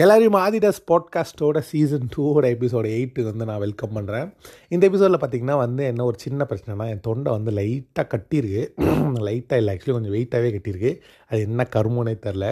எல்லாரையும் 0.00 0.36
ஆதிடாஸ் 0.42 0.78
பாட்காஸ்ட்டோட 0.90 1.58
சீசன் 1.70 2.06
டூவோட 2.16 2.44
எபிசோட 2.54 2.86
எயிட்டு 2.98 3.22
வந்து 3.22 3.44
நான் 3.44 3.58
வெல்கம் 3.58 3.96
பண்ணுறேன் 3.96 4.28
இந்த 4.68 4.88
எபிசோடில் 4.88 5.20
பார்த்தீங்கன்னா 5.22 5.56
வந்து 5.56 5.82
என்ன 5.84 6.04
ஒரு 6.04 6.16
சின்ன 6.18 6.46
பிரச்சனைனா 6.50 6.84
என் 6.92 7.02
தொண்டை 7.08 7.32
வந்து 7.32 7.50
லைட்டாக 7.50 8.06
கட்டியிருக்கு. 8.14 8.62
லைட்டாக 9.26 9.60
இல்லை 9.60 9.72
ஆக்சுவலி 9.74 9.96
கொஞ்சம் 9.96 10.14
வெயிட்டாகவே 10.16 10.52
கட்டியிருக்கு. 10.54 10.92
அது 11.26 11.40
என்ன 11.40 11.66
கருமோனே 11.76 12.14
தெரில. 12.26 12.46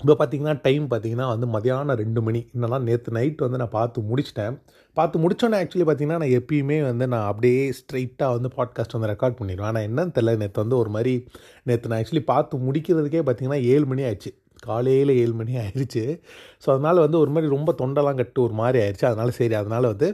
இப்போ 0.00 0.16
பார்த்தீங்கன்னா 0.20 0.54
டைம் 0.62 0.86
பார்த்தீங்கன்னா 0.90 1.26
வந்து 1.32 1.46
மதியானம் 1.46 1.98
ரெண்டு 2.02 2.22
மணி. 2.22 2.42
என்னன்னா 2.54 2.80
நேற்று 2.82 3.16
நைட் 3.18 3.44
வந்து 3.46 3.60
நான் 3.64 3.74
பார்த்து 3.78 4.06
முடிச்சிட்டேன். 4.10 4.54
பார்த்து 4.96 5.22
முடிச்சோன்னே 5.24 5.60
ஆக்சுவலி 5.62 5.88
பார்த்தீங்கன்னா 5.88 6.20
நான் 6.24 6.36
எப்பயுமே 6.40 6.78
வந்து 6.82 7.08
நான் 7.08 7.28
அப்படியே 7.32 7.74
ஸ்ட்ரைட்டாக 7.80 8.30
வந்து 8.36 8.50
பாட்காஸ்ட் 8.56 8.96
வந்து 8.98 9.12
ரெக்கார்ட் 9.14 9.38
பண்ணிடுவேன். 9.40 9.68
ஆனால் 9.72 9.86
என்னன்னு 9.90 10.16
தெரில. 10.20 10.36
நேற்று 10.36 10.64
வந்து 10.64 10.76
ஒரு 10.76 10.90
மாதிரி 10.90 11.26
நேற்று 11.62 11.88
நான் 11.88 12.00
ஆக்சுவலி 12.02 12.24
பார்த்து 12.32 12.64
முடிக்கிறதுக்கே 12.68 13.24
பார்த்தீங்கன்னா 13.26 13.62
ஏழு 13.74 13.86
மணி 13.86 14.02
ஆயிடுச்சு. 14.02 14.32
காலையில் 14.68 15.12
ஏழு 15.22 15.34
மணி 15.40 15.54
ஆயிடுச்சு 15.62 16.04
ஸோ 16.64 16.68
அதனால் 16.74 17.04
வந்து 17.06 17.18
ஒரு 17.22 17.32
மாதிரி 17.36 17.54
ரொம்ப 17.56 17.72
தொண்டெல்லாம் 17.82 18.20
கட்டு 18.20 18.40
ஒரு 18.46 18.56
மாதிரி 18.62 18.80
ஆயிடுச்சு 18.84 19.08
அதனால் 19.10 19.38
சரி 19.40 19.56
அதனால் 19.62 19.92
வந்து 19.92 20.10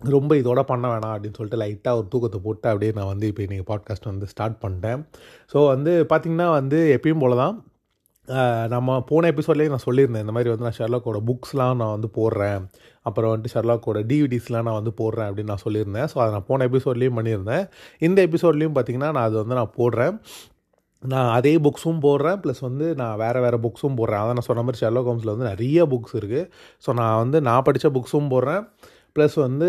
ரொம்ப 0.00 0.32
இதோட 0.40 0.60
பண்ண 0.70 0.86
வேணாம் 0.92 1.12
அப்படின்னு 1.14 1.38
சொல்லிட்டு 1.38 1.60
லைட்டாக 1.62 1.98
ஒரு 2.00 2.06
தூக்கத்தை 2.12 2.38
போட்டு 2.46 2.66
அப்படியே 2.72 2.92
நான் 2.98 3.12
வந்து 3.12 3.28
இப்போ 3.30 3.42
இன்றைக்கி 3.44 3.64
பாட்காஸ்ட் 3.70 4.10
வந்து 4.10 4.26
ஸ்டார்ட் 4.32 4.58
பண்ணிட்டேன். 4.64 5.00
ஸோ 5.52 5.58
வந்து 5.74 5.92
பார்த்திங்கன்னா 6.10 6.48
வந்து 6.58 6.80
எப்பயும் 6.96 7.22
போல 7.24 7.36
தான் 7.42 7.56
நம்ம 8.74 8.96
போன 9.10 9.28
எபிசோட்லேயே 9.32 9.70
நான் 9.72 9.86
சொல்லியிருந்தேன். 9.86 10.24
இந்த 10.24 10.34
மாதிரி 10.36 10.50
வந்து 10.52 10.66
நான் 10.66 10.78
ஷெர்லாக்கோட 10.78 11.18
புக்ஸ்லாம் 11.28 11.78
நான் 11.80 11.92
வந்து 11.96 12.08
போடுறேன். 12.18 12.62
அப்புறம் 13.08 13.30
வந்துட்டு 13.32 13.54
ஷெர்லாக்கோட 13.56 13.98
டிவிடிஸ்லாம் 14.10 14.66
நான் 14.68 14.78
வந்து 14.80 14.92
போடுறேன் 15.00 15.28
அப்படின்னு 15.28 15.52
நான் 15.52 15.64
சொல்லியிருந்தேன். 15.66 16.08
ஸோ 16.12 16.16
அதை 16.22 16.30
நான் 16.36 16.48
போன 16.50 16.66
எபிசோட்லேயும் 16.70 17.18
பண்ணியிருந்தேன். 17.20 17.64
இந்த 18.08 18.18
எபிசோட்லேயும் 18.28 18.76
பார்த்திங்கன்னா 18.78 19.10
நான் 19.16 19.28
அது 19.28 19.38
வந்து 19.42 19.58
நான் 19.60 19.74
போடுறேன். 19.78 20.16
நான் 21.02 21.30
அதே 21.36 21.52
புக்ஸும் 21.64 22.00
போடுறேன் 22.04 22.38
ப்ளஸ் 22.42 22.60
வந்து 22.66 22.86
நான் 23.00 23.16
வேறு 23.22 23.40
வேறு 23.44 23.58
புக்ஸும் 23.64 23.98
போடுறேன். 23.98 24.20
அதான் 24.22 24.36
நான் 24.38 24.48
சொன்ன 24.48 24.62
மாதிரி 24.66 24.80
ஷெர்லாக் 24.82 25.08
ஹோம்ஸில் 25.10 25.32
வந்து 25.34 25.48
நிறைய 25.52 25.84
புக்ஸ் 25.92 26.14
இருக்குது 26.20 26.48
ஸோ 26.84 26.92
நான் 27.00 27.18
வந்து 27.22 27.40
நான் 27.48 27.66
படித்த 27.68 27.88
புக்ஸும் 27.96 28.30
போடுறேன் 28.34 28.62
ப்ளஸ் 29.16 29.36
வந்து 29.46 29.68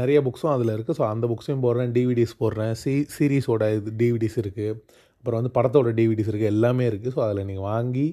நிறைய 0.00 0.18
புக்ஸும் 0.26 0.52
அதில் 0.54 0.72
இருக்குது 0.74 0.98
ஸோ 0.98 1.04
அந்த 1.12 1.24
புக்ஸையும் 1.32 1.64
போடுறேன் 1.64 1.90
டிவிடிஸ் 1.96 2.34
போடுறேன் 2.42 2.74
சி 2.82 2.94
சீரீஸோட 3.16 3.64
இது 3.78 3.92
டிவிடிஸ் 4.02 4.38
இருக்குது 4.42 4.76
அப்புறம் 5.18 5.40
வந்து 5.40 5.54
படத்தோட 5.58 5.90
டிவிடிஸ் 6.00 6.30
இருக்குது 6.32 6.52
எல்லாமே 6.54 6.86
இருக்குது 6.90 7.14
ஸோ 7.16 7.22
அதில் 7.26 7.48
நீங்கள் 7.50 7.68
வாங்கி 7.72 8.06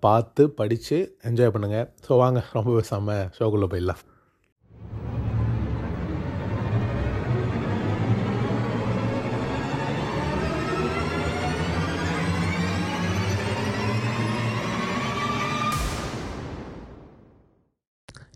பார்த்து 0.00 0.42
படித்து 0.60 0.98
என்ஜாய் 1.30 1.54
பண்ணுங்கள் 1.56 1.88
ஸோ 2.08 2.18
வாங்க 2.24 2.42
ரொம்ப 2.52 2.70
பேசாமல் 2.78 3.24
ஷோக்குள்ளே 3.38 3.70
போயிடலாம். 3.72 4.02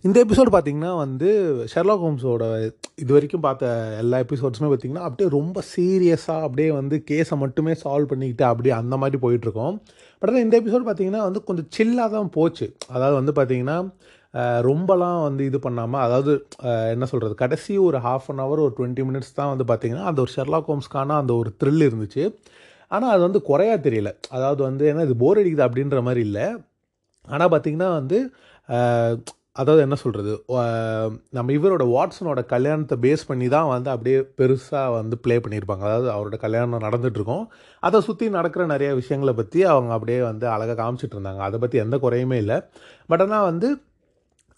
இந்த 0.04 0.18
எபிசோடு 0.24 0.50
பார்த்திங்கன்னா 0.52 0.90
வந்து 1.02 1.30
ஷெர்லாக் 1.70 2.04
ஹோம்ஸோட 2.04 2.44
இது 3.02 3.10
வரைக்கும் 3.14 3.42
பார்த்த 3.46 3.72
எல்லா 4.02 4.18
எபிசோட்ஸுமே 4.24 4.68
பார்த்திங்கன்னா 4.70 5.02
அப்படியே 5.08 5.28
ரொம்ப 5.34 5.62
சீரியஸாக 5.72 6.44
அப்படியே 6.46 6.68
வந்து 6.76 6.96
கேஸை 7.10 7.36
மட்டுமே 7.42 7.72
சால்வ் 7.82 8.10
பண்ணிக்கிட்டு 8.12 8.44
அப்படியே 8.50 8.72
அந்த 8.78 8.96
மாதிரி 9.02 9.18
போயிட்டுருக்கோம். 9.24 9.74
பட் 10.20 10.30
ஆனால் 10.30 10.44
இந்த 10.44 10.54
எபிசோட் 10.60 10.86
பார்த்திங்கன்னா 10.86 11.22
வந்து 11.26 11.40
கொஞ்சம் 11.48 11.68
சில்லாக 11.76 12.08
தான் 12.16 12.30
போச்சு. 12.36 12.66
அதாவது 12.94 13.16
வந்து 13.18 13.32
பார்த்திங்கன்னா 13.38 13.76
ரொம்பலாம் 14.68 15.20
வந்து 15.26 15.42
இது 15.50 15.58
பண்ணாமல் 15.66 16.02
அதாவது 16.06 16.32
என்ன 16.94 17.08
சொல்கிறது 17.10 17.36
கடைசி 17.42 17.76
ஒரு 17.88 18.00
ஹாஃப் 18.06 18.30
அன் 18.34 18.40
ஹவர் 18.44 18.62
ஒரு 18.66 18.72
டுவெண்ட்டி 18.78 19.04
மினிட்ஸ் 19.08 19.36
தான் 19.40 19.50
வந்து 19.52 19.66
பார்த்திங்கன்னா 19.70 20.06
அந்த 20.10 20.22
ஒரு 20.24 20.32
ஷெர்லாக் 20.36 20.70
ஹோம்ஸ்க்கான 20.72 21.18
அந்த 21.22 21.34
ஒரு 21.40 21.52
த்ரில் 21.62 21.86
இருந்துச்சு. 21.88 22.24
ஆனால் 22.90 23.12
அது 23.16 23.22
வந்து 23.28 23.42
குறையா 23.50 23.74
தெரியல. 23.88 24.12
அதாவது 24.36 24.62
வந்து 24.68 24.86
ஏன்னா 24.92 25.04
இது 25.08 25.16
போர் 25.24 25.40
அடிக்குது 25.42 25.66
அப்படின்ற 25.68 26.00
மாதிரி 26.08 26.22
இல்லை. 26.28 26.46
ஆனால் 27.28 27.52
பார்த்திங்கன்னா 27.54 27.90
வந்து 27.98 28.20
அதாவது 29.56 29.82
என்ன 29.84 29.96
சொல்கிறது 30.02 30.32
நம்ம 31.36 31.52
இவரோட 31.56 31.84
வாட்ஸனோட 31.94 32.40
கல்யாணத்தை 32.52 32.96
பேஸ் 33.04 33.22
பண்ணி 33.30 33.46
தான் 33.54 33.70
வந்து 33.72 33.88
அப்படியே 33.94 34.18
பெருசாக 34.40 34.94
வந்து 34.98 35.16
ப்ளே 35.24 35.36
பண்ணியிருப்பாங்க. 35.44 35.84
அதாவது 35.88 36.08
அவரோட 36.16 36.36
கல்யாணம் 36.44 36.84
நடந்துகிட்ருக்கோம் 36.86 37.44
அதை 37.82 38.00
சுற்றி 38.08 38.26
நடக்கிற 38.38 38.64
நிறைய 38.74 38.90
விஷயங்களை 39.00 39.34
பற்றி 39.40 39.62
அவங்க 39.72 39.92
அப்படியே 39.96 40.20
வந்து 40.30 40.46
அழகாக 40.54 40.78
காமிச்சிட்டு 40.82 41.16
இருந்தாங்க. 41.18 41.42
அதை 41.48 41.58
பற்றி 41.64 41.78
எந்த 41.84 41.98
குறையுமே 42.04 42.38
இல்லை. 42.44 42.58
பட் 43.12 43.24
ஆனால் 43.26 43.48
வந்து 43.50 43.70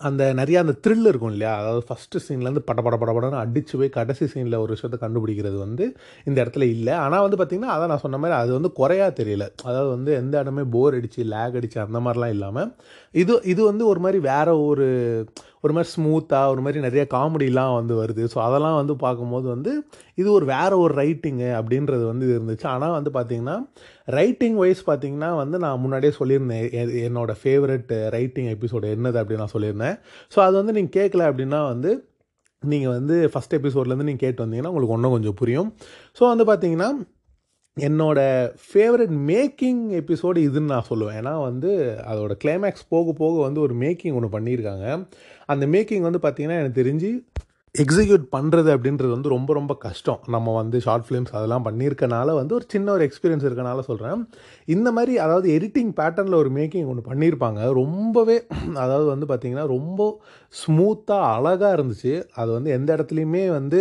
அந்த 0.03 0.23
நிறைய 0.33 0.57
அந்த 0.61 0.75
த்ரில் 0.85 1.09
இருக்கும் 1.11 1.33
இல்லையா? 1.33 1.53
அதாவது 1.61 1.83
ஃபஸ்ட்டு 1.89 2.23
சீன்லேருந்து 2.27 2.63
பட 2.69 2.81
பட 2.83 2.97
பட 2.97 3.31
அடிச்சு 3.43 3.75
போய் 3.81 3.93
கடைசி 3.99 4.25
சீனில் 4.25 4.59
ஒரு 4.59 4.75
விஷயத்தை 4.77 4.99
கண்டுபிடிக்கிறது 5.05 5.59
வந்து 5.59 5.85
இந்த 6.25 6.37
இடத்துல 6.45 6.67
இல்லை. 6.77 6.95
ஆனால் 7.05 7.25
வந்து 7.27 7.39
பார்த்திங்கன்னா 7.41 7.73
அதான் 7.75 7.93
நான் 7.93 8.05
சொன்ன 8.07 8.19
மாதிரி 8.19 8.39
அது 8.39 8.53
வந்து 8.53 8.73
குறையா 8.73 9.09
தெரியல. 9.21 9.47
அதாவது 9.65 9.91
வந்து 9.91 10.13
எந்த 10.15 10.41
இடமே 10.41 10.65
போர் 10.77 10.97
அடிச்சு 11.01 11.25
லேக் 11.35 11.59
அடிச்சு 11.61 11.81
அந்த 11.87 12.01
மாதிரிலாம் 12.01 12.35
இல்லாமல் 12.37 12.71
இது 13.15 13.35
இது 13.45 13.63
வந்து 13.65 13.87
ஒரு 13.87 14.01
மாதிரி 14.01 14.21
வேற 14.31 14.49
ஒரு 14.69 14.87
ஒரு 15.63 15.73
மாதிரி 15.73 15.93
ஸ்மூத்தாக 15.97 16.49
ஒரு 16.49 16.61
மாதிரி 16.61 16.81
நிறைய 16.81 17.07
காமெடிலாம் 17.15 17.75
வந்து 17.75 18.05
வருது. 18.05 18.29
ஸோ 18.35 18.39
அதெல்லாம் 18.39 18.75
வந்து 18.75 18.97
பார்க்கும்போது 18.97 19.49
வந்து 19.49 19.73
இது 20.15 20.33
ஒரு 20.33 20.45
வேறு 20.45 20.79
ஒரு 20.79 20.95
ரைட்டிங்கு 20.95 21.51
அப்படின்றது 21.61 22.07
வந்து 22.07 22.27
இது 22.29 22.41
இருந்துச்சு. 22.41 22.67
ஆனால் 22.67 23.03
வந்து 23.03 23.11
பார்த்திங்கன்னா 23.11 23.57
ரைட்டிங் 24.05 24.55
வைஸ் 24.55 24.91
பார்த்தீங்கன்னா 24.91 25.37
வந்து 25.37 25.59
நான் 25.59 25.81
முன்னாடியே 25.81 26.13
சொல்லியிருந்தேன் 26.19 26.73
எ- 26.73 27.37
ஃபேவரட் 27.45 28.09
ரைட்டிங் 28.09 28.47
எபிசோடு 28.47 28.91
என்னது 28.97 29.21
அப்படின்னு 29.23 29.45
நான் 29.45 29.55
சொல்லியிருந்தேன். 29.55 29.99
ஸோ 30.37 30.41
அது 30.41 30.57
வந்து 30.57 30.73
நீங்கள் 30.73 30.97
கேட்கல 30.99 31.33
அப்படின்னா 31.33 31.67
வந்து 31.67 32.11
நீங்கள் 32.61 32.91
வந்து 32.91 33.31
ஃபஸ்ட் 33.35 33.55
எபிசோட்லேருந்து 33.55 34.09
நீங்கள் 34.11 34.17
கேட்டு 34.17 34.47
வந்தீங்கன்னா 34.47 34.67
உங்களுக்கு 34.67 34.95
இன்னும் 34.95 35.11
கொஞ்சம் 35.11 35.35
புரியும். 35.35 35.75
ஸோ 36.21 36.37
வந்து 36.37 36.45
பார்த்திங்கன்னா 36.45 36.91
என்னோட 37.81 38.21
ஃபேவரட் 38.67 39.15
மேக்கிங் 39.27 39.83
எபிசோடு 40.01 40.39
இதுன்னு 40.47 40.71
நான் 40.75 40.85
சொல்லுவேன். 40.91 41.17
ஏன்னா 41.21 41.43
வந்து 41.43 41.71
அதோட 42.07 42.33
கிளைமேக்ஸ் 42.45 42.85
போக 42.89 43.13
போக 43.13 43.41
வந்து 43.43 43.61
ஒரு 43.61 43.75
மேக்கிங் 43.75 44.15
ஒன்று 44.15 44.41
பண்ணியிருக்காங்க. 44.41 44.87
அந்த 45.55 45.67
மேக்கிங் 45.77 46.07
வந்து 46.09 46.23
பார்த்திங்கன்னா 46.27 46.61
எனக்கு 46.63 46.81
தெரிஞ்சு 46.83 47.11
எக்ஸிக்யூட் 47.75 48.25
பண்ணுறது 48.35 48.71
அப்படின்றது 48.75 49.11
வந்து 49.15 49.31
ரொம்ப 49.35 49.51
ரொம்ப 49.59 49.75
கஷ்டம். 49.85 50.19
நம்ம 50.35 50.55
வந்து 50.59 50.77
ஷார்ட் 50.87 51.05
ஃபிலிம்ஸ் 51.07 51.33
அதெல்லாம் 51.39 51.65
பண்ணியிருக்கனால 51.67 52.35
வந்து 52.39 52.53
ஒரு 52.57 52.65
சின்ன 52.75 52.93
ஒரு 52.93 53.05
எக்ஸ்பீரியன்ஸ் 53.07 53.47
இருக்கனால 53.49 53.85
சொல்கிறேன் 53.87 54.23
இந்த 54.75 54.89
மாதிரி 54.97 55.13
அதாவது 55.27 55.47
எடிட்டிங் 55.59 55.93
பேட்டர்னில் 56.01 56.41
ஒரு 56.41 56.51
மேக்கிங் 56.59 56.91
ஒன்று 56.93 57.09
பண்ணியிருப்பாங்க. 57.11 57.61
ரொம்பவே 57.81 58.37
அதாவது 58.85 59.07
வந்து 59.13 59.29
பார்த்திங்கன்னா 59.31 59.67
ரொம்ப 59.77 60.11
ஸ்மூத்தாக 60.53 61.31
அழகாக 61.37 61.73
இருந்துச்சு. 61.79 62.15
அது 62.43 62.51
வந்து 62.53 62.71
எந்த 62.79 62.91
இடத்துலையுமே 62.97 63.45
வந்து 63.59 63.81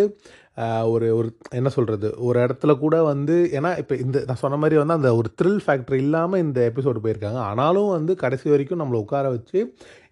ஒரு 0.94 1.08
ஒரு 1.18 1.28
என்ன 1.60 1.70
சொல்கிறது 1.76 2.08
ஒரு 2.28 2.38
இடத்துல 2.46 2.72
கூட 2.80 2.96
வந்து 3.04 3.36
ஏன்னா 3.58 3.70
இப்போ 3.82 3.96
இந்த 3.96 4.18
நான் 4.28 4.42
சொன்ன 4.42 4.58
மாதிரி 4.64 4.76
வந்து 4.82 4.96
அந்த 4.98 5.10
ஒரு 5.20 5.30
த்ரில் 5.40 5.62
ஃபேக்டர் 5.66 5.98
இல்லாமல் 6.04 6.42
இந்த 6.46 6.60
எபிசோடு 6.72 7.00
போயிருக்காங்க. 7.06 7.40
ஆனாலும் 7.50 7.90
வந்து 7.98 8.16
கடைசி 8.24 8.48
வரைக்கும் 8.54 8.82
நம்மளை 8.82 9.00
உட்கார 9.06 9.30
வச்சு 9.36 9.60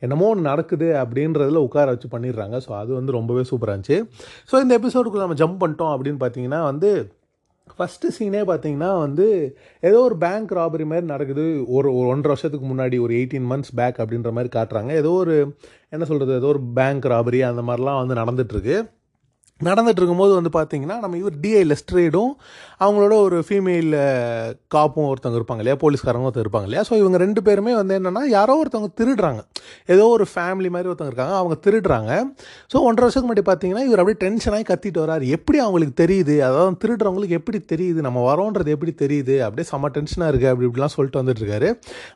என்னமோ 0.01 0.27
ஒன்று 0.33 0.49
நடக்குது 0.51 0.87
அப்படின்றதில் 1.01 1.65
உட்கார 1.67 1.87
வச்சு 1.93 2.09
பண்ணிடுறாங்க. 2.15 2.57
ஸோ 2.65 2.71
அது 2.81 2.91
வந்து 2.99 3.15
ரொம்பவே 3.17 3.43
சூப்பராக 3.51 3.75
இருந்துச்சு. 3.75 3.97
ஸோ 4.51 4.61
இந்த 4.65 4.73
எபிசோடுக்குள்ள 4.79 5.25
நம்ம 5.27 5.39
ஜம்ப் 5.43 5.61
பண்ணிட்டோம் 5.63 5.93
அப்படின்னு 5.95 6.21
பார்த்தீங்கன்னா 6.23 6.61
வந்து 6.71 6.91
ஃபஸ்ட்டு 7.73 8.13
சீனே 8.15 8.41
பார்த்தீங்கன்னா 8.49 8.91
வந்து 9.03 9.25
ஏதோ 9.83 9.99
ஒரு 10.07 10.15
பேங்க் 10.23 10.53
ராபரி 10.59 10.85
மாதிரி 10.91 11.05
நடக்குது. 11.13 11.43
ஒரு 11.77 11.89
ஒரு 11.97 12.07
ஒன்றரை 12.13 12.31
வருஷத்துக்கு 12.33 12.67
முன்னாடி 12.71 12.97
ஒரு 13.05 13.13
எயிட்டீன் 13.19 13.49
மந்த்ஸ் 13.51 13.75
பேக் 13.79 13.99
அப்படின்ற 14.03 14.31
மாதிரி 14.37 14.51
காட்டுறாங்க. 14.57 14.93
ஏதோ 15.01 15.11
ஒரு 15.23 15.35
என்ன 15.89 16.05
சொல்கிறது 16.11 16.33
ஏதோ 16.41 16.49
ஒரு 16.55 16.63
பேங்க் 16.79 17.07
ராபரி 17.13 17.41
அந்த 17.51 17.63
மாதிரிலாம் 17.69 18.01
வந்து 18.01 18.17
நடந்துட்டுருக்கு. 18.21 18.77
நடந்துட்டு 19.67 19.99
இருக்கும்போது 20.01 20.33
வந்து 20.37 20.51
பார்த்தீங்கன்னா 20.57 20.97
நம்ம 21.03 21.17
இவர் 21.21 21.35
டிஐ 21.43 21.63
லெஸ்ட்ரேடும் 21.69 22.31
அவங்களோட 22.83 23.13
ஒரு 23.25 23.37
ஃபீமேல் 23.47 23.89
காப்பும் 24.73 25.07
ஒருத்தவங்க 25.09 25.39
இருப்பாங்க 25.39 25.61
இல்லையா? 25.63 25.77
போலீஸ்காரங்க 25.81 26.27
ஒருத்தர் 26.27 26.45
இருப்பாங்க 26.45 26.67
இல்லையா? 26.69 26.83
ஸோ 26.89 26.93
இவங்க 27.01 27.17
ரெண்டு 27.23 27.41
பேருமே 27.47 27.73
வந்து 27.79 27.95
என்னென்னா 27.99 28.23
யாரோ 28.37 28.53
ஒருத்தவங்க 28.61 28.91
திருடுறாங்க. 28.99 29.41
ஏதோ 29.93 30.05
ஒரு 30.15 30.25
ஃபேமிலி 30.33 30.69
மாதிரி 30.75 30.89
ஒருத்தவங்க 30.91 31.13
இருக்காங்க 31.13 31.35
அவங்க 31.41 31.55
திருடுறாங்க. 31.65 32.11
ஸோ 32.73 32.77
ஒன்றரை 32.87 33.05
வருஷத்துக்கு 33.05 33.29
முன்னாடி 33.29 33.45
பார்த்தீங்கன்னா 33.49 33.83
இவர் 33.89 34.01
அப்படியே 34.03 34.19
டென்ஷனாகி 34.25 34.65
கத்திட்டு 34.71 35.01
வராரு. 35.05 35.25
எப்படி 35.37 35.59
அவங்களுக்கு 35.65 35.95
தெரியுது? 36.03 36.37
அதாவது 36.47 36.79
திருடுறவங்களுக்கு 36.83 37.37
எப்படி 37.39 37.61
தெரியுது? 37.73 37.99
நம்ம 38.07 38.23
வரோன்றது 38.29 38.75
எப்படி 38.77 38.93
தெரியுது? 39.03 39.37
அப்படியே 39.47 39.67
செம்ம 39.71 39.91
டென்ஷனாக 39.97 40.31
இருக்குது 40.31 40.51
அப்படி 40.53 40.69
இப்படிலாம் 40.69 40.95
சொல்லிட்டு 40.97 41.21
வந்துட்டுருக்காரு. 41.21 41.69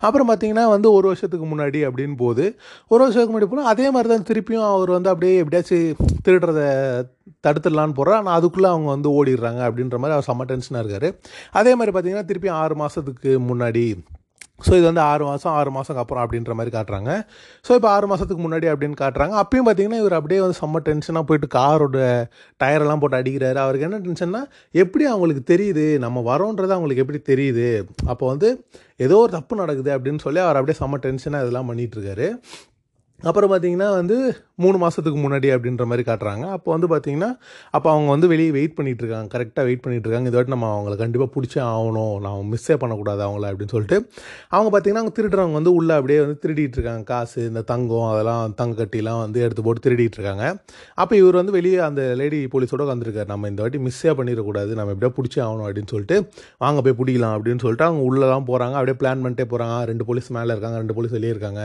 அப்புறம் 0.08 0.30
பார்த்தீங்கன்னா 0.32 0.66
வந்து 0.76 0.90
ஒரு 0.98 1.08
வருஷத்துக்கு 1.12 1.48
முன்னாடி 1.54 1.82
அப்படின்னு 1.90 2.18
போது 2.24 2.46
ஒரு 2.92 3.02
வருஷத்துக்கு 3.04 3.34
முன்னாடி 3.36 3.52
போனால் 3.52 3.72
அதே 3.74 3.88
மாதிரி 3.98 4.10
தான் 4.14 4.28
திருப்பியும் 4.32 4.68
அவர் 4.72 4.92
வந்து 4.98 5.12
அப்படியே 5.14 5.36
எப்படியாச்சும் 5.44 6.20
திருடுறத 6.26 6.62
தடுத்துடலான்னு 7.48 7.98
போகிறார் 8.00 8.20
ஆனால் 8.22 8.38
அதுக்குள்ளே 8.40 8.72
அவங்க 8.74 8.90
வந்து 8.96 9.12
ஓடிடுறாங்க 9.20 9.62
அப்படின்ற 9.70 10.00
மாதிரி 10.02 10.18
அவர் 10.18 10.30
செம்ம 10.32 10.50
டென்ஷனாக 10.52 10.84
இருக்காரு. 10.86 11.10
அதே 11.62 11.74
மாதிரி 11.80 11.94
பார்த்தீங்கன்னா 11.96 12.30
திருப்பி 12.32 12.52
ஆறு 12.64 12.78
மாதத்துக்கு 12.84 13.32
முன்னாடி 13.52 13.86
ஸோ 14.66 14.72
இது 14.80 14.86
வந்து 14.90 15.02
ஆறு 15.12 15.24
மாதம் 15.28 15.54
ஆறு 15.60 15.70
மாதம் 15.76 16.00
அப்புறம் 16.02 16.24
அப்படின்ற 16.24 16.52
மாதிரி 16.58 16.72
காட்டுறாங்க. 16.76 17.12
ஸோ 17.66 17.72
இப்போ 17.78 17.90
ஆறு 17.94 18.06
மாதத்துக்கு 18.12 18.44
முன்னாடி 18.46 18.68
அப்படின்னு 18.72 18.98
காட்டுறாங்க. 19.02 19.34
அப்பயும் 19.44 19.66
பார்த்தீங்கன்னா 19.68 20.00
இவர் 20.04 20.16
அப்படியே 20.18 20.40
வந்து 20.44 20.58
செம்ம 20.60 20.82
டென்ஷனாக 20.88 21.26
போயிட்டு 21.30 21.48
காரோட 21.58 21.98
டயரெல்லாம் 22.62 23.02
போட்டு 23.02 23.18
அடிக்கிறாரு. 23.20 23.60
அவருக்கு 23.64 23.88
என்ன 23.88 24.00
டென்ஷன்னா 24.06 24.42
எப்படி 24.84 25.06
அவங்களுக்கு 25.14 25.44
தெரியுது? 25.54 25.86
நம்ம 26.06 26.24
வரோன்றது 26.32 26.76
அவங்களுக்கு 26.78 27.04
எப்படி 27.06 27.22
தெரியுது? 27.32 27.68
அப்போ 28.14 28.26
வந்து 28.34 28.52
ஏதோ 29.08 29.18
ஒரு 29.24 29.34
தப்பு 29.38 29.62
நடக்குது 29.64 29.92
அப்படின்னு 29.98 30.24
சொல்லி 30.28 30.42
அவர் 30.46 30.60
அப்படியே 30.62 30.80
செம்ம 30.82 31.02
டென்ஷனாக 31.08 31.46
இதெல்லாம் 31.46 31.72
பண்ணிகிட்ருக்காரு 31.72 32.30
அப்புறம் 33.30 33.52
பார்த்தீங்கன்னா 33.52 33.90
வந்து 34.00 34.16
மூணு 34.56 34.78
மாதத்துக்கு 34.78 35.20
முன்னாடி 35.26 35.48
அப்படின்ற 35.56 35.86
மாதிரி 35.86 36.04
காட்டுறாங்க. 36.10 36.46
அப்போ 36.56 36.70
வந்து 36.76 36.88
பார்த்தீங்கன்னா 36.94 37.30
அப்போ 37.72 37.88
அவங்க 37.92 38.10
வந்து 38.10 38.28
வெளியே 38.28 38.52
வெயிட் 38.52 38.76
பண்ணிகிட்டு 38.78 39.04
இருக்காங்க. 39.04 39.28
கரெக்டாக 39.36 39.64
வெயிட் 39.70 39.82
பண்ணிட்டு 39.82 40.08
இருக்காங்க. 40.08 40.28
இந்த 40.30 40.38
வாட்டி 40.38 40.54
நம்ம 40.56 40.68
அவங்கள 40.76 40.96
கண்டிப்பாக 40.98 41.32
பிடிச்சே 41.36 41.62
ஆகணும். 41.72 42.20
நான் 42.26 42.50
மிஸ்ஸே 42.52 42.76
பண்ணக்கூடாது 42.84 43.22
அவங்கள 43.28 43.46
அப்படின்னு 43.52 43.74
சொல்லிட்டு. 43.76 43.98
அவங்க 44.56 44.70
பார்த்தீங்கன்னா 44.74 45.02
அவங்க 45.04 45.16
திருடுறவங்க 45.20 45.52
வந்து 45.52 45.74
உள்ளே 45.74 45.94
அப்படியே 45.94 46.20
வந்து 46.20 46.38
திருடிட்டு 46.44 46.78
இருக்காங்க. 46.80 47.04
காசு 47.04 47.48
இந்த 47.48 47.62
தங்கம் 47.62 48.08
அதெல்லாம் 48.12 48.54
தங்க 48.62 48.86
கட்டிலாம் 48.86 49.20
வந்து 49.26 49.42
எடுத்து 49.42 49.64
போட்டு 49.64 49.84
திருடிட்டு 49.88 50.20
இருக்காங்க. 50.20 50.46
அப்போ 50.94 51.16
இவர் 51.16 51.40
வந்து 51.42 51.56
வெளியே 51.58 51.78
அந்த 51.90 52.02
லேடி 52.22 52.42
போலீஸோட 52.54 52.86
வந்திருக்காரு 52.92 53.28
நம்ம 53.34 53.50
இந்த 53.54 53.62
வாட்டி 53.62 53.82
மிஸ்ஸே 53.88 54.14
பண்ணிடக்கூடாது. 54.20 54.72
நம்ம 54.80 54.94
எப்படியா 54.96 55.14
பிடிச்சே 55.20 55.42
ஆகணும் 55.48 55.66
அப்படின்னு 55.68 55.92
சொல்லிட்டு 55.94 56.18
வாங்க 56.66 56.82
போய் 56.82 56.98
பிடிக்கலாம் 57.02 57.36
அப்படின்னு 57.38 57.64
சொல்லிட்டு 57.66 57.88
அவங்க 57.90 58.04
உள்ளெல்லாம் 58.10 58.48
போகிறாங்க 58.52 58.78
அப்படியே 58.80 58.98
பிளான் 59.04 59.24
பண்ணிட்டே 59.26 59.48
போகிறாங்க 59.54 59.78
ரெண்டு 59.92 60.06
போலீஸ் 60.06 60.32
மேலே 60.38 60.52
இருக்காங்க. 60.52 60.78
ரெண்டு 60.84 60.98
போலீஸ் 61.00 61.16
வெளியே 61.18 61.34
இருக்காங்க. 61.36 61.62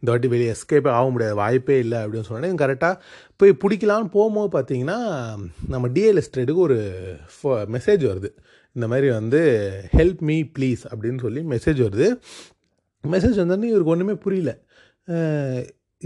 இந்த 0.00 0.08
வாட்டி 0.12 0.28
வெளியே 0.34 0.52
எஸ்கேப்பே 0.56 0.92
ஆக 0.98 1.08
முடியாது. 1.10 1.34
வாய்ப்பே 1.42 1.78
இல்லை 1.78 1.98
அப்படின்னு 2.04 2.23
சொன்னோன்னே 2.28 2.52
கரெக்டாக 2.62 2.96
போய் 3.36 3.56
பிடிக்கலான்னு 3.64 4.10
போகும்போது 4.16 4.50
பார்த்தீங்கன்னா 4.56 4.98
நம்ம 5.68 5.88
டிஎல் 5.88 6.20
எஸ்டேட்டுக்கு 6.22 6.64
ஒரு 6.66 6.78
மெசேஜ் 7.46 8.04
வருது. 8.10 8.30
இந்த 8.72 8.86
மாதிரி 8.88 9.10
வந்து 9.10 9.40
ஹெல்ப் 9.96 10.22
மீ 10.28 10.36
ப்ளீஸ் 10.58 10.82
அப்படின்னு 10.92 11.20
சொல்லி 11.20 11.40
மெசேஜ் 11.40 11.80
வருது. 11.86 12.08
மெசேஜ் 13.10 13.40
வந்தோடனே 13.40 13.70
இவருக்கு 13.72 13.94
ஒன்றுமே 13.94 14.14
புரியல. 14.14 14.52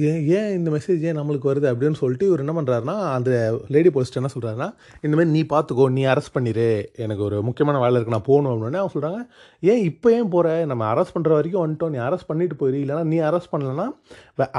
ஏன் 0.07 0.21
ஏன் 0.37 0.51
இந்த 0.57 0.69
மெசேஜ் 0.75 1.05
ஏன் 1.09 1.17
நம்மளுக்கு 1.19 1.49
வருது 1.51 1.67
அப்படின்னு 1.71 1.99
சொல்லிட்டு 2.01 2.27
இவர் 2.29 2.43
என்ன 2.43 2.53
பண்ணுறாருனா 2.57 2.95
அந்த 3.15 3.31
லேடி 3.75 3.91
போஸ்ட் 3.95 4.19
என்ன 4.21 4.29
சொல்கிறாருன்னா 4.35 4.69
இந்தமாதிரி 5.05 5.31
நீ 5.37 5.43
பார்த்துக்கோ 5.53 5.87
நீ 5.97 6.03
அரெஸ்ட் 6.13 6.35
பண்ணிடு 6.37 6.67
எனக்கு 7.05 7.23
ஒரு 7.29 7.37
முக்கியமான 7.47 7.81
வேலை 7.85 7.95
இருக்குது 7.99 8.17
நான் 8.17 8.29
போகணும் 8.29 8.53
அப்படின்னு 8.53 8.81
அவங்க 8.81 8.95
சொல்கிறாங்க 8.97 9.21
ஏன் 9.63 9.83
இப்போ 9.89 10.09
ஏன் 10.17 10.31
போகிற 10.35 10.49
நம்ம 10.73 10.85
அரெஸ்ட் 10.93 11.15
பண்ணுற 11.17 11.33
வரைக்கும் 11.39 11.63
வந்துட்டோம். 11.65 11.93
நீ 11.95 12.01
அரெஸ்ட் 12.09 12.29
பண்ணிட்டு 12.31 12.59
போயிரு. 12.61 12.79
இல்லைனா 12.85 13.05
நீ 13.13 13.19
அரெஸ்ட் 13.29 13.53
பண்ணலன்னா 13.55 13.87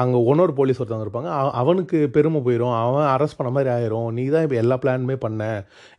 அங்கே 0.01 0.19
ஒன்னொரு 0.31 0.55
போலீஸ் 0.59 0.79
ஒருத்தவங்க 0.81 1.07
இருப்பாங்க. 1.07 1.29
அவனுக்கு 1.61 1.99
பெருமை 2.17 2.41
போயிடும் 2.47 2.75
அவன் 2.81 3.09
அரெஸ்ட் 3.15 3.39
பண்ண 3.39 3.51
மாதிரி 3.57 3.71
ஆயிரும். 3.75 4.09
நீ 4.17 4.25
தான் 4.35 4.45
இப்போ 4.47 4.57
எல்லா 4.63 4.77
பிளானுமே 4.85 5.17
பண்ண. 5.25 5.47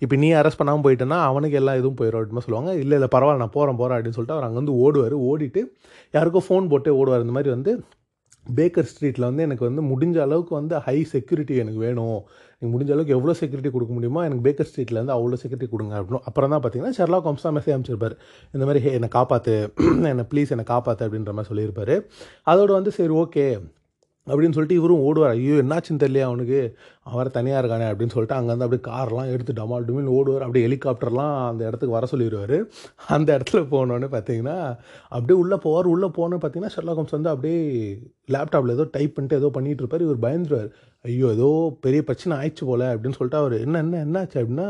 இப்போ 0.07 0.17
நீ 0.25 0.31
அரெஸ்ட் 0.41 0.61
பண்ணாமல் 0.63 0.87
போயிட்டேன்னா 0.87 1.21
அவனுக்கு 1.31 1.59
எல்லா 1.63 1.75
இதுவும் 1.81 1.99
போயிடும் 2.03 2.21
அப்படின்னு 2.23 2.47
சொல்லுவாங்க. 2.49 2.73
இல்லை 2.83 2.97
இல்லை 3.01 3.11
பரவாயில்ல 3.17 3.45
நான் 3.45 3.57
போகிறேன் 3.57 3.81
போகிறேன் 3.81 3.97
அப்படின்னு 3.99 4.19
சொல்லிட்டு 4.19 4.37
அவர் 4.39 4.49
அங்கேருந்து 4.49 4.77
ஓடுவார். 4.85 5.17
ஓடிட்டு 5.31 5.63
யாருக்கோ 6.19 6.43
ஃபோன் 6.49 6.71
போட்டு 6.75 6.99
ஓடுவார். 7.01 7.25
இந்த 7.27 7.37
மாதிரி 7.39 7.53
வந்து 7.57 7.73
பேக்கர் 8.47 8.89
ஸ்ட்ரீட்டில் 8.91 9.27
வந்து 9.29 9.43
எனக்கு 9.47 9.65
வந்து 9.69 9.83
முடிஞ்ச 9.91 10.17
அளவுக்கு 10.27 10.53
வந்து 10.59 10.75
ஹை 10.87 10.97
செக்யூரிட்டி 11.15 11.55
எனக்கு 11.63 11.81
வேணும். 11.87 12.21
நீங்கள் 12.63 12.73
முடிஞ்ச 12.75 12.91
அளவுக்கு 12.95 13.17
எவ்வளோ 13.19 13.35
செக்யூரிட்டி 13.41 13.71
கொடுக்க 13.75 13.93
முடியுமோ 13.97 14.23
எனக்கு 14.29 14.45
பேக்கர் 14.47 14.69
ஸ்ட்ரீட்டில் 14.71 15.01
வந்து 15.03 15.15
அவ்வளோ 15.17 15.39
செக்யூரிட்டி 15.43 15.69
கொடுங்க. 15.75 15.95
அப்படின்னு 16.01 16.27
அப்புறம் 16.31 16.53
தான் 16.55 16.63
பார்த்தீங்கன்னா 16.65 16.97
ஷெர்லாக் 17.01 17.29
ஹோம்ஸ் 17.29 17.47
தான் 17.47 17.57
மெசேஜ் 17.59 17.77
அமைச்சிருப்பார் 17.77 18.17
இந்த 18.55 18.65
மாதிரி 18.71 18.83
ஹே 18.87 18.93
என்னை 18.99 19.11
காப்பாற்று 19.19 19.57
என்னை 20.13 20.27
ப்ளீஸ் 20.33 20.53
என்னை 20.57 20.67
காப்பாற்று 20.73 21.07
அப்படின்ற 21.09 21.35
மாதிரி 21.39 21.51
சொல்லியிருப்பாரு. 21.53 21.97
அதோடு 22.53 22.73
வந்து 22.79 22.93
சரி 22.99 23.15
ஓகே 23.25 23.47
அப்படின்னு 24.31 24.57
சொல்லிட்டு 24.57 24.79
இவரும் 24.81 25.03
ஓடுவார். 25.07 25.35
ஐயோ 25.37 25.55
என்னாச்சுன்னு 25.63 26.03
தெரியலையா 26.05 26.27
அவனுக்கு. 26.31 26.61
அவர் 27.11 27.31
தனியாக 27.37 27.61
இருக்கானே 27.63 27.87
அப்படின்னு 27.91 28.15
சொல்லிட்டு 28.15 28.37
அங்கேருந்து 28.39 28.67
அப்படியே 28.67 28.85
கார்லாம் 28.89 29.31
எடுத்து 29.35 29.53
டமால் 29.61 29.87
டுமில் 29.89 30.11
ஓடுவார். 30.17 30.45
அப்படியே 30.47 30.65
ஹெலிகாப்டர்லாம் 30.67 31.35
அந்த 31.51 31.63
இடத்துக்கு 31.69 31.97
வர 31.97 32.07
சொல்லிடுவார் 32.13 32.57
அந்த 33.17 33.29
இடத்துல 33.39 33.63
போனோன்னு 33.75 34.09
பார்த்தீங்கன்னா 34.17 34.59
அப்படியே 35.09 35.39
உள்ளே 35.43 35.59
போவார். 35.67 35.91
உள்ளே 35.95 36.11
போனோன்னு 36.19 36.43
பார்த்தீங்கன்னா 36.45 36.75
ஷெர்லா 36.77 36.97
ஹோம்ஸ் 36.99 37.17
வந்து 37.19 37.33
அப்படியே 37.35 37.61
லேப்டாப்பில் 38.35 38.77
ஏதோ 38.77 38.87
டைப் 38.97 39.15
பண்ணிட்டு 39.15 39.41
ஏதோ 39.41 39.51
பண்ணிகிட்டு 39.57 39.85
இருப்பார். 39.85 40.07
இவர் 40.09 40.25
பயந்துருவார். 40.27 40.71
ஐயோ 41.05 41.29
ஏதோ 41.37 41.51
பெரிய 41.81 42.03
பிரச்சனை 42.11 42.37
ஆயிடுச்சு 42.41 42.67
போல 42.73 42.83
அப்படின்னு 42.95 43.19
சொல்லிட்டு 43.21 43.43
அவர் 43.43 43.57
என்ன 43.67 43.79
என்ன 43.85 44.05
என்னாச்சு? 44.07 44.39
அப்படின்னா 44.43 44.69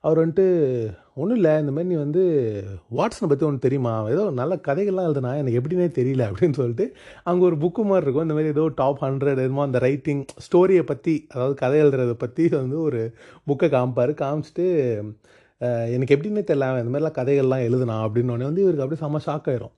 அவர் 0.00 0.20
வந்துட்டு 0.22 0.46
ஒன்றும் 1.16 1.38
இல்லை 1.38 1.52
இந்த 1.62 1.72
மாதிரி 1.74 1.90
நீ 1.90 1.96
வந்து 2.04 2.22
வாட்ஸனை 2.96 3.26
பற்றி 3.28 3.44
ஒன்று 3.48 3.64
தெரியுமா? 3.66 3.92
ஏதோ 4.14 4.24
நல்ல 4.40 4.54
கதைகள்லாம் 4.66 5.06
எழுதுனா 5.08 5.30
எனக்கு 5.42 5.58
எப்படின்னே 5.60 5.86
தெரியல 5.98 6.22
அப்படின்னு 6.30 6.58
சொல்லிட்டு 6.60 6.86
அங்கே 7.30 7.44
ஒரு 7.48 7.56
புக்கு 7.62 7.84
மாதிரி 7.90 8.04
இருக்கும். 8.06 8.26
இந்த 8.26 8.36
மாதிரி 8.38 8.52
ஏதோ 8.54 8.64
டாப் 8.80 9.00
ஹண்ட்ரட் 9.06 9.40
எதுமோ 9.44 9.62
அந்த 9.68 9.80
ரைட்டிங் 9.86 10.22
ஸ்டோரியை 10.46 10.84
பற்றி 10.92 11.14
அதாவது 11.34 11.56
கதை 11.62 11.78
எழுதுறதை 11.84 12.16
பற்றி 12.24 12.44
வந்து 12.60 12.78
ஒரு 12.88 13.00
புக்கை 13.50 13.70
காமிப்பார். 13.76 14.12
காமிச்சிட்டு 14.22 14.66
எனக்கு 15.96 16.14
எப்படின்னே 16.14 16.44
தெரியல 16.48 16.68
அவன் 16.70 16.82
இந்த 16.84 16.92
மாதிரிலாம் 16.92 17.18
கதைகள்லாம் 17.18 17.66
எழுதுனா 17.68 17.96
அப்படின்னு 18.06 18.32
உடனே 18.34 18.48
வந்து 18.50 18.64
இவருக்கு 18.64 18.84
அப்படியே 18.84 19.02
செம்ம 19.04 19.20
ஷாக் 19.26 19.50
ஆயிரும். 19.52 19.74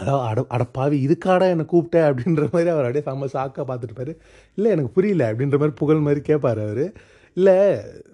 அதாவது 0.00 0.24
அட 0.28 0.40
அடப்பாவி 0.56 0.96
இதுக்காடா 1.06 1.46
என்னை 1.52 1.64
கூப்பிட்டேன் 1.72 2.06
அப்படின்ற 2.08 2.44
மாதிரி 2.54 2.70
அவர் 2.72 2.86
அப்படியே 2.88 3.04
செம்ம 3.06 3.28
ஷாக்காக 3.34 3.64
பார்த்துட்டு 3.70 4.14
இல்லை 4.58 4.70
எனக்கு 4.74 4.90
புரியல 4.96 5.30
அப்படின்ற 5.32 5.58
மாதிரி 5.62 5.76
புகழ் 5.80 6.06
மாதிரி 6.08 6.22
கேட்பார் 6.30 6.60
அவர். 6.66 6.84
இல்லை 7.36 7.54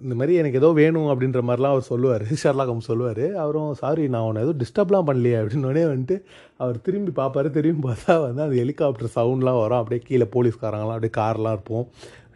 இந்த 0.03 0.15
மாதிரி 0.19 0.33
எனக்கு 0.39 0.59
ஏதோ 0.61 0.69
வேணும் 0.79 1.09
அப்படின்ற 1.11 1.41
மாதிரிலாம் 1.49 1.75
அவர் 1.75 1.91
சொல்லுவார். 1.91 2.23
ஷர்லாக் 2.43 2.71
ஹோம்ஸ் 2.71 2.89
சொல்லுவார். 2.91 3.25
அவரும் 3.43 3.75
சாரி 3.75 4.05
நான் 4.15 4.27
உன்னை 4.29 4.41
எதுவும் 4.45 4.61
டிஸ்டர்ப்லாம் 4.63 5.07
பண்ணலையே 5.09 5.37
அப்படின்னோடனே 5.41 5.85
வந்துட்டு 5.91 6.17
அவர் 6.57 6.79
திரும்பி 6.87 7.13
பார்ப்பாரு 7.21 7.51
திரும்பி 7.51 7.83
பார்த்தா 7.89 8.15
வந்து 8.23 8.43
அந்த 8.47 8.57
ஹெலிகாப்டர் 8.63 9.13
சவுண்ட்லாம் 9.17 9.61
வரும். 9.63 9.81
அப்படியே 9.83 10.03
கீழே 10.09 10.27
போலீஸ்காரங்களாம் 10.35 10.97
அப்படியே 10.97 11.15
கார்லாம் 11.21 11.55
இருப்போம். 11.57 11.87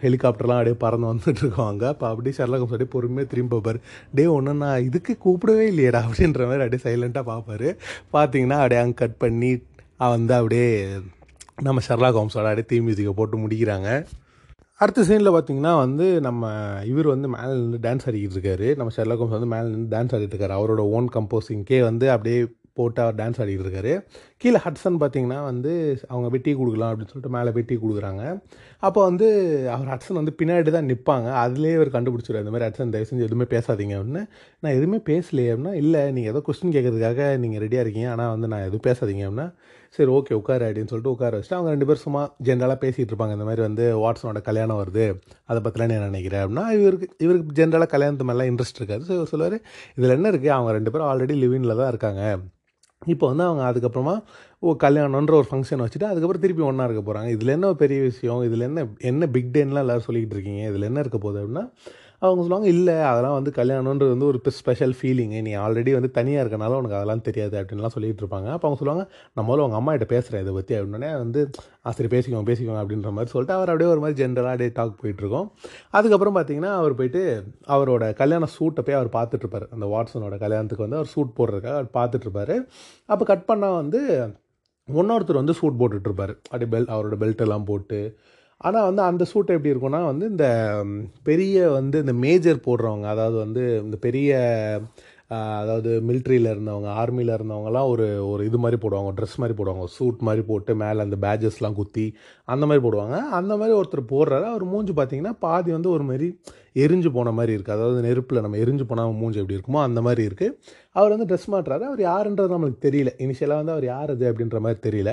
ஹெலிகாப்டர்லாம் 0.05 0.61
அப்படியே 0.61 0.77
பறந்து 0.85 1.09
வந்துட்டு 1.11 1.43
இருக்காங்க. 1.45 1.85
அப்போ 1.89 2.07
அப்படியே 2.09 2.35
ஷர்லாக் 2.39 2.63
ஹோம்ஸ் 2.63 2.75
அப்படியே 2.77 2.93
பொறுமையாக 2.95 3.31
திரும்பி 3.33 3.53
பார்ப்பார் 3.55 3.81
டே 4.15 4.27
ஒன்று 4.27 4.55
நான் 4.55 4.85
இதுக்கு 4.89 5.15
கூப்பிடவே 5.25 5.67
இல்லையேடா 5.73 6.03
அப்படின்ற 6.09 6.45
மாதிரி 6.51 6.65
அப்படியே 6.67 6.85
சைலண்ட்டாக 6.87 7.27
பார்ப்பார் 7.33 7.69
பார்த்தீங்கன்னா 8.17 8.59
அப்படியே 8.63 8.83
அங்கே 8.83 8.99
கட் 9.03 9.19
பண்ணி 9.25 9.51
வந்து 10.05 10.35
அப்படியே 10.35 10.69
நம்ம 11.63 11.81
ஷர்லாக் 11.89 12.21
ஹோம்ஸோட 12.21 12.47
அப்படியே 12.53 12.69
தீ 12.73 12.79
மியூசிக்கை 12.87 13.15
போட்டு 13.15 13.39
முடிக்கிறாங்க. 13.45 13.91
அடுத்த 14.81 15.03
சீனில் 15.09 15.35
பார்த்தீங்கன்னா 15.35 15.71
வந்து 15.83 16.07
நம்ம 16.27 16.49
இவர் 16.91 17.07
வந்து 17.13 17.29
மேலே 17.35 17.53
நின்று 17.61 17.79
டான்ஸ் 17.85 18.07
ஆடிக்கிட்டு 18.09 18.37
இருக்காரு 18.37 18.67
நம்ம 18.79 18.93
ஷெர்லாக் 18.97 19.21
கோம்ஸ் 19.21 19.37
வந்து 19.37 19.49
மேலே 19.53 19.67
நின்று 19.71 19.89
டான்ஸ் 19.95 20.13
ஆடிட்டு 20.17 20.35
இருக்காரு 20.35 20.55
அவரோட 20.59 20.83
ஓன் 20.97 21.07
கம்போசிங்க்கே 21.15 21.79
வந்து 21.87 22.07
அப்படியே 22.15 22.41
போட்டு 22.79 23.01
அவர் 23.05 23.17
டான்ஸ் 23.21 23.39
ஆடிக்கிட்டு 23.43 23.67
இருக்காரு 23.67 23.93
கீழே 24.43 24.59
ஹட்சன் 24.65 24.99
பார்த்தீங்கன்னா 25.03 25.39
வந்து 25.49 25.73
அவங்க 26.11 26.29
வெட்டி 26.35 26.53
கொடுக்கலாம் 26.59 26.91
அப்படின்னு 26.91 27.13
சொல்லிட்டு 27.13 27.33
மேலே 27.37 27.51
வெட்டி 27.59 27.75
கொடுக்குறாங்க. 27.85 28.23
அப்போ 28.87 29.01
வந்து 29.09 29.29
அவர் 29.75 29.89
ஹட்சன் 29.93 30.19
வந்து 30.21 30.35
பின்னாடி 30.41 30.75
தான் 30.77 30.91
நிற்பாங்க 30.93 31.31
அதுலேயே 31.45 31.79
அவர் 31.79 31.95
கண்டுபிடிச்சிரு 31.97 32.43
இந்த 32.45 32.53
மாதிரி 32.55 32.69
ஹட்சன் 32.69 32.93
தயவு 32.97 33.09
செஞ்சு 33.11 33.27
எதுவுமே 33.29 33.47
பேசாதீங்க 33.55 33.95
அப்படின்னு. 34.01 34.25
நான் 34.63 34.77
எதுவுமே 34.79 35.01
பேசலையே 35.11 35.53
அப்படின்னா 35.55 35.75
இல்லை 35.83 36.03
நீங்கள் 36.17 36.35
ஏதோ 36.35 36.43
கொஸ்டின் 36.49 36.77
கேட்கறதுக்காக 36.77 37.31
நீங்கள் 37.45 37.65
ரெடியாக 37.67 37.87
இருக்கீங்க. 37.87 38.11
ஆனால் 38.17 38.33
வந்து 38.35 38.51
நான் 38.55 38.67
எதுவும் 38.69 38.87
பேசாதீங்க 38.91 39.25
அப்படின்னா 39.29 39.49
சரி 39.97 40.11
ஓகே 40.17 40.33
உட்கார 40.41 40.63
அப்படின்னு 40.69 40.91
சொல்லிட்டு 40.93 41.13
உட்கார 41.15 41.33
வச்சுட்டு 41.39 41.59
அவங்க 41.59 41.71
ரெண்டு 41.75 41.87
பேரும் 41.89 42.05
சும்மா 42.07 42.23
ஜென்ரலாக 42.49 42.79
பேசிகிட்டு 42.85 43.13
இருப்பாங்க. 43.13 43.37
இந்த 43.39 43.47
மாதிரி 43.49 43.63
வந்து 43.69 43.85
வாட்ஸனோட 44.03 44.41
கல்யாணம் 44.49 44.81
வருது 44.83 45.07
அதை 45.51 45.61
பற்றிலாம் 45.67 45.93
நான் 45.93 46.11
நினைக்கிறேன் 46.11 46.43
அப்படின்னா 46.45 46.67
இவருக்கு 46.81 47.09
இவருக்கு 47.27 47.57
ஜென்ரலாக 47.61 47.91
கல்யாணத்து 47.95 48.29
மேலாம் 48.31 48.51
இன்ட்ரெஸ்ட் 48.53 48.81
இருக்காது. 48.81 49.05
ஸோ 49.11 49.17
சொல்லுவார் 49.33 49.57
இதில் 49.99 50.17
என்ன 50.19 50.31
இருக்குது 50.33 50.55
அவங்க 50.59 50.73
ரெண்டு 50.79 50.93
பேரும் 50.95 51.11
ஆல்ரெடி 51.13 51.37
லிவினில் 51.45 51.81
தான் 51.81 51.91
இருக்காங்க. 51.95 52.23
இப்போ 53.03 53.25
வந்து 53.31 53.45
அவங்க 53.47 53.63
அதுக்கப்புறமா 53.71 54.15
ஓ 54.67 54.73
கல்யாணன்ற 54.85 55.33
ஒரு 55.41 55.47
ஃபங்க்ஷன் 55.51 55.83
வச்சுட்டு 55.85 56.07
அதுக்கப்புறம் 56.11 56.43
திருப்பி 56.45 56.63
ஒன்றா 56.69 56.85
இருக்க 56.89 57.03
போகிறாங்க 57.09 57.31
இதில் 57.35 57.53
என்ன 57.57 57.73
பெரிய 57.83 57.99
விஷயம்? 58.11 58.41
இதில் 58.49 58.65
என்ன 58.69 58.87
என்ன 59.11 59.27
பிக் 59.35 59.51
டேன்லாம் 59.57 59.85
எல்லோரும் 59.85 60.07
சொல்லிக்கிட்டு 60.09 60.37
இருக்கீங்க. 60.37 60.63
இதில் 60.71 60.89
என்ன 60.91 61.01
இருக்க 61.05 61.19
போகுது 61.25 61.41
அப்படின்னா 61.43 61.65
அவங்க 62.23 62.41
சொல்லுவாங்க 62.43 62.69
இல்லை 62.69 62.95
அதெல்லாம் 63.09 63.35
வந்து 63.35 63.51
கல்யாணன்றது 63.51 64.09
வந்து 64.09 64.27
ஒரு 64.27 64.53
ஸ்பெஷல் 64.59 64.95
ஃபீலிங்கு 64.99 65.41
நீ 65.43 65.53
ஆல்ரெடி 65.57 65.93
வந்து 65.93 66.11
தனியாக 66.11 66.45
இருக்கனால 66.45 66.79
உனக்கு 66.81 66.97
அதெல்லாம் 66.97 67.23
தெரியாது 67.23 67.57
அப்படின்லாம் 67.61 67.95
சொல்லிட்டு 67.97 68.23
இருப்பாங்க. 68.25 68.49
அப்போ 68.49 68.67
அவங்க 68.69 68.79
சொல்லுவாங்க 68.81 69.05
நம்ம 69.35 69.47
முதல்ல 69.49 69.67
உங்கள் 69.67 69.81
அம்மா 69.81 69.93
கிட்ட 69.93 70.09
பேசுகிறேன் 70.15 70.43
இதை 70.43 70.55
பற்றி 70.55 70.75
அப்படின்னே 70.75 71.11
வந்து 71.19 71.43
ஆ 71.87 71.91
சரி 71.91 72.11
பேசிக்கோங்க 72.17 72.49
பேசிக்கோங்க 72.51 72.81
அப்படின்ற 72.83 73.11
மாதிரி 73.11 73.31
சொல்லிட்டு 73.31 73.57
அவர் 73.59 73.69
அப்படியே 73.69 73.91
ஒரு 73.91 74.01
மாதிரி 74.01 74.19
ஜென்ரலாக 74.23 74.55
அப்படியே 74.55 74.73
டாக் 74.75 75.01
போயிட்டுருக்கோம் 75.03 75.49
அதுக்கப்புறம் 75.91 76.37
பார்த்தீங்கன்னா 76.37 76.73
அவர் 76.75 76.95
போயிட்டு 76.95 77.23
அவரோட 77.69 78.13
கல்யாண 78.13 78.49
சூட்டை 78.57 78.85
போய் 78.85 78.95
அவர் 78.95 79.11
பார்த்துட்ருப்பார் 79.13 79.69
அந்த 79.71 79.87
வாட்ஸனோட 79.87 80.39
கல்யாணத்துக்கு 80.39 80.87
வந்து 80.87 80.97
அவர் 80.97 81.13
சூட் 81.15 81.37
போடுறதுக்காக 81.39 81.77
அவர் 81.81 81.93
பார்த்துட்ருப்பாரு 81.95 82.57
அப்போ 83.09 83.25
கட் 83.25 83.49
பண்ணால் 83.49 83.75
வந்து 83.75 84.01
இன்னொருத்தர் 84.89 85.35
வந்து 85.35 85.55
சூட் 85.55 85.79
போட்டுட்ருப்பார் 85.79 86.33
அப்படியே 86.43 86.71
பெல் 86.71 86.87
அவரோட 86.87 87.17
பெல்ட்டெல்லாம் 87.17 87.65
போட்டு 87.65 87.99
ஆனால் 88.61 88.87
வந்து 88.89 89.03
அந்த 89.03 89.25
சூட்டை 89.31 89.55
எப்படி 89.57 89.73
இருக்கும்னா 89.73 90.01
வந்து 90.05 90.27
இந்த 90.33 90.47
பெரிய 91.25 91.67
வந்து 91.79 91.97
இந்த 92.05 92.15
மேஜர் 92.25 92.67
போடுறவங்க 92.69 93.07
அதாவது 93.15 93.37
வந்து 93.45 93.63
இந்த 93.85 93.97
பெரிய 94.07 94.31
அதாவது 95.35 95.91
மிலிட்ரியில் 96.09 96.51
இருந்தவங்க 96.53 96.89
ஆர்மியில் 97.03 97.33
இருந்தவங்கலாம் 97.37 97.89
ஒரு 97.93 98.05
ஒரு 98.33 98.43
இது 98.49 98.59
மாதிரி 98.65 98.79
போடுவாங்க 98.83 99.11
ட்ரெஸ் 99.17 99.39
மாதிரி 99.43 99.55
போடுவாங்க 99.59 99.87
சூட் 99.97 100.21
மாதிரி 100.29 100.43
போட்டு 100.51 100.73
மேலே 100.83 101.01
அந்த 101.07 101.17
பேஜஸ்லாம் 101.25 101.77
குத்தி 101.79 102.05
அந்த 102.49 102.65
மாதிரி 102.69 102.83
போடுவாங்க. 102.85 103.17
அந்த 103.39 103.53
மாதிரி 103.61 103.75
ஒருத்தர் 103.79 104.11
போடுறாரு. 104.13 104.47
அவர் 104.53 104.65
மூஞ்சி 104.73 104.95
பார்த்தீங்கன்னா 104.99 105.35
பாதி 105.47 105.73
வந்து 105.77 105.91
ஒரு 105.97 106.07
மாதிரி 106.11 106.29
எரிஞ்சு 106.85 107.11
போன 107.17 107.33
மாதிரி 107.39 107.55
இருக்குது 107.57 107.77
அதாவது 107.79 107.99
நெருப்பில் 108.07 108.43
நம்ம 108.45 108.61
எரிஞ்சு 108.65 108.87
போனால் 108.91 109.19
மூஞ்சி 109.23 109.43
எப்படி 109.43 109.59
இருக்குமோ 109.59 109.83
அந்த 109.89 110.01
மாதிரி 110.09 110.25
இருக்குது 110.29 110.55
அவர் 110.97 111.15
வந்து 111.15 111.29
ட்ரெஸ் 111.33 111.51
மாட்டுறாரு 111.55 111.85
அவர் 111.91 112.03
யாருன்றது 112.11 112.55
நம்மளுக்கு 112.57 112.81
தெரியல. 112.89 113.13
இனிஷியலாக 113.27 113.63
வந்து 113.63 113.75
அவர் 113.77 113.89
யார் 113.95 114.15
அது 114.17 114.27
அப்படின்ற 114.33 114.61
மாதிரி 114.67 114.81
தெரியல. 114.89 115.13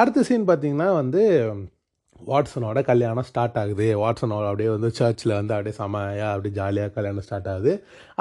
அடுத்த 0.00 0.24
சீன் 0.30 0.48
பார்த்தீங்கன்னா 0.52 0.90
வந்து 1.02 1.22
வாட்ஸனோட 2.30 2.78
கல்யாணம் 2.88 3.26
ஸ்டார்ட் 3.28 3.56
ஆகுது. 3.62 3.86
வாட்ஸனோட 4.02 4.44
அப்படியே 4.50 4.68
வந்து 4.74 4.88
சர்ச்சில் 4.98 5.34
வந்து 5.38 5.54
அப்படியே 5.56 5.74
செமையாக 5.80 6.30
அப்படியே 6.34 6.54
ஜாலியாக 6.58 6.92
கல்யாணம் 6.96 7.26
ஸ்டார்ட் 7.26 7.48
ஆகுது. 7.52 7.72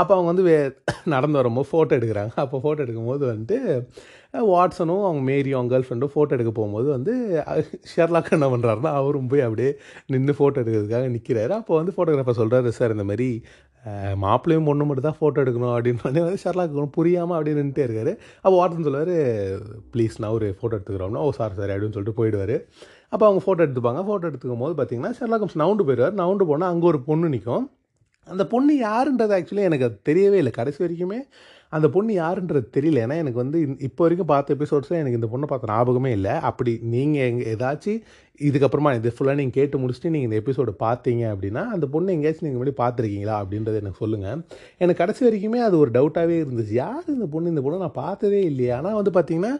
அப்போ 0.01 0.11
அவங்க 0.15 0.29
வந்து 0.31 0.45
வே 0.49 0.55
நடந்து 1.15 1.39
வரும்போது 1.39 1.69
ஃபோட்டோ 1.71 1.93
எடுக்கிறாங்க. 1.99 2.33
அப்போ 2.45 2.59
ஃபோட்டோ 2.63 2.83
எடுக்கும்போது 2.85 3.23
வந்துட்டு 3.31 3.57
வாட்ஸனும் 4.53 5.05
அவங்க 5.07 5.21
மேரியும் 5.29 5.59
அவங்க 5.59 5.73
கேர்ள் 5.73 5.87
ஃப்ரெண்டும் 5.87 6.13
ஃபோட்டோ 6.13 6.35
எடுக்க 6.37 6.51
போகும்போது 6.59 6.87
வந்து 6.97 7.13
ஷெர்லாக் 7.93 8.35
என்ன 8.37 8.47
பண்ணுறாருன்னா 8.53 8.91
அவரும் 8.99 9.31
போய் 9.31 9.45
அப்படியே 9.47 9.71
நின்று 10.13 10.35
ஃபோட்டோ 10.39 10.57
எடுக்கிறதுக்காக 10.63 11.09
நிற்கிறாரு 11.15 11.53
அப்போ 11.59 11.73
வந்து 11.81 11.95
ஃபோட்டோகிராஃபர் 11.97 12.39
சொல்கிறாரு 12.41 12.71
சார் 12.79 12.95
இந்த 12.97 13.05
மாதிரி 13.11 13.29
மாப்பிள்ளையும் 14.23 14.67
பொண்ணு 14.69 14.83
மட்டும் 14.87 15.07
தான் 15.07 15.19
ஃபோட்டோ 15.19 15.41
எடுக்கணும். 15.43 15.73
அப்படின்னு 15.75 16.07
வந்து 16.07 16.41
ஷர்லாக் 16.43 16.75
புரியாமல் 16.97 17.35
அப்படியே 17.37 17.55
நின்றுட்டே 17.59 17.85
இருக்காரு. 17.87 18.11
அப்போ 18.43 18.55
வாட்சன் 18.59 18.87
சொல்லுவார் 18.87 19.13
ப்ளீஸ் 19.93 20.19
நான் 20.23 20.35
ஒரு 20.39 20.47
ஃபோட்டோ 20.59 20.75
எடுத்துக்கிறோம்னா. 20.77 21.23
ஓ 21.27 21.31
சார் 21.39 21.57
சார் 21.59 21.73
அப்படின்னு 21.75 21.95
சொல்லிட்டு 21.97 22.19
போயிடுவார். 22.19 22.55
அப்போ 23.13 23.25
அவங்க 23.27 23.41
ஃபோட்டோ 23.45 23.63
எடுத்துப்பாங்க. 23.67 24.01
ஃபோட்டோ 24.07 24.25
எடுத்துக்கும் 24.29 24.63
போது 24.63 24.73
பார்த்தீங்கன்னா 24.79 25.11
ஷெர்லாக் 25.19 25.61
நவுண்டு 25.63 25.85
போயிடுவார். 25.87 26.17
நவுண்டு 26.21 26.45
போனால் 26.51 26.71
அங்கே 26.73 26.87
ஒரு 26.91 26.99
பொண்ணு 27.09 27.29
நிற்கும் 27.35 27.65
அந்த 28.27 28.43
பொண்ணு 28.53 28.73
யாருன்றது 28.87 29.33
ஆக்சுவலி 29.37 29.67
எனக்கு 29.69 29.87
அது 29.89 29.97
தெரியவே 30.09 30.37
இல்லை. 30.41 30.53
கடைசி 30.59 30.79
வரைக்குமே 30.85 31.19
அந்த 31.77 31.87
பொண்ணு 31.95 32.11
யாருன்றது 32.21 32.67
தெரியல. 32.77 33.03
ஏன்னா 33.05 33.17
எனக்கு 33.23 33.39
வந்து 33.43 33.59
இப்போ 33.87 34.01
வரைக்கும் 34.05 34.29
பார்த்த 34.31 34.55
எபிசோட்ஸில் 34.57 34.99
எனக்கு 35.01 35.19
இந்த 35.19 35.29
பொண்ணை 35.33 35.47
பார்த்த 35.51 35.71
ஞாபகமே 35.73 36.11
இல்லை. 36.17 36.33
அப்படி 36.49 36.71
நீங்கள் 36.93 37.27
எங்கே 37.29 37.45
ஏதாச்சும் 37.53 38.01
இதுக்கப்புறமா 38.47 38.91
இது 38.97 39.09
ஃபுல்லாக 39.15 39.37
நீங்கள் 39.39 39.57
கேட்டு 39.59 39.79
முடிச்சுட்டு 39.81 40.11
நீங்கள் 40.13 40.29
இந்த 40.29 40.37
எபிசோடு 40.41 40.71
பார்த்தீங்க 40.85 41.23
அப்படின்னா 41.33 41.63
அந்த 41.75 41.85
பொண்ணு 41.93 42.13
எங்கேயாச்சும் 42.15 42.45
நீங்கள் 42.47 42.61
முன்னாடி 42.61 42.75
பார்த்துருக்கீங்களா 42.81 43.35
அப்படின்றத 43.41 43.81
எனக்கு 43.83 44.01
சொல்லுங்கள் 44.03 44.39
எனக்கு 44.83 45.01
கடைசி 45.01 45.21
வரைக்குமே 45.27 45.59
அது 45.67 45.75
ஒரு 45.83 45.91
டவுட்டாகவே 45.97 46.37
இருந்துச்சு. 46.43 46.75
யார் 46.83 47.05
இந்த 47.15 47.27
பொண்ணு? 47.35 47.53
இந்த 47.53 47.63
பொண்ணு 47.65 47.83
நான் 47.85 47.99
பார்த்ததே 48.03 48.41
இல்லையா. 48.51 48.75
ஆனால் 48.81 48.97
வந்து 48.99 49.13
பார்த்தீங்கன்னா 49.17 49.53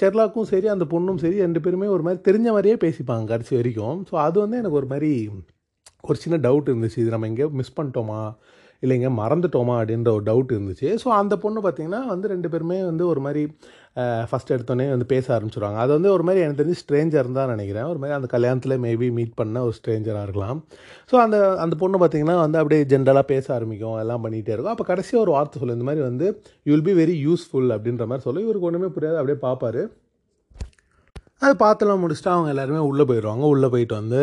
ஷெர்லாக்கும் 0.00 0.48
சரி 0.52 0.70
அந்த 0.74 0.86
பொண்ணும் 0.94 1.20
சரி 1.24 1.38
ரெண்டு 1.46 1.62
பேருமே 1.66 1.88
ஒரு 1.96 2.04
மாதிரி 2.08 2.20
தெரிஞ்ச 2.28 2.48
மாதிரியே 2.56 2.76
பேசிப்பாங்க 2.86 3.32
கடைசி 3.34 3.54
வரைக்கும். 3.60 3.98
ஸோ 4.10 4.16
அது 4.26 4.36
வந்து 4.44 4.60
எனக்கு 4.62 4.80
ஒரு 4.82 4.90
மாதிரி 4.94 5.12
ஒரு 6.08 6.18
சின்ன 6.24 6.36
டவுட் 6.46 6.68
இருந்துச்சு. 6.70 6.98
இது 7.04 7.14
நம்ம 7.14 7.28
எங்கேயோ 7.30 7.48
மிஸ் 7.60 7.76
பண்ணிட்டோமா? 7.78 8.20
இல்லைங்க 8.84 9.08
மறந்துட்டோமா 9.22 9.74
அப்படின்ற 9.80 10.10
ஒரு 10.16 10.24
டவுட் 10.28 10.54
இருந்துச்சு. 10.56 10.90
ஸோ 11.02 11.08
அந்த 11.20 11.34
பொண்ணு 11.44 11.60
பார்த்திங்கன்னா 11.66 12.00
வந்து 12.12 12.26
ரெண்டு 12.34 12.50
பேருமே 12.52 12.78
வந்து 12.90 13.04
ஒரு 13.12 13.20
மாதிரி 13.26 13.42
ஃபஸ்ட் 14.30 14.52
எடுத்தோடனே 14.54 14.86
வந்து 14.92 15.06
பேச 15.12 15.26
ஆரம்பிச்சிடுவாங்க 15.36 15.78
அது 15.82 15.90
வந்து 15.96 16.10
ஒரு 16.14 16.24
மாதிரி 16.28 16.42
எனக்கு 16.44 16.60
தெரிஞ்சு 16.60 16.80
ஸ்ட்ரேஞ்சர் 16.82 17.30
தான் 17.38 17.52
நினைக்கிறேன். 17.54 17.86
ஒரு 17.92 18.00
மாதிரி 18.00 18.16
அந்த 18.18 18.28
கல்யாணத்தில் 18.34 18.74
மேபி 18.86 19.08
மீட் 19.18 19.32
பண்ண 19.40 19.62
ஒரு 19.68 19.74
ஸ்ட்ரேஞ்சராக 19.78 20.26
இருக்கலாம். 20.26 20.58
ஸோ 21.10 21.16
அந்த 21.24 21.38
அந்த 21.64 21.74
பொண்ணு 21.82 22.00
பார்த்திங்கன்னா 22.02 22.36
வந்து 22.44 22.60
அப்படியே 22.62 22.82
ஜென்ரலாக 22.92 23.26
பேச 23.32 23.46
ஆரம்பிக்கும். 23.58 23.98
எல்லாம் 24.04 24.24
பண்ணிகிட்டே 24.26 24.54
இருக்கும். 24.54 24.74
அப்போ 24.74 24.86
கடைசியாக 24.92 25.24
ஒரு 25.26 25.32
வார்த்தை 25.36 25.60
சொல்லு. 25.62 25.78
இந்த 25.78 25.88
மாதிரி 25.90 26.04
வந்து 26.10 26.26
you 26.66 26.72
will 26.74 26.88
be 26.90 26.96
very 27.02 27.16
useful 27.26 27.70
அப்படின்ற 27.76 28.06
மாதிரி 28.12 28.26
சொல்லி. 28.28 28.42
இவருக்கு 28.48 28.68
ஒன்றுமே 28.70 28.90
புரியாது. 28.98 29.18
அப்படியே 29.22 29.40
பார்ப்பாரு. 29.46 29.84
அது 31.42 31.54
பார்த்துலாம் 31.58 32.00
முடிச்சுட்டு 32.02 32.30
அவங்க 32.32 32.48
எல்லாருமே 32.48 32.78
உள்ளே 32.78 33.04
போயிடுவாங்க. 33.04 33.44
உள்ளே 33.52 33.68
போயிட்டு 33.68 33.94
வந்து 33.94 34.20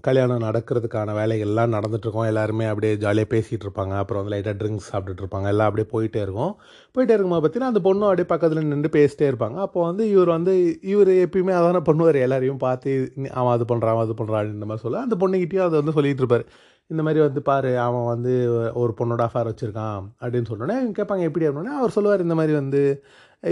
கல்யாணம் 0.00 0.42
நடக்கிறதுக்கான 0.42 1.14
வேலைகள்லாம் 1.18 1.74
நடந்துகிட்ருக்கோம் 1.76 2.26
எல்லாருமே 2.26 2.64
அப்படியே 2.64 2.92
ஜாலியாக 2.96 3.28
பேசிகிட்டு 3.34 3.66
இருப்பாங்க 3.66 3.94
அப்புறம் 4.02 4.20
வந்து 4.22 4.32
லைட்டாக 4.34 4.54
ட்ரிங்க்ஸ் 4.60 4.88
சாப்பிட்டுட்டு 4.92 5.22
இருப்பாங்க 5.24 5.46
எல்லாம் 5.46 5.68
அப்படியே 5.68 5.88
போயிட்டே 5.94 6.20
இருக்கும். 6.26 6.54
போயிட்டே 6.94 7.14
இருக்கும்போது 7.16 7.42
பார்த்தீங்கன்னா 7.44 7.72
அந்த 7.72 7.82
பொண்ணும் 7.88 8.08
அப்படியே 8.10 8.26
பக்கத்தில் 8.26 8.70
நின்று 8.72 8.90
பேசிட்டே 8.98 9.28
இருப்பாங்க. 9.32 9.58
அப்போ 9.66 9.82
வந்து 9.82 10.10
இவர் 10.10 10.28
வந்து 10.28 10.54
இவர் 10.94 11.12
எப்பயுமே 11.24 11.54
அதான 11.58 11.82
பண்ணுவார். 11.90 12.18
எல்லாரையும் 12.26 12.62
பார்த்து 12.66 12.94
அவன் 13.32 13.54
அது 13.56 13.66
பண்ணுறான் 13.74 13.94
அவன் 13.96 14.06
அது 14.06 14.16
பண்ணுறான் 14.22 14.40
அப்படின்ற 14.42 14.68
மாதிரி 14.70 14.86
சொல்ல 14.86 15.04
அந்த 15.08 15.18
பொண்ணுக்கிட்டேயும் 15.24 15.66
அதை 15.68 15.82
வந்து 15.82 15.96
சொல்லிகிட்டு 15.98 16.24
இருப்பார். 16.24 16.46
இந்த 16.90 17.02
மாதிரி 17.02 17.20
வந்து 17.20 17.40
பாரு 17.42 17.78
அவன் 17.78 18.04
வந்து 18.04 18.32
ஒரு 18.74 18.92
பொண்ணோட 18.98 19.22
அஃபேர் 19.28 19.48
வச்சுருக்கான் 19.50 20.02
அப்படின்னு 20.20 20.50
சொன்னோடனே 20.50 20.76
கேட்பாங்க. 20.98 21.22
எப்படி? 21.28 21.46
அப்படின்னே 21.48 21.78
அவர் 21.80 21.90
சொல்லுவார் 21.90 22.20
இந்த 22.20 22.34
மாதிரி 22.34 22.52
வந்து 22.52 22.82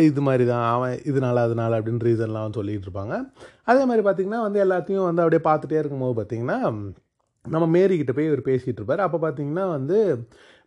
இது 0.08 0.20
மாதிரி 0.20 0.44
தான் 0.52 0.66
அவன் 0.74 0.94
இதனால 1.10 1.42
அதனால 1.46 1.78
அப்படின்னு 1.80 2.06
ரீசன்லாம் 2.08 2.56
சொல்லிகிட்டு 2.58 2.88
இருப்பாங்க. 2.88 3.16
அதே 3.64 3.82
மாதிரி 3.90 4.04
பார்த்திங்கன்னா 4.06 4.42
வந்து 4.46 4.60
எல்லாத்தையும் 4.66 5.08
வந்து 5.08 5.24
அப்படியே 5.24 5.42
பார்த்துட்டே 5.50 5.80
இருக்கும்போது 5.82 6.16
பார்த்திங்கன்னா 6.20 6.58
நம்ம 7.44 7.66
மேரி 7.76 7.96
போய் 8.16 8.30
இவர் 8.30 8.48
பேசிகிட்டு 8.50 8.80
இருப்பார். 8.80 9.04
அப்போ 9.06 9.18
பார்த்தீங்கன்னா 9.24 9.64
வந்து 9.76 9.98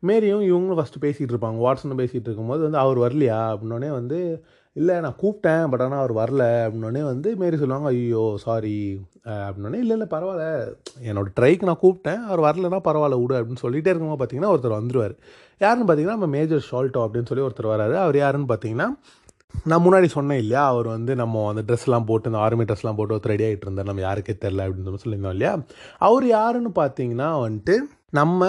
மேரியும் 0.07 0.43
இவங்களும் 0.49 0.79
ஃபஸ்ட்டு 0.79 1.03
பேசிகிட்டு 1.05 1.33
இருப்பாங்க. 1.33 1.59
வாட்ஸனும் 1.65 2.01
பேசிகிட்டு 2.01 2.29
இருக்கும்போது 2.29 2.61
வந்து 2.65 2.79
அவர் 2.83 2.99
வரலையா 3.05 3.39
அப்படின்னோடனே 3.51 3.89
வந்து 3.99 4.19
இல்லை 4.75 4.95
நான் 5.03 5.17
கூப்பிட்டேன் 5.21 5.63
பட் 5.71 5.83
ஆனால் 5.83 6.01
அவர் 6.01 6.13
வரல. 6.19 6.43
அப்படின்னே 6.65 7.01
வந்து 7.11 7.29
மேரி 7.41 7.57
சொல்லுவாங்க 7.61 7.87
ஐயோ 7.93 8.23
சாரி 8.43 8.75
அப்படின்னே 9.45 9.79
இல்லை 9.83 9.95
இல்லை 9.97 10.07
பரவாயில்ல. 10.15 10.45
என்னோடய 11.09 11.33
ட்ரைக்கு 11.39 11.69
நான் 11.69 11.81
கூப்பிட்டேன். 11.85 12.21
அவர் 12.29 12.41
வரலன்னா 12.47 12.79
பரவாயில்ல 12.89 13.19
விடு. 13.21 13.35
அப்படின்னு 13.39 13.63
சொல்லிகிட்டே 13.65 13.91
இருக்கும்போது 13.91 14.19
பார்த்தீங்கன்னா 14.21 14.51
ஒருத்தர் 14.55 14.79
வந்துருவார். 14.79 15.15
யாருன்னு 15.61 15.87
பார்த்தீங்கன்னா 15.87 16.17
நம்ம 16.19 16.29
மேஜர் 16.37 16.67
ஷால்ட்டோ 16.71 17.03
அப்படின்னு 17.05 17.29
சொல்லி 17.31 17.45
ஒருத்தர் 17.47 17.73
வராரு. 17.73 17.95
அவர் 18.05 18.19
யாருன்னு 18.23 18.49
பார்த்தீங்கன்னா 18.53 18.89
நான் 19.63 19.83
முன்னாடி 19.85 20.05
சொன்னேன் 20.05 20.37
இல்லையா? 20.37 20.67
அவர் 20.67 20.87
வந்து 20.87 21.15
நம்ம 21.15 21.53
அந்த 21.53 21.61
ட்ரெஸ்லாம் 21.67 22.05
போட்டு 22.05 22.29
இந்த 22.29 22.41
ஆர்மி 22.41 22.63
ட்ரெஸ்லாம் 22.63 22.95
போட்டு 22.95 23.15
ஒருத்தர் 23.15 23.33
ரெடி 23.33 23.43
ஆகிட்டு 23.43 23.65
இருந்தார். 23.67 23.85
நம்ம 23.85 24.01
யாருக்கே 24.01 24.35
தெரில 24.41 24.63
அப்படின்னு 24.65 24.95
சொல்லியிருந்தோம் 25.05 25.35
இல்லையா? 25.35 25.59
அவர் 25.97 26.27
யாருன்னு 26.27 26.69
பார்த்தீங்கன்னா 26.75 27.29
வந்துட்டு 27.43 27.75
நம்ம 28.11 28.45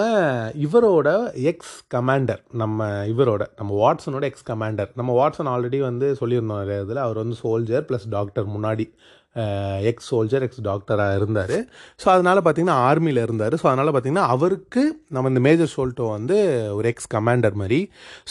இவரோட 0.63 1.33
எக்ஸ் 1.33 1.87
கமாண்டர் 1.95 2.41
நம்ம 2.51 2.85
இவரோட 3.05 3.41
நம்ம 3.57 3.71
வாட்ஸனோட 3.81 4.21
எக்ஸ் 4.21 4.51
கமாண்டர் 4.51 4.89
நம்ம 4.95 5.13
வாட்ஸன் 5.19 5.49
ஆல்ரெடி 5.53 5.79
வந்து 5.79 6.17
சொல்லியிருந்தோம் 6.19 6.61
நிறைய 6.61 6.81
இதில். 6.81 6.97
அவர் 6.97 7.15
வந்து 7.15 7.35
சோல்ஜர் 7.43 7.85
ப்ளஸ் 7.91 8.09
டாக்டர் 8.09 8.47
முன்னாடி. 8.47 8.85
எக்ஸ் 9.89 10.07
சோல்ஜர் 10.11 10.43
எக்ஸ் 10.45 10.61
டாக்டராக 10.61 11.17
இருந்தார். 11.19 11.57
ஸோ 12.03 12.07
அதனால் 12.13 12.41
பார்த்தீங்கன்னா 12.45 12.77
ஆர்மியில் 12.89 13.21
இருந்தார். 13.21 13.55
ஸோ 13.61 13.65
அதனால் 13.71 13.91
பார்த்திங்கன்னா 13.95 14.27
அவருக்கு 14.35 14.83
நம்ம 15.15 15.29
இந்த 15.29 15.39
மேஜர் 15.39 15.73
ஷோல்ட்டோ 15.75 16.07
வந்து 16.09 16.37
ஒரு 16.77 16.87
எக்ஸ் 16.87 17.11
கமாண்டர் 17.15 17.59
மாதிரி. 17.61 17.79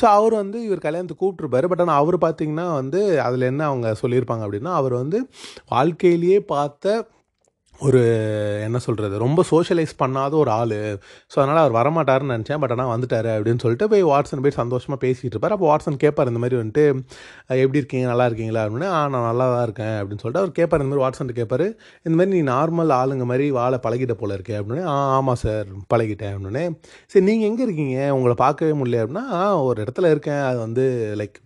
ஸோ 0.00 0.04
அவர் 0.16 0.34
வந்து 0.34 0.64
இவர் 0.64 0.84
கல்யாணத்துக்கு 0.86 1.24
கூப்பிட்ருப்பாரு 1.24 1.68
பட் 1.72 1.80
ஆனால் 1.80 2.00
அவர் 2.02 2.18
பார்த்திங்கன்னா 2.26 2.66
வந்து 2.80 3.02
அதில் 3.26 3.50
என்ன 3.52 3.64
அவங்க 3.66 3.94
சொல்லியிருப்பாங்க 4.02 4.44
அப்படின்னா 4.48 4.74
அவர் 4.80 4.96
வந்து 5.02 5.20
வாழ்க்கையிலேயே 5.68 6.40
பார்த்த 6.54 7.06
ஒரு 7.80 8.00
என்ன 8.66 8.78
சொல்கிறது 8.78 9.16
ரொம்ப 9.22 9.40
சோஷியலைஸ் 9.50 9.92
பண்ணாத 10.02 10.32
ஒரு 10.42 10.50
ஆள். 10.50 10.74
ஸோ 11.32 11.36
அதனால் 11.42 11.60
அவர் 11.62 11.74
வரமாட்டாருன்னு 11.78 12.34
நினச்சேன். 12.36 12.60
பட் 12.62 12.72
ஆனால் 12.74 12.90
வந்துட்டார் 12.94 13.28
அப்படின்னு 13.34 13.62
சொல்லிட்டு 13.64 13.88
போய் 13.92 14.02
வாட்ஸன் 14.04 14.42
போய் 14.46 14.56
சந்தோஷமாக 14.58 14.98
பேசிகிட்டு 15.04 15.34
இருப்பார். 15.34 15.54
அப்போ 15.56 15.66
வாட்ஸன் 15.70 15.98
கேட்பார் 16.04 16.30
இந்த 16.32 16.40
மாதிரி 16.44 16.58
வந்துட்டு 16.60 16.84
எப்படி 17.64 17.80
இருக்கீங்க? 17.82 18.06
நல்லா 18.06 18.26
இருக்கீங்களா? 18.26 18.64
அப்படின்னு. 18.66 18.88
ஆ 18.96 18.98
நான் 19.14 19.28
நல்லா 19.30 19.46
தான் 19.54 19.64
இருக்கேன். 19.68 19.94
அப்படின்னு 20.00 20.22
சொல்லிட்டு 20.24 20.42
அவர் 20.44 20.56
கேட்பார் 20.58 20.84
இந்த 20.84 20.90
மாதிரி 20.92 21.04
வாட்ஸன் 21.06 21.38
கேட்பார் 21.40 21.66
இந்த 22.06 22.14
மாதிரி 22.18 22.30
நீ 22.36 22.42
நார்மல் 22.50 22.96
ஆளுங்க 23.00 23.26
மாதிரி 23.32 23.46
வாழை 23.50 23.80
பழகிட்ட 23.86 24.16
போல 24.22 24.38
இருக்கே. 24.38 24.56
அப்படின்னு. 24.60 24.84
ஆ 24.94 24.96
ஆமாம் 25.18 25.40
சார் 25.44 25.66
பழகிட்டேன். 25.94 26.34
அப்படின்னு. 26.36 26.64
சரி 27.06 27.24
நீங்கள் 27.24 27.50
எங்கே 27.50 27.64
இருக்கீங்க? 27.68 27.98
உங்களை 28.18 28.36
பார்க்கவே 28.44 28.74
முடியல. 28.82 29.02
அப்படின்னா 29.04 29.26
ஒரு 29.68 29.78
இடத்துல 29.84 30.10
இருக்கேன். 30.10 30.42
அது 30.50 30.58
வந்து 30.58 30.86
லைக் 31.22 31.38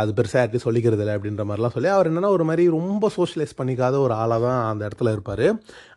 அது 0.00 0.10
பெருசாக 0.18 0.40
யார்ட்டையும் 0.40 0.66
சொல்லிக்கிறது 0.66 1.02
இல்லை 1.04 1.14
அப்படின்ற 1.16 1.44
மாதிரிலாம் 1.48 1.74
சொல்லி 1.76 1.90
அவர் 1.94 2.08
என்னென்னா 2.10 2.30
ஒரு 2.36 2.44
மாதிரி 2.48 2.64
ரொம்ப 2.76 3.10
சோஷியலைஸ் 3.16 3.58
பண்ணிக்காத 3.58 3.98
ஒரு 4.06 4.14
ஆளாக 4.22 4.46
தான் 4.46 4.62
அந்த 4.70 4.82
இடத்துல 4.88 5.12
இருப்பார். 5.16 5.46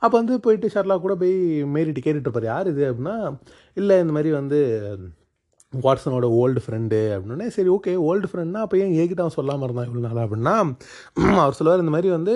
அப்போ 0.03 0.15
வந்து 0.17 0.35
போயிட்டு 0.45 0.73
ஷர்லா 0.73 0.97
கூட 1.05 1.15
போய் 1.15 1.35
மேரிட்டு 1.75 2.03
கேட்டுட்டு 2.05 2.29
இருப்பார். 2.29 2.51
யார் 2.53 2.71
இது 2.73 2.83
அப்படின்னா 2.91 3.15
இல்லை 3.81 3.97
இந்த 4.05 4.15
மாதிரி 4.17 4.31
வந்து 4.41 4.59
வாட்ஸனோட 5.73 6.25
ஓல்டு 6.41 6.59
ஃப்ரெண்டு 6.65 6.99
அப்படின்னே 7.13 7.47
சரி 7.55 7.69
ஓகே 7.73 7.93
ஓல்டு 8.09 8.27
ஃப்ரெண்ட்னா 8.29 8.59
அப்போ 8.65 8.75
ஏன் 8.83 8.93
ஏகிட்ட 9.01 9.21
அவன் 9.23 9.35
சொல்லாமல் 9.37 9.65
இருந்தான் 9.67 9.87
இவ்வளோ 9.87 10.03
நாள் 10.05 10.21
அப்படின்னா 10.25 10.53
அவர் 11.43 11.57
சொல்லுவார் 11.57 11.81
இந்த 11.83 11.93
மாதிரி 11.95 12.09
வந்து 12.15 12.33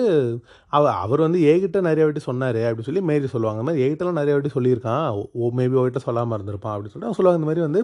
அவ 0.72 0.84
அவர் 1.04 1.22
வந்து 1.26 1.38
ஏகிட்ட 1.52 1.80
நிறைய 1.88 2.04
வாட்டி 2.06 2.22
சொன்னார் 2.26 2.60
அப்படின்னு 2.66 2.88
சொல்லி 2.88 3.02
மேரி 3.10 3.30
சொல்லுவாங்க. 3.34 3.58
இந்த 3.58 3.66
மாதிரி 3.68 3.84
ஏகிட்டலாம் 3.86 4.20
நிறைய 4.20 4.34
வாட்டி 4.36 4.52
சொல்லியிருக்கான். 4.56 5.06
ஓ 5.40 5.50
மேபி 5.60 5.80
ஓகிட்ட 5.82 6.02
சொல்லாமல் 6.06 6.36
இருந்திருப்பான் 6.38 6.74
அப்படின்னு 6.74 6.94
சொல்லிட்டு 6.94 7.10
அவன் 7.10 7.20
சொல்லுவாங்க. 7.20 7.40
இந்த 7.40 7.50
மாதிரி 7.50 7.66
வந்து 7.68 7.82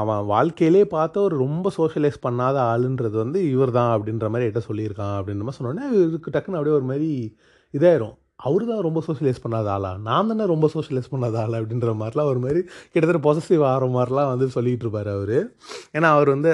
அவன் 0.00 0.22
வாழ்க்கையிலே 0.34 0.84
பார்த்த 0.96 1.24
ஒரு 1.28 1.36
ரொம்ப 1.46 1.72
சோஷியலைஸ் 1.78 2.24
பண்ணாத 2.28 2.56
ஆளுன்றது 2.72 3.16
வந்து 3.24 3.40
இவர் 3.54 3.76
தான் 3.80 3.92
அப்படின்ற 3.96 4.28
மாதிரி 4.34 4.46
என்கிட்ட 4.48 4.64
சொல்லியிருக்கான் 4.70 5.16
அப்படின்ற 5.20 5.44
மாதிரி 5.48 5.60
சொன்னோடனே 5.60 5.86
இவருக்கு 5.98 6.34
டக்குன்னு 6.36 6.60
அப்படியே 6.60 6.78
ஒரு 6.80 6.88
மாதிரி 6.92 7.10
இதாயிரும். 7.74 8.16
அவர் 8.46 8.64
தான் 8.66 8.80
ரொம்ப 8.80 9.00
சோஷியலைஸ் 9.06 9.44
பண்ணாத 9.44 9.68
ஆளா? 9.76 9.96
நான் 10.08 10.26
தானே 10.26 10.44
ரொம்ப 10.46 10.66
சோஷியலைஸ் 10.74 11.12
பண்ணாத 11.12 11.36
ஆள்? 11.42 11.56
அப்படின்ற 11.60 11.92
மாதிரிலாம் 12.00 12.30
ஒரு 12.32 12.38
மாதிரி 12.38 12.60
கிட்டத்தட்ட 12.92 13.20
பொசசிவ் 13.28 13.62
ஆகிற 13.64 13.86
மாதிரிலாம் 13.96 14.30
வந்து 14.32 14.46
சொல்லிகிட்டு 14.56 14.84
இருப்பார் 14.86 15.08
அவர். 15.08 15.38
ஏன்னா 15.92 16.08
அவர் 16.16 16.28
வந்து 16.28 16.52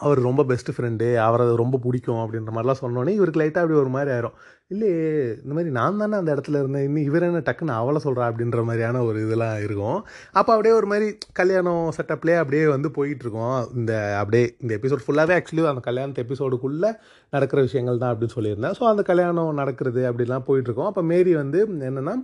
அவர் 0.00 0.18
ரொம்ப 0.26 0.42
பெஸ்ட் 0.50 0.70
ஃப்ரெண்டு 0.74 1.06
அவரை 1.24 1.44
ரொம்ப 1.60 1.78
பிடிக்கும் 1.84 2.20
அப்படின்ற 2.22 2.50
மாதிரிலாம் 2.54 2.80
சொன்னோன்னே 2.82 3.12
இவருக்கு 3.18 3.40
லைட்டாக 3.40 3.62
அப்படி 3.64 3.78
ஒரு 3.80 3.90
மாதிரி 3.94 4.10
ஆயிரும். 4.14 4.36
இல்லையே 4.72 5.02
இந்த 5.42 5.52
மாதிரி 5.56 5.70
நான் 5.78 5.98
தானே 6.02 6.16
அந்த 6.20 6.30
இடத்துல 6.34 6.60
இருந்தேன் 6.62 6.84
இன்னும் 6.86 7.06
இவர் 7.08 7.26
என்ன 7.28 7.42
டக்குன்னு 7.48 7.74
அவளை 7.80 8.00
சொல்கிறா 8.04 8.24
அப்படின்ற 8.30 8.62
மாதிரியான 8.68 9.02
ஒரு 9.08 9.18
இதெல்லாம் 9.26 9.60
இருக்கும். 9.66 9.98
அப்போ 10.32 10.50
அப்படியே 10.54 10.74
ஒரு 10.74 10.86
மாதிரி 10.92 11.08
கல்யாணம் 11.40 11.84
செட்டப்லேயே 11.98 12.38
அப்படியே 12.42 12.66
வந்து 12.66 12.90
போயிட்டுருக்கோம் 12.98 13.58
இந்த 13.80 13.92
அப்படியே 14.20 14.44
இந்த 14.64 14.72
எபிசோட் 14.78 15.04
ஃபுல்லாகவே 15.06 15.36
ஆக்சுவலி 15.38 15.68
அந்த 15.72 15.84
கல்யாணத்து 15.90 16.24
எபிசோடுக்குள்ளே 16.26 16.92
நடக்கிற 17.30 17.60
விஷயங்கள் 17.68 18.02
தான் 18.04 18.12
அப்படின்னு 18.14 18.36
சொல்லியிருந்தேன். 18.38 18.76
ஸோ 18.80 18.84
அந்த 18.92 19.04
கல்யாணம் 19.12 19.60
நடக்கிறது 19.62 20.02
அப்படிலாம் 20.10 20.48
போயிட்டுருக்கோம் 20.50 20.90
அப்போ 20.92 21.02
மேரி 21.02 21.34
வந்து 21.34 21.60
என்னென்னா 21.90 22.16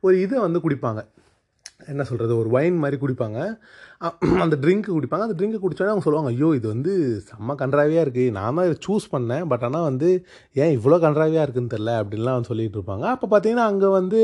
ஒரு 0.00 0.20
இதை 0.20 0.38
வந்து 0.38 0.60
குடிப்பாங்க. 0.66 1.00
என்ன 1.92 2.02
சொல்கிறது 2.08 2.32
ஒரு 2.40 2.48
ஒயின் 2.56 2.80
மாதிரி 2.82 2.96
குடிப்பாங்க. 3.02 3.38
அந்த 4.44 4.54
ட்ரிங்க்கு 4.62 4.90
குடிப்பாங்க. 4.96 5.24
அந்த 5.26 5.36
ட்ரிங்க்கு 5.38 5.60
குடிச்சோடனே 5.62 5.92
அவங்க 5.92 6.04
சொல்லுவாங்க 6.06 6.30
ஐயோ 6.34 6.48
இது 6.58 6.66
வந்து 6.72 6.92
செம்ம 7.28 7.54
கன்றாவியாக 7.62 8.04
இருக்குது 8.06 8.34
நான் 8.38 8.56
தான் 8.58 8.66
இதை 8.68 8.76
சூஸ் 8.86 9.06
பண்ணேன். 9.14 9.44
பட் 9.52 9.64
ஆனால் 9.68 9.86
வந்து 9.90 10.08
ஏன் 10.62 10.74
இவ்வளோ 10.78 10.98
கன்றாவியாக 11.04 11.44
இருக்குன்னு 11.46 11.72
தெரில 11.74 11.94
அப்படின்லாம் 12.02 12.36
வந்து 12.38 12.50
சொல்லிகிட்டு 12.52 12.78
இருப்பாங்க. 12.80 13.06
அப்போ 13.14 13.28
பார்த்தீங்கன்னா 13.32 13.66
அங்கே 13.72 13.90
வந்து 13.98 14.20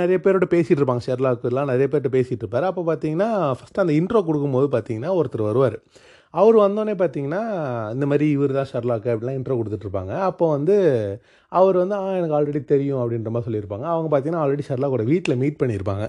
நிறைய 0.00 0.18
பேரோட 0.22 0.46
பேசிகிட்டு 0.54 0.80
இருப்பாங்க. 0.80 1.04
ஷெர்லாக்குலாம் 1.08 1.70
நிறைய 1.72 1.86
பேர்கிட்ட 1.90 2.12
பேசிகிட்டு 2.18 2.44
இருப்பார். 2.44 2.68
அப்போ 2.70 2.84
பார்த்தீங்கன்னா 2.90 3.30
ஃபஸ்ட்டு 3.58 3.82
அந்த 3.84 3.94
இன்ட்ரோ 4.00 4.22
கொடுக்கும்போது 4.28 4.68
பார்த்தீங்கன்னா 4.76 5.12
ஒருத்தர் 5.20 5.48
வருவார். 5.50 5.78
அவர் 6.34 6.56
வந்தோடனே 6.62 6.94
பார்த்தீங்கன்னா 7.00 7.40
இந்த 7.94 8.04
மாதிரி 8.10 8.26
இவர் 8.34 8.52
தான் 8.58 8.68
ஷர்லாக்கு 8.72 9.08
அப்படிலாம் 9.12 9.38
இன்ட்ரோ 9.38 9.54
கொடுத்துட்ருப்பாங்க. 9.60 10.12
அப்போ 10.28 10.44
வந்து 10.56 10.76
அவர் 11.52 11.76
வந்து 11.82 11.94
ஆ 12.00 12.02
எனக்கு 12.18 12.36
ஆல்ரெடி 12.38 12.60
தெரியும் 12.72 13.00
அப்படின்ற 13.02 13.30
மாதிரி 13.34 13.46
சொல்லியிருப்பாங்க. 13.48 13.86
அவங்க 13.94 14.08
பார்த்தீங்கன்னா 14.10 14.42
ஆல்ரெடி 14.44 14.64
ஷர்லாக்கோட 14.68 15.04
வீட்டில் 15.12 15.40
மீட் 15.42 15.60
பண்ணியிருப்பாங்க. 15.62 16.06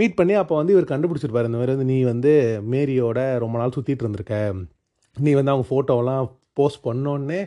மீட் 0.00 0.18
பண்ணி 0.20 0.34
அப்போ 0.42 0.54
வந்து 0.60 0.74
இவர் 0.76 0.92
கண்டுபிடிச்சிருப்பாரு 0.92 1.50
இந்த 1.50 1.60
மாதிரி 1.60 1.74
வந்து 1.76 1.88
நீ 1.92 1.98
வந்து 2.12 2.32
மேரியோட 2.74 3.20
ரொம்ப 3.44 3.58
நாள் 3.62 3.74
சுற்றிட்டு 3.76 4.04
இருந்திருக்க. 4.06 4.36
நீ 5.16 5.30
வந்து 5.38 5.52
அவங்க 5.54 5.66
ஃபோட்டோவெல்லாம் 5.70 6.26
போஸ்ட் 6.58 6.82
பண்ணோடனே 6.86 7.38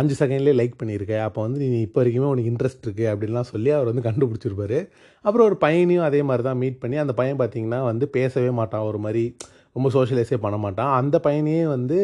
அஞ்சு 0.00 0.14
செகண்ட்லேயே 0.20 0.56
லைக் 0.60 0.74
பண்ணியிருக்க. 0.80 1.14
அப்போ 1.26 1.40
வந்து 1.46 1.58
நீ 1.74 1.78
இப்போ 1.86 2.00
வரைக்குமே 2.00 2.30
உனக்கு 2.32 2.50
இன்ட்ரெஸ்ட் 2.52 2.84
இருக்குது 2.86 3.10
அப்படின்லாம் 3.12 3.48
சொல்லி 3.52 3.70
அவர் 3.76 3.90
வந்து 3.90 4.04
கண்டுபிடிச்சிருப்பாரு. 4.08 4.78
அப்புறம் 5.24 5.46
ஒரு 5.50 5.56
பையனையும் 5.64 6.06
அதே 6.08 6.20
மாதிரி 6.30 6.44
தான் 6.48 6.60
மீட் 6.62 6.80
பண்ணி 6.82 6.98
அந்த 7.04 7.14
பையன் 7.20 7.40
பார்த்தீங்கன்னா 7.42 7.80
வந்து 7.90 8.08
பேசவே 8.16 8.50
மாட்டான். 8.60 8.86
ஒரு 8.90 9.00
மாதிரி 9.06 9.24
ரொம்ப 9.72 9.88
சோஷியலைஸே 9.96 10.36
பண்ண 10.36 10.56
மாட்டான். 10.56 10.92
அந்த 11.00 11.20
பையனையே 11.22 11.66
வந்து 11.66 11.98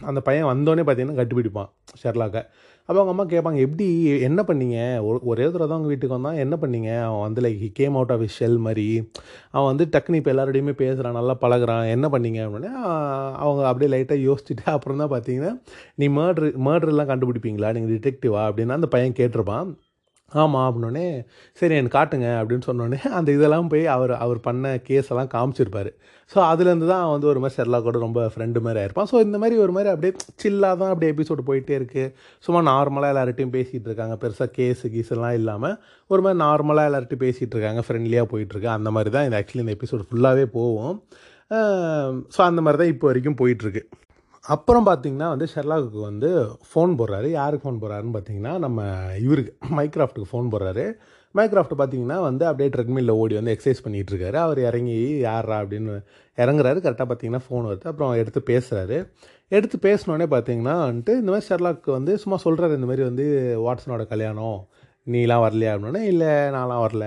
அந்த 0.00 0.20
பையன் 0.20 0.44
வந்தோடனே 0.44 0.84
பார்த்தீங்கன்னா 0.88 1.18
கட்டுப்பிடிப்பான் 1.20 1.70
ஷெர்லாக்கை. 2.02 2.42
அப்போ 2.88 3.02
அவங்க 3.02 3.12
அம்மா 3.14 3.24
கேட்பாங்க 3.24 3.60
எப்படி 3.60 4.04
என்ன 4.04 4.42
பண்ணீங்க? 4.42 4.76
ஒரு 5.04 5.18
ஒரே 5.22 5.44
தடவை 5.44 5.66
தான் 5.66 5.76
அவங்க 5.76 5.88
வீட்டுக்கு 5.88 6.16
வந்தான். 6.18 6.34
என்ன 6.34 6.56
பண்ணீங்க? 6.60 7.02
அவன் 7.02 7.20
வந்து 7.20 7.40
like 7.40 7.72
came 7.72 7.94
out 7.94 8.10
of 8.10 8.24
shell 8.38 8.56
மாதிரி. 8.58 9.10
அவன் 9.50 9.76
வந்து 9.76 9.84
டக்குனு 9.92 10.14
இப்போ 10.14 10.32
எல்லாரோடையுமே 10.32 10.72
பேசுகிறான் 10.72 11.12
நல்லா 11.12 11.36
பழகுறான். 11.40 11.90
என்ன 11.90 12.08
பண்ணீங்க? 12.08 12.40
அப்படின்னா 12.46 12.72
அவங்க 13.44 13.66
அப்படியே 13.66 13.90
லைட்டாக 13.96 14.26
யோசிச்சுட்டு 14.28 14.64
அப்புறம் 14.64 14.98
தான் 14.98 15.10
பார்த்தீங்கன்னா 15.10 15.52
நீ 15.94 16.08
மர்ட்ரு 16.08 16.50
மர்டர்லாம் 16.68 17.12
கண்டுபிடிப்பீங்களா? 17.12 17.72
நீங்கள் 17.72 17.98
டிடெக்டிவா 17.98 18.42
அப்படின்னா 18.50 18.78
அந்த 18.80 18.86
பையன் 18.86 19.18
கேட்டிருப்பான். 19.20 19.70
ஆமாம் 20.32 20.64
அப்படின்னோடனே 20.66 21.06
சரி 21.60 21.74
எனக்கு 21.78 21.96
காட்டுங்க 21.96 22.28
அப்படின்னு 22.40 22.64
சொன்னோடனே 22.68 22.98
அந்த 23.18 23.28
இதெல்லாம் 23.36 23.70
போய் 23.72 23.84
அவர் 23.94 24.12
அவர் 24.24 24.40
பண்ண 24.46 24.72
கேஸ் 24.88 25.10
எல்லாம் 25.12 25.30
காமிச்சிருப்பார். 25.34 25.90
ஸோ 26.32 26.38
அதுலேருந்து 26.50 26.88
தான் 26.90 27.02
அவன் 27.04 27.14
வந்து 27.16 27.30
ஒரு 27.32 27.40
மாதிரி 27.42 27.56
செர்லா 27.58 27.78
கூட 27.86 27.98
ரொம்ப 28.04 28.20
ஃப்ரெண்டு 28.32 28.58
மாதிரி 28.66 28.80
ஆயிருப்பான். 28.82 29.08
ஸோ 29.12 29.16
இந்த 29.26 29.36
மாதிரி 29.42 29.56
ஒரு 29.64 29.72
மாதிரி 29.76 29.90
அப்படியே 29.94 30.12
சில்லாக 30.42 30.78
தான் 30.82 30.92
அப்படியே 30.92 31.12
எபிசோடு 31.14 31.44
போயிட்டே 31.48 31.74
இருக்குது 31.80 32.12
சும்மா 32.44 32.60
நார்மலாக 32.70 33.12
எல்லார்ட்டையும் 33.14 33.54
பேசிகிட்டு 33.56 33.88
இருக்காங்க. 33.90 34.16
பெருசாக 34.24 34.50
கேஸு 34.58 34.92
கீஸெல்லாம் 34.94 35.36
இல்லாமல் 35.40 35.76
ஒரு 36.10 36.22
மாதிரி 36.26 36.40
நார்மலாக 36.46 36.90
எல்லார்ட்டையும் 36.90 37.24
பேசிகிட்டு 37.26 37.56
இருக்காங்க. 37.56 37.82
ஃப்ரெண்ட்லியாக 37.88 38.30
போயிட்டுருக்கு 38.34 38.70
அந்த 38.76 38.92
மாதிரி 38.96 39.12
தான் 39.16 39.26
இந்த 39.28 39.38
ஆக்சுவலி 39.40 39.64
இந்த 39.66 39.76
எபிசோடு 39.78 40.08
ஃபுல்லாகவே 40.10 40.46
போவோம் 40.58 40.96
ஸோ 42.34 42.40
அந்த 42.50 42.60
மாதிரி 42.64 42.80
தான் 42.82 42.92
இப்போ 42.94 43.06
வரைக்கும் 43.10 43.40
போயிட்டுருக்கு 43.40 43.82
அப்புறம் 44.44 44.86
பார்த்தீங்கன்னா 44.86 45.28
வந்து 45.28 45.46
ஷெர்லாக்கு 45.54 46.00
வந்து 46.00 46.28
ஃபோன் 46.68 46.92
போடுறாரு. 47.00 47.28
யாருக்கு 47.30 47.64
ஃபோன் 47.64 47.80
போடுறாருன்னு 47.82 48.14
பார்த்தீங்கன்னா 48.16 48.58
நம்ம 48.58 48.80
இவருக்கு 49.24 49.52
மைக்ராஃப்ட்டுக்கு 49.78 50.30
ஃபோன் 50.32 50.48
போடுறாரு. 50.52 50.84
மைக்ராஃப்ட் 51.34 51.74
பார்த்தீங்கன்னா 51.78 52.20
வந்து 52.20 52.46
அப்படியே 52.46 52.70
ட்ரெட்மில்ல 52.76 53.10
ஓடி 53.10 53.34
வந்து 53.34 53.52
எக்ஸசைஸ் 53.54 53.84
பண்ணிகிட்டு 53.84 54.12
இருக்காரு. 54.12 54.32
அவர் 54.32 54.58
இறங்கி 54.58 55.18
யாரா 55.18 55.60
அப்படின்னு 55.60 55.94
இறங்குறாரு. 56.38 56.78
கரெக்டாக 56.86 57.08
பார்த்தீங்கன்னா 57.10 57.42
ஃபோன் 57.48 57.68
வருது. 57.70 57.84
அப்புறம் 57.84 58.12
எடுத்து 58.12 58.42
பேசுகிறாரு 58.46 58.98
எடுத்து 59.48 59.76
பேசினோடனே 59.88 60.26
பார்த்தீங்கன்னா 60.34 60.74
வந்துட்டு 60.88 61.14
இந்த 61.20 61.32
மாதிரி 61.32 61.46
ஷெர்லாக்கு 61.50 61.90
வந்து 61.90 62.18
சும்மா 62.18 62.38
சொல்கிறாரு 62.44 62.74
இந்த 62.74 62.86
மாதிரி 62.86 63.02
வந்து 63.02 63.26
வாட்ஸனோட 63.66 64.06
கல்யாணம் 64.06 64.58
நீலாம் 65.06 65.44
வரலையா? 65.46 65.70
அப்படின்னே 65.74 66.02
இல்லை 66.02 66.28
நான்லாம் 66.28 66.84
வரல. 66.86 67.06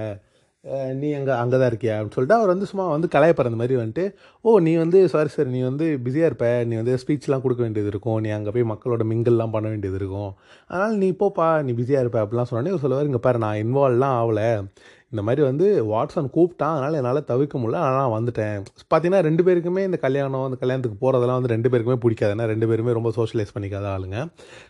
நீ 1.00 1.08
அங்கே 1.18 1.34
அங்கே 1.42 1.58
தான் 1.62 1.70
இருக்கியா? 1.72 1.96
அப்படின்னு 1.96 2.16
சொல்லிட்டு 2.18 2.38
அவர் 2.40 2.52
வந்து 2.54 2.68
சும்மா 2.70 2.84
வந்து 2.94 3.08
கலாயப்படுற 3.16 3.50
அந்த 3.52 3.60
மாதிரி 3.62 3.76
வந்துட்டு 3.80 4.04
ஓ 4.46 4.52
நீ 4.68 4.74
வந்து 4.84 5.00
சாரி 5.14 5.32
சார் 5.34 5.50
நீ 5.56 5.62
வந்து 5.70 5.86
பிஸியாக 6.06 6.30
இருப்ப. 6.30 6.48
நீ 6.70 6.76
வந்து 6.82 6.94
ஸ்பீச்லாம் 7.02 7.44
கொடுக்க 7.46 7.62
வேண்டியது 7.66 7.90
இருக்கும். 7.94 8.20
நீ 8.26 8.30
அங்கே 8.38 8.52
போய் 8.56 8.70
மக்களோட 8.72 9.04
மிங்கிள்லாம் 9.12 9.54
பண்ண 9.56 9.68
வேண்டியது 9.74 9.98
இருக்கும். 10.02 10.32
அதனால் 10.70 10.96
நீ 11.04 11.10
போப்பா 11.22 11.48
நீ 11.68 11.74
பிஸியாக 11.80 12.04
இருப்ப. 12.06 12.20
அப்படிலாம் 12.26 12.50
சொன்னோடனே 12.50 12.72
இவர் 12.74 12.84
சொல்லுவார் 12.86 13.10
இங்கே 13.10 13.22
பாரு 13.28 13.42
நான் 13.46 13.60
இன்வால்வ்லாம் 13.64 14.16
ஆகலை 14.22 14.48
இந்த 15.14 15.24
மாதிரி 15.26 15.42
வந்து 15.48 15.66
வாட்ஸன் 15.92 16.30
கூப்பிட்டான். 16.36 16.76
அதனால் 16.76 16.98
என்னால் 17.00 17.20
தவிர்க்க 17.32 17.58
முடியல. 17.64 17.82
ஆனால் 17.88 18.00
நான் 18.02 18.16
வந்துட்டேன். 18.16 18.56
பார்த்தீங்கன்னா 18.92 19.20
ரெண்டு 19.28 19.44
பேருக்குமே 19.48 19.84
இந்த 19.90 19.98
கல்யாணம் 20.06 20.46
அந்த 20.48 20.58
கல்யாணத்துக்கு 20.64 20.98
போகிறதெல்லாம் 21.04 21.40
வந்து 21.40 21.54
ரெண்டு 21.56 21.72
பேருக்குமே 21.74 21.98
பிடிக்காது. 22.06 22.34
ஏன்னா 22.36 22.48
ரெண்டு 22.54 22.70
பேருமே 22.72 22.96
ரொம்ப 23.00 23.12
சோஷியலைஸ் 23.20 23.54
பண்ணிக்காத 23.58 23.88
ஆளுங்க. 23.96 24.18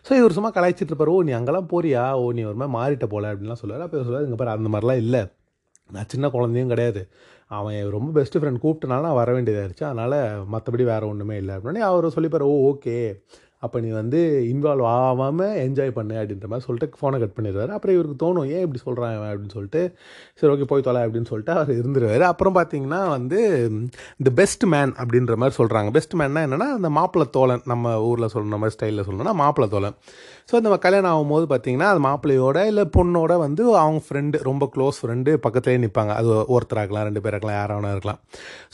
ஸோ 0.08 0.12
இவர் 0.20 0.36
சும்மா 0.38 0.50
கலாய்ச்சிட்டு 0.58 0.92
இருப்பார். 0.92 1.12
ஓ 1.14 1.22
நீ 1.28 1.34
அங்கெல்லாம் 1.40 1.70
போறியா? 1.72 2.04
ஓ 2.20 2.26
நீ 2.38 2.44
ஒரு 2.50 2.58
மாதிரி 2.62 2.76
மாறிட்ட 2.78 3.08
போல. 3.14 3.32
அப்படின்லாம் 3.34 3.62
சொல்லுவார். 3.62 3.86
அப்போ 3.86 4.04
சொல்லுவார் 4.08 4.28
இங்கே 4.28 4.40
பாரு 4.42 4.54
அந்த 4.58 4.70
மாதிரிலாம் 4.74 5.02
இல்லை. 5.06 5.22
நான் 5.90 6.10
சின்ன 6.14 6.30
குழந்தையும் 6.36 6.72
கிடையாது. 6.74 7.02
அவன் 7.58 7.80
ரொம்ப 7.96 8.10
பெஸ்ட் 8.18 8.38
ஃப்ரெண்ட் 8.38 8.62
கூப்பிட்டனால 8.64 9.06
நான் 9.06 9.20
வர 9.22 9.32
வேண்டியதாகிடுச்சு 9.38 9.88
அதனால் 9.90 10.18
மற்றபடி 10.52 10.84
வேறு 10.92 11.10
ஒன்றுமே 11.12 11.36
இல்லை. 11.42 11.56
அப்படின்னே 11.56 11.82
அவர் 11.88 12.14
சொல்லிப்பார் 12.18 12.50
ஓ 12.52 12.54
ஓகே 12.70 12.98
அப்போ 13.64 13.78
நீ 13.80 13.90
வந்து 13.90 14.18
இன்வால்வ் 14.52 14.86
ஆகாமல் 14.94 15.58
என்ஜாய் 15.66 15.92
பண்ணு 15.98 16.14
அப்படின்ற 16.20 16.48
மாதிரி 16.52 16.66
சொல்லிட்டு 16.66 16.98
ஃபோனை 17.00 17.18
கட் 17.20 17.36
பண்ணிடுவார். 17.36 17.70
அப்புறம் 17.76 17.94
இவருக்கு 17.96 18.16
தோணும் 18.22 18.48
ஏன் 18.54 18.64
இப்படி 18.64 18.80
சொல்கிறான் 18.86 19.14
அப்படின்னு 19.28 19.54
சொல்லிட்டு 19.56 19.82
சரி 20.40 20.50
ஓகே 20.54 20.66
போய் 20.72 20.84
தொலை 20.88 21.02
அப்படின்னு 21.04 21.30
சொல்லிட்டு 21.30 21.54
அவர் 21.56 21.70
இருந்துருவார். 21.80 22.24
அப்புறம் 22.32 22.56
பார்த்தீங்கன்னா 22.58 23.00
வந்து 23.14 23.38
இந்த 24.20 24.32
பெஸ்ட் 24.40 24.64
மேன் 24.74 24.92
அப்படின்ற 25.02 25.36
மாதிரி 25.42 25.58
சொல்கிறாங்க 25.60 25.90
பெஸ்ட் 25.98 26.16
மேன்னா 26.22 26.42
என்னென்னா 26.48 26.68
அந்த 26.78 26.90
மாப்பிள்ளை 26.98 27.28
தோழன் 27.38 27.64
நம்ம 27.72 27.94
ஊரில் 28.10 28.32
சொல்கிற 28.34 28.58
மாதிரி 28.64 28.76
ஸ்டைலில் 28.76 29.06
சொல்லணும்னா 29.08 29.34
மாப்பிள்ளை 29.42 29.68
தோழன். 29.76 29.96
ஸோ 30.50 30.60
நம்ம 30.64 30.76
கல்யாணம் 30.86 31.12
ஆகும்போது 31.12 31.46
பார்த்தீங்கன்னா 31.52 31.88
அது 31.92 32.00
மாப்பிள்ளையோட 32.08 32.58
இல்லை 32.72 32.84
பொண்ணோட 32.96 33.32
வந்து 33.46 33.64
அவங்க 33.84 34.02
ஃப்ரெண்டு 34.06 34.42
ரொம்ப 34.50 34.68
க்ளோஸ் 34.74 35.00
ஃப்ரெண்டு 35.02 35.32
பக்கத்துலேயே 35.46 35.82
நிற்பாங்க 35.84 36.14
அது 36.20 36.28
ஒருத்தராகலாம் 36.56 37.08
ரெண்டு 37.10 37.22
பேர் 37.24 37.34
இருக்கலாம் 37.34 37.60
யாராவது 37.60 37.96
இருக்கலாம். 37.96 38.22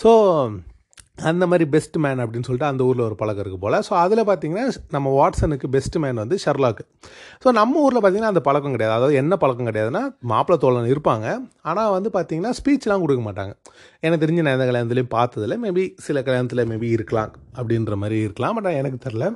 ஸோ 0.03 0.13
அந்த 1.31 1.45
மாதிரி 1.51 1.65
பெஸ்ட் 1.73 1.97
மேன் 2.03 2.21
அப்படின்னு 2.23 2.47
சொல்லிட்டு 2.49 2.69
அந்த 2.71 2.83
ஊரில் 2.89 3.05
ஒரு 3.07 3.17
பழக்கம் 3.21 3.43
இருக்குது 3.43 3.63
போல். 3.65 3.77
ஸோ 3.87 3.93
அதில் 4.03 4.23
பார்த்தீங்கன்னா 4.29 4.65
நம்ம 4.95 5.09
வாட்ஸனுக்கு 5.19 5.69
பெஸ்ட் 5.75 5.97
மேன் 6.03 6.21
வந்து 6.23 6.37
ஷர்லாக்கு. 6.45 6.85
ஸோ 7.45 7.49
நம்ம 7.59 7.83
ஊரில் 7.87 7.99
பார்த்தீங்கன்னா 7.99 8.33
அந்த 8.35 8.43
பழக்கம் 8.47 8.75
கிடையாது. 8.77 8.95
அதாவது 8.99 9.17
என்ன 9.23 9.37
பழக்கம் 9.43 9.69
கிடையாதுன்னா 9.71 10.03
மாப்பிள்ளை 10.33 10.59
தோழன் 10.65 10.91
இருப்பாங்க. 10.95 11.27
ஆனால் 11.71 11.93
வந்து 11.97 12.11
பார்த்தீங்கன்னா 12.17 12.53
ஸ்பீச்லாம் 12.61 13.05
கொடுக்க 13.05 13.23
மாட்டாங்க. 13.29 13.53
எனக்கு 14.07 14.23
தெரிஞ்சு 14.25 14.45
நான் 14.47 14.57
எந்த 14.59 14.69
கல்யாணத்துலேயும் 14.71 15.13
பார்த்ததில்ல. 15.19 15.59
மேபி 15.67 15.85
சில 16.07 16.23
கல்யாணத்தில் 16.29 16.69
மேபி 16.73 16.89
இருக்கலாம் 16.99 17.33
அப்படின்ற 17.59 17.97
மாதிரி 18.05 18.19
இருக்கலாம். 18.29 18.57
பட் 18.59 18.79
எனக்கு 18.83 19.01
தெரில 19.09 19.27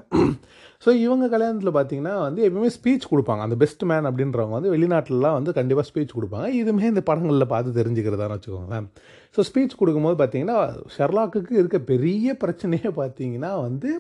ஸோ 0.82 0.90
இவங்க 1.04 1.26
கல்யாணத்தில் 1.34 1.74
பார்த்தீங்கன்னா 1.76 2.14
வந்து 2.24 2.40
எப்பவுமே 2.48 2.70
ஸ்பீச் 2.76 3.04
கொடுப்பாங்க. 3.12 3.42
அந்த 3.46 3.56
பெஸ்ட் 3.62 3.84
மேன் 3.90 4.08
அப்படின்றவங்க 4.10 4.56
வந்து 4.58 4.72
வெளிநாட்டிலலாம் 4.74 5.36
வந்து 5.38 5.54
கண்டிப்பாக 5.58 5.86
ஸ்பீச் 5.90 6.14
கொடுப்பாங்க. 6.16 6.48
இதுவுமே 6.60 6.90
இந்த 6.92 7.04
படங்களில் 7.10 7.52
பார்த்து 7.54 7.78
தெரிஞ்சுக்கிறதான்னு 7.80 8.36
வச்சுக்கோங்களேன். 8.36 8.88
ஸோ 9.36 9.46
ஸ்பீச் 9.50 9.80
கொடுக்கும்போது 9.80 10.18
பார்த்தீங்கன்னா 10.22 10.58
ஷெர்லாக்குக்கு 10.96 11.54
இருக்க 11.62 11.80
பெரிய 11.92 12.36
பிரச்சனையே 12.44 12.92
பார்த்தீங்கன்னா 13.00 13.52
வந்து 13.66 13.92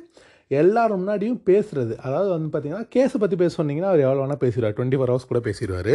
எல்லாரும் 0.50 1.00
முன்னாடியும் 1.00 1.40
பேசுகிறது 1.48 1.94
அதாவது 2.06 2.30
வந்து 2.34 2.48
பார்த்தீங்கன்னா 2.52 2.86
கேஸை 2.94 3.18
பற்றி 3.20 3.36
பேச 3.42 3.52
சொன்னீங்கன்னா 3.60 3.92
அவர் 3.92 4.04
எவ்வளோ 4.06 4.20
வேணால் 4.22 4.42
பேசிடுவார். 4.42 4.76
டுவெண்ட்டி 4.76 4.98
ஃபோர் 4.98 5.12
ஹவர்ஸ் 5.12 5.30
கூட 5.30 5.40
பேசிடுவார். 5.46 5.94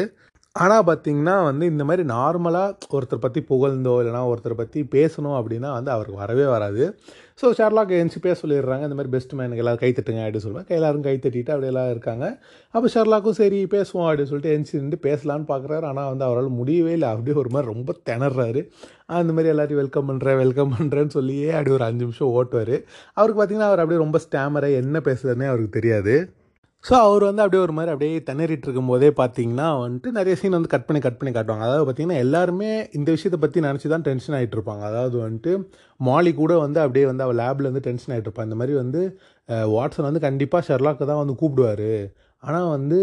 ஆனால் 0.55 0.85
பார்த்தீங்கன்னா 0.87 1.35
வந்து 1.47 1.65
இந்த 1.71 1.83
மாதிரி 1.87 2.03
நார்மலாக 2.13 2.95
ஒருத்தர் 2.97 3.21
பற்றி 3.25 3.41
புகழ்ந்தோ 3.49 3.93
இல்லைனா 4.01 4.21
ஒருத்தர் 4.31 4.59
பற்றி 4.61 4.79
பேசணும் 4.95 5.35
அப்படின்னா 5.39 5.69
வந்து 5.75 5.91
அவருக்கு 5.95 6.21
வரவே 6.23 6.45
வராது. 6.53 6.83
ஸோ 7.39 7.47
ஷெர்லாக் 7.57 7.91
எழுந்துச்சு 7.97 8.21
பேச 8.25 8.35
சொல்லிடுறாங்க 8.41 8.83
இந்த 8.87 8.95
மாதிரி 8.97 9.11
பெஸ்ட் 9.13 9.33
மேனுக்கு 9.39 9.61
எல்லாரும் 9.63 9.81
கை 9.83 9.89
தட்டுங்க 9.97 10.21
அப்படின்னு 10.23 10.45
சொல்லுவேன் 10.45 10.73
எல்லாரும் 10.77 11.05
கை 11.05 11.13
தட்டிட்டு 11.25 11.51
அப்படியெல்லாம் 11.53 11.91
இருக்காங்க. 11.93 12.25
அப்போ 12.73 12.87
ஷெர்லாக்கும் 12.95 13.37
சரி 13.39 13.59
பேசுவோம் 13.75 14.07
அப்படின்னு 14.07 14.31
சொல்லிட்டு 14.31 14.51
எழுந்துச்சு 14.53 14.81
நின்று 14.81 14.99
பேசலான்னு 15.07 15.47
பார்க்குறாரு 15.51 15.85
ஆனால் 15.91 16.09
வந்து 16.11 16.25
அவரால் 16.27 16.49
முடியவே 16.59 16.91
இல்லை. 16.97 17.09
அப்படியே 17.13 17.37
ஒரு 17.43 17.51
மாதிரி 17.55 17.71
ரொம்ப 17.73 17.95
திணறாரு. 18.09 18.63
அந்த 19.19 19.33
மாதிரி 19.37 19.53
எல்லாத்தையும் 19.53 19.81
வெல்கம் 19.83 20.09
பண்ணுறேன் 20.09 20.41
வெல்கம் 20.43 20.73
பண்ணுறேன்னு 20.75 21.15
சொல்லியே 21.19 21.49
அப்படி 21.57 21.75
ஒரு 21.77 21.87
அஞ்சு 21.89 22.03
நிமிஷம் 22.05 22.33
ஓட்டுவார். 22.39 22.75
அவருக்கு 23.19 23.39
பார்த்தீங்கன்னா 23.39 23.71
அவர் 23.71 23.83
அப்படியே 23.83 24.03
ரொம்ப 24.05 24.21
ஸ்டாமராக 24.25 24.81
என்ன 24.83 25.01
பேசுகிறதுனே 25.09 25.49
அவருக்கு 25.51 25.77
தெரியாது. 25.79 26.15
ஸோ 26.85 26.93
அவர் 27.05 27.23
வந்து 27.27 27.41
அப்படியே 27.43 27.61
ஒரு 27.65 27.73
மாதிரி 27.77 27.91
அப்படியே 27.93 28.19
திணறிட்டு 28.27 28.65
இருக்கும்போதே 28.67 29.09
பார்த்தீங்கன்னா 29.19 29.65
வந்துட்டு 29.81 30.09
நிறைய 30.17 30.33
சீன் 30.39 30.55
வந்து 30.57 30.71
கட் 30.73 30.85
பண்ணி 30.87 30.99
கட் 31.05 31.17
பண்ணி 31.19 31.31
காட்டுவாங்க. 31.37 31.65
அதாவது 31.67 31.85
பார்த்தீங்கன்னா 31.87 32.19
எல்லாருமே 32.25 32.69
இந்த 32.97 33.09
விஷயத்தை 33.15 33.39
பற்றி 33.43 33.59
நினச்சி 33.65 33.87
தான் 33.93 34.05
டென்ஷன் 34.07 34.35
ஆகிட்டு 34.37 34.55
இருப்பாங்க. 34.57 34.83
அதாவது 34.91 35.15
வந்துட்டு 35.25 35.51
மாலி 36.07 36.31
கூட 36.39 36.53
வந்து 36.65 36.79
அப்படியே 36.83 37.05
வந்து 37.11 37.25
அவள் 37.25 37.39
லேபில் 37.41 37.69
வந்து 37.71 37.83
டென்ஷன் 37.87 38.13
ஆகிட்டு 38.13 38.29
இருப்பான் 38.29 38.47
இந்த 38.49 38.57
மாதிரி 38.61 38.75
வந்து 38.83 39.01
வாட்ஸன் 39.75 40.07
வந்து 40.09 40.21
கண்டிப்பாக 40.27 40.63
ஷெர்லாக்கு 40.69 41.09
தான் 41.11 41.21
வந்து 41.23 41.35
கூப்பிடுவார். 41.41 41.89
ஆனால் 42.43 42.69
வந்து 42.75 42.99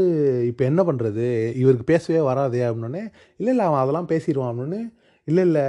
இப்போ 0.51 0.63
என்ன 0.71 0.83
பண்ணுறது 0.89 1.27
இவருக்கு 1.63 1.87
பேசவே 1.93 2.23
வராதே 2.31 2.63
அப்படின்னே 2.69 3.03
இல்லை 3.41 3.53
இல்லை 3.55 3.67
அவன் 3.69 3.83
அதெல்லாம் 3.83 4.11
பேசிடுவான் 4.13 4.53
அப்படின்னு 4.53 4.81
இல்லை 5.29 5.43
இல்லை 5.49 5.65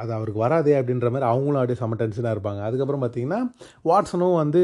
அது 0.00 0.10
அவருக்கு 0.18 0.40
வராதே 0.44 0.74
அப்படின்ற 0.80 1.08
மாதிரி 1.14 1.28
அவங்களும் 1.30 1.60
அப்படியே 1.60 1.80
செம்ம 1.82 1.98
டென்ஷனாக 2.02 2.34
இருப்பாங்க. 2.36 2.60
அதுக்கப்புறம் 2.68 3.04
பார்த்தீங்கன்னா 3.04 3.40
வாட்சனும் 3.90 4.40
வந்து 4.42 4.62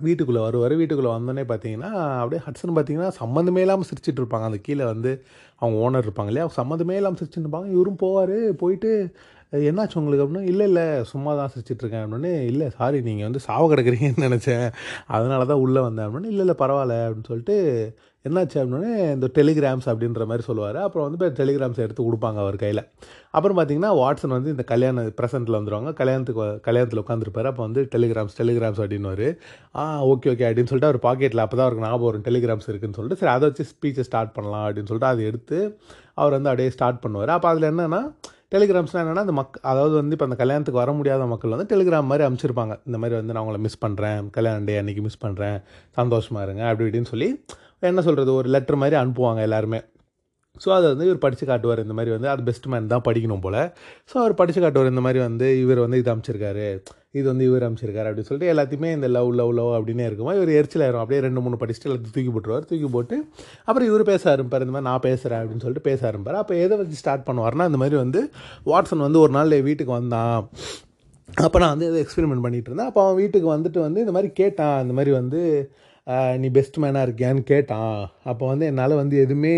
வீட்டுக்குள்ளே 0.00 0.42
வருவார். 0.42 0.74
வீட்டுக்குள்ளே 0.74 1.12
வந்தோடனே 1.16 1.44
பார்த்தீங்கன்னா 1.52 1.90
அப்படியே 2.20 2.40
ஹட்ஸன் 2.46 2.76
பார்த்தீங்கன்னா 2.78 3.10
சம்மந்தமே 3.20 3.58
இல்லாமல் 3.58 3.88
சிரிச்சிட்டு 3.90 4.20
இருப்பாங்க. 4.20 4.42
அந்த 4.42 4.58
கீழே 4.62 4.84
வந்து 4.84 5.24
அவங்க 5.56 5.76
ஓனர் 5.84 6.04
இருப்பாங்க 6.04 6.26
இல்லையா? 6.26 6.48
அவங்க 6.48 6.58
சம்மந்தமே 6.62 6.96
இல்லாமல் 6.96 7.18
சிரிச்சுட்டு 7.18 7.46
இருப்பாங்க. 7.46 7.70
இவரும் 7.70 8.02
போவார். 8.02 8.36
போயிட்டு 8.48 8.90
என்னாச்சு 9.52 9.94
உங்களுக்கு? 9.94 10.24
அப்படின்னா 10.26 10.42
இல்லை 10.42 10.66
இல்லை 10.66 11.04
சும்மா 11.04 11.34
தான் 11.34 11.50
சிரிச்சிட்ருக்கேன் 11.54 12.04
அப்படின்னு 12.04 12.44
இல்லை 12.44 12.70
சாரி 12.70 13.00
நீங்கள் 13.00 13.24
வந்து 13.24 13.40
சாவ 13.40 13.74
கிடக்குறீங்கன்னு 13.74 14.26
நினச்சேன். 14.28 14.72
அதனால 15.06 15.44
தான் 15.44 15.58
உள்ளே 15.58 15.80
வந்தேன். 15.80 16.06
அப்படின்னு 16.06 16.32
இல்லை 16.34 16.46
இல்லை 16.46 16.56
பரவாயில்ல. 16.58 16.96
அப்படின்னு 17.06 17.24
சொல்லிட்டு 17.26 17.56
என்னாச்சு 18.26 18.56
அப்படின்னே 18.62 18.92
இந்த 19.16 19.26
டெலிகிராம்ஸ் 19.38 19.88
அப்படின்ற 19.92 20.24
மாதிரி 20.30 20.44
சொல்லுவார். 20.48 20.78
அப்புறம் 20.86 21.06
வந்து 21.08 21.30
டெலிகிராம்ஸ் 21.40 21.80
எடுத்து 21.84 22.02
கொடுப்பாங்க 22.08 22.38
அவர் 22.44 22.58
கையில். 22.64 22.82
அப்புறம் 23.36 23.56
பார்த்தீங்கன்னா 23.58 23.92
வாட்சன் 24.02 24.34
வந்து 24.36 24.52
இந்த 24.54 24.66
கல்யாண 24.72 25.04
ப்ரெசென்ட்டில் 25.18 25.58
வந்துடுவாங்க 25.58 25.92
கல்யாணத்துக்கு 26.00 26.44
கல்யாணத்தில் 26.68 27.02
உட்காந்துருப்பார் 27.04 27.50
அப்போ 27.52 27.62
வந்து 27.66 27.82
டெலிகிராம்ஸ் 27.96 28.38
டெலிகிராம்ஸ் 28.40 28.80
அப்படின்னு 28.84 29.30
ஆ 29.80 29.82
ஓகே 30.12 30.30
ஓகே 30.34 30.46
அப்படின்னு 30.48 30.70
சொல்லிட்டு 30.72 30.90
அவர் 30.90 31.00
பாக்கெட்டில் 31.08 31.44
அப்போ 31.44 31.56
தான் 31.58 31.66
அவருக்கு 31.66 31.86
ஞாபகம் 31.86 32.08
வரும். 32.08 32.24
டெலிகிராம்ஸ் 32.28 32.70
இருக்குன்னு 32.72 32.98
சொல்லிட்டு 33.00 33.20
சரி 33.22 33.32
அதை 33.36 33.44
வச்சு 33.50 33.66
ஸ்பீச்சை 33.72 34.06
ஸ்டார்ட் 34.08 34.32
பண்ணலாம் 34.38 34.64
அப்படின்னு 34.68 34.90
சொல்லிட்டு 34.92 35.12
அதை 35.12 35.24
எடுத்து 35.32 35.58
அவர் 36.20 36.36
வந்து 36.36 36.50
அப்படியே 36.52 36.72
ஸ்டார்ட் 36.76 37.02
பண்ணுவார். 37.04 37.32
அப்போ 37.36 37.48
அதில் 37.52 37.68
என்னென்னா 37.72 38.00
டெலிகிராம்ஸ்னால் 38.54 39.02
என்னென்னா 39.02 39.22
அந்த 39.26 39.34
மக் 39.38 39.56
அதாவது 39.70 39.94
வந்து 39.98 40.14
இப்போ 40.16 40.26
அந்த 40.28 40.36
கல்யாணத்துக்கு 40.40 40.80
வர 40.82 40.90
முடியாத 40.98 41.22
மக்கள் 41.30 41.54
வந்து 41.54 41.70
டெலிகிராம் 41.72 42.10
மாதிரி 42.10 42.24
அனுப்பிச்சிருப்பாங்க. 42.26 42.74
இந்த 42.88 42.98
மாதிரி 43.02 43.16
வந்து 43.20 43.34
நான் 43.34 43.44
உங்களை 43.44 43.60
மிஸ் 43.66 43.80
பண்ணுறேன் 43.84 44.28
கல்யாண 44.36 44.64
டே 44.68 44.76
அன்றைக்கி 44.82 45.02
மிஸ் 45.06 45.22
பண்ணுறேன் 45.24 45.56
சந்தோஷமாக 45.98 46.44
இருங்க. 46.46 46.62
அப்படி 46.70 46.86
இப்படின்னு 46.88 47.12
சொல்லி 47.12 47.28
என்ன 47.82 48.02
சொல்கிறது 48.08 48.30
ஒரு 48.40 48.48
லெட்டர் 48.56 48.82
மாதிரி 48.82 48.96
அனுப்புவாங்க 49.02 49.40
எல்லாருமே. 49.48 49.80
ஸோ 50.62 50.68
அதை 50.76 50.86
வந்து 50.92 51.06
இவர் 51.06 51.24
படித்து 51.24 51.44
காட்டுவார் 51.48 51.80
இந்த 51.84 51.94
மாதிரி 51.96 52.10
வந்து 52.14 52.28
அது 52.32 52.42
பெஸ்ட் 52.46 52.66
மேன் 52.72 52.86
தான் 52.92 53.02
படிக்கணும் 53.08 53.42
போல். 53.46 53.58
ஸோ 54.10 54.14
அவர் 54.22 54.34
படித்து 54.38 54.60
காட்டுவார் 54.64 54.92
இந்த 54.92 55.02
மாதிரி 55.06 55.20
வந்து 55.24 55.46
இவர் 55.62 55.80
வந்து 55.82 55.98
இது 56.02 56.10
அமைச்சிருக்காரு 56.12 56.68
இது 57.18 57.26
வந்து 57.30 57.44
இவர் 57.48 57.66
அமைச்சிருக்காரு 57.66 58.08
அப்படின்னு 58.08 58.28
சொல்லிட்டு 58.28 58.52
எல்லாத்தையுமே 58.52 58.90
இந்த 58.96 59.08
லவ் 59.16 59.30
லவ் 59.40 59.52
லவ் 59.58 59.72
அப்படின்னே 59.78 60.06
இருக்குமா 60.08 60.32
இவர் 60.38 60.50
எரிச்சல் 60.58 60.84
ஆயிரும். 60.86 61.02
அப்படியே 61.02 61.20
ரெண்டு 61.26 61.42
மூணு 61.44 61.60
படிச்சுட்டு 61.62 61.88
எல்லாத்தையும் 61.88 62.16
தூக்கி 62.16 62.32
போட்டுருவார். 62.36 62.66
தூக்கி 62.70 62.88
போட்டு 62.96 63.16
அப்புறம் 63.68 63.88
இவர் 63.90 64.08
பேச 64.12 64.22
ஆரம்பிப்பார் 64.34 64.64
இந்த 64.66 64.74
மாதிரி 64.76 64.88
நான் 64.90 65.04
பேசுகிறேன் 65.08 65.40
அப்படின்னு 65.42 65.64
சொல்லிட்டு 65.66 65.88
பேச 65.90 66.00
ஆரம்பிப்பார். 66.10 66.40
அப்போ 66.42 66.54
எதை 66.64 66.78
வச்சு 66.80 67.00
ஸ்டார்ட் 67.02 67.26
பண்ணுவார்னா 67.28 67.66
இந்த 67.72 67.80
மாதிரி 67.82 67.98
வந்து 68.04 68.22
வாட்சன் 68.72 69.06
வந்து 69.08 69.22
ஒரு 69.24 69.34
நாள் 69.38 69.56
வீட்டுக்கு 69.70 69.92
வந்தான். 70.00 70.38
அப்போ 71.44 71.58
நான் 71.62 71.74
வந்து 71.74 71.88
எதை 71.90 72.00
எக்ஸ்பெரிமெண்ட் 72.04 72.44
பண்ணிகிட்டு 72.46 72.70
இருந்தேன். 72.70 72.90
அப்போ 72.90 73.02
அவன் 73.04 73.18
வீட்டுக்கு 73.22 73.48
வந்துட்டு 73.56 73.80
வந்து 73.86 74.00
இந்த 74.04 74.14
மாதிரி 74.16 74.30
கேட்டான். 74.40 74.78
இந்த 74.84 74.94
மாதிரி 74.98 75.12
வந்து 75.20 75.40
நீ 76.42 76.48
பெஸ்ட் 76.56 76.80
மேனாக 76.84 77.06
இருக்கியான்னு 77.06 77.44
கேட்டான். 77.52 77.94
அப்போ 78.30 78.44
வந்து 78.52 78.66
என்னால் 78.72 79.00
வந்து 79.02 79.16
எதுவுமே 79.26 79.54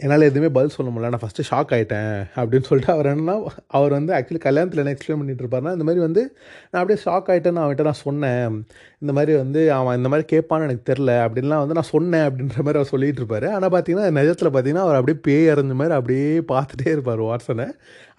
என்னால் 0.00 0.26
எதுவுமே 0.26 0.48
பதில் 0.56 0.74
சொல்ல 0.74 0.90
முடியல. 0.90 1.08
நான் 1.12 1.22
ஃபஸ்ட்டு 1.22 1.44
ஷாக் 1.48 1.72
ஆகிட்டேன் 1.76 2.12
அப்படின்னு 2.40 2.66
சொல்லிட்டு 2.68 2.92
அவர் 2.94 3.08
என்னன்னா 3.10 3.34
அவர் 3.78 3.92
வந்து 3.96 4.12
ஆக்சுவலி 4.18 4.40
கல்யாணத்தில் 4.44 4.80
என்ன 4.82 4.94
எக்ஸ்பிளைன் 4.94 5.20
பண்ணிட்டு 5.20 5.42
இருப்பாருன்னா 5.44 5.72
இந்த 5.76 5.86
மாதிரி 5.88 6.02
வந்து 6.06 6.22
நான் 6.70 6.80
அப்படியே 6.80 7.00
ஷாக் 7.06 7.28
ஆகிட்டேன்னு 7.32 7.62
அவன்கிட்ட 7.62 7.84
நான் 7.88 8.00
சொன்னேன். 8.06 8.54
இந்த 9.02 9.12
மாதிரி 9.16 9.32
வந்து 9.42 9.60
அவன் 9.78 9.98
இந்த 10.00 10.10
மாதிரி 10.12 10.26
கேட்பான்னு 10.32 10.66
எனக்கு 10.68 10.88
தெரில 10.90 11.10
அப்படின்லாம் 11.24 11.62
வந்து 11.64 11.76
நான் 11.78 11.90
சொன்னேன் 11.94 12.24
அப்படின்ற 12.28 12.58
மாதிரி 12.66 12.80
அவர் 12.80 12.92
சொல்லிகிட்டு 12.94 13.22
இருப்பாரு. 13.22 13.48
ஆனால் 13.56 13.72
பார்த்தீங்கன்னா 13.74 14.06
நிஜத்தில் 14.20 14.50
பார்த்தீங்கன்னா 14.54 14.86
அவர் 14.86 14.98
அப்படியே 15.00 15.18
பேய் 15.28 15.52
அறிஞ்ச 15.54 15.76
மாதிரி 15.80 15.96
அப்படியே 15.98 16.30
பார்த்துட்டே 16.54 16.88
இருப்பார் 16.96 17.22
வாட்ஸனை 17.28 17.68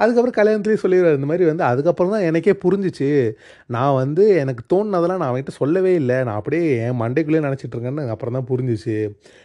அதுக்கப்புறம் 0.02 0.38
கல்யாணத்துலேயே 0.40 0.78
சொல்லிடுவார் 0.84 1.14
இந்த 1.14 1.26
மாதிரி 1.26 1.46
வந்து 1.46 1.64
அதுக்கப்புறம் 1.64 2.12
தான் 2.12 2.22
எனக்கே 2.22 2.54
புரிஞ்சிச்சு. 2.66 3.10
நான் 3.68 3.94
வந்து 3.94 4.36
எனக்கு 4.36 4.64
தோணுனதெல்லாம் 4.76 5.18
நான் 5.18 5.34
அவன்கிட்ட 5.34 5.50
சொல்லவே 5.52 5.94
இல்லை. 5.94 6.24
நான் 6.24 6.36
அப்படியே 6.36 6.78
என் 6.78 7.00
மண்டைக்குள்ளேயே 7.02 7.44
நினச்சிட்டு 7.48 7.76
இருக்கேன்னு 7.76 8.10
அப்புறம் 8.10 8.36
தான் 8.38 8.50
புரிஞ்சிச்சு. 8.50 8.98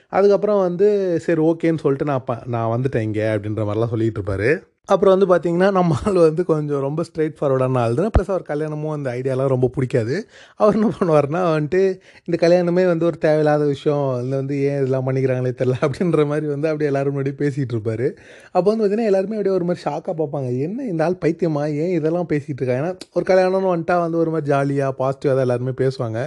அதுக்கப்புறம் 0.09 0.61
வந்து 0.61 0.89
சரி 1.21 1.41
ஓகேன்னு 1.43 1.79
சொல்லிட்டு 1.79 2.05
நான் 2.05 2.25
ப- 2.27 2.43
நான் 2.47 2.71
வந்துட்டேன் 2.79 3.01
இங்கே 3.01 3.23
அப்படின்ற 3.23 3.63
மாதிரிலாம் 3.69 3.95
சொல்லிகிட்டு 3.95 4.21
இருப்பாரு. 4.21 4.51
அப்புறம் 4.89 5.15
வந்து 5.15 5.27
பார்த்திங்கன்னா 5.31 5.69
நம்ம 5.77 5.97
ஆள் 6.01 6.19
வந்து 6.27 6.43
கொஞ்சம் 6.51 6.83
ரொம்ப 6.87 7.01
ஸ்ட்ரெயிட் 7.07 7.37
ஃபார்வர்டான 7.39 7.81
ஆள் 7.85 7.97
தான் 8.01 8.13
ப்ளஸ் 8.15 8.31
அவர் 8.33 8.45
கல்யாணமும் 8.51 8.93
அந்த 8.97 9.09
ஐடியாலாம் 9.19 9.51
ரொம்ப 9.53 9.69
பிடிக்காது. 9.77 10.17
அவர் 10.61 10.77
என்ன 10.79 10.89
பண்ணுவார்னா 10.99 11.41
வந்துட்டு 11.55 11.81
இந்த 12.29 12.37
கல்யாணமே 12.45 12.85
வந்து 12.91 13.05
ஒரு 13.11 13.19
தேவையில்லாத 13.25 13.65
விஷயம். 13.73 14.05
இல்லை 14.23 14.37
வந்து 14.43 14.57
ஏன் 14.69 14.79
இதெல்லாம் 14.81 15.07
பண்ணிக்கிறாங்களே 15.09 15.53
தெரில 15.61 15.79
அப்படின்ற 15.87 16.27
மாதிரி 16.33 16.47
வந்து 16.55 16.69
அப்படியே 16.71 16.91
எல்லோரும் 16.93 17.15
முன்னாடி 17.17 17.33
பேசிகிட்டு 17.43 17.75
இருப்பார். 17.77 18.07
அப்போ 18.55 18.67
வந்து 18.69 18.83
பார்த்தீங்கன்னா 18.83 19.11
எல்லாருமே 19.13 19.39
அப்படியே 19.39 19.57
ஒரு 19.59 19.69
மாதிரி 19.71 19.85
ஷாக்காக 19.87 20.15
பார்ப்பாங்க. 20.21 20.51
என்ன 20.69 20.87
இந்த 20.93 21.03
ஆள் 21.09 21.19
பைத்தியமா? 21.25 21.65
ஏன் 21.85 21.93
இதெல்லாம் 21.99 22.31
பேசிகிட்டு 22.35 22.61
இருக்காங்க? 22.63 22.85
ஏன்னா 22.85 22.95
ஒரு 23.19 23.27
கல்யாணம்னு 23.33 23.73
வந்துட்டா 23.75 23.99
வந்து 24.05 24.21
ஒரு 24.23 24.33
மாதிரி 24.37 24.51
ஜாலியாக 24.55 24.97
பாசிட்டிவாக 25.03 25.37
தான் 25.39 25.47
எல்லாருமே 25.49 25.75
பேசுவாங்க. 25.83 26.21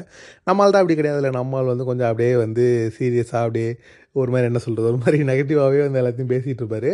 நம்மால் 0.49 0.75
தான் 0.75 0.83
அப்படி 0.83 0.99
கிடையாது 1.01 1.21
இல்லை. 1.23 1.33
நம்மால் 1.39 1.71
வந்து 1.73 1.89
கொஞ்சம் 1.91 2.09
அப்படியே 2.11 2.35
வந்து 2.45 2.65
சீரியஸாக 2.99 3.45
அப்படியே 3.47 3.71
ஒரு 4.19 4.29
மாதிரி 4.33 4.47
என்ன 4.49 4.59
சொல்கிறது 4.63 4.87
ஒரு 4.91 4.99
மாதிரி 5.01 5.17
நெகட்டிவாகவே 5.29 5.81
வந்து 5.85 5.99
எல்லாத்தையும் 6.01 6.31
பேசிகிட்டு 6.31 6.61
இருப்பார். 6.63 6.91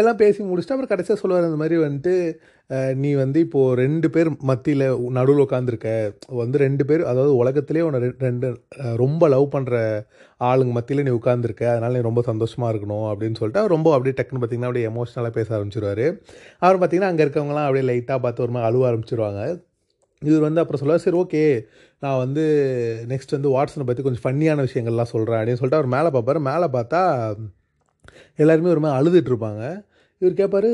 எல்லாம் 0.00 0.20
பேசி 0.22 0.38
முடிச்சுட்டு 0.48 0.74
அப்புறம் 0.74 0.92
கடைசியாக 0.92 1.18
சொல்லுவார் 1.20 1.48
அந்த 1.48 1.58
மாதிரி 1.60 1.76
வந்துட்டு 1.84 2.14
நீ 3.02 3.10
வந்து 3.20 3.38
இப்போது 3.44 3.76
ரெண்டு 3.80 4.08
பேர் 4.14 4.28
மத்தியில் 4.50 4.84
நடுவில் 5.16 5.42
உட்காந்துருக்க 5.44 5.88
வந்து 6.40 6.56
ரெண்டு 6.64 6.84
பேர் 6.88 7.02
அதாவது 7.10 7.32
உலகத்துலேயே 7.42 7.84
உன்னை 7.88 8.00
ரெண்டு 8.26 8.48
ரொம்ப 9.02 9.28
லவ் 9.34 9.46
பண்ணுற 9.54 9.76
ஆளுங்க 10.40 10.72
மத்தியில் 10.78 11.06
நீ 11.08 11.12
உட்காந்துருக்க 11.18 11.64
அதனால் 11.72 11.96
நீ 11.98 12.02
ரொம்ப 12.08 12.22
சந்தோஷமாக 12.30 12.72
இருக்கணும். 12.72 13.06
அப்படின்னு 13.12 13.38
சொல்லிட்டு 13.40 13.62
அவர் 13.62 13.74
ரொம்ப 13.76 13.90
அப்படியே 13.96 14.16
டக்குன்னு 14.18 14.42
பார்த்தீங்கன்னா 14.42 14.70
அப்படியே 14.70 14.88
எமோஷனலாக 14.92 15.34
பேச 15.38 15.48
ஆரம்பிச்சிருவாரு. 15.58 16.06
அவர் 16.66 16.78
பார்த்தீங்கன்னா 16.80 17.12
அங்கே 17.12 17.24
இருக்கவங்களாம் 17.26 17.68
அப்படியே 17.68 17.86
லைட்டாக 17.90 18.20
பார்த்து 18.26 18.44
ஒரு 18.46 18.54
மாதிரி 18.56 18.68
அழுவ 18.70 18.88
ஆரம்பிச்சிருவாங்க. 18.90 19.42
இவர் 20.22 20.46
வந்து 20.48 20.60
அப்புறம் 20.62 20.80
சொல்லுவார் 20.82 21.04
சரி 21.06 21.18
ஓகே. 21.22 21.44
நான் 22.04 22.20
வந்து 22.24 22.44
நெக்ஸ்ட் 23.12 23.36
வந்து 23.36 23.52
வாட்ஸனை 23.56 23.86
பற்றி 23.88 24.04
கொஞ்சம் 24.06 24.24
ஃபன்னியான 24.24 24.64
விஷயங்கள்லாம் 24.68 25.12
சொல்கிறேன் 25.14 25.38
அப்படின்னு 25.40 25.60
சொல்லிட்டு 25.60 25.80
அவர் 25.80 25.94
மேலே 25.96 26.10
பார்ப்பார் 26.16 26.40
மேலே 26.50 26.68
பார்த்தா 26.76 27.00
எல்லாருமே 28.42 28.72
ஒரு 28.74 28.82
மாதிரி 28.84 28.98
அழுதுட்டு 29.00 29.32
இருப்பாங்க. 29.32 29.62
இவர் 30.22 30.40
கேட்பாரு 30.42 30.72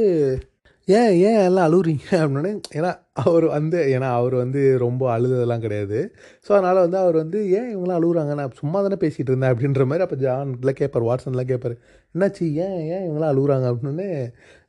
ஏன் 0.88 1.12
ஏன் 1.26 1.40
எல்லாம் 1.48 1.66
அழுகுறீங்க 1.68 2.06
அப்படின்னே 2.20 2.50
ஏன்னா 2.78 2.90
அவர் 3.24 3.44
வந்து 3.56 3.78
ஏன்னா 3.94 4.08
அவர் 4.18 4.34
வந்து 4.40 4.60
ரொம்ப 4.84 5.02
அழுதெல்லாம் 5.14 5.62
கிடையாது. 5.64 5.98
ஸோ 6.46 6.50
அதனால் 6.56 6.80
வந்து 6.84 6.98
அவர் 7.02 7.16
வந்து 7.22 7.38
ஏன் 7.58 7.68
இவங்களாம் 7.74 7.98
அழுகுறாங்க 8.00 8.32
நான் 8.40 8.56
சும்மா 8.60 8.78
தானே 8.86 8.98
பேசிகிட்டு 9.04 9.30
இருந்தேன். 9.32 9.52
அப்படின்ற 9.54 9.84
மாதிரி 9.90 10.04
அப்போ 10.06 10.16
ஜான்லாம் 10.24 10.78
கேட்பார் 10.80 11.06
வாட்ஸன்லாம் 11.08 11.50
கேட்பார் 11.52 11.74
என்னாச்சு? 12.14 12.46
ஏன் 12.64 12.78
ஏன் 12.94 13.04
இவங்களாம் 13.06 13.32
அழுகுறாங்க 13.34 13.68
அப்படின்னு 13.72 14.08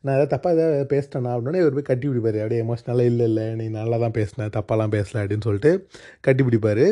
நான் 0.06 0.16
ஏதாவது 0.18 0.34
தப்பாக 0.36 0.56
ஏதாவது 0.58 0.86
பேசிட்டேன்னா 0.94 1.32
அப்படின்னு 1.38 1.64
இவர் 1.64 1.78
போய் 1.78 1.90
கட்டி 1.92 2.06
பிடிப்பார் 2.10 2.40
அப்படியே 2.44 2.62
எமோஷனலாக 2.66 3.12
இல்லை 3.14 3.28
இல்லை 3.32 3.48
நீ 3.62 3.68
நல்லா 3.80 4.00
தான் 4.06 4.18
பேசினேன் 4.20 4.56
தப்பாலாம் 4.60 4.96
பேசலை 4.98 5.22
அப்படின்னு 5.24 5.48
சொல்லிட்டு 5.50 5.74
கட்டி 6.28 6.44
பிடிப்பார். 6.50 6.86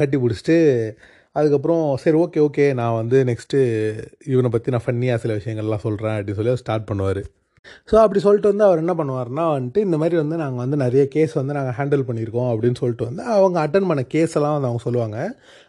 கட்டி 0.00 0.16
பிடிச்சிட்டு 0.24 0.56
அதுக்கப்புறம் 1.36 1.84
சரி 2.02 2.16
ஓகே 2.24 2.40
ஓகே 2.46 2.64
நான் 2.80 2.98
வந்து 3.00 3.18
நெக்ஸ்ட்டு 3.28 3.60
இவனை 4.32 4.48
பற்றி 4.54 4.72
நான் 4.74 4.86
ஃபன்னியாக 4.86 5.22
சில 5.22 5.34
விஷயங்கள்லாம் 5.38 5.86
சொல்கிறேன் 5.86 6.16
அப்படின்னு 6.16 6.40
சொல்லி 6.40 6.60
ஸ்டார்ட் 6.62 6.90
பண்ணுவார். 6.90 7.22
ஸோ 7.90 7.94
அப்படி 8.02 8.20
சொல்லிட்டு 8.24 8.50
வந்து 8.50 8.64
அவர் 8.66 8.80
என்ன 8.82 8.92
பண்ணுவார்னா 8.98 9.44
வந்துட்டு 9.54 9.80
இந்த 9.86 9.96
மாதிரி 10.00 10.16
வந்து 10.20 10.36
நாங்கள் 10.40 10.62
வந்து 10.64 10.76
நிறைய 10.82 11.02
கேஸ் 11.12 11.34
வந்து 11.38 11.56
நாங்கள் 11.58 11.76
ஹேண்டில் 11.78 12.02
பண்ணியிருக்கோம் 12.08 12.48
அப்படின்னு 12.52 12.80
சொல்லிட்டு 12.80 13.08
வந்து 13.08 13.22
அவங்க 13.36 13.56
அட்டன் 13.64 13.88
பண்ண 13.90 14.02
கேஸ் 14.14 14.34
எல்லாம் 14.38 14.54
வந்து 14.56 14.68
அவங்க 14.70 14.82
சொல்லுவாங்க. 14.86 15.18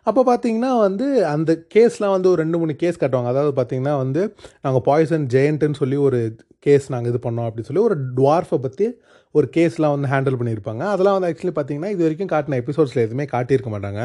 அப்போ 0.08 0.22
பார்த்தீங்கன்னா 0.30 0.72
வந்து 0.86 1.08
அந்த 1.34 1.54
கேஸ்லாம் 1.76 2.16
வந்து 2.16 2.32
ஒரு 2.32 2.40
ரெண்டு 2.44 2.60
மூணு 2.62 2.76
கேஸ் 2.84 3.02
கட்டுவாங்க. 3.04 3.32
அதாவது 3.34 3.54
பார்த்தீங்கன்னா 3.60 3.96
வந்து 4.04 4.24
நாங்கள் 4.66 4.86
பாய்சன் 4.90 5.28
ஜெயண்ட்டுன்னு 5.36 5.82
சொல்லி 5.84 6.00
ஒரு 6.08 6.22
கேஸ் 6.68 6.92
நாங்கள் 6.96 7.14
இது 7.14 7.22
பண்ணோம் 7.28 7.48
அப்படின்னு 7.48 7.70
சொல்லி 7.70 7.86
ஒரு 7.90 7.98
டுவார்ஃபை 8.20 8.60
பற்றி 8.66 8.88
ஒரு 9.38 9.48
கேஸ்லாம் 9.56 9.94
வந்து 9.96 10.10
ஹேண்டில் 10.14 10.38
பண்ணியிருப்பாங்க. 10.40 10.84
அதெல்லாம் 10.94 11.16
வந்து 11.18 11.30
ஆக்சுவலி 11.30 11.54
பார்த்தீங்கன்னா 11.58 11.92
இது 11.96 12.02
வரைக்கும் 12.06 12.32
காட்டின 12.34 12.58
எபிசோட்ஸில் 12.64 13.04
எதுவுமே 13.06 13.26
காட்டியிருக்க 13.36 13.70
மாட்டாங்க. 13.76 14.02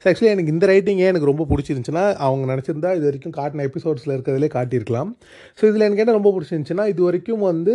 ஸோ 0.00 0.04
ஆக்சுவலி 0.10 0.32
எனக்கு 0.34 0.52
இந்த 0.54 0.66
ரைட்டிங்கே 0.72 1.06
எனக்கு 1.12 1.30
ரொம்ப 1.32 1.46
பிடிச்சிருந்துச்சுன்னா 1.52 2.04
அவங்க 2.26 2.44
நினச்சிருந்தா 2.52 2.92
இது 2.98 3.06
வரைக்கும் 3.10 3.36
காட்டின 3.40 3.64
எபிசோட்ஸில் 3.70 4.14
இருக்கிறதுலே 4.16 4.50
காட்டியிருக்கலாம். 4.56 5.10
ஸோ 5.60 5.64
இதில் 5.70 5.86
எனக்கு 5.88 6.04
என்ன 6.04 6.18
ரொம்ப 6.20 6.32
பிடிச்சிருந்துச்சுன்னா 6.36 6.86
இது 6.94 7.02
வரைக்கும் 7.08 7.42
வந்து 7.50 7.74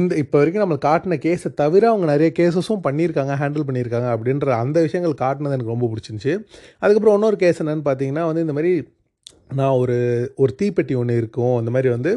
இந்த 0.00 0.12
இப்போ 0.22 0.36
வரைக்கும் 0.40 0.62
நம்மளுக்கு 0.62 0.88
காட்டின 0.90 1.16
கேஸை 1.24 1.48
தவிர 1.60 1.84
அவங்க 1.92 2.06
நிறைய 2.12 2.28
கேஸஸும் 2.36 2.82
பண்ணியிருக்காங்க 2.84 3.34
ஹேண்டில் 3.40 3.66
பண்ணியிருக்காங்க 3.68 4.08
அப்படின்ற 4.14 4.50
அந்த 4.64 4.78
விஷயங்கள் 4.86 5.14
காட்டினது 5.22 5.56
எனக்கு 5.56 5.72
ரொம்ப 5.74 5.88
பிடிச்சிருந்துச்சி. 5.92 6.34
அதுக்கப்புறம் 6.82 7.16
இன்னொரு 7.18 7.38
கேஸ் 7.42 7.60
என்னன்னு 7.62 7.84
பார்த்தீங்கன்னா 7.88 8.24
வந்து 8.28 8.44
இந்த 8.46 8.54
மாதிரி 8.58 8.72
நான் 9.58 9.78
ஒரு 9.82 9.96
ஒரு 10.42 10.52
தீப்பெட்டி 10.60 10.94
ஒன்று 11.00 11.16
இருக்கும். 11.22 11.56
இந்த 11.62 11.70
மாதிரி 11.74 11.90
வந்து 11.96 12.10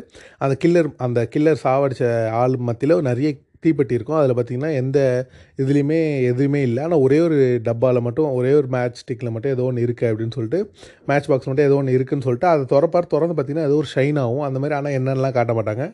அந்த 0.46 0.56
கில்லர் 0.64 0.90
அந்த 1.06 1.20
கில்லர் 1.36 1.64
சாவடிச்ச 1.66 2.04
ஆள் 2.42 2.58
மத்தியில் 2.70 2.96
நிறைய 3.10 3.32
தீப்பெட்டி 3.66 3.98
இருக்கும். 4.00 4.18
அதில் 4.22 4.36
பார்த்தீங்கன்னா 4.38 4.72
எந்த 4.82 5.00
இதுலேயுமே 5.64 6.00
எதுவுமே 6.32 6.62
இல்லை. 6.68 6.82
ஆனால் 6.88 7.02
ஒரே 7.06 7.20
ஒரு 7.28 7.38
டப்பாவில் 7.68 8.04
மட்டும் 8.08 8.30
ஒரே 8.40 8.54
ஒரு 8.60 8.70
மேட்ச் 8.76 9.02
ஸ்டிக்கில் 9.04 9.32
மட்டும் 9.36 9.54
ஏதோ 9.56 9.66
ஒன்று 9.70 9.86
இருக்குது 9.88 10.10
அப்படின்னு 10.12 10.36
சொல்லிட்டு 10.38 10.62
மேட்ச் 11.12 11.30
பாக்ஸ் 11.32 11.50
மட்டும் 11.50 11.68
ஏதோ 11.70 11.78
ஒன்று 11.82 11.96
இருக்குன்னு 11.98 12.28
சொல்லிட்டு 12.28 12.50
அதை 12.54 12.64
திறப்பார். 12.74 13.10
திறந்து 13.14 13.36
பார்த்தீங்கன்னா 13.38 13.68
ஏதோ 13.70 13.78
ஒரு 13.84 13.92
ஷைன் 13.96 14.20
ஆகும். 14.24 14.44
அந்த 14.50 14.58
மாதிரி 14.64 14.78
ஆனால் 14.80 14.96
என்னென்னலாம் 15.00 15.36
காட்ட 15.40 15.54
மாட்டாங்க. 15.60 15.86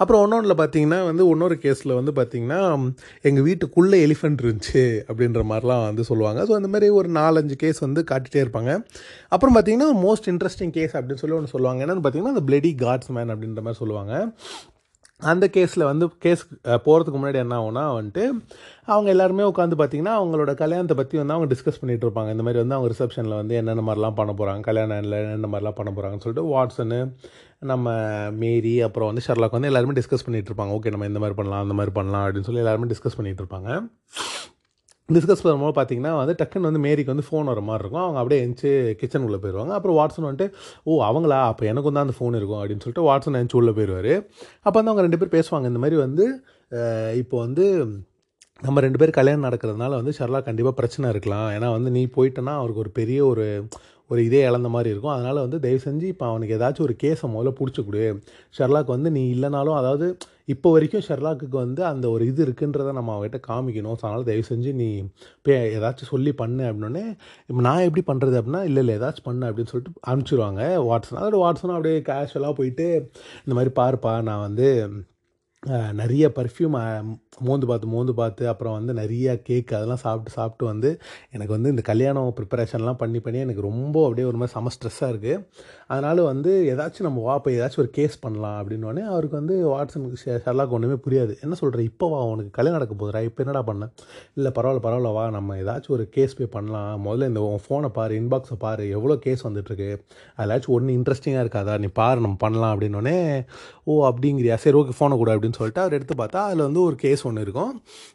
அப்புறம் 0.00 0.22
ஒன்னொன்றில் 0.24 0.58
பார்த்தீங்கன்னா 0.62 1.00
வந்து 1.10 1.24
இன்னொரு 1.34 1.58
கேஸில் 1.64 1.96
வந்து 2.00 2.14
பார்த்தீங்கன்னா 2.20 2.60
எங்கள் 3.28 3.46
வீட்டுக்குள்ளே 3.48 4.00
எலிஃபென்ட் 4.06 4.42
இருந்துச்சு 4.46 4.84
அப்படின்ற 5.08 5.42
மாதிரிலாம் 5.52 5.84
வந்து 5.88 6.04
சொல்லுவாங்க. 6.10 6.40
ஸோ 6.48 6.54
அந்த 6.60 6.70
மாதிரி 6.74 6.88
ஒரு 7.00 7.10
நாலஞ்சு 7.20 7.56
கேஸ் 7.64 7.80
வந்து 7.86 8.02
காட்டிகிட்டே 8.10 8.42
இருப்பாங்க. 8.44 8.72
அப்புறம் 9.36 9.54
பார்த்தீங்கன்னா 9.56 9.90
மோஸ்ட் 10.06 10.28
இன்ட்ரெஸ்டிங் 10.34 10.74
கேஸ் 10.78 10.96
அப்படின்னு 10.98 11.22
சொல்லி 11.22 11.38
ஒன்று 11.38 11.54
சொல்லுவாங்க. 11.54 11.80
என்னென்னு 11.84 12.04
பார்த்தீங்கன்னா 12.04 12.34
அந்த 12.36 12.44
பிளடி 12.50 12.72
காட்ஸ் 12.84 13.12
மேன் 13.18 13.32
அப்படின்ற 13.34 13.62
மாதிரி 13.66 13.80
சொல்லுவாங்க. 13.82 14.14
அந்த 15.20 15.44
கேஸில் 15.54 15.84
வந்து 15.84 16.04
கேஸ் 16.24 16.42
போகிறதுக்கு 16.86 17.18
முன்னாடி 17.20 17.38
என்ன 17.44 17.54
ஆகும்னா 17.60 17.82
வந்துட்டு 17.96 18.24
அவங்க 18.92 19.08
எல்லாருமே 19.14 19.42
உட்காந்து 19.42 19.78
பார்த்தீங்கன்னா 19.80 20.12
அவங்களோட 20.18 20.52
கல்யாணத்தை 20.60 20.96
பற்றி 20.96 21.18
வந்து 21.18 21.34
அவங்க 21.36 21.48
டிஸ்கஸ் 21.54 21.80
பண்ணிகிட்டு 21.80 22.06
இருப்பாங்க. 22.06 22.30
இந்த 22.34 22.44
மாதிரி 22.46 22.62
வந்து 22.62 22.76
அவங்க 22.76 22.90
ரிசப்ஷனில் 22.94 23.38
வந்து 23.40 23.54
என்னென்ன 23.60 23.84
மாதிரிலாம் 23.88 24.18
பண்ண 24.20 24.32
போகிறாங்க 24.40 24.60
கல்யாணம் 24.68 25.00
என்னென்ன 25.02 25.50
மாதிரிலாம் 25.54 25.78
பண்ண 25.80 25.92
போகிறாங்கன்னு 25.96 26.24
சொல்லிட்டு 26.26 26.48
வாட்ஸனு 26.54 27.00
நம்ம 27.70 27.96
மேரி 28.42 28.74
அப்புறம் 28.86 29.10
வந்து 29.10 29.26
ஷர்லாக் 29.28 29.56
வந்து 29.56 29.70
எல்லாருமே 29.72 29.96
டிஸ்கஸ் 30.00 30.26
பண்ணிகிட்டு 30.26 30.50
இருப்பாங்க. 30.52 30.74
ஓகே 30.78 30.92
நம்ம 30.94 31.06
இந்த 31.12 31.22
மாதிரி 31.24 31.38
பண்ணலாம் 31.40 31.64
அந்த 31.66 31.76
மாதிரி 31.80 31.94
பண்ணலாம் 31.98 32.24
அப்படின்னு 32.26 32.48
சொல்லி 32.50 32.64
எல்லாருமே 32.64 32.90
டிஸ்கஸ் 32.94 33.18
பண்ணிகிட்டு 33.20 33.44
இருப்பாங்க. 33.44 33.70
டிஸ்கஸ் 35.16 35.42
பண்ணும்போது 35.44 35.74
பார்த்தீங்கன்னா 35.76 36.10
வந்து 36.16 36.34
டக்குன்னு 36.40 36.68
வந்து 36.68 36.80
மேரிக்கு 36.86 37.12
வந்து 37.12 37.24
ஃபோன் 37.28 37.46
வர 37.50 37.60
மாதிரி 37.68 37.82
இருக்கும். 37.82 38.02
அவங்க 38.06 38.18
அப்படியே 38.20 38.40
எந்திச்சு 38.46 39.20
உள்ளே 39.26 39.38
போயிடுவாங்க 39.42 39.72
அப்புறம் 39.76 39.96
வாட்ஸன் 39.98 40.26
வந்துட்டு 40.26 40.46
ஓ 40.84 40.98
அவங்களா? 41.04 41.38
அப்போ 41.50 41.66
எனக்கும் 41.66 41.96
தான் 41.98 42.06
அந்த 42.06 42.16
ஃபோன் 42.18 42.36
இருக்கும் 42.38 42.60
அப்படின்னு 42.60 42.82
சொல்லிட்டு 42.84 43.06
வாட்ஸன் 43.08 43.38
எந்திச்சு 43.40 43.58
உள்ளே 43.60 43.72
போயிடுவார் 43.78 44.12
அப்போ 44.66 44.76
வந்து 44.78 44.90
அவங்க 44.90 45.04
ரெண்டு 45.06 45.20
பேர் 45.20 45.34
பேசுவாங்க. 45.36 45.66
இந்த 45.72 45.80
மாதிரி 45.84 45.96
வந்து 46.04 46.26
இப்போ 47.22 47.36
வந்து 47.38 47.66
நம்ம 48.62 48.80
ரெண்டு 48.80 48.98
பேர் 48.98 49.18
கல்யாணம் 49.18 49.46
நடக்கிறதுனால 49.48 49.92
வந்து 50.00 50.12
ஷர்லா 50.18 50.40
கண்டிப்பாக 50.48 50.76
பிரச்சனை 50.76 51.10
இருக்கலாம். 51.10 51.50
ஏன்னா 51.56 51.68
வந்து 51.76 51.90
நீ 51.90 52.02
போயிட்டேன்னா 52.16 52.54
அவருக்கு 52.60 52.82
ஒரு 52.84 52.90
பெரிய 52.90 53.20
ஒரு 53.26 53.46
ஒரு 54.10 54.20
இதே 54.24 54.40
இழந்த 54.48 54.68
மாதிரி 54.74 54.90
இருக்கும். 54.92 55.14
அதனால் 55.16 55.44
வந்து 55.44 55.58
தயவு 55.64 55.80
செஞ்சு 55.84 56.06
இப்போ 56.12 56.26
அவனுக்கு 56.26 56.56
ஏதாச்சும் 56.58 56.86
ஒரு 56.88 56.96
கேஸை 57.02 57.26
முதல்ல 57.34 57.52
பிடிச்சி 57.60 57.82
கொடு. 57.84 58.04
வந்து 58.94 59.10
நீ 59.10 59.22
இல்லைனாலும் 59.34 59.78
அதாவது 59.82 60.18
இப்போ 60.48 60.68
வரைக்கும் 60.74 61.04
ஷெர்லாக்குக்கு 61.08 61.56
வந்து 61.64 61.82
அந்த 61.90 62.06
ஒரு 62.14 62.24
இது 62.30 62.40
இருக்குன்றதை 62.46 62.92
நம்ம 62.98 63.14
அவகிட்ட 63.16 63.40
காமிக்கணும். 63.48 63.96
ஸோ 63.98 64.04
அதனால் 64.06 64.28
தயவு 64.30 64.46
செஞ்சு 64.50 64.72
நீ 64.80 64.88
பே 65.46 65.56
ஏதாச்சும் 65.76 66.12
சொல்லி 66.14 66.32
பண்ணு 66.42 66.64
அப்படின்னே 66.70 67.04
இப்போ 67.48 67.60
நான் 67.68 67.84
எப்படி 67.88 68.04
பண்ணுறது 68.10 68.38
அப்படின்னா 68.40 68.62
இல்லை 68.70 68.82
இல்லை 68.84 68.96
ஏதாச்சும் 69.00 69.28
பண்ணு 69.30 69.48
அப்படின்னு 69.50 69.72
சொல்லிட்டு 69.74 70.06
அனுப்பிச்சிருவாங்க. 70.12 70.62
வாட்ஸன் 70.90 71.20
அதோட 71.22 71.38
வாட்ஸனும் 71.44 71.76
அப்படியே 71.78 72.00
கேஷுவலாக 72.10 72.58
போயிட்டு 72.60 72.88
இந்த 73.44 73.54
மாதிரி 73.60 73.72
பாருப்பா 73.82 74.14
நான் 74.30 74.44
வந்து 74.48 74.68
நிறைய 76.00 76.24
பர்ஃப்யூம் 76.36 76.74
மோந்து 77.46 77.66
பார்த்து 77.70 77.86
மோந்து 77.94 78.12
பார்த்து 78.20 78.44
அப்புறம் 78.50 78.76
வந்து 78.76 78.92
நிறைய 79.00 79.28
கேக் 79.48 79.74
அதெல்லாம் 79.78 80.02
சாப்பிட்டு 80.04 80.30
சாப்பிட்டு 80.36 80.64
வந்து 80.70 80.90
எனக்கு 81.34 81.52
வந்து 81.56 81.72
இந்த 81.74 81.82
கல்யாணம் 81.88 82.28
ப்ரிப்பரேஷன்லாம் 82.38 83.00
பண்ணி 83.00 83.20
பண்ணி 83.24 83.38
எனக்கு 83.46 83.66
ரொம்ப 83.66 83.96
அப்படியே 84.04 84.26
ஒரு 84.30 84.38
மாதிரி 84.40 84.54
செம 84.56 84.72
ஸ்ட்ரெஸ்ஸாக 84.74 85.12
இருக்குது 85.12 85.42
அதனால் 85.90 86.20
வந்து 86.28 86.50
ஏதாச்சும் 86.72 87.06
நம்ம 87.06 87.20
வா 87.26 87.34
போய் 87.44 87.56
ஏதாச்சும் 87.58 87.82
ஒரு 87.84 87.90
கேஸ் 87.98 88.16
பண்ணலாம் 88.24 88.56
அப்படின்னோடனே 88.60 89.02
அவருக்கு 89.12 89.36
வந்து 89.40 89.54
வாட்ஸனுக்கு 89.72 90.18
ஷெர்லாக் 90.46 90.74
ஒன்றுமே 90.76 90.96
புரியாது. 91.04 91.32
என்ன 91.44 91.54
சொல்கிற 91.60 91.82
இப்போ 91.90 92.06
வா 92.12 92.18
உனக்கு 92.32 92.50
கல்யாணம் 92.58 92.78
நடக்க 92.78 92.94
போதுரா 93.02 93.20
இப்போ 93.28 93.42
என்னடா 93.44 93.62
பண்ண? 93.70 93.88
இல்லை 94.38 94.52
பரவாயில்ல 94.58 94.82
பரவாயில்ல 94.86 95.12
வா 95.18 95.24
நம்ம 95.36 95.56
ஏதாச்சும் 95.62 95.94
ஒரு 95.98 96.06
கேஸ் 96.16 96.36
போய் 96.40 96.52
பண்ணலாம். 96.56 96.94
முதல்ல 97.06 97.30
இந்த 97.32 97.42
உன் 97.48 97.64
ஃபோனை 97.66 97.90
பாரு 97.98 98.20
இன்பாக்ஸை 98.22 98.58
பாரு 98.66 98.86
எவ்வளோ 98.98 99.16
கேஸ் 99.26 99.46
வந்துட்டுருக்கு? 99.48 99.90
அதிலாச்சும் 100.38 100.76
ஒன்று 100.78 100.98
இன்ட்ரெஸ்டிங்காக 100.98 101.44
இருக்காதா? 101.46 101.76
நீ 101.84 101.90
பாரு 102.00 102.18
நம்ம 102.26 102.38
பண்ணலாம் 102.46 102.74
அப்படின்னோடனே 102.74 103.18
ஓ 103.90 104.00
அப்படிங்கிறியா? 104.10 104.56
சரி 104.64 104.78
ஓகே 104.82 104.96
ஃபோனை 105.00 105.16
கூட 105.22 105.30
அப்படின்னு 105.36 105.60
சொல்லிட்டு 105.60 105.84
அவர் 105.84 105.98
எடுத்து 106.00 106.16
பார்த்தா 106.22 106.42
அதில் 106.48 106.66
வந்து 106.68 106.82
ஒரு 106.88 106.98
கேஸ் 107.04 107.26
ஒன்று 107.30 107.46
இருக்கும். 107.48 107.72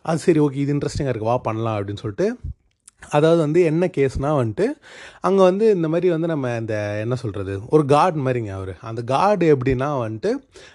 அது 0.09 0.25
சரி 0.27 0.41
ஓகே 0.47 0.59
இது 0.65 0.75
இன்ட்ரெஸ்டிங்காக 0.77 1.13
இருக்குது 1.13 1.33
வா 1.33 1.37
பண்ணலாம் 1.49 1.77
அப்படின்னு 1.79 2.03
சொல்லிட்டு 2.05 2.27
அதாவது 3.09 3.41
வந்து 3.41 3.63
என்ன 3.63 3.89
கேஸ்னால் 3.97 4.37
வந்துட்டு 4.39 4.67
அங்கே 5.21 5.43
வந்து 5.43 5.71
இந்த 5.75 5.87
மாதிரி 5.87 6.09
வந்து 6.09 6.27
நம்ம 6.27 6.57
இந்த 6.57 6.99
என்ன 7.03 7.15
சொல்கிறது 7.15 7.59
ஒரு 7.69 7.85
கார்டு 7.85 8.23
மாதிரிங்க 8.25 8.51
அவர். 8.53 8.73
அந்த 8.81 9.01
கார்டு 9.03 9.55
எப்படின்னா 9.55 9.89
வந்துட்டு 10.05 10.31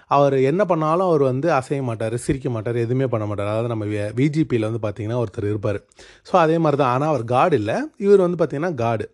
அவர் 0.07 0.33
என்ன 0.33 0.65
பண்ணாலும் 0.65 1.07
அவர் 1.07 1.23
வந்து 1.23 1.51
அசைய 1.51 1.81
மாட்டார் 1.83 2.17
சிரிக்க 2.17 2.49
மாட்டார் 2.49 2.75
எதுவுமே 2.75 3.05
பண்ண 3.05 3.25
மாட்டார். 3.25 3.47
அதாவது 3.47 3.67
நம்ம 3.67 3.85
விஜிபியில் 4.21 4.69
வந்து 4.69 4.83
பார்த்திங்கன்னா 4.87 5.21
ஒருத்தர் 5.23 5.51
இருப்பார். 5.51 5.81
ஸோ 6.31 6.35
அதே 6.35 6.57
மாதிரி 6.57 6.79
தான் 6.83 6.93
ஆனால் 6.95 7.09
அவர் 7.09 7.25
கார்டு 7.25 7.55
இல்லை. 7.55 7.77
இவர் 7.97 8.25
வந்து 8.27 8.39
பார்த்திங்கன்னா 8.41 8.73
கார்டு 8.73 9.07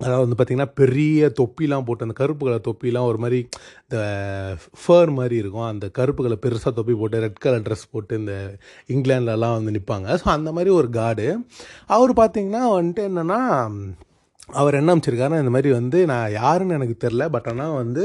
அதாவது 0.00 0.22
வந்து 0.24 0.36
பார்த்திங்கன்னா 0.38 0.70
பெரிய 0.74 1.32
தொப்பிலாம் 1.40 1.84
போட்டு 1.84 2.06
அந்த 2.06 2.16
கருப்பு 2.20 2.46
கலர் 2.46 2.66
தொப்பிலாம் 2.68 3.08
ஒரு 3.10 3.18
மாதிரி 3.18 3.40
இந்த 3.84 3.98
ஃபர் 4.80 5.10
மாதிரி 5.10 5.36
இருக்கும். 5.36 5.68
அந்த 5.68 5.88
கருப்பு 5.88 6.22
கலர் 6.24 6.44
பெருசாக 6.46 6.74
தொப்பி 6.74 6.92
போட்டு 6.92 7.20
ரெட் 7.20 7.38
கலர் 7.38 7.62
ட்ரெஸ் 7.62 7.86
போட்டு 7.90 8.18
இந்த 8.18 8.34
இங்கிலாண்டிலலாம் 8.88 9.56
வந்து 9.58 9.74
நிற்பாங்க 9.78 10.16
ஸோ 10.22 10.28
அந்த 10.28 10.52
மாதிரி 10.52 10.72
ஒரு 10.74 10.90
கார்டு 10.90 11.28
அவர் 11.88 12.12
பார்த்திங்கன்னா 12.12 12.64
வந்துட்டு 12.76 13.04
என்னென்னா 13.10 13.40
அவர் 14.52 14.74
என்ன 14.74 14.94
அமைச்சிருக்காருன்னா 14.94 15.38
இந்த 15.38 15.50
மாதிரி 15.50 15.70
வந்து 15.72 16.06
நான் 16.06 16.32
யாருன்னு 16.32 16.74
எனக்கு 16.74 16.96
தெரில 17.06 17.28
பட் 17.28 17.46
ஆனால் 17.46 17.72
வந்து 17.72 18.02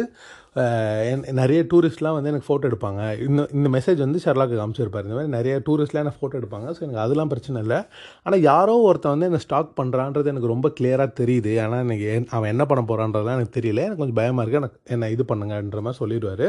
நிறைய 1.40 1.60
டூரிஸ்ட்லாம் 1.72 2.16
வந்து 2.18 2.30
எனக்கு 2.32 2.48
ஃபோட்டோ 2.48 2.68
எடுப்பாங்க. 2.70 3.02
இந்த 3.28 3.42
இந்த 3.58 3.68
மெசேஜ் 3.76 4.00
வந்து 4.06 4.22
ஷர்லாக்கு 4.24 4.56
காமிச்சிருப்பார். 4.60 5.06
இந்த 5.08 5.18
மாதிரி 5.18 5.32
நிறைய 5.38 5.56
டூரிஸ்ட்லாம் 5.68 6.04
எனக்கு 6.06 6.20
ஃபோட்டோ 6.22 6.38
எடுப்பாங்க. 6.42 6.68
ஸோ 6.76 6.82
எனக்கு 6.86 7.04
அதெல்லாம் 7.06 7.32
பிரச்சனை 7.34 7.62
இல்லை. 7.66 7.80
ஆனால் 8.26 8.44
யாரோ 8.52 8.76
ஒருத்தன் 8.90 9.16
வந்து 9.16 9.30
என்னை 9.30 9.42
ஸ்டாக் 9.46 9.72
பண்ணுறான்றது 9.80 10.32
எனக்கு 10.34 10.54
ரொம்ப 10.54 10.70
கிளியராக 10.80 11.12
தெரியுது. 11.22 11.54
ஆனால் 11.66 11.84
எனக்கு 11.88 12.10
அவன் 12.38 12.52
என்ன 12.54 12.66
பண்ண 12.72 12.84
போகிறான்றதுலாம் 12.92 13.38
எனக்கு 13.40 13.58
தெரியல. 13.60 13.86
எனக்கு 13.88 14.04
கொஞ்சம் 14.04 14.22
பயமாக 14.22 14.44
இருக்குது 14.46 14.64
எனக்கு 14.64 14.80
என்ன 14.96 15.10
இது 15.18 15.26
பண்ணுங்கன்ற 15.34 15.82
மாதிரி 15.88 16.02
சொல்லிடுவார். 16.04 16.48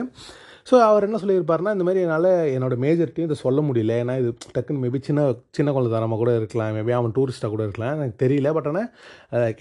ஸோ 0.69 0.75
அவர் 0.89 1.07
என்ன 1.07 1.19
சொல்லியிருப்பாருன்னா 1.23 1.73
இந்த 1.77 1.85
மாதிரி 1.87 2.03
என்னால் 2.07 2.29
என்னோட 2.57 2.75
மேஜர்ட்டையும் 2.85 3.29
இதை 3.29 3.39
சொல்ல 3.45 3.61
முடியல. 3.69 3.95
ஏன்னா 4.03 4.15
இது 4.23 4.31
டக்குன்னு 4.57 4.83
மேபி 4.85 5.01
சின்ன 5.09 5.21
சின்ன 5.59 5.73
குழந்தைதாரமாக 5.77 6.21
கூட 6.23 6.33
இருக்கலாம். 6.41 6.75
மேபி 6.79 6.95
அவன் 6.99 7.17
டூரிஸ்ட்டாக 7.19 7.53
கூட 7.55 7.65
இருக்கலாம். 7.69 7.97
எனக்கு 8.01 8.21
தெரியல. 8.25 8.53
பட் 8.59 8.69
ஆனால் 8.73 8.89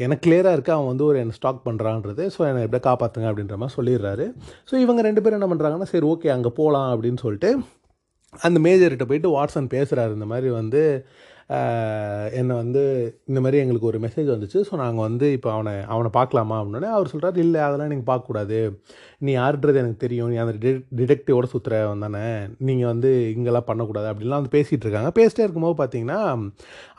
எனக்கு 0.06 0.24
கிளியராக 0.28 0.56
இருக்குது 0.58 0.78
அவன் 0.78 0.92
வந்து 0.92 1.06
ஒரு 1.10 1.20
என்ன 1.24 1.38
ஸ்டாக் 1.40 1.66
பண்ணுறான்றது 1.70 2.26
ஸோ 2.36 2.42
என்னை 2.50 2.64
எப்படியா 2.68 2.86
காப்பாற்றுங்க 2.90 3.30
அப்படின்ற 3.32 3.58
மாதிரி 3.64 3.78
சொல்லிடுறாரு. 3.80 4.28
ஸோ 4.72 4.76
இவங்க 4.86 5.08
ரெண்டு 5.10 5.24
பேரும் 5.24 5.40
என்ன 5.42 5.50
பண்ணுறாங்கன்னா 5.54 5.92
சரி 5.96 6.10
ஓகே 6.14 6.36
அங்கே 6.38 6.54
போகலாம் 6.62 6.92
அப்படின்னு 6.94 7.22
சொல்லிட்டு 7.26 7.52
அந்த 8.48 8.58
மேஜர்கிட்ட 8.68 9.06
போயிட்டு 9.10 9.36
வாட்ஸன் 9.36 9.74
பேசுகிறாரு 9.76 10.12
இந்த 10.18 10.30
மாதிரி 10.32 10.50
வந்து 10.62 10.82
என்னை 12.40 12.56
வந்து 12.62 12.82
இந்த 13.30 13.40
மாதிரி 13.44 13.58
எங்களுக்கு 13.62 13.88
ஒரு 13.92 14.00
மெசேஜ் 14.04 14.28
வந்துச்சு. 14.34 14.60
ஸோ 14.68 14.74
நாங்கள் 14.82 15.06
வந்து 15.08 15.28
இப்போ 15.38 15.50
அவனை 15.54 15.74
அவனை 15.94 16.10
பார்க்கலாமா 16.18 16.58
அப்படின்னே 16.60 16.90
அவர் 16.98 17.12
சொல்கிறார் 17.14 17.38
இல்லை 17.44 17.62
அதெல்லாம் 17.68 17.90
நீங்கள் 17.94 18.10
பார்க்கக்கூடாது. 18.10 18.60
நீ 19.26 19.32
யார்ன்றது 19.36 19.80
எனக்கு 19.82 20.04
தெரியும். 20.04 20.30
நீ 20.32 20.36
அந்த 20.44 20.54
டிடெக்டிவோட 21.00 21.46
சுற்றுறவன் 21.54 22.04
தானே. 22.06 22.24
நீங்கள் 22.68 22.90
வந்து 22.92 23.10
இங்கெல்லாம் 23.36 23.68
பண்ணக்கூடாது 23.70 24.08
அப்படின்லாம் 24.12 24.42
வந்து 24.42 24.54
பேசிகிட்டு 24.58 24.86
இருக்காங்க. 24.88 25.10
பேசிட்டே 25.20 25.44
இருக்கும்போது 25.46 25.78
பார்த்தீங்கன்னா 25.82 26.20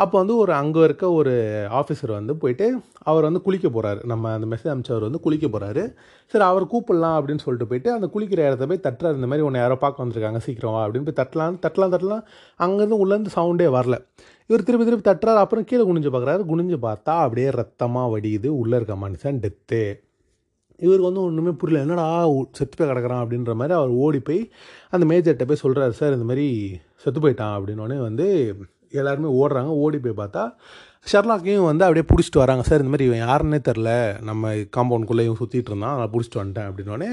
அப்போ 0.02 0.14
வந்து 0.18 0.36
ஒரு 0.42 0.52
அங்கே 0.60 0.82
இருக்க 0.88 1.04
ஒரு 1.20 1.32
ஆஃபீஸர் 1.80 2.12
வந்து 2.18 2.36
போயிட்டு 2.42 2.66
அவர் 3.10 3.26
வந்து 3.28 3.42
குளிக்க 3.46 3.68
போகிறாரு 3.68 4.00
நம்ம 4.12 4.32
அந்த 4.38 4.48
மெசேஜ் 4.52 4.72
அமைச்சவர் 4.74 5.06
வந்து 5.08 5.22
குளிக்க 5.26 5.48
போகிறாரு 5.54 5.84
சரி 6.32 6.44
அவர் 6.48 6.64
கூப்பிடலாம் 6.72 7.16
அப்படின்னு 7.18 7.44
சொல்லிட்டு 7.44 7.70
போயிட்டு 7.70 7.90
அந்த 7.92 8.06
குளிக்கிற 8.14 8.40
இடத்த 8.48 8.66
போய் 8.72 8.84
தட்டுறாரு. 8.88 9.18
இந்த 9.20 9.30
மாதிரி 9.30 9.46
உன்னை 9.46 9.60
யாரோ 9.60 9.76
பார்க்க 9.84 10.04
வந்திருக்காங்க 10.04 10.42
சீக்கிரம் 10.46 10.80
அப்படின்னு 10.82 11.08
போய் 11.08 11.20
தட்டலாம் 11.22 11.56
தட்டலாம் 11.64 11.94
தட்டலாம். 11.94 12.22
அங்கேருந்து 12.66 13.00
உள்ளேருந்து 13.04 13.32
சவுண்டே 13.38 13.68
வரல. 13.78 13.98
இவர் 14.50 14.66
திருப்பி 14.68 14.84
திருப்பி 14.86 15.06
தட்டுறாரு. 15.10 15.40
அப்புறம் 15.44 15.66
கீழே 15.70 15.82
குனிஞ்சு 15.88 16.12
பார்க்குறாரு 16.14 16.44
குனிஞ்சு 16.52 16.78
பார்த்தா 16.86 17.16
அப்படியே 17.24 17.48
ரத்தமாக 17.60 18.12
வடியுது. 18.14 18.48
உள்ளே 18.60 18.76
இருக்க 18.80 18.94
மனுஷன் 19.08 19.42
டெத்து 19.46 19.82
இவருக்கு 20.80 21.08
வந்து 21.08 21.24
ஒன்றுமே 21.28 21.52
புரியல. 21.62 21.84
என்னடா 21.86 22.06
செத்து 22.58 22.74
போய் 22.78 22.90
கிடக்குறான் 22.90 23.22
அப்படின்ற 23.22 23.54
மாதிரி 23.60 23.76
அவர் 23.78 23.92
ஓடி 24.04 24.20
போய் 24.28 24.40
அந்த 24.94 25.04
மேஜர்கிட்ட 25.10 25.46
போய் 25.50 25.64
சொல்கிறாரு 25.64 25.96
சார் 26.00 26.16
இந்த 26.18 26.28
மாதிரி 26.30 26.46
செத்து 27.04 27.20
போயிட்டான். 27.20 27.56
அப்படின்னோடனே 27.58 27.98
வந்து 28.08 28.26
எல்லாருமே 29.00 29.28
ஓடுறாங்க. 29.40 29.72
ஓடி 29.84 29.98
போய் 30.04 30.20
பார்த்தா 30.22 30.44
ஷெர்லாக்கையும் 31.10 31.68
வந்து 31.68 31.84
அப்படியே 31.86 32.04
பிடிச்சிட்டு 32.10 32.42
வராங்க. 32.42 32.62
சார் 32.68 32.82
இந்த 32.82 32.92
மாதிரி 32.92 33.04
இவன் 33.10 33.22
யாருன்னே 33.28 33.58
தெரில 33.68 33.90
நம்ம 34.28 34.52
காம்பவுண்ட்குள்ளே 34.76 35.24
இவன் 35.26 35.40
சுற்றிட்டு 35.42 35.70
இருந்தான். 35.72 35.96
நான் 36.00 36.12
பிடிச்சிட்டு 36.14 36.40
வந்துட்டேன். 36.40 36.68
அப்படின்னோடனே 36.70 37.10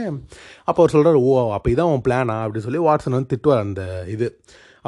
அப்போ 0.67 0.79
அவர் 0.81 0.93
சொல்கிறார் 0.95 1.19
ஓ 1.27 1.51
அப்போ 1.57 1.69
இதான் 1.75 1.91
உன் 1.93 2.05
பிளானா 2.07 2.37
அப்படின்னு 2.43 2.67
சொல்லி 2.67 2.81
வாட்ஸன் 2.87 3.17
வந்து 3.17 3.31
திட்டுவார் 3.33 3.65
அந்த 3.67 3.83
இது. 4.15 4.29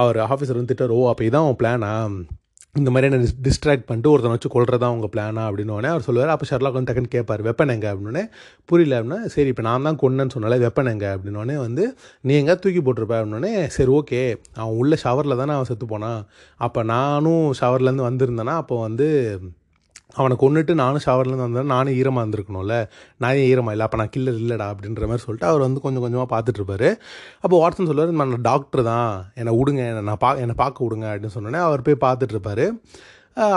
அவர் 0.03 0.17
ஆஃபீஸர் 0.25 0.59
வந்து 0.59 0.73
திட்டுவார் 0.73 0.97
ஓ 0.99 1.09
அப்போ 1.09 1.23
இதான் 1.29 1.47
உன் 1.49 1.59
பிளானா 1.61 1.91
இந்த 2.75 2.89
மாதிரி 2.89 3.07
என்ன 3.09 3.27
டிஸ்ட்ராக்ட் 3.45 3.85
பண்ணிட்டு 3.85 4.11
ஒருத்தனை 4.11 4.33
வச்சு 4.33 4.49
கொள்றதா 4.53 4.87
உங்கள் 4.87 5.11
பிளானா 5.13 5.43
அப்படின்னோடனே 5.47 5.89
அவர் 5.93 6.05
சொல்லுவார் 6.07 6.31
அப்போ 6.33 6.45
ஷர்லாக் 6.49 6.77
வந்து 6.77 6.89
டக்குன்னு 6.89 7.11
கேட்பார் 7.15 7.41
வெப்பன் 7.47 7.73
எங்க? 7.73 7.87
அப்படின்னே 7.93 8.23
புரியல 8.69 8.97
அப்படின்னா 8.99 9.19
சரி 9.25 9.49
இப்போ 9.53 9.61
நான் 9.61 9.81
தான் 9.81 9.99
கொன்னேன்னு 10.01 10.35
சொன்னாலே 10.35 10.57
வெப்பன் 10.57 10.91
எங்க? 10.91 11.07
அப்படின்னோடனே 11.15 11.55
வந்து 11.57 11.85
நீ 12.23 12.33
எங்கே 12.35 12.55
தூக்கி 12.55 12.81
போட்டிருப்ப? 12.81 13.15
அப்படின்னே 13.21 13.53
சரி 13.77 13.91
ஓகே 13.91 14.21
அவன் 14.55 14.75
உள்ள 14.75 14.95
ஷவரில் 15.03 15.35
தானே 15.35 15.53
அவன் 15.53 15.65
செத்து 15.65 15.87
போனான். 15.87 16.21
அப்போ 16.59 16.83
நானும் 16.93 17.45
ஷவர்லேருந்து 17.61 18.07
வந்திருந்தேன்னா 18.09 18.55
அப்போ 18.55 18.77
வந்து 18.81 19.07
அவனை 20.17 20.35
கொண்டுட்டு 20.43 20.73
நானும் 20.81 21.03
ஷவர்லேருந்து 21.05 21.45
வந்தேன். 21.47 21.71
நானும் 21.73 21.95
ஈரமாக 21.99 22.23
இருந்திருக்கணும்ல. 22.23 22.75
நான் 23.21 23.35
ஏன் 23.41 23.49
ஈரமாக 23.51 23.73
இல்லை? 23.75 23.85
அப்போ 23.87 23.97
நான் 24.01 24.11
கில்லர் 24.15 24.39
இல்லைடா 24.43 24.67
அப்படின்ற 24.73 25.03
மாதிரி 25.09 25.23
சொல்லிட்டு 25.25 25.47
அவர் 25.51 25.65
வந்து 25.65 25.83
கொஞ்சம் 25.85 26.03
கொஞ்சமாக 26.05 26.27
பார்த்துட்ருப்பாரு 26.33 26.89
அப்போ 27.43 27.55
வாட்சன் 27.63 27.89
சொல்லுவார் 27.91 28.19
நான் 28.21 28.47
டாக்டர் 28.49 28.83
தான். 28.91 29.11
என்னை 29.41 29.53
விடுங்க 29.59 29.83
என்னை 29.91 30.03
நான் 30.09 30.21
பா 30.25 30.31
என்னை 30.43 30.55
பார்க்க 30.63 30.85
விடுங்க 30.85 31.07
அப்படின்னு 31.11 31.35
சொன்னோன்னே 31.37 31.61
அவர் 31.67 31.85
போய் 31.87 32.03
பார்த்துட்ருப்பாரு 32.07 32.67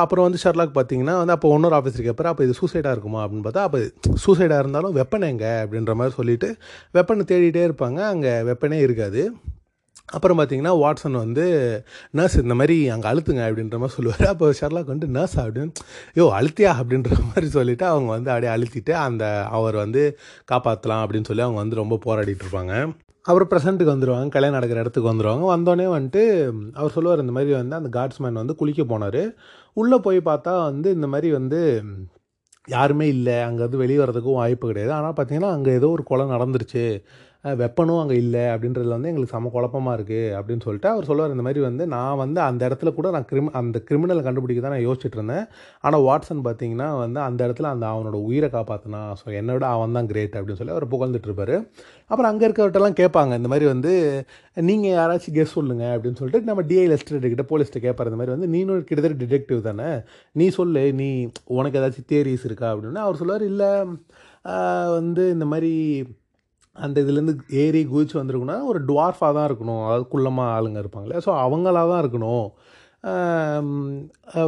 அப்புறம் 0.00 0.24
வந்து 0.26 0.40
ஷெர்லாக் 0.42 0.74
பார்த்தீங்கன்னா 0.76 1.14
வந்து 1.20 1.34
அப்போ 1.34 1.48
ஒன்னொரு 1.54 1.74
ஆஃபீஸர் 1.78 2.06
கேட்பாரு 2.08 2.28
அப்போ 2.30 2.42
இது 2.46 2.54
சூசைடாக 2.58 2.94
இருக்குமா? 2.94 3.20
அப்படின்னு 3.24 3.46
பார்த்தா 3.46 3.64
அப்போ 3.68 3.78
சூசைடாக 4.24 4.62
இருந்தாலும் 4.62 4.94
வெப்பன் 4.98 5.26
எங்கே? 5.30 5.52
அப்படின்ற 5.62 5.94
மாதிரி 6.00 6.14
சொல்லிவிட்டு 6.18 6.48
வெப்பனை 6.96 7.24
தேடிட்டே 7.32 7.64
இருப்பாங்க. 7.68 8.00
அங்கே 8.12 8.34
வெப்பனே 8.50 8.78
இருக்காது. 8.86 9.22
அப்புறம் 10.08 10.38
பார்த்தீங்கன்னா 10.38 10.72
வாட்சன் 10.82 11.16
வந்து 11.24 11.44
நர்ஸ் 12.18 12.36
இந்த 12.42 12.54
மாதிரி 12.60 12.76
அங்கே 12.94 13.08
அழுத்துங்க 13.10 13.42
அப்படின்ற 13.48 13.76
மாதிரி 13.82 13.96
சொல்லுவார். 13.98 14.24
அப்போ 14.32 14.46
ஷர்லாக் 14.60 14.92
வந்து 14.94 15.08
நர்ஸ் 15.16 15.36
அப்படின்னு 15.42 15.84
யோ 16.18 16.24
அழுத்தியா? 16.38 16.72
அப்படின்ற 16.80 17.10
மாதிரி 17.28 17.48
சொல்லிவிட்டு 17.56 17.86
அவங்க 17.92 18.10
வந்து 18.16 18.30
அப்படியே 18.34 18.52
அழுத்திட்டு 18.54 18.94
அந்த 19.06 19.24
அவர் 19.58 19.78
வந்து 19.84 20.02
காப்பாற்றலாம் 20.52 21.04
அப்படின்னு 21.04 21.30
சொல்லி 21.30 21.46
அவங்க 21.46 21.60
வந்து 21.64 21.80
ரொம்ப 21.82 21.98
போராடிட்டு 22.06 22.44
இருப்பாங்க. 22.46 22.74
அப்புறம் 23.26 23.50
ப்ரெசண்ட்டுக்கு 23.50 23.94
வந்துடுவாங்க 23.94 24.34
கல்யாணம் 24.36 24.58
நடக்கிற 24.58 24.82
இடத்துக்கு 24.84 25.10
வந்துடுவாங்க 25.10 25.44
வந்தோடனே 25.54 25.86
வந்துட்டு 25.96 26.22
அவர் 26.78 26.94
சொல்லுவார் 26.96 27.24
இந்த 27.24 27.34
மாதிரி 27.36 27.52
வந்து 27.58 27.78
அந்த 27.80 27.90
கார்ட்ஸ்மேன் 27.98 28.40
வந்து 28.42 28.58
குளிக்க 28.60 28.84
போனார். 28.92 29.22
உள்ளே 29.80 29.98
போய் 30.06 30.18
பார்த்தா 30.30 30.54
வந்து 30.70 30.88
இந்த 30.96 31.08
மாதிரி 31.12 31.30
வந்து 31.38 31.60
யாருமே 32.68 33.06
இல்லை. 33.16 33.36
அங்கேருந்து 33.46 33.82
வெளியே 33.82 34.00
வரதுக்கும் 34.02 34.40
வாய்ப்பு 34.40 34.66
கிடையாது. 34.70 34.92
ஆனால் 34.96 35.14
பார்த்தீங்கன்னா 35.18 35.52
அங்கே 35.56 35.70
ஏதோ 35.78 35.88
ஒரு 35.96 36.02
குலம் 36.10 36.34
நடந்துருச்சு. 36.34 36.84
வெப்பனும் 37.44 38.00
அங்கே 38.00 38.16
இல்லை 38.16 38.40
அப்படின்றதுல 38.40 38.96
வந்து 38.96 39.08
எங்களுக்கு 39.10 39.34
செம 39.34 39.50
குழப்பமாக 39.54 39.94
இருக்குது 39.98 40.34
அப்படின்னு 40.38 40.64
சொல்லிட்டு 40.66 40.88
அவர் 40.88 41.04
சொல்லுவார் 41.04 41.30
இந்த 41.30 41.44
மாதிரி 41.46 41.60
வந்து 41.60 41.86
நான் 41.86 42.16
வந்து 42.16 42.40
அந்த 42.40 42.68
இடத்துல 42.68 42.90
கூட 42.94 43.10
நான் 43.10 43.26
கிரிமி 43.30 43.50
அந்த 43.60 43.78
கிரிமினலை 43.88 44.22
கண்டுபிடிக்க 44.22 44.60
தான் 44.62 44.74
நான் 44.76 44.86
யோசிச்சுட்டு 44.88 45.18
இருந்தேன். 45.18 45.46
ஆனால் 45.80 46.04
வாட்ஸன் 46.08 46.42
பார்த்தீங்கன்னா 46.44 46.88
வந்து 46.98 47.20
அந்த 47.20 47.40
இடத்துல 47.48 47.70
அந்த 47.74 47.86
அவனோட 47.86 48.18
உயிரை 48.28 48.50
காப்பாற்றினா 48.52 49.00
ஸோ 49.22 49.26
என்னை 49.40 49.52
விட 49.54 49.66
அவன் 49.66 49.92
தான் 49.92 50.06
கிரேட் 50.12 50.36
அப்படின்னு 50.38 50.60
சொல்லி 50.60 50.76
அவர் 50.76 50.88
புகழ்ந்துட்டு 50.94 51.58
அப்புறம் 52.10 52.30
அங்கே 52.30 52.46
இருக்கிறவர்கிட்டலாம் 52.48 52.98
கேட்பாங்க 53.02 53.34
இந்த 53.40 53.48
மாதிரி 53.48 53.66
வந்து 53.72 53.92
நீங்கள் 54.54 54.94
யாராச்சும் 54.98 55.36
கெஸ் 55.38 55.56
சொல்லுங்கள் 55.58 55.92
அப்படின்னு 55.96 56.18
சொல்லிட்டு 56.20 56.48
நம்ம 56.50 56.62
டிஐ 56.62 56.86
லெஸ்டர் 56.92 57.20
போலீஸ்கிட்ட 57.20 57.46
போலீஸ்ட்டு 57.52 57.84
கேட்பாரு 57.86 58.10
இந்த 58.12 58.20
மாதிரி 58.20 58.34
வந்து 58.36 58.48
நீனும் 58.54 58.84
கிட்டத்தட்ட 58.84 59.24
டிடெக்டிவ் 59.24 59.60
தானே? 59.60 59.90
நீ 60.32 60.48
சொல்லு 60.48 60.92
நீ 60.92 61.08
உனக்கு 61.44 61.78
ஏதாச்சும் 61.80 62.08
தியரிஸ் 62.12 62.44
இருக்கா? 62.44 62.68
அப்படின்னு. 62.74 63.04
அவர் 63.06 63.16
சொல்லுவார் 63.16 63.44
இல்லை 63.52 63.70
வந்து 64.96 65.24
இந்த 65.30 65.44
மாதிரி 65.52 65.72
அந்த 66.76 66.96
இதுலேருந்து 67.04 67.34
ஏறி 67.62 67.80
குதிச்சு 67.92 68.16
வந்திருக்குன்னா 68.20 68.58
ஒரு 68.70 68.80
டுவார்ஃபாக 68.90 69.32
தான் 69.38 69.48
இருக்கணும். 69.50 69.82
அதாவது 69.86 70.06
குள்ளமாக 70.14 70.54
ஆளுங்க 70.56 70.78
இருப்பாங்களே. 70.84 71.18
ஸோ 71.26 71.30
அவங்களாக 71.46 71.90
தான் 71.92 72.02
இருக்கணும். 72.04 72.46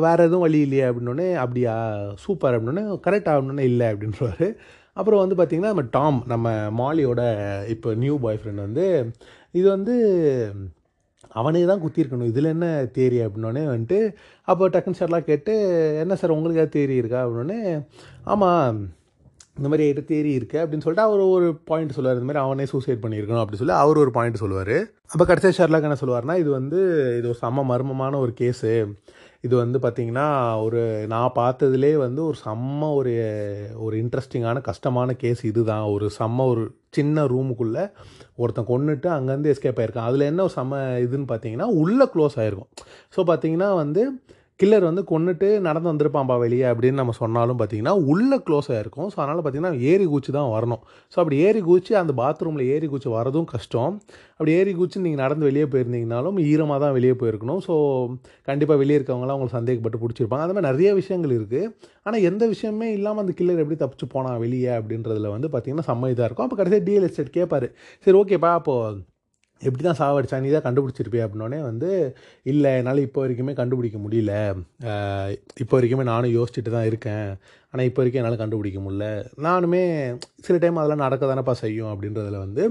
வேறு 0.05 0.25
எதுவும் 0.27 0.45
வழி 0.45 0.59
இல்லையே 0.67 0.85
அப்படின்னோடனே 0.89 1.29
அப்படியா 1.45 1.73
சூப்பர் 2.25 2.55
அப்படின்னோடனே 2.57 2.85
கரெக்டாக 3.07 3.35
ஆகணுன்னே 3.37 3.65
இல்லை 3.71 3.87
அப்படின்றவாரு 3.93 4.49
அப்புறம் 4.97 5.23
வந்து 5.23 5.37
பார்த்திங்கன்னா 5.39 5.73
நம்ம 5.73 5.85
டாம் 5.97 6.19
நம்ம 6.33 6.49
மாலியோட 6.81 7.23
இப்போ 7.75 7.89
நியூ 8.03 8.17
பாய் 8.25 8.39
ஃப்ரெண்ட் 8.41 8.67
வந்து 8.67 8.85
இது 9.55 9.67
வந்து 9.77 9.95
அவனே 11.41 11.63
தான் 11.71 11.83
குத்திருக்கணும் 11.85 12.31
இதில் 12.33 12.53
என்ன 12.53 12.67
தேரி 12.97 13.19
அப்படின்னோடனே 13.25 13.63
வந்துட்டு 13.71 13.99
அப்போ 14.49 14.69
டக்குன்னு 14.69 15.01
சார்லாம் 15.01 15.29
கேட்டு 15.31 15.55
என்ன 16.03 16.17
சார் 16.21 16.37
உங்களுக்கு 16.37 16.61
ஏதாவது 16.61 16.77
தேரி 16.79 16.97
இருக்கா? 17.01 17.23
அப்படின்னோடனே 17.25 17.61
ஆமாம் 18.25 18.79
இந்த 19.59 19.69
மாதிரி 19.71 19.85
எட்டு 19.91 20.03
தேரி 20.13 20.31
இருக்குது 20.39 20.63
அப்படின்னு 20.63 20.85
சொல்லிட்டு 20.85 21.09
அவர் 21.09 21.21
ஒரு 21.37 21.49
பாயிண்ட் 21.71 21.95
சொல்லுவார். 21.97 22.19
இந்த 22.19 22.29
மாதிரி 22.29 22.45
அவனே 22.45 22.65
சூசைட் 22.73 23.03
பண்ணியிருக்கணும் 23.03 23.43
அப்படின்னு 23.43 23.63
சொல்லி 23.63 23.77
அவர் 23.83 24.01
ஒரு 24.05 24.13
பாயிண்ட் 24.17 24.43
சொல்லுவார். 24.43 24.77
அப்போ 25.13 25.25
கடைசியாக 25.29 25.57
ஷர்லாக் 25.59 25.87
என்ன 25.89 25.99
சொல்லுவார்னா 26.01 26.37
இது 26.43 26.51
வந்து 26.61 26.81
இது 27.19 27.29
ஒரு 27.33 27.39
செம்ம 27.45 27.65
மர்மமான 27.71 28.19
ஒரு 28.25 28.33
கேஸு 28.41 28.73
இது 29.47 29.55
வந்து 29.63 29.79
பார்த்திங்கன்னா 29.85 30.27
ஒரு 30.67 30.83
நான் 31.13 31.35
பார்த்ததுலே 31.39 31.91
வந்து 32.05 32.21
ஒரு 32.29 32.37
செம்ம 32.45 32.89
ஒரு 32.99 33.13
ஒரு 33.85 33.95
இன்ட்ரெஸ்டிங்கான 34.03 34.61
கஷ்டமான 34.69 35.17
கேஸ் 35.23 35.43
இதுதான். 35.51 35.85
ஒரு 35.95 36.07
செம்ம 36.19 36.47
ஒரு 36.53 36.63
சின்ன 36.99 37.25
ரூமுக்குள்ளே 37.33 37.85
ஒருத்தன் 38.43 38.71
கொண்டுட்டு 38.71 39.09
அங்கேருந்து 39.17 39.53
எஸ்கேப் 39.55 39.81
ஆயிருக்கான். 39.81 40.09
அதில் 40.11 40.29
என்ன 40.31 40.43
ஒரு 40.47 40.55
செம்ம 40.59 40.81
இதுன்னு 41.07 41.29
பார்த்தீங்கன்னா 41.33 41.69
உள்ளே 41.83 42.07
க்ளோஸ் 42.15 42.39
ஆகிருக்கும் 42.43 42.71
ஸோ 43.17 43.23
பார்த்தீங்கன்னா 43.31 43.71
வந்து 43.83 44.05
கில்லர் 44.61 44.85
வந்து 44.89 45.03
கொண்டுட்டு 45.11 45.49
நடந்து 45.67 45.89
வந்திருப்பான்பா 45.91 46.35
வெளியே 46.43 46.67
அப்படின்னு 46.73 46.99
நம்ம 47.01 47.13
சொன்னாலும் 47.21 47.59
பார்த்தீங்கன்னா 47.61 47.95
உள்ளே 48.13 48.37
க்ளோஸ் 48.47 48.69
ஆகிருக்கும் 48.75 49.09
ஸோ 49.13 49.17
அதனால் 49.23 49.41
பார்த்தீங்கன்னா 49.45 49.79
ஏறி 49.91 50.05
குச்சி 50.13 50.31
தான் 50.37 50.51
வரணும். 50.53 50.83
ஸோ 51.13 51.17
அப்படி 51.23 51.37
ஏறி 51.47 51.61
குச்சி 51.69 51.93
அந்த 52.01 52.13
பாத்ரூமில் 52.21 52.65
ஏறி 52.75 52.89
குச்சி 52.93 53.09
வரதும் 53.17 53.49
கஷ்டம். 53.55 53.95
அப்படி 54.37 54.53
ஏறி 54.59 54.73
குச்சி 54.81 54.99
நீங்கள் 55.07 55.23
நடந்து 55.25 55.49
வெளியே 55.49 55.67
போயிருந்தீங்கனாலும் 55.73 56.39
ஈரமாக 56.51 56.79
தான் 56.85 56.95
வெளியே 56.99 57.15
போயிருக்கணும். 57.23 57.63
ஸோ 57.67 57.75
கண்டிப்பாக 58.51 58.79
வெளியே 58.83 58.99
இருக்கவங்களாம் 59.01 59.35
அவங்களுக்கு 59.37 59.59
சந்தேகப்பட்டு 59.61 60.03
பிடிச்சிருப்பாங்க. 60.05 60.45
அந்த 60.47 60.57
மாதிரி 60.57 60.69
நிறைய 60.71 60.93
விஷயங்கள் 61.01 61.35
இருக்குது 61.39 61.73
ஆனால் 62.07 62.27
எந்த 62.31 62.47
விஷயமே 62.55 62.91
இல்லாமல் 62.99 63.25
அந்த 63.25 63.35
கில்லர் 63.41 63.63
எப்படி 63.65 63.79
தப்பிச்சு 63.83 64.09
போனான் 64.15 64.39
வெளியே 64.45 64.71
அப்படின்றதுல 64.79 65.33
வந்து 65.37 65.51
பார்த்தீங்கன்னா 65.55 65.89
செம்ம 65.91 66.13
இதாக 66.15 66.29
இருக்கும். 66.31 66.49
அப்போ 66.49 66.59
கடைசியாக 66.63 66.87
டிஎல் 66.91 67.09
எஸ்டேட் 67.11 67.37
கேட்பாரு 67.39 67.71
சரி 68.07 68.19
ஓகேப்பா 68.23 68.53
அப்போது 68.61 69.03
எப்படி 69.67 69.83
தான் 69.89 70.01
சாவடிச்சா 70.03 70.41
நீ 70.45 70.49
தான் 70.55 70.67
கண்டுபிடிச்சிருப்பே 70.69 71.25
அப்படின்னோடனே 71.25 71.59
வந்து 71.71 71.91
இல்லை 72.53 72.71
என்னால் 72.81 73.05
இப்போ 73.07 73.21
வரைக்குமே 73.25 73.53
கண்டுபிடிக்க 73.61 73.99
முடியல. 74.07 74.33
இப்போ 75.63 75.75
வரைக்குமே 75.77 76.07
நானும் 76.13 76.35
யோசிச்சுட்டு 76.39 76.73
தான் 76.77 76.89
இருக்கேன். 76.91 77.29
ஆனால் 77.73 77.87
இப்போ 77.89 78.01
வரைக்கும் 78.01 78.23
என்னால் 78.23 78.43
கண்டுபிடிக்க 78.43 78.81
முடியல. 78.83 79.07
நானுமே 79.47 79.83
சில 80.47 80.57
டைம் 80.63 80.77
அதெல்லாம் 80.81 81.05
நடக்க 81.05 81.23
தானேப்பா 81.27 81.55
செய்யும். 81.63 81.91
அப்படின்றதில் 81.93 82.43
வந்து 82.45 82.65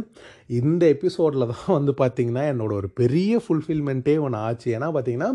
இந்த 0.59 0.83
எபிசோடில் 0.95 1.49
தான் 1.53 1.75
வந்து 1.77 1.93
பார்த்திங்கன்னா 2.01 2.43
என்னோடய 2.53 2.81
ஒரு 2.81 2.89
பெரிய 3.01 3.41
ஃபுல்ஃபில்மெண்ட்டே 3.45 4.15
ஒன்று 4.25 4.43
ஆச்சு. 4.47 4.69
ஏன்னா 4.77 4.89
பார்த்தீங்கன்னா 4.97 5.31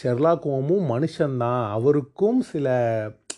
ஷெர்லா 0.00 0.34
கோமும் 0.46 0.90
மனுஷன்தான். 0.94 1.62
அவருக்கும் 1.78 2.40
சில 2.52 2.66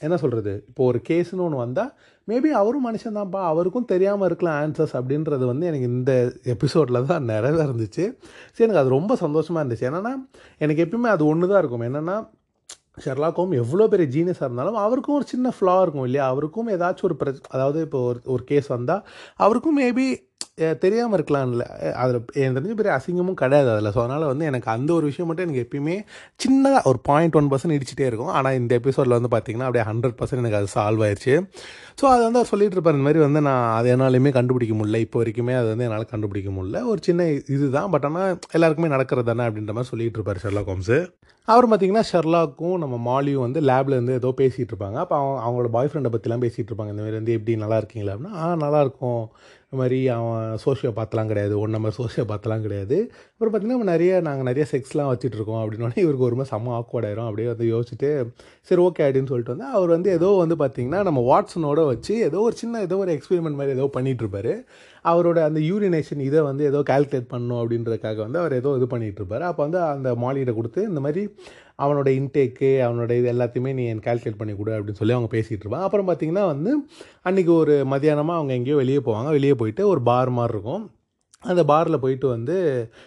என்ன 0.01 0.17
சொல்கிறது 0.17 0.65
இப்போ 0.69 0.83
ஒரு 0.85 0.99
கேஸ்னு 1.09 1.45
ஒன்று 1.45 1.57
வந்தால் 1.57 1.91
மேபி 2.29 2.49
அவரும் 2.61 2.87
மனுஷன்தான்ப்பா 2.89 3.41
அவருக்கும் 3.53 3.85
தெரியாமல் 3.85 4.27
இருக்கலாம் 4.27 4.59
ஆன்சர்ஸ் 4.63 4.95
அப்படின்றது 4.99 5.45
வந்து 5.45 5.67
எனக்கு 5.67 5.87
இந்த 5.93 6.13
எபிசோடில் 6.45 7.07
தான் 7.07 7.25
நிறைவேறுந்துச்சு 7.25 8.05
சரி 8.55 8.67
எனக்கு 8.67 8.83
அது 8.83 8.89
ரொம்ப 8.89 9.17
சந்தோஷமாக 9.17 9.63
இருந்துச்சு. 9.65 9.87
என்னென்னா 9.91 10.13
எனக்கு 10.59 10.85
எப்பயுமே 10.85 11.11
அது 11.15 11.27
ஒன்று 11.27 11.49
தான் 11.49 11.59
இருக்கும். 11.59 11.87
என்னென்னா 11.89 12.17
ஷெர்லாக்கும் 13.05 13.53
எவ்வளோ 13.55 13.85
பெரிய 13.89 14.07
ஜீனியஸாக 14.15 14.47
இருந்தாலும் 14.49 14.79
அவருக்கும் 14.85 15.17
ஒரு 15.17 15.27
சின்ன 15.27 15.53
ஃப்ளா 15.57 15.81
இருக்கும் 15.81 16.05
இல்லையா? 16.05 16.25
அவருக்கும் 16.27 16.69
ஏதாச்சும் 16.69 17.09
ஒரு 17.11 17.17
பிரச் 17.21 17.43
அதாவது 17.49 17.81
இப்போ 17.81 18.01
ஒரு 18.01 18.21
ஒரு 18.25 18.45
கேஸ் 18.45 18.67
வந்தால் 18.67 19.03
அவருக்கும் 19.37 19.79
மேபி 19.79 20.07
தெரியாமல் 20.85 21.17
இருக்கலாம்ல. 21.19 21.65
அதில் 22.03 22.19
எனக்கு 22.43 22.57
தெரிஞ்ச 22.59 22.77
பெரிய 22.81 22.93
அசிங்கமும் 22.99 23.39
கிடையாது 23.43 23.69
அதில். 23.75 23.91
ஸோ 23.97 24.01
அதனால் 24.05 24.27
வந்து 24.33 24.45
எனக்கு 24.51 24.69
அந்த 24.77 24.91
ஒரு 24.99 25.07
விஷயம் 25.11 25.29
மட்டும் 25.31 25.47
எனக்கு 25.49 25.65
எப்பயுமே 25.67 25.97
சின்னதாக 26.45 26.83
ஒரு 26.93 27.01
பாயிண்ட் 27.11 27.39
ஒன் 27.41 27.51
பர்சன்ட் 27.53 27.77
இடிச்சிட்டே 27.79 28.07
இருக்கும். 28.11 28.33
ஆனால் 28.39 28.59
இந்த 28.61 28.73
எபிசோடில் 28.81 29.17
வந்து 29.19 29.33
பார்த்திங்கன்னா 29.35 29.69
அப்படியே 29.69 29.87
ஹண்ட்ரட் 29.91 30.17
பர்சன்ட் 30.21 30.43
எனக்கு 30.43 30.61
அது 30.61 30.71
சால்வ் 30.77 31.05
ஆயிடுச்சு 31.09 31.37
ஸோ 32.01 32.07
அது 32.15 32.23
வந்து 32.27 32.41
அவர் 32.41 32.53
சொல்லிட்டு 32.53 32.77
இருப்பார் 32.77 32.97
இந்த 32.97 33.07
மாதிரி 33.09 33.23
வந்து 33.27 33.41
நான் 33.49 33.65
அது 33.79 33.89
என்னாலையுமே 33.95 34.33
கண்டுபிடிக்க 34.39 34.75
முடியல. 34.81 35.01
இப்போ 35.07 35.19
வரைக்குமே 35.23 35.55
அது 35.61 35.69
வந்து 35.73 35.87
என்னால் 35.89 36.13
கண்டுபிடிக்க 36.15 36.51
முடியல. 36.59 36.81
ஒரு 36.93 37.01
சின்ன 37.09 37.31
இதுதான். 37.57 37.91
பட் 37.95 38.07
ஆனால் 38.11 38.37
எல்லாருக்குமே 38.59 38.95
நடக்கிறது 38.97 39.31
தானே 39.31 39.47
அப்படின்ற 39.49 39.75
மாதிரி 39.79 39.93
சொல்லிட்டு 39.93 40.21
இருப்பார் 40.21 40.45
ஷெர்லாக் 40.45 40.73
ஹோம்ஸு 40.75 40.99
அவர் 41.49 41.67
பார்த்தீங்கன்னா 41.69 42.03
ஷெர்லாக்கும் 42.11 42.75
நம்ம 42.81 42.97
மாலியும் 43.09 43.45
வந்து 43.45 43.61
லேபில் 43.69 43.95
இருந்து 43.97 44.17
ஏதோ 44.21 44.31
பேசிகிட்டு 44.41 44.73
இருப்பாங்க. 44.73 44.97
அப்போ 45.05 45.15
அவங்க 45.19 45.37
அவங்களோட 45.45 45.69
பாய் 45.77 45.89
ஃப்ரெண்டை 45.91 46.11
பற்றிலாம் 46.15 46.43
பேசிகிட்டு 46.45 46.71
இருப்பாங்க. 46.71 46.93
இந்த 46.95 47.03
மாதிரி 47.05 47.19
வந்து 47.21 47.35
எப்படி 47.37 47.55
நல்லா 47.63 47.79
இருக்கீங்களா? 47.81 48.15
அப்படின்னா 48.15 48.35
ஆ 48.43 48.49
நல்லாயிருக்கும் 48.65 49.23
இந்த 49.73 49.79
மாதிரி 49.81 50.09
அவன் 50.09 50.59
சோஷியோ 50.65 50.91
பார்த்தலாம் 50.99 51.27
கிடையாது 51.27 51.55
ஒன் 51.61 51.71
நம்பர் 51.71 51.95
சோஷியோ 51.97 52.23
பார்த்தலாம் 52.29 52.63
கிடையாது. 52.63 52.97
அப்புறம் 53.33 53.51
பார்த்தீங்கன்னா 53.51 53.77
நம்ம 53.77 53.89
நிறைய 53.91 54.21
நாங்கள் 54.21 54.45
நிறைய 54.45 54.65
செக்ஸ்லாம் 54.71 55.11
வச்சுட்ருக்கோம் 55.11 55.61
அப்படின்னோடனே 55.63 55.99
இவருக்கு 56.05 56.25
ஒரு 56.25 56.37
மாதிரி 56.37 56.53
செம்ம 56.53 56.73
ஆக்வர்டாயிரும் 56.79 57.27
அப்படியே 57.27 57.49
வந்து 57.49 57.67
யோசிச்சுட்டு 57.73 58.11
சரி 58.63 58.83
ஓகே 58.83 59.05
அப்படின்னு 59.07 59.31
சொல்லிட்டு 59.33 59.55
வந்து 59.55 59.69
அவர் 59.71 59.89
வந்து 59.89 60.11
ஏதோ 60.11 60.31
வந்து 60.45 60.57
பார்த்திங்கன்னா 60.57 61.03
நம்ம 61.03 61.25
வாட்ஸனோட 61.31 61.85
வச்சு 61.87 62.17
ஏதோ 62.21 62.41
ஒரு 62.41 62.57
சின்ன 62.57 62.81
ஏதோ 62.81 62.97
ஒரு 62.97 63.13
எக்ஸ்பெரிமெண்ட் 63.17 63.61
மாதிரி 63.61 63.77
ஏதோ 63.79 63.91
பண்ணிகிட்ருப்பாரு 63.97 64.55
அவரோட 65.05 65.39
அந்த 65.45 65.61
யூரினேஷன் 65.61 66.21
இதை 66.21 66.43
வந்து 66.43 66.65
ஏதோ 66.65 66.83
கால்குலேட் 66.91 67.31
பண்ணணும் 67.33 67.61
அப்படின்றதுக்காக 67.63 68.17
வந்து 68.17 68.39
அவர் 68.39 68.53
ஏதோ 68.53 68.77
இது 68.77 68.87
பண்ணிகிட்ருப்பார் 68.87 69.41
அப்போ 69.41 69.63
வந்து 69.63 69.81
அந்த 69.81 70.11
மாலியிட 70.15 70.55
கொடுத்து 70.55 70.83
இந்த 70.83 71.01
மாதிரி 71.01 71.25
அவனோட 71.77 72.09
இன்டேக்கு 72.21 72.71
அவனோட 72.87 73.11
இது 73.11 73.33
எல்லாத்தையுமே 73.35 73.73
நீ 73.75 73.87
என் 73.87 74.05
கால்குலேட் 74.07 74.41
பண்ணி 74.41 74.55
கொடு 74.57 74.77
அப்படின்னு 74.77 75.01
சொல்லி 75.01 75.17
அவங்க 75.17 75.31
பேசிகிட்டு 75.37 75.65
இருப்பாங்க. 75.65 75.89
அப்புறம் 75.89 76.09
பார்த்தீங்கன்னா 76.09 76.47
வந்து 76.47 76.71
அன்றைக்கி 77.25 77.53
ஒரு 77.57 77.85
மதியானமாக 77.93 78.39
அவங்க 78.41 78.53
எங்கேயோ 78.53 78.77
வெளியே 78.77 78.99
போவாங்க. 78.99 79.31
வெளியே 79.31 79.55
போயிட்டு 79.55 79.89
ஒரு 79.89 80.03
பார் 80.03 80.31
மாதிரி 80.31 80.55
இருக்கும். 80.55 80.85
அந்த 81.45 81.65
பாரில் 81.65 82.01
போயிட்டு 82.01 82.27
வந்து 82.29 82.55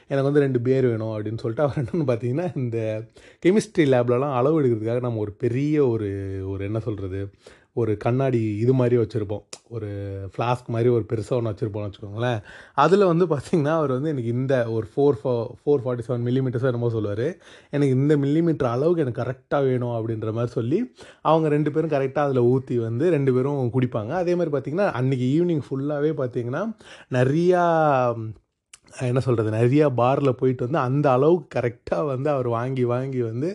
எனக்கு 0.07 0.27
வந்து 0.27 0.39
ரெண்டு 0.39 0.59
பேர் 0.61 0.85
வேணும் 0.87 1.13
அப்படின்னு 1.15 1.37
சொல்லிட்டு 1.37 1.63
அவர் 1.65 1.79
என்னென்னு 1.81 2.05
பார்த்தீங்கன்னா 2.09 2.45
இந்த 2.55 2.77
கெமிஸ்ட்ரி 3.45 3.85
லேப்லலாம் 3.93 4.35
அளவு 4.39 4.59
எடுக்கிறதுக்காக 4.61 4.99
நம்ம 4.99 5.19
ஒரு 5.19 5.31
பெரிய 5.31 5.87
ஒரு 5.87 6.09
ஒரு 6.47 6.63
என்ன 6.65 6.79
சொல்கிறது 6.79 7.21
ஒரு 7.75 7.91
கண்ணாடி 7.97 8.39
இது 8.63 8.73
மாதிரி 8.73 8.95
வச்சுருப்போம். 9.01 9.43
ஒரு 9.75 9.89
ஃப்ளாஸ்க் 10.33 10.71
மாதிரி 10.75 10.89
ஒரு 10.95 11.05
பெருசாக 11.11 11.37
ஒன்று 11.39 11.51
வச்சுருப்போம்னு 11.51 11.89
வச்சுக்கோங்களேன். 11.89 12.39
அதில் 12.83 13.05
வந்து 13.11 13.25
பார்த்திங்கன்னா 13.33 13.73
அவர் 13.79 13.93
வந்து 13.97 14.11
எனக்கு 14.13 14.33
இந்த 14.37 14.55
ஒரு 14.75 14.87
ஃபோர் 14.93 15.19
ஃபோ 15.21 15.33
ஃபோர் 15.61 15.83
ஃபார்ட்டி 15.83 16.05
செவன் 16.07 16.25
மில்லிமீட்டர்ஸ் 16.27 16.67
என்னமோ 16.71 16.91
சொல்லுவார். 16.97 17.25
எனக்கு 17.77 17.95
இந்த 17.99 18.15
மில்லிமீட்டர் 18.25 18.71
அளவுக்கு 18.73 19.03
எனக்கு 19.05 19.23
கரெக்டாக 19.23 19.63
வேணும் 19.69 19.95
அப்படின்ற 19.97 20.33
மாதிரி 20.39 20.53
சொல்லி 20.59 20.79
அவங்க 21.21 21.47
ரெண்டு 21.55 21.71
பேரும் 21.71 21.95
கரெக்டாக 21.95 22.27
அதில் 22.27 22.49
ஊற்றி 22.51 22.77
வந்து 22.87 23.07
ரெண்டு 23.17 23.33
பேரும் 23.37 23.73
குடிப்பாங்க. 23.77 24.13
அதே 24.23 24.35
மாதிரி 24.35 24.53
பார்த்திங்கன்னா 24.55 24.89
அன்றைக்கி 25.01 25.27
ஈவினிங் 25.37 25.65
ஃபுல்லாகவே 25.67 26.13
பார்த்திங்கன்னா 26.21 26.63
நிறையா 27.19 27.63
என்ன 29.09 29.19
சொல்கிறது 29.25 29.49
நிறையா 29.57 29.85
பாரில் 29.99 30.37
போயிட்டு 30.39 30.65
வந்து 30.65 30.79
அந்த 30.87 31.07
அளவுக்கு 31.17 31.47
கரெக்டாக 31.55 32.07
வந்து 32.09 32.29
அவர் 32.33 32.47
வாங்கி 32.55 32.83
வாங்கி 32.91 33.21
வந்து 33.27 33.49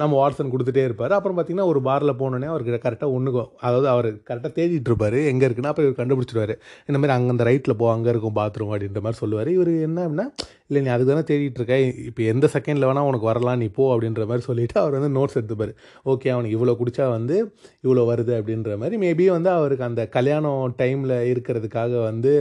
நம்ம 0.00 0.12
வாட்ஸன் 0.20 0.52
கொடுத்துட்டே 0.52 0.84
இருப்பார். 0.88 1.12
அப்புறம் 1.18 1.36
பார்த்திங்கன்னா 1.38 1.68
ஒரு 1.72 1.80
பாரில் 1.88 2.12
போனோடனே 2.20 2.48
அவருக்கு 2.52 2.80
கரெக்டாக 2.86 3.16
ஒன்றுக்கும் 3.16 3.50
அதாவது 3.66 3.88
அவர் 3.94 4.08
கரெக்டாக 4.30 4.52
தேடிட்டு 4.58 4.90
இருப்பார். 4.92 5.18
எங்கே 5.32 5.46
இருக்குன்னா 5.48 5.72
அப்போ 5.72 5.84
இவர் 5.86 5.98
கண்டுபிடிச்சிருவார் 6.00 6.54
இந்த 6.88 6.96
மாதிரி 7.00 7.14
அங்கே 7.16 7.32
அந்த 7.36 7.46
ரைட்டில் 7.50 7.78
போ 7.82 7.88
அங்கே 7.96 8.10
இருக்கும் 8.14 8.36
பாத்ரூம் 8.40 8.72
அப்படின்ற 8.74 9.02
மாதிரி 9.06 9.20
சொல்லுவார். 9.22 9.50
இவர் 9.58 9.72
என்ன 9.88 9.98
அப்படின்னா 10.06 10.26
இல்லை 10.68 10.80
நீ 10.86 10.90
அதுக்கு 10.94 11.12
தானே 11.12 11.24
தேடிட்டு 11.30 11.60
இருக்க. 11.60 11.76
இப்போ 12.08 12.22
எந்த 12.32 12.46
செகண்டில் 12.54 12.88
வேணால் 12.88 13.08
உனக்கு 13.10 13.30
வரலாம் 13.30 13.60
நீ 13.62 13.68
போ 13.78 13.86
அப்படின்ற 13.94 14.24
மாதிரி 14.30 14.44
சொல்லிவிட்டு 14.48 14.76
அவர் 14.82 14.96
வந்து 14.98 15.12
நோட்ஸ் 15.18 15.38
எடுத்துப்பார். 15.38 15.72
ஓகே 16.12 16.30
அவனுக்கு 16.34 16.56
இவ்வளோ 16.58 16.76
குடிச்சா 16.82 17.06
வந்து 17.16 17.38
இவ்வளோ 17.86 18.04
வருது 18.12 18.34
அப்படின்ற 18.40 18.76
மாதிரி. 18.82 18.98
மேபி 19.06 19.26
வந்து 19.36 19.50
அவருக்கு 19.58 19.88
அந்த 19.90 20.04
கல்யாணம் 20.18 20.76
டைமில் 20.82 21.16
இருக்கிறதுக்காக 21.32 21.92
வந்து 22.10 22.34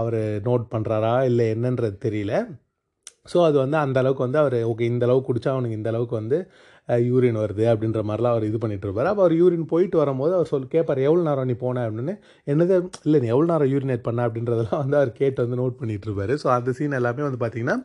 அவர் 0.00 0.18
நோட் 0.48 0.66
பண்ணுறாரா 0.74 1.14
இல்லை 1.30 1.46
என்னன்றது 1.54 1.96
தெரியல. 2.04 2.34
ஸோ 3.26 3.38
அது 3.46 3.56
வந்து 3.62 3.76
அந்த 3.84 3.96
அளவுக்கு 4.02 4.24
வந்து 4.26 4.38
அவர் 4.42 4.56
ஓகே 4.70 4.84
இந்த 4.92 5.04
அளவுக்கு 5.06 5.28
குடிச்சா 5.28 5.50
அவனுக்கு 5.54 5.78
இந்த 5.78 5.88
அளவுக்கு 5.92 6.14
வந்து 6.20 6.38
யூரின் 7.08 7.38
வருது 7.42 7.64
அப்படின்ற 7.72 8.00
மாதிரிலாம் 8.08 8.34
அவர் 8.34 8.46
இது 8.48 8.58
பண்ணிட்டு 8.62 8.86
இருப்பார். 8.86 9.08
அப்போ 9.10 9.22
அவர் 9.24 9.34
யூரின் 9.40 9.66
போயிட்டு 9.72 9.96
வரும்போது 10.02 10.32
அவர் 10.38 10.50
சொல் 10.52 10.72
கேட்பார் 10.74 11.00
எவ்வளோ 11.08 11.22
நேரம் 11.28 11.48
நீ 11.50 11.54
போன? 11.64 11.84
அப்படின்னு. 11.88 12.14
என்னது? 12.46 12.76
இல்லை 13.06 13.20
நீ 13.24 13.28
எவ்வளோ 13.34 13.48
நேரம் 13.52 13.70
யூரினேட் 13.74 14.06
பண்ண? 14.08 14.26
அப்படின்றதெல்லாம் 14.28 14.82
வந்து 14.84 14.98
அவர் 15.00 15.12
கேட்டு 15.20 15.44
வந்து 15.44 15.60
நோட் 15.62 15.78
பண்ணிட்டு 15.80 16.08
இருப்பார். 16.08 16.34
ஸோ 16.42 16.48
அந்த 16.56 16.72
சீன் 16.78 16.98
எல்லாமே 17.00 17.26
வந்து 17.28 17.42
பார்த்திங்கன்னா 17.44 17.76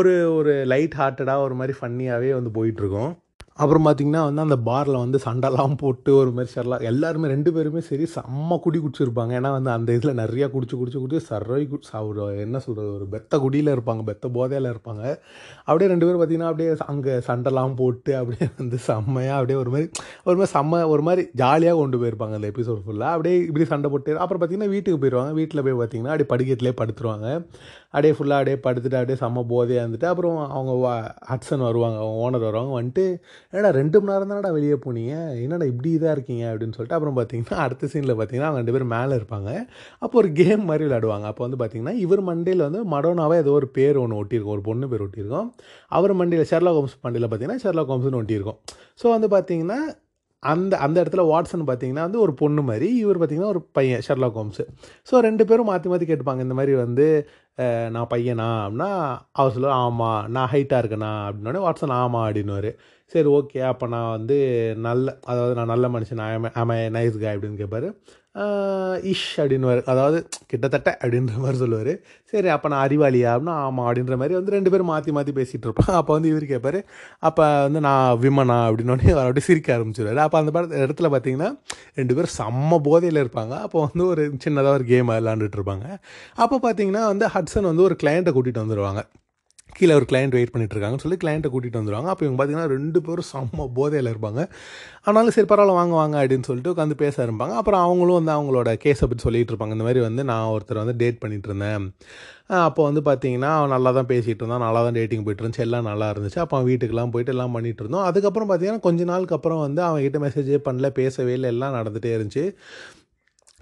ஒரு 0.00 0.12
ஒரு 0.38 0.54
லைட் 0.74 0.98
ஹார்ட்டடாக 1.00 1.46
ஒரு 1.48 1.56
மாதிரி 1.60 1.76
ஃபன்னியாகவே 1.80 2.32
வந்து 2.38 2.52
போயிட்டுருக்கோம் 2.58 3.12
அப்புறம் 3.60 3.84
பார்த்திங்கன்னா 3.86 4.22
வந்து 4.26 4.42
அந்த 4.44 4.56
பாரில் 4.68 4.98
வந்து 5.02 5.18
சண்டைலாம் 5.24 5.74
போட்டு 5.82 6.10
ஒரு 6.20 6.30
மாதிரி 6.36 6.50
சரலாம் 6.54 6.84
எல்லாருமே 6.90 7.30
ரெண்டு 7.32 7.50
பேருமே 7.56 7.80
சரி 7.88 8.04
செம்ம 8.14 8.58
குடி 8.64 8.78
குடிச்சிருப்பாங்க. 8.84 9.32
ஏன்னா 9.38 9.50
வந்து 9.56 9.70
அந்த 9.76 9.90
இதில் 9.98 10.18
நிறையா 10.22 10.46
குடிச்சு 10.54 10.76
குடிச்சு 10.80 11.00
குடிச்சு 11.02 11.22
சர்வை 11.30 11.60
ஒரு 12.10 12.24
என்ன 12.46 12.60
சொல்கிறது 12.66 12.90
ஒரு 12.98 13.06
பெத்த 13.14 13.38
குடியில் 13.44 13.72
இருப்பாங்க 13.74 14.04
பெத்த 14.10 14.28
போதையில் 14.36 14.70
இருப்பாங்க. 14.72 15.02
அப்படியே 15.68 15.90
ரெண்டு 15.92 16.06
பேரும் 16.06 16.20
பார்த்திங்கன்னா 16.20 16.50
அப்படியே 16.52 16.70
அங்கே 16.92 17.14
சண்டைலாம் 17.28 17.76
போட்டு 17.80 18.14
அப்படியே 18.20 18.48
வந்து 18.60 18.78
செம்மையாக 18.88 19.38
அப்படியே 19.40 19.58
ஒரு 19.62 19.72
மாதிரி 19.74 19.88
ஒரு 20.28 20.36
மாதிரி 20.40 20.52
செம்ம 20.56 20.82
ஒரு 20.94 21.04
மாதிரி 21.08 21.24
ஜாலியாக 21.42 21.78
கொண்டு 21.82 22.00
போயிருப்பாங்க 22.02 22.38
அந்த 22.40 22.50
எபிசோட் 22.54 22.82
ஃபுல்லாக 22.86 23.16
அப்படியே 23.16 23.36
இப்படி 23.48 23.66
சண்டை 23.74 23.90
போட்டு 23.94 24.18
அப்புறம் 24.24 24.42
பார்த்திங்கன்னா 24.42 24.74
வீட்டுக்கு 24.76 25.00
போயிடுவாங்க 25.04 25.34
வீட்டில் 25.40 25.64
போய் 25.66 25.78
பார்த்திங்கன்னா 25.80 26.14
அப்படியே 26.14 26.30
படுக்கத்துலேயே 26.32 26.76
படுத்துருவாங்க. 26.82 27.28
அப்படியே 27.94 28.12
ஃபுல்லாக 28.16 28.40
அப்படியே 28.40 28.56
படுத்துட்டு 28.66 28.98
அப்படியே 28.98 29.18
செம்ம 29.22 29.44
போதையாக 29.52 29.84
இருந்துட்டு 29.84 30.08
அப்புறம் 30.10 30.36
அவங்க 30.56 30.72
வா 30.82 30.92
ஹட்சன் 31.30 31.64
வருவாங்க 31.68 31.96
அவங்க 32.02 32.18
ஓனர் 32.24 32.44
வருவாங்க 32.48 32.72
வந்துட்டு 32.80 33.04
என்னடா 33.52 33.70
ரெண்டு 33.78 33.96
மணி 34.00 34.12
நேரம் 34.12 34.30
தானடா 34.32 34.50
வெளியே 34.58 34.76
போனீங்க? 34.84 35.14
என்னடா 35.44 35.64
இப்படி 35.64 35.90
இதாக 35.96 36.14
இருக்கீங்க? 36.16 36.44
அப்படின்னு 36.52 36.76
சொல்லிட்டு 36.76 36.98
அப்புறம் 36.98 37.16
பார்த்தீங்கன்னா 37.18 37.58
அடுத்த 37.64 37.88
சீனில் 37.92 38.14
பார்த்தீங்கன்னா 38.20 38.48
அவங்க 38.50 38.62
ரெண்டு 38.62 38.74
பேரும் 38.76 38.92
மேலே 38.96 39.14
இருப்பாங்க. 39.20 39.50
அப்போ 39.98 40.18
ஒரு 40.18 40.30
கேம் 40.32 40.64
மாதிரி 40.64 40.84
விளையாடுவாங்க. 40.86 41.26
அப்போ 41.32 41.48
வந்து 41.48 41.60
பார்த்தீங்கன்னா 41.62 41.94
இவர் 42.04 42.22
மண்டையில் 42.30 42.66
வந்து 42.68 42.82
மடோனாவே 42.94 43.38
ஏதோ 43.44 43.52
ஒரு 43.52 43.68
பேர் 43.68 43.96
ஒன்று 43.96 44.20
ஒட்டியிருக்கும் 44.22 44.56
ஒரு 44.58 44.64
பொண்ணு 44.70 44.88
பேர் 44.88 45.04
ஒட்டியிருக்கோம். 45.06 45.48
அவர் 45.88 46.14
மண்டியில் 46.14 46.48
ஷெர்லா 46.52 46.74
ஹோம்ஸ் 46.78 46.96
மண்டியில் 47.02 47.28
பார்த்தீங்கன்னா 47.28 47.64
ஷெர்லா 47.64 47.84
ஹோம்ஸ்னு 47.90 48.20
ஒட்டியிருக்கும். 48.22 48.60
ஸோ 49.02 49.08
வந்து 49.16 49.28
பார்த்தீங்கன்னா 49.36 49.80
அந்த 50.42 50.74
அந்த 50.84 50.96
இடத்துல 51.02 51.22
வாட்ஸன் 51.30 51.64
பார்த்தீங்கன்னா 51.68 52.04
வந்து 52.06 52.20
ஒரு 52.20 52.32
பொண்ணு 52.34 52.62
மாதிரி 52.62 52.88
இவர் 52.96 53.18
பார்த்தீங்கன்னா 53.20 53.52
ஒரு 53.54 53.62
பையன் 53.78 54.04
ஷெர்லாக் 54.08 54.38
ஹோம்ஸு. 54.40 54.64
ஸோ 55.10 55.14
ரெண்டு 55.26 55.44
பேரும் 55.46 55.70
மாற்றி 55.70 55.88
மாற்றி 55.90 56.06
கேட்பாங்க 56.12 56.40
இந்த 56.46 56.56
மாதிரி 56.60 56.74
வந்து 56.84 57.06
நான் 57.94 58.10
பையனா? 58.14 58.48
அப்படின்னா 58.64 58.90
அவர் 59.38 59.52
சொல்லுவார் 59.54 59.78
ஆமாம் 59.86 60.22
நான் 60.36 60.50
ஹைட்டாக 60.52 60.82
இருக்கேனா? 60.82 61.12
அப்படின்னோடனே 61.26 61.64
வாட்ஸன் 61.66 61.96
ஆமாம் 62.02 62.24
அப்படின்னுவார். 62.26 62.70
சரி 63.12 63.28
ஓகே. 63.38 63.58
அப்போ 63.72 63.84
நான் 63.94 64.14
வந்து 64.16 64.36
நல்ல 64.86 65.06
அதாவது 65.32 65.54
நான் 65.58 65.72
நல்ல 65.74 65.86
மனுஷன் 65.96 66.22
ஆம 66.62 66.74
நைஸ் 66.96 67.20
காய் 67.22 67.36
அப்படின்னு 67.36 67.60
கேட்பாரு 67.62 67.88
இஷ் 69.12 69.30
அப்படின்னு 69.42 69.70
அதாவது 69.92 70.18
கிட்டத்தட்ட 70.50 70.90
அப்படின்ற 71.02 71.32
மாதிரி 71.44 71.58
சொல்லுவார். 71.62 71.90
சரி 72.32 72.48
அப்போ 72.54 72.66
நான் 72.72 72.84
அறிவாளியா? 72.86 73.30
அப்படின்னா 73.32 73.54
ஆமாம் 73.66 73.86
அப்படின்ற 73.86 74.16
மாதிரி 74.20 74.34
வந்து 74.38 74.54
ரெண்டு 74.56 74.70
பேரும் 74.72 74.90
மாற்றி 74.92 75.12
மாற்றி 75.16 75.32
பேசிகிட்டு 75.38 75.66
இருப்போம். 75.68 75.90
அப்போ 76.00 76.12
வந்து 76.16 76.30
இவர் 76.32 76.46
கேட்பார் 76.52 76.78
அப்போ 77.28 77.44
வந்து 77.66 77.80
நான் 77.88 78.04
விமனா 78.24 78.58
அப்படின்னோடனே 78.68 79.10
அவர் 79.14 79.28
அப்படியே 79.30 79.46
சிரிக்க 79.48 79.70
ஆரம்பிச்சிடுவார் 79.76 80.22
அப்போ 80.26 80.38
அந்த 80.42 80.52
படத்து 80.56 80.84
இடத்துல 80.86 81.10
பார்த்தீங்கன்னா 81.14 81.50
ரெண்டு 82.00 82.16
பேரும் 82.18 82.36
செம்ம 82.40 82.80
போதையில் 82.88 83.22
இருப்பாங்க. 83.24 83.56
அப்போ 83.66 83.80
வந்து 83.88 84.06
ஒரு 84.12 84.24
சின்னதாக 84.44 84.76
ஒரு 84.80 84.86
கேம் 84.92 85.10
விளாண்டுட்டு 85.16 85.58
இருப்பாங்க. 85.60 85.88
அப்போ 86.44 86.58
பார்த்தீங்கன்னா 86.66 87.04
வந்து 87.12 87.28
ஹட்சன் 87.36 87.70
வந்து 87.72 87.86
ஒரு 87.88 87.96
கிளையண்ட்டை 88.04 88.34
கூட்டிகிட்டு 88.36 88.64
வந்துடுவாங்க 88.64 89.02
கீழே 89.78 89.94
ஒரு 89.98 90.06
கிளையண்ட் 90.10 90.34
வெயிட் 90.36 90.52
பண்ணிட்டு 90.52 90.74
இருக்காங்கன்னு 90.74 91.04
சொல்லி 91.04 91.18
கிளையண்ட்டை 91.22 91.50
கூட்டிகிட்டு 91.52 91.80
வந்துடுவாங்க 91.80 92.10
அப்போ 92.12 92.24
இவங்க 92.26 92.38
பார்த்தீங்கன்னா 92.38 92.70
ரெண்டு 92.74 92.98
பேரும் 93.06 93.28
செம்ம 93.32 93.66
போதையில் 93.78 94.10
இருப்பாங்க. 94.12 94.40
ஆனாலும் 95.08 95.34
சரி 95.36 95.48
பரவாயில்ல 95.52 95.74
வாங்க 95.78 95.94
வாங்க 96.00 96.16
அப்படின்னு 96.22 96.48
சொல்லிட்டு 96.48 96.72
உட்காந்து 96.74 96.96
பேச 97.02 97.14
ஆரம்பிப்பாங்க. 97.24 97.54
அப்புறம் 97.60 97.82
அவங்களும் 97.86 98.18
வந்து 98.20 98.32
அவங்களோட 98.36 98.72
கேஸை 98.84 99.06
பற்றி 99.10 99.24
சொல்லிகிட்டு 99.26 99.52
இருப்பாங்க. 99.52 99.76
இந்த 99.76 99.86
மாதிரி 99.88 100.02
வந்து 100.08 100.24
நான் 100.32 100.52
ஒருத்தர் 100.54 100.82
வந்து 100.82 100.96
டேட் 101.02 101.20
பண்ணிட்டு 101.24 101.50
இருந்தேன். 101.50 101.86
அப்போ 102.68 102.82
வந்து 102.88 103.00
பார்த்தீங்கன்னா 103.08 103.50
அவன் 103.58 103.74
நல்லா 103.74 103.90
தான் 103.98 104.08
பேசிகிட்டு 104.12 104.42
இருந்தான். 104.42 104.64
நல்லா 104.66 104.80
தான் 104.86 104.96
டேட்டிங் 104.98 105.24
போயிட்டு 105.26 105.42
இருந்துச்சு. 105.42 105.66
எல்லாம் 105.66 105.88
நல்லா 105.90 106.06
இருந்துச்சு. 106.14 106.40
அப்போ 106.44 106.56
அவன் 106.56 106.68
வீட்டுக்கெல்லாம் 106.70 107.12
போயிட்டு 107.14 107.34
எல்லாம் 107.36 107.54
பண்ணிகிட்டு 107.56 107.84
இருந்தோம். 107.84 108.06
அதுக்கப்புறம் 108.10 108.50
பார்த்தீங்கன்னா 108.50 108.86
கொஞ்ச 108.88 109.04
நாளுக்கு 109.12 109.36
அப்புறம் 109.38 109.62
வந்து 109.66 109.82
அவன் 109.88 110.04
கிட்ட 110.06 110.20
மெசேஜே 110.26 110.60
பண்ணல. 110.68 110.90
பேசவே 111.00 111.34
இல்லை. 111.38 111.50
எல்லாம் 111.56 111.76
நடந்துகிட்டே 111.78 112.12
இருந்துச்சு. 112.18 112.44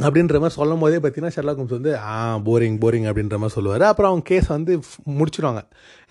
அப்படின்ற 0.06 0.38
மாதிரி 0.42 0.56
சொல்லும் 0.58 0.82
போதே 0.82 0.98
பார்த்தீங்கன்னா 1.02 1.34
ஷெர்லா 1.36 1.54
ஹோம்ஸ் 1.58 1.76
வந்து 1.78 1.92
ஆ 2.14 2.16
போரிங் 2.48 2.76
போரிங் 2.82 3.06
அப்படின்ற 3.10 3.36
மாதிரி 3.42 3.56
சொல்லுவார். 3.58 3.84
அப்புறம் 3.92 4.10
அவங்க 4.10 4.26
கேஸ் 4.32 4.48
வந்து 4.56 4.72
முடிச்சிடுவாங்க 5.20 5.62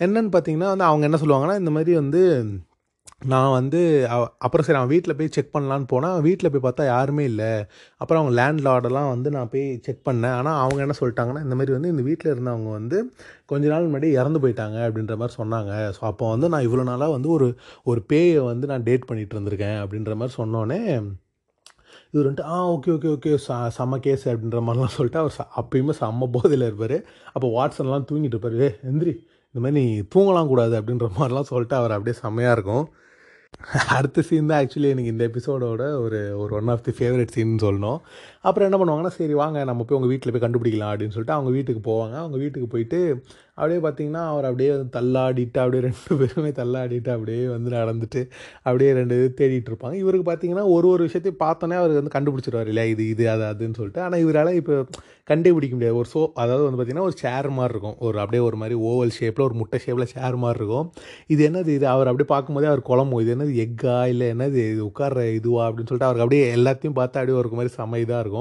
என்னன்னு 0.06 0.32
பார்த்தீங்கன்னா 0.34 0.72
வந்து 0.74 0.88
அவங்க 0.90 1.06
என்ன 1.10 1.20
சொல்லுவாங்கன்னா 1.24 1.56
இந்த 1.62 1.72
மாதிரி 1.76 1.94
வந்து 2.02 2.22
நான் 3.32 3.54
வந்து 3.58 3.80
அப்புறம் 4.46 4.66
சரி 4.66 4.78
அவன் 4.80 4.92
வீட்டில் 4.94 5.16
போய் 5.20 5.32
செக் 5.36 5.54
பண்ணலான்னு 5.54 5.88
போனால் 5.92 6.18
வீட்டில் 6.26 6.52
போய் 6.54 6.64
பார்த்தா 6.66 6.84
யாருமே 6.86 7.24
இல்லை. 7.32 7.50
அப்புறம் 8.02 8.20
அவங்க 8.22 8.34
லேண்ட் 8.40 8.62
லார்டெல்லாம் 8.68 9.10
வந்து 9.14 9.30
நான் 9.36 9.50
போய் 9.54 9.66
செக் 9.86 10.04
பண்ணேன். 10.10 10.36
ஆனால் 10.40 10.60
அவங்க 10.64 10.80
என்ன 10.86 10.96
சொல்லிட்டாங்கன்னா 11.00 11.42
இந்த 11.46 11.56
மாதிரி 11.60 11.76
வந்து 11.78 11.92
இந்த 11.94 12.04
வீட்டில் 12.10 12.32
இருந்தவங்க 12.34 12.72
வந்து 12.80 12.98
கொஞ்ச 13.52 13.64
நாள் 13.74 13.88
முன்னாடி 13.90 14.10
இறந்து 14.20 14.42
போயிட்டாங்க 14.44 14.78
அப்படின்ற 14.88 15.16
மாதிரி 15.22 15.36
சொன்னாங்க. 15.42 15.72
ஸோ 15.98 16.04
அப்போ 16.12 16.28
வந்து 16.34 16.50
நான் 16.56 16.68
இவ்வளோ 16.68 16.86
நாளாக 16.92 17.16
வந்து 17.18 17.32
ஒரு 17.38 17.48
ஒரு 17.92 18.04
பேயை 18.14 18.44
வந்து 18.52 18.68
நான் 18.74 18.86
டேட் 18.90 19.08
பண்ணிகிட்டு 19.12 19.38
இருந்திருக்கேன் 19.38 19.80
அப்படின்ற 19.86 20.16
மாதிரி 20.22 20.36
சொன்னோன்னே 20.42 20.82
இவர் 22.12 22.34
வந்துட்டு 22.34 22.42
ஆ 22.42 22.70
ஓகே 22.70 22.88
ஓகே 22.88 23.10
ஓகே 23.16 23.38
ச 23.48 23.72
செம்ம 23.78 23.96
கேஸ் 23.96 24.30
அப்படின்ற 24.30 24.60
மாதிரிலாம் 24.62 24.96
சொல்லிட்டு 24.98 25.20
அவர் 25.20 25.36
ச- 25.38 25.52
அப்பயுமே 25.58 25.94
செம்ம 26.00 26.30
போதையில் 26.32 26.68
இருப்பார். 26.68 27.04
அப்போ 27.34 27.48
வாட்ஸன்லாம் 27.48 28.06
தூங்கிட்டு 28.12 28.34
இருப்பார் 28.34 28.62
ஏ 28.62 28.68
எந்திரி 28.68 29.14
இந்த 29.56 29.60
மாதிரி 29.60 29.86
நீ 29.86 30.00
தூங்கலாம் 30.16 30.48
கூடாது 30.48 30.82
அப்படின்ற 30.82 31.10
மாதிரிலாம் 31.20 31.42
சொல்லிட்டு 31.42 31.76
அவர் 31.76 31.92
அப்படியே 31.92 32.20
செம்மையாக 32.22 32.54
இருக்கும். 32.54 32.86
அடுத்த 33.90 34.22
சீன் 34.22 34.46
தான் 34.46 34.66
ஆக்சுவலி 34.66 34.90
எனக்கு 34.90 35.10
இந்த 35.10 35.28
எபிசோடோட 35.28 36.00
ஒரு 36.00 36.40
ஒரு 36.40 36.56
one 36.56 36.68
of 36.68 36.84
the 36.84 36.92
favourite 36.92 37.28
scene 37.28 37.56
சொல்லணும். 37.62 38.00
அப்புறம் 38.48 38.68
என்ன 38.68 38.78
பண்ணுவாங்கன்னா 38.80 39.14
சரி 39.18 39.36
வாங்க 39.42 39.64
நம்ம 39.70 39.84
போய் 39.88 39.98
உங்கள் 39.98 40.12
வீட்டில் 40.14 40.34
போய் 40.34 40.46
கண்டுபிடிக்கலாம் 40.46 40.92
அப்படின்னு 40.94 41.16
சொல்லிட்டு 41.16 41.38
அவங்க 41.38 41.52
வீட்டுக்கு 41.58 41.82
போவாங்க. 41.90 42.16
அவங்க 42.24 42.38
வீட்டுக்கு 42.44 42.68
போயிட்டு 42.74 43.00
அப்படியே 43.60 43.80
பார்த்தீங்கன்னா 43.86 44.24
அவர் 44.32 44.46
அப்படியே 44.48 44.72
தள்ளாடிட்டு 44.96 45.60
அப்படியே 45.62 45.82
ரெண்டு 45.86 46.16
பேருமே 46.20 46.52
தள்ளாடிட்டு 46.60 47.10
அப்படியே 47.16 47.44
வந்து 47.54 47.70
நடந்துட்டு 47.78 48.22
அப்படியே 48.68 48.90
ரெண்டு 49.00 49.16
இது 49.20 49.30
தேடிட்டு 49.40 49.70
இருப்பாங்க. 49.72 49.96
இவருக்கு 50.04 50.26
பார்த்தீங்கன்னா 50.30 50.66
ஒரு 50.76 50.88
ஒரு 50.94 51.02
விஷயத்தையும் 51.08 51.42
பார்த்தோன்னே 51.46 51.78
அவர் 51.82 51.94
வந்து 52.00 52.14
கண்டுபிடிச்சிருவார். 52.18 52.70
இல்லையா 52.74 52.90
இது 52.94 53.04
இது 53.14 53.26
அது 53.36 53.46
அதுன்னு 53.52 53.78
சொல்லிட்டு. 53.80 54.02
ஆனால் 54.08 54.22
இவரால் 54.26 54.52
இப்போ 54.62 54.76
கண்டுபிடிக்க 55.32 55.74
முடியாது. 55.78 55.98
ஒரு 56.02 56.10
சோ 56.14 56.22
அதாவது 56.42 56.64
வந்து 56.66 56.78
பார்த்தீங்கன்னா 56.80 57.08
ஒரு 57.10 57.18
சேர் 57.24 57.50
மாதிரி 57.58 57.74
இருக்கும். 57.76 57.98
ஒரு 58.08 58.18
அப்படியே 58.24 58.44
ஒரு 58.50 58.60
மாதிரி 58.62 58.76
ஓவல் 58.90 59.16
ஷேப்பில் 59.18 59.46
ஒரு 59.48 59.58
முட்டை 59.62 59.80
ஷேப்பில் 59.86 60.12
சேர் 60.14 60.38
மாதிரி 60.44 60.60
இருக்கும். 60.62 60.86
இது 61.34 61.42
என்னது 61.50 61.72
இது? 61.78 61.88
அவர் 61.96 62.10
அப்படியே 62.12 62.30
பார்க்கும்போதே 62.34 62.70
அவர் 62.74 62.84
குழம்பு 62.92 63.22
இது 63.24 63.34
என்னது 63.36 63.56
எக்கா? 63.66 63.98
இல்லை 64.14 64.28
என்னது 64.36 64.62
இது 64.74 64.82
உட்கார்ற 64.92 65.24
இதுவா? 65.40 65.64
அப்படின்னு 65.68 65.90
சொல்லிட்டு 65.92 66.10
அவருக்கு 66.10 66.26
அப்படியே 66.28 66.46
எல்லாத்தையும் 66.60 66.98
பார்த்து 67.02 67.20
அப்படியே 67.22 67.40
ஒரு 67.42 67.58
மாதிரி 67.60 67.74
சமைதாக 67.80 68.06
இதாக 68.08 68.24
இருக்கும். 68.26 68.36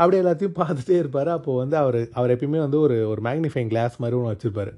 அப்படியே 0.00 0.22
எல்லாத்தையும் 0.22 0.58
பார்த்துட்டே 0.60 0.96
இருப்பார். 1.02 1.30
அப்போ 1.36 1.52
வந்து 1.62 1.76
அவர் 1.82 2.00
அவர் 2.18 2.34
எப்பயுமே 2.34 2.60
வந்து 2.66 2.80
ஒரு 2.86 2.98
ஒரு 3.12 3.22
மேக்னிஃபைங் 3.28 3.70
கிளாஸ் 3.74 4.00
மாதிரி 4.04 4.18
ஒன்று 4.20 4.34
வச்சுருப்பார். 4.34 4.72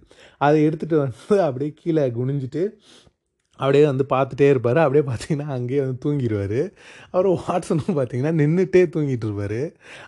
அதை 0.47 0.59
எடுத்துகிட்டு 0.69 0.99
வந்து 1.05 1.43
அப்படியே 1.49 1.73
கீழே 1.83 2.07
குனிஞ்சிட்டு 2.21 2.65
அப்படியே 3.59 3.83
வந்து 3.89 4.05
பார்த்துட்டே 4.13 4.47
இருப்பார். 4.53 4.79
அப்படியே 4.85 5.05
பார்த்தீங்கன்னா 5.11 5.49
அங்கேயே 5.57 5.81
வந்து 5.85 5.99
தூங்கிடுவார். 6.05 6.61
அவர் 7.15 7.29
வாட்ஸனும் 7.43 7.99
பார்த்தீங்கன்னா 7.99 8.33
நின்றுட்டே 8.41 8.83
தூங்கிட்டு 8.95 9.27
இருப்பார். 9.29 9.61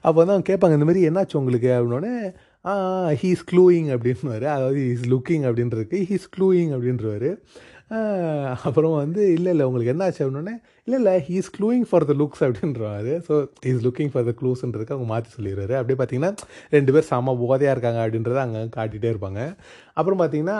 அப்போ 0.06 0.16
வந்து 0.20 0.34
அவங்க 0.34 0.48
கேட்பாங்க 0.50 0.78
இந்த 0.78 0.88
மாதிரி 0.88 1.02
என்னாச்சு 1.08 1.40
உங்களுக்கு? 1.40 1.70
அப்படின்னோடனே 1.76 2.14
ஹீஸ் 3.22 3.42
க்ளூயிங் 3.50 3.88
அப்படின்னுவார். 3.94 4.46
அதாவது 4.56 4.80
ஹீஸ் 4.88 5.06
லுக்கிங் 5.12 5.44
அப்படின்றதுக்கு 5.48 5.98
ஹீஸ் 6.10 6.26
க்ளூயிங் 6.36 6.72
அப்படின்றவர். 6.76 7.28
அப்புறம் 8.66 8.94
வந்து 9.00 9.22
இல்லை 9.34 9.50
இல்லை 9.54 9.64
உங்களுக்கு 9.68 9.92
என்னாச்சு? 9.92 10.20
அப்படின்னே 10.24 10.54
இல்லை 10.86 10.98
இல்லை 11.00 11.12
he's 11.28 11.48
clueing 11.56 11.84
for 11.88 12.06
the 12.08 12.14
looks 12.20 12.42
அப்படின்றாரு. 12.46 13.12
So 13.26 13.34
is 13.70 13.82
looking 13.86 14.10
for 14.12 14.26
the 14.28 14.32
க்ளூஸ்ன்றதுக்கு 14.40 14.94
அவங்க 14.94 15.08
மாற்றி 15.12 15.30
சொல்லிடுறாரு. 15.36 15.74
அப்படியே 15.80 15.98
பார்த்தீங்கன்னா 16.00 16.32
ரெண்டு 16.76 16.92
பேர் 16.96 17.08
செம 17.10 17.34
போதையாக 17.42 17.74
இருக்காங்க 17.76 18.00
அப்படின்றத 18.04 18.40
அங்கே 18.46 18.62
காட்டிகிட்டே 18.78 19.10
இருப்பாங்க. 19.14 19.40
அப்புறம் 19.98 20.20
பார்த்தீங்கன்னா 20.22 20.58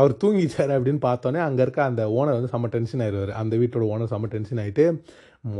அவர் 0.00 0.14
தூங்கிச்சார் 0.24 0.74
அப்படின்னு 0.76 1.02
பார்த்தோன்னே 1.08 1.42
அங்கே 1.48 1.64
இருக்க 1.66 1.82
அந்த 1.90 2.04
ஓனர் 2.18 2.38
வந்து 2.38 2.52
செம்ம 2.54 2.70
டென்ஷன் 2.76 3.04
ஆயிடுவார். 3.06 3.34
அந்த 3.42 3.56
வீட்டோட 3.62 3.86
ஓனர் 3.94 4.12
செம்ம 4.14 4.30
டென்ஷன் 4.36 4.62
ஆகிட்டு 4.64 4.86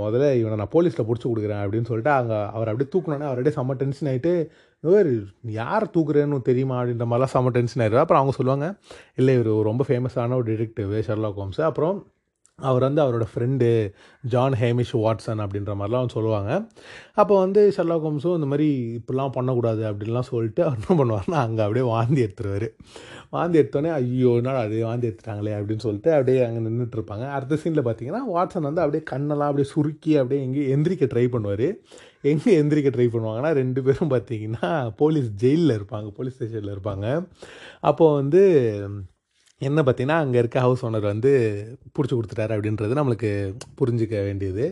முதல்ல 0.00 0.26
இவனை 0.38 0.56
நான் 0.60 0.74
போலீஸில் 0.74 1.06
பிடிச்சி 1.08 1.26
கொடுக்குறேன் 1.28 1.62
அப்படின்னு 1.64 1.88
சொல்லிட்டு 1.90 2.12
அங்கே 2.20 2.38
அவர் 2.56 2.70
அப்படியே 2.70 2.88
தூக்கணுன்னே 2.94 3.26
அவர் 3.28 3.38
அப்படியே 3.38 3.56
செம்ம 3.58 3.76
டென்ஷன் 3.82 4.10
ஆகிட்டு 4.10 4.32
இவர் 4.80 5.10
யார் 5.42 5.90
தூக்குறேன்னு 5.94 6.42
தெரியுமா 6.42 6.82
அப்படின்ற 6.82 7.06
மாதிரிலாம் 7.10 7.32
செம்ம 7.32 7.48
டென்ஷன் 7.48 7.82
ஆயிடுது 7.84 8.02
அப்புறம் 8.04 8.22
அவங்க 8.22 8.32
சொல்லுவாங்க 8.32 8.66
இல்லை 9.16 9.34
இவர் 9.38 9.62
ரொம்ப 9.62 9.84
ஃபேமஸான 9.88 10.34
ஒரு 10.34 10.52
டிடெக்டிவ் 10.52 10.92
ஷெர்லாக் 11.08 11.40
ஹோம்ஸ். 11.40 11.60
அப்புறம் 11.60 11.98
அவர் 12.68 12.86
வந்து 12.86 13.02
அவரோட 13.04 13.26
ஃப்ரெண்டு 13.32 13.68
ஜான் 14.32 14.56
ஹேமிஷ் 14.62 14.94
வாட்சன் 15.04 15.42
அப்படின்ற 15.44 15.74
மாதிரிலாம் 15.80 16.02
வந்து 16.04 16.16
சொல்லுவாங்க. 16.18 16.50
அப்போ 17.20 17.34
வந்து 17.44 17.62
ஷெர்லாக் 17.76 18.06
ஹோம்ஸும் 18.08 18.36
இந்த 18.38 18.48
மாதிரி 18.52 18.68
இப்படிலாம் 18.98 19.34
பண்ணக்கூடாது 19.38 19.82
அப்படின்லாம் 19.90 20.28
சொல்லிட்டு 20.32 20.62
அவர் 20.66 20.80
என்ன 20.80 20.96
பண்ணுவார்னா 21.00 21.38
அங்கே 21.46 21.62
அப்படியே 21.66 21.86
வாந்தி 21.94 22.20
எடுத்துருவார். 22.26 22.68
வாந்தி 23.36 23.58
எடுத்தோடனே 23.60 23.90
ஐயோ 24.00 24.30
நாள் 24.46 24.62
அதே 24.64 24.82
வாந்தி 24.88 25.08
எடுத்துட்டாங்களே 25.10 25.54
அப்படின்னு 25.58 25.84
சொல்லிட்டு 25.86 26.12
அப்படியே 26.16 26.40
அங்கே 26.46 26.62
நின்றுட்டுருப்பாங்க 26.66 27.26
அடுத்த 27.36 27.58
சீனில் 27.62 27.86
பார்த்தீங்கன்னா 27.88 28.22
வாட்சன் 28.34 28.68
வந்து 28.68 28.84
அப்படியே 28.84 29.04
கண்ணெல்லாம் 29.12 29.50
அப்படியே 29.50 29.68
சுருக்கி 29.74 30.12
அப்படியே 30.20 30.40
எங்கேயும் 30.46 30.72
எந்திரிக்க 30.76 31.06
ட்ரை 31.12 31.26
பண்ணுவார். 31.34 31.66
எங்கே 32.30 32.52
எந்திரிக்க 32.62 32.88
ட்ரை 32.94 33.06
பண்ணுவாங்கன்னா 33.12 33.52
ரெண்டு 33.60 33.80
பேரும் 33.84 34.10
பார்த்தீங்கன்னா 34.14 34.70
போலீஸ் 35.02 35.28
ஜெயிலில் 35.42 35.76
இருப்பாங்க 35.78 36.08
போலீஸ் 36.16 36.36
ஸ்டேஷனில் 36.36 36.74
இருப்பாங்க. 36.74 37.06
அப்போது 37.90 38.16
வந்து 38.20 38.42
என்ன 39.68 39.82
பார்த்தீங்கன்னா 39.86 40.18
அங்கே 40.24 40.38
இருக்க 40.42 40.58
ஹவுஸ் 40.64 40.82
ஓனர் 40.86 41.06
வந்து 41.10 41.30
பிடிச்சி 41.96 42.14
கொடுத்துட்டாரு 42.16 42.52
அப்படின்றது 42.56 42.98
நம்மளுக்கு 42.98 43.30
புரிஞ்சிக்க 43.80 44.14
வேண்டியது. 44.28 44.64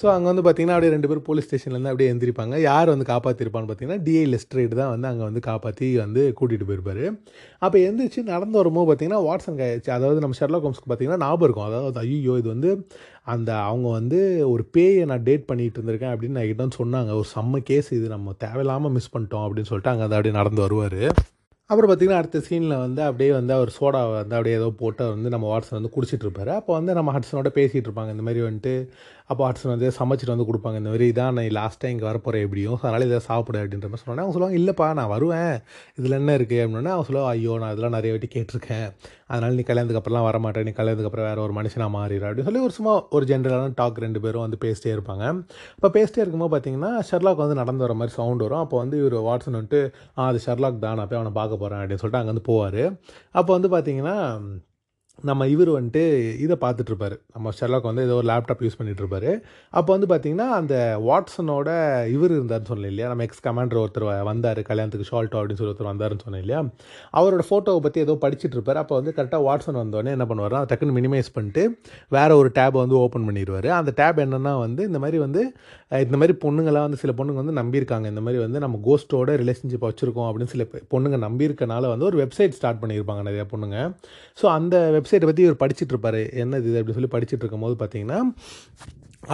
ஸோ 0.00 0.06
அங்கே 0.12 0.28
வந்து 0.30 0.44
பார்த்தீங்கன்னா 0.46 0.76
அப்படியே 0.76 0.92
ரெண்டு 0.94 1.08
பேரும் 1.10 1.26
போலீஸ் 1.28 1.46
ஸ்டேஷன்லேருந்து 1.48 1.92
அப்படியே 1.92 2.10
எந்திரிப்பாங்க. 2.12 2.54
யார் 2.68 2.92
வந்து 2.94 3.06
காப்பாற்றிருப்பான்னு 3.12 3.68
பார்த்தீங்கன்னா 3.70 4.02
டிஐ 4.06 4.24
லெஸ்ட்ரேட் 4.34 4.76
தான் 4.80 4.92
வந்து 4.94 5.08
அங்கே 5.10 5.24
வந்து 5.28 5.42
காப்பாற்றி 5.48 5.88
வந்து 6.04 6.22
கூட்டிகிட்டு 6.40 6.68
போயிருப்பார். 6.70 7.04
அப்போ 7.66 7.76
எந்திரிச்சு 7.88 8.22
நடந்து 8.32 8.60
வரும்போது 8.60 8.88
பார்த்தீங்கன்னா 8.90 9.20
வாட்ஸன் 9.28 9.60
கையாச்சு 9.60 9.92
அதாவது 9.98 10.24
நம்ம 10.24 10.38
ஷெர்லா 10.40 10.62
ஹோம்ஸ்க்கு 10.66 10.90
பார்த்தீங்கன்னா 10.90 11.22
ஞாபகம் 11.26 11.46
இருக்கும். 11.48 11.68
அதாவது 11.70 12.00
ஐயோ 12.06 12.34
இது 12.42 12.48
வந்து 12.54 12.72
அந்த 13.34 13.50
அவங்க 13.70 13.88
வந்து 14.00 14.18
ஒரு 14.54 14.64
பேயை 14.76 15.04
நான் 15.12 15.24
டேட் 15.28 15.48
பண்ணிகிட்டு 15.52 15.78
இருந்திருக்கேன் 15.78 16.12
அப்படின்னு 16.14 16.38
நான் 16.38 16.50
கிட்ட 16.50 16.82
சொன்னாங்க. 16.82 17.12
ஒரு 17.20 17.28
செம்ம 17.36 17.62
கேஸ் 17.70 17.88
இது. 17.98 18.08
நம்ம 18.16 18.34
தேவையில்லாமல் 18.44 18.94
மிஸ் 18.98 19.14
பண்ணிட்டோம் 19.16 19.46
அப்படின்னு 19.46 19.70
சொல்லிட்டு 19.72 19.92
அங்கே 19.94 20.06
அதை 20.08 20.16
அப்படியே 20.18 20.36
நடந்து 20.40 20.62
வருவார். 20.66 21.00
அப்புறம் 21.70 21.90
பார்த்திங்கன்னா 21.90 22.18
அடுத்த 22.18 22.38
சீனில் 22.38 22.74
வந்து 22.78 23.02
அப்படியே 23.02 23.30
வந்து 23.32 23.52
அவர் 23.52 23.70
சோடா 23.78 24.00
வந்து 24.12 24.34
அப்படியே 24.36 24.56
ஏதோ 24.56 24.68
போட்டு 24.78 25.04
வந்து 25.08 25.28
நம்ம 25.28 25.46
வாட்ஸன் 25.52 25.76
வந்து 25.78 25.90
குடிச்சிட்ருப்பாரு 25.94 26.50
அப்போ 26.54 26.72
வந்து 26.72 26.92
நம்ம 26.94 27.12
ஹட்ஸனோட 27.12 27.50
பேசிகிட்டு 27.56 27.88
இருப்பாங்க. 27.88 28.10
இந்த 28.10 28.22
மாதிரி 28.22 28.40
வந்துட்டு 28.46 28.74
அப்போ 29.30 29.42
ஹட்ஸன் 29.46 29.72
வந்து 29.74 29.88
சமைச்சிட்டு 29.98 30.32
வந்து 30.34 30.46
கொடுப்பாங்க. 30.48 30.76
இந்த 30.82 30.90
மாதிரி 30.92 31.06
இதான் 31.12 31.34
நான் 31.38 31.48
லாஸ்ட் 31.58 31.80
டைம் 31.82 31.94
இங்கே 31.94 32.06
வரப்போகிறேன் 32.10 32.44
எப்படியும் 32.46 32.78
அதனால் 32.82 33.04
இதை 33.08 33.18
சாப்பிடு 33.28 33.60
அப்படின்ற 33.62 33.88
மாதிரி 33.90 34.02
சொன்னோன்னே 34.02 34.22
அவங்க 34.24 34.34
சொல்லுவாங்க 34.36 34.58
இல்லைப்பா 34.60 34.88
நான் 34.98 35.10
வருவேன். 35.14 35.54
இதில் 35.98 36.16
என்ன 36.20 36.34
இருக்குது 36.38 36.60
அப்படின்னா 36.64 36.92
அவங்க 36.94 37.08
சொல்லுவா 37.08 37.30
ஐயோ 37.32 37.54
நான் 37.62 37.72
இதெல்லாம் 37.74 37.96
நிறைய 37.98 38.12
வாட்டி 38.14 38.30
கேட்டிருக்கேன். 38.36 38.86
அதனால் 39.30 39.56
நீ 39.58 39.64
கல்யாணத்துக்கு 39.70 40.00
அப்புறம்லாம் 40.00 40.28
வர 40.28 40.38
மாட்டேன் 40.44 40.66
நீ 40.68 40.74
கல்யாணத்துக்கு 40.78 41.10
அப்புறம் 41.10 41.28
வேறு 41.30 41.44
ஒரு 41.46 41.54
மனுஷனாக 41.58 41.90
மாறிடுற 41.96 42.28
அப்படின்னு 42.28 42.48
சொல்லி 42.50 42.62
ஒரு 42.66 42.76
சும்மா 42.78 42.94
ஒரு 43.18 43.24
ஜென்ரலான 43.32 43.72
டாக் 43.80 43.98
ரெண்டு 44.06 44.22
பேரும் 44.26 44.44
வந்து 44.46 44.60
பேசிட்டே 44.66 44.92
இருப்பாங்க. 44.96 45.24
இப்போ 45.78 45.90
பேசிட்டே 45.98 46.22
இருக்கும்போது 46.24 46.52
பார்த்தீங்கன்னா 46.54 46.92
ஷெர்லாக் 47.10 47.42
வந்து 47.44 47.58
நடந்து 47.62 47.84
வர 47.86 47.96
மாதிரி 48.02 48.14
சவுண்ட் 48.18 48.44
வரும். 48.46 48.62
அப்போ 48.64 48.78
வந்து 48.84 48.98
இவர் 49.02 49.18
வாட்ஸன் 49.28 49.58
வந்துட்டு 49.58 49.82
ஆ 50.18 50.28
அது 50.30 50.40
ஷெர்லாக் 50.46 50.80
தான் 50.86 50.96
நான் 51.00 51.10
போய் 51.10 51.20
அவனை 51.20 51.34
பார்க்க 51.40 51.62
போகிறேன் 51.62 51.82
அப்படின்னு 51.82 52.02
சொல்லிட்டு 52.04 52.22
அங்கே 52.22 52.32
வந்து 52.34 52.46
போவார். 52.52 52.82
அப்போ 53.40 53.50
வந்து 53.56 53.70
பார்த்தீங்கன்னா 53.74 54.16
நம்ம 55.24 55.46
இவர் 55.52 55.68
வந்துட்டு 55.76 56.02
இதை 56.44 56.56
பார்த்துட்ருப்பார். 56.62 57.14
நம்ம 57.34 57.50
ஷெர்லாக் 57.58 57.86
வந்து 57.88 58.02
ஏதோ 58.06 58.14
ஒரு 58.20 58.26
லேப்டாப் 58.30 58.62
யூஸ் 58.64 58.76
பண்ணிகிட்ருப்பாரு 58.78 59.30
அப்போ 59.78 59.90
வந்து 59.94 60.08
பார்த்திங்கன்னா 60.10 60.48
அந்த 60.58 60.74
வாட்ஸனோட 61.06 61.68
இவர் 62.14 62.32
இருந்தார்னு 62.36 62.68
சொன்னேன் 62.70 62.90
இல்லையா? 62.92 63.08
நம்ம 63.12 63.24
எக்ஸ் 63.26 63.42
கமாண்டர் 63.46 63.80
ஒருத்தர் 63.82 64.06
வந்தார் 64.30 64.60
கல்யாணத்துக்கு 64.68 65.08
ஷால்ட்டோ 65.12 65.38
அப்படின்னு 65.40 65.60
சொல்லி 65.60 65.72
ஒருத்தர் 65.72 65.90
வந்தாருன்னு 65.92 66.24
சொன்னேன் 66.26 66.42
இல்லையா? 66.44 66.60
அவரோட 67.20 67.44
ஃபோட்டோவை 67.48 67.80
பற்றி 67.86 68.02
ஏதோ 68.06 68.16
படிச்சுட்டு 68.24 68.58
இருப்பார் 68.58 68.80
அப்போ 68.82 68.94
வந்து 69.00 69.14
கரெக்டாக 69.18 69.42
வாட்ஸன் 69.48 69.80
வந்தோடனே 69.82 70.12
என்ன 70.16 70.26
பண்ணுவார்னா 70.32 70.60
டக்குன்னு 70.72 70.96
மினிமைஸ் 70.98 71.32
பண்ணிட்டு 71.38 71.64
வேறு 72.16 72.36
ஒரு 72.42 72.50
டேபை 72.60 72.78
வந்து 72.84 72.98
ஓப்பன் 73.04 73.26
பண்ணிடுவார். 73.30 73.70
அந்த 73.78 73.94
டேப் 74.02 74.20
என்னென்னா 74.26 74.54
வந்து 74.66 74.84
இந்த 74.90 75.00
மாதிரி 75.06 75.20
வந்து 75.26 75.42
இந்த 76.04 76.16
மாதிரி 76.20 76.36
பொண்ணுங்களாம் 76.44 76.86
வந்து 76.88 77.00
சில 77.04 77.12
பொண்ணுங்க 77.18 77.40
வந்து 77.42 77.56
நம்பியிருக்காங்க. 77.62 78.06
இந்த 78.14 78.24
மாதிரி 78.26 78.42
வந்து 78.44 78.58
நம்ம 78.66 78.82
கோஸ்ட்டோட 78.86 79.32
ரிலேஷன்ஷிப் 79.44 79.88
வச்சுருக்கோம் 79.88 80.28
அப்படின்னு 80.28 80.54
சில 80.54 80.64
பொண்ணுங்க 80.94 81.18
நம்பியிருக்கனால 81.26 81.90
வந்து 81.94 82.08
ஒரு 82.10 82.18
வெப்சைட் 82.22 82.56
ஸ்டார்ட் 82.60 82.82
பண்ணியிருப்பாங்க 82.84 83.22
நிறைய 83.30 83.44
பொண்ணுங்க. 83.54 83.78
ஸோ 84.42 84.46
அந்த 84.58 84.76
வெப் 84.94 85.04
வெப்சைட்டை 85.06 85.26
பற்றி 85.30 85.44
இவர் 85.46 85.62
படிச்சுட்டு 85.64 85.92
இருப்பாரு 85.94 86.22
என்னது 86.42 86.68
இது? 86.70 86.78
அப்படின்னு 86.78 87.00
சொல்லி 87.00 87.14
படிச்சுட்டு 87.16 87.44
இருக்கும்போது 87.44 87.76
பார்த்தீங்கன்னா 87.82 88.20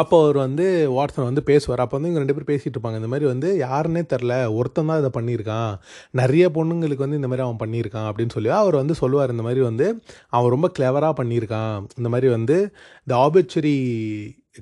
அப்போ 0.01 0.17
அவர் 0.23 0.37
வந்து 0.45 0.67
வாட்ஸன் 0.97 1.27
வந்து 1.29 1.43
பேசுவார். 1.49 1.81
அப்போ 1.85 1.95
வந்து 1.97 2.09
இவங்க 2.09 2.21
ரெண்டு 2.23 2.35
பேரும் 2.37 2.51
பேசிகிட்டு 2.51 2.77
இருப்பாங்க 2.77 2.99
இந்த 3.01 3.09
மாதிரி 3.13 3.27
வந்து 3.31 3.49
யாருன்னே 3.63 4.03
தெரில. 4.13 4.35
ஒருத்தன் 4.59 4.91
தான் 4.91 5.01
இதை 5.03 5.11
பண்ணியிருக்கான். 5.17 5.73
நிறைய 6.21 6.45
பொண்ணுங்களுக்கு 6.55 7.05
வந்து 7.05 7.19
இந்த 7.21 7.29
மாதிரி 7.31 7.45
அவன் 7.47 7.61
பண்ணியிருக்கான் 7.63 8.07
அப்படின்னு 8.11 8.35
சொல்லி 8.37 8.51
அவர் 8.61 8.77
வந்து 8.81 8.95
சொல்லுவார். 9.01 9.35
இந்த 9.35 9.45
மாதிரி 9.47 9.63
வந்து 9.69 9.87
அவன் 10.37 10.55
ரொம்ப 10.55 10.69
கிளவராக 10.79 11.15
பண்ணியிருக்கான். 11.21 11.75
இந்த 12.01 12.11
மாதிரி 12.15 12.31
வந்து 12.37 12.57
இந்த 13.07 13.17
ஆபிச்சுரி 13.25 13.75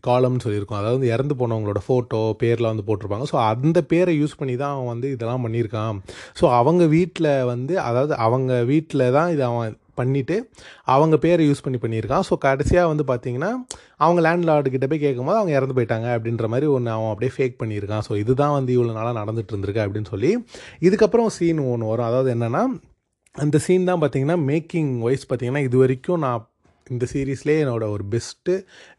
காலம்னு 0.08 0.44
சொல்லியிருக்கோம். 0.46 0.80
அதாவது 0.80 0.98
வந்து 0.98 1.12
இறந்து 1.14 1.36
போனவங்களோட 1.38 1.82
ஃபோட்டோ 1.86 2.22
பேர்லாம் 2.42 2.74
வந்து 2.74 2.88
போட்டிருப்பாங்க. 2.88 3.28
ஸோ 3.32 3.38
அந்த 3.52 3.78
பேரை 3.92 4.14
யூஸ் 4.22 4.38
பண்ணி 4.40 4.56
தான் 4.62 4.74
அவன் 4.74 4.92
வந்து 4.94 5.10
இதெல்லாம் 5.16 5.46
பண்ணியிருக்கான். 5.46 5.96
ஸோ 6.40 6.46
அவங்க 6.58 6.84
வீட்டில் 6.96 7.30
வந்து 7.52 7.76
அதாவது 7.88 8.14
அவங்க 8.26 8.52
வீட்டில் 8.72 9.06
தான் 9.18 9.30
இது 9.36 9.44
அவன் 9.50 9.78
பண்ணிவிட்டு 9.96 10.36
அவங்க 10.94 11.16
பேரை 11.24 11.44
யூஸ் 11.50 11.64
பண்ணி 11.64 11.78
பண்ணியிருக்கான் 11.82 12.24
ஸோ 12.30 12.36
கடைசியாக 12.46 12.90
வந்து 12.92 13.04
பார்த்தீங்கன்னா 13.12 13.50
அவங்க 13.96 14.20
லேண்ட் 14.26 14.68
கிட்ட 14.74 14.86
போய் 14.86 15.04
கேட்கும்போது 15.06 15.38
அவங்க 15.38 15.54
இறந்து 15.58 15.76
போயிட்டாங்க 15.78 16.08
அப்படின்ற 16.16 16.48
மாதிரி 16.54 16.68
ஒன்று 16.76 16.90
அவன் 16.96 17.10
அப்படியே 17.12 17.32
ஃபேக் 17.36 17.56
பண்ணியிருக்கான். 17.62 18.04
ஸோ 18.08 18.12
இதுதான் 18.22 18.54
வந்து 18.58 18.72
இவ்வளோ 18.76 18.92
நாளாக 18.98 19.16
நடந்துட்டு 19.20 19.52
இருந்திருக்கு 19.54 19.84
அப்படின்னு 19.86 20.10
சொல்லி 20.14 20.30
இதுக்கப்புறம் 20.88 21.32
சீன் 21.38 21.60
ஒன்று 21.72 21.90
வரும். 21.92 22.08
அதாவது 22.10 22.30
என்னென்னா 22.36 22.62
அந்த 23.34 23.58
சீன் 23.64 23.84
தான் 23.84 24.00
பார்த்தீங்கன்னா 24.02 24.38
மேக்கிங் 24.50 24.92
வைஸ் 25.06 25.26
பார்த்தீங்கன்னா 25.30 25.62
இது 25.68 25.78
வரைக்கும் 25.78 26.22
நான் 26.26 26.46
இந்த 26.94 27.06
சீரீஸ்லேயே 27.12 27.58
என்னோட 27.64 27.84
ஒரு 27.96 28.04
பெஸ்ட்டு 28.14 28.54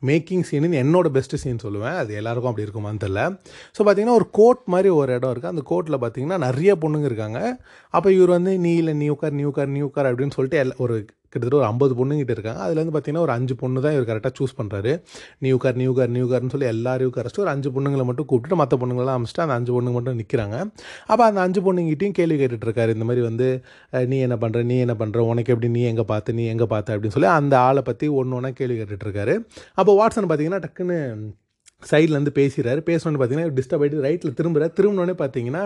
மேக்கிங் 0.10 0.46
சீனு 0.50 0.72
என்னோடய 0.84 1.16
பெஸ்ட்டு 1.18 1.42
சீன் 1.44 1.64
சொல்லுவேன். 1.66 1.98
அது 2.02 2.12
எல்லாருக்கும் 2.22 2.52
அப்படி 2.52 2.68
இருக்குமான்னு 2.68 3.04
தெரில 3.06 3.24
ஸோ 3.78 3.82
பார்த்தீங்கன்னா 3.88 4.18
ஒரு 4.22 4.28
கோட் 4.40 4.64
மாதிரி 4.76 4.92
ஒரு 5.00 5.14
இடம் 5.18 5.34
இருக்குது 5.34 5.54
அந்த 5.54 5.66
கோட்டில் 5.72 6.02
பார்த்தீங்கன்னா 6.04 6.40
நிறைய 6.48 6.74
பொண்ணுங்க 6.84 7.10
இருக்காங்க. 7.12 7.40
அப்போ 7.94 8.12
இவர் 8.18 8.36
வந்து 8.38 8.54
நீ 8.68 8.74
இல்லை 8.84 8.96
new 9.04 9.16
car 9.24 9.38
new 9.42 9.52
car 9.60 9.74
new 9.78 9.90
car 9.98 10.10
அப்படின்னு 10.12 10.38
சொல்லிட்டு 10.38 10.62
எல்லா 10.64 10.78
ஒரு 10.86 10.98
கிட்டத்தட்ட 11.34 11.60
ஒரு 11.62 11.70
ஐம்பது 11.72 11.94
பொண்ணுங்கிட்ட 12.00 12.34
இருக்காங்க. 12.38 12.62
அதுலேருந்து 12.66 12.92
வந்து 12.92 12.96
பார்த்தீங்கன்னா 12.98 13.26
ஒரு 13.28 13.34
அஞ்சு 13.38 13.54
பொண்ணு 13.62 13.82
தான் 13.86 13.94
இவர் 13.96 14.08
கரெக்டாக 14.10 14.34
சூஸ் 14.40 14.56
பண்ணுறாரு 14.60 14.92
new 15.46 15.58
car 15.58 15.78
new 15.82 15.92
car 15.98 16.12
new 16.16 16.26
கார்னு 16.32 16.54
சொல்லி 16.54 16.68
எல்லாரையும் 16.74 17.14
கரைச்சிட்டு 17.18 17.44
ஒரு 17.46 17.52
அஞ்சு 17.54 17.70
பொண்ணுங்களை 17.76 18.06
மட்டும் 18.10 18.30
கூப்பிட்டு 18.32 18.56
மற்ற 18.56 18.78
பொண்ணுங்களாம் 18.78 19.18
அமைச்சிட்டு 19.20 19.44
அந்த 19.46 19.56
அஞ்சு 19.60 19.74
பொண்ணுங்க 19.76 19.96
மட்டும் 19.98 20.20
நிற்கிறாங்க 20.22 20.56
அப்போ 21.08 21.24
அந்த 21.30 21.42
அஞ்சு 21.42 21.62
பொண்ணுங்கிட்டையும் 21.68 22.18
கேள்வி 22.20 22.38
கேட்டுட்ருக்காரு 22.42 22.96
இந்த 22.98 23.08
மாதிரி 23.10 23.24
வந்து 23.30 23.48
நீ 24.12 24.20
என்ன 24.20 24.38
பண்ணுற 24.44 24.64
நீ 24.64 24.78
என்ன 24.80 24.96
பண்ணுற 25.02 25.26
உனக்கு 25.32 25.54
எப்படி 25.54 25.72
நீ 25.72 25.84
எங்கே 25.92 26.08
பார்த்து 26.14 26.34
நீ 26.34 26.46
எங்கே 26.46 26.70
பார்த்த 26.76 26.96
அப்படின்னு 26.96 27.18
சொல்லி 27.18 27.32
அந்த 27.40 27.56
ஆளை 27.60 27.82
பற்றி 27.82 28.08
ஒன்று 28.22 28.38
ஒன்றா 28.40 28.52
கேள்வி 28.62 28.78
கேட்டுட்ருக்காரு 28.80 29.36
அப்போ 29.76 29.92
வாட்ஸன் 30.00 30.30
பார்த்தீங்கன்னா 30.30 30.64
டக்குன்னு 30.66 31.00
சைட்லேருந்து 31.90 32.34
பேசுகிறாரு 32.40 32.82
பேசணுன்னு 32.90 33.20
பார்த்தீங்கன்னா 33.22 33.56
டிஸ்டர்ப் 33.58 33.84
ஆகிட்டு 33.84 34.06
ரைட்டில் 34.08 34.36
திரும்புகிறார் 34.40 34.74
திரும்பினோடனே 34.78 35.16
பார்த்தீங்கன்னா 35.22 35.64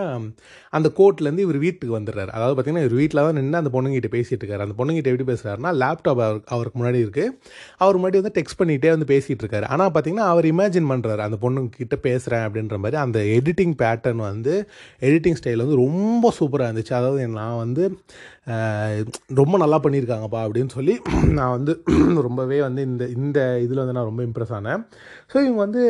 அந்த 0.76 0.88
கோர்ட்லேருந்து 0.98 1.44
இவர் 1.46 1.58
வீட்டுக்கு 1.64 1.94
வந்துடுறாரு. 1.98 2.30
அதாவது 2.36 2.54
பார்த்தீங்கன்னா 2.56 2.84
இவர் 2.86 2.98
வீட்டில் 3.00 3.22
தான் 3.26 3.38
நின்று 3.40 3.60
அந்த 3.62 3.72
பொண்ணுங்கிட்ட 3.76 4.10
பேசிகிட்டு 4.16 4.42
இருக்காரு. 4.44 4.64
அந்த 4.66 4.76
பொண்ணுங்கிட்ட 4.80 5.12
எப்படி 5.12 5.28
பேசுகிறாருன்னா 5.32 5.72
லேப்டாப் 5.82 6.22
அவர் 6.26 6.40
அவருக்கு 6.56 6.80
முன்னாடி 6.80 7.00
இருக்குது 7.04 7.34
அவர் 7.84 7.98
முன்னாடி 8.00 8.20
வந்து 8.22 8.34
டெக்ஸ்ட் 8.38 8.60
பண்ணிகிட்டே 8.60 8.92
வந்து 8.96 9.08
பேசிகிட்டு 9.12 9.44
இருக்காரு. 9.46 9.68
ஆனால் 9.74 9.92
பார்த்தீங்கன்னா 9.96 10.28
அவர் 10.34 10.48
இமேஜின் 10.52 10.90
பண்ணுறாரு 10.92 11.24
அந்த 11.28 11.38
பொண்ணுங்கிட்ட 11.44 11.98
பேசுகிறேன் 12.08 12.46
அப்படின்ற 12.48 12.78
மாதிரி 12.84 12.98
அந்த 13.04 13.18
எடிட்டிங் 13.38 13.76
பேட்டர்ன் 13.84 14.22
வந்து 14.30 14.54
எடிட்டிங் 15.08 15.38
ஸ்டைல் 15.40 15.64
வந்து 15.64 15.80
ரொம்ப 15.84 16.32
சூப்பராக 16.40 16.68
இருந்துச்சு. 16.68 16.94
அதாவது 17.00 17.28
நான் 17.40 17.60
வந்து 17.64 17.84
ரொம்ப 19.40 19.54
நல்லா 19.62 19.78
பண்ணியிருக்காங்கப்பா 19.84 20.40
அப்படின்னு 20.46 20.72
சொல்லி 20.78 20.94
நான் 21.38 21.54
வந்து 21.56 21.72
ரொம்பவே 22.26 22.58
வந்து 22.66 22.82
இந்த 22.90 23.04
இந்த 23.18 23.38
இதில் 23.64 23.82
வந்து 23.82 23.96
நான் 23.96 24.08
ரொம்ப 24.10 24.22
இம்ப்ரெஸ் 24.28 24.52
ஆனேன். 24.58 24.82
ஸோ 25.32 25.36
இவங்க 25.46 25.60
வந்து 25.66 25.82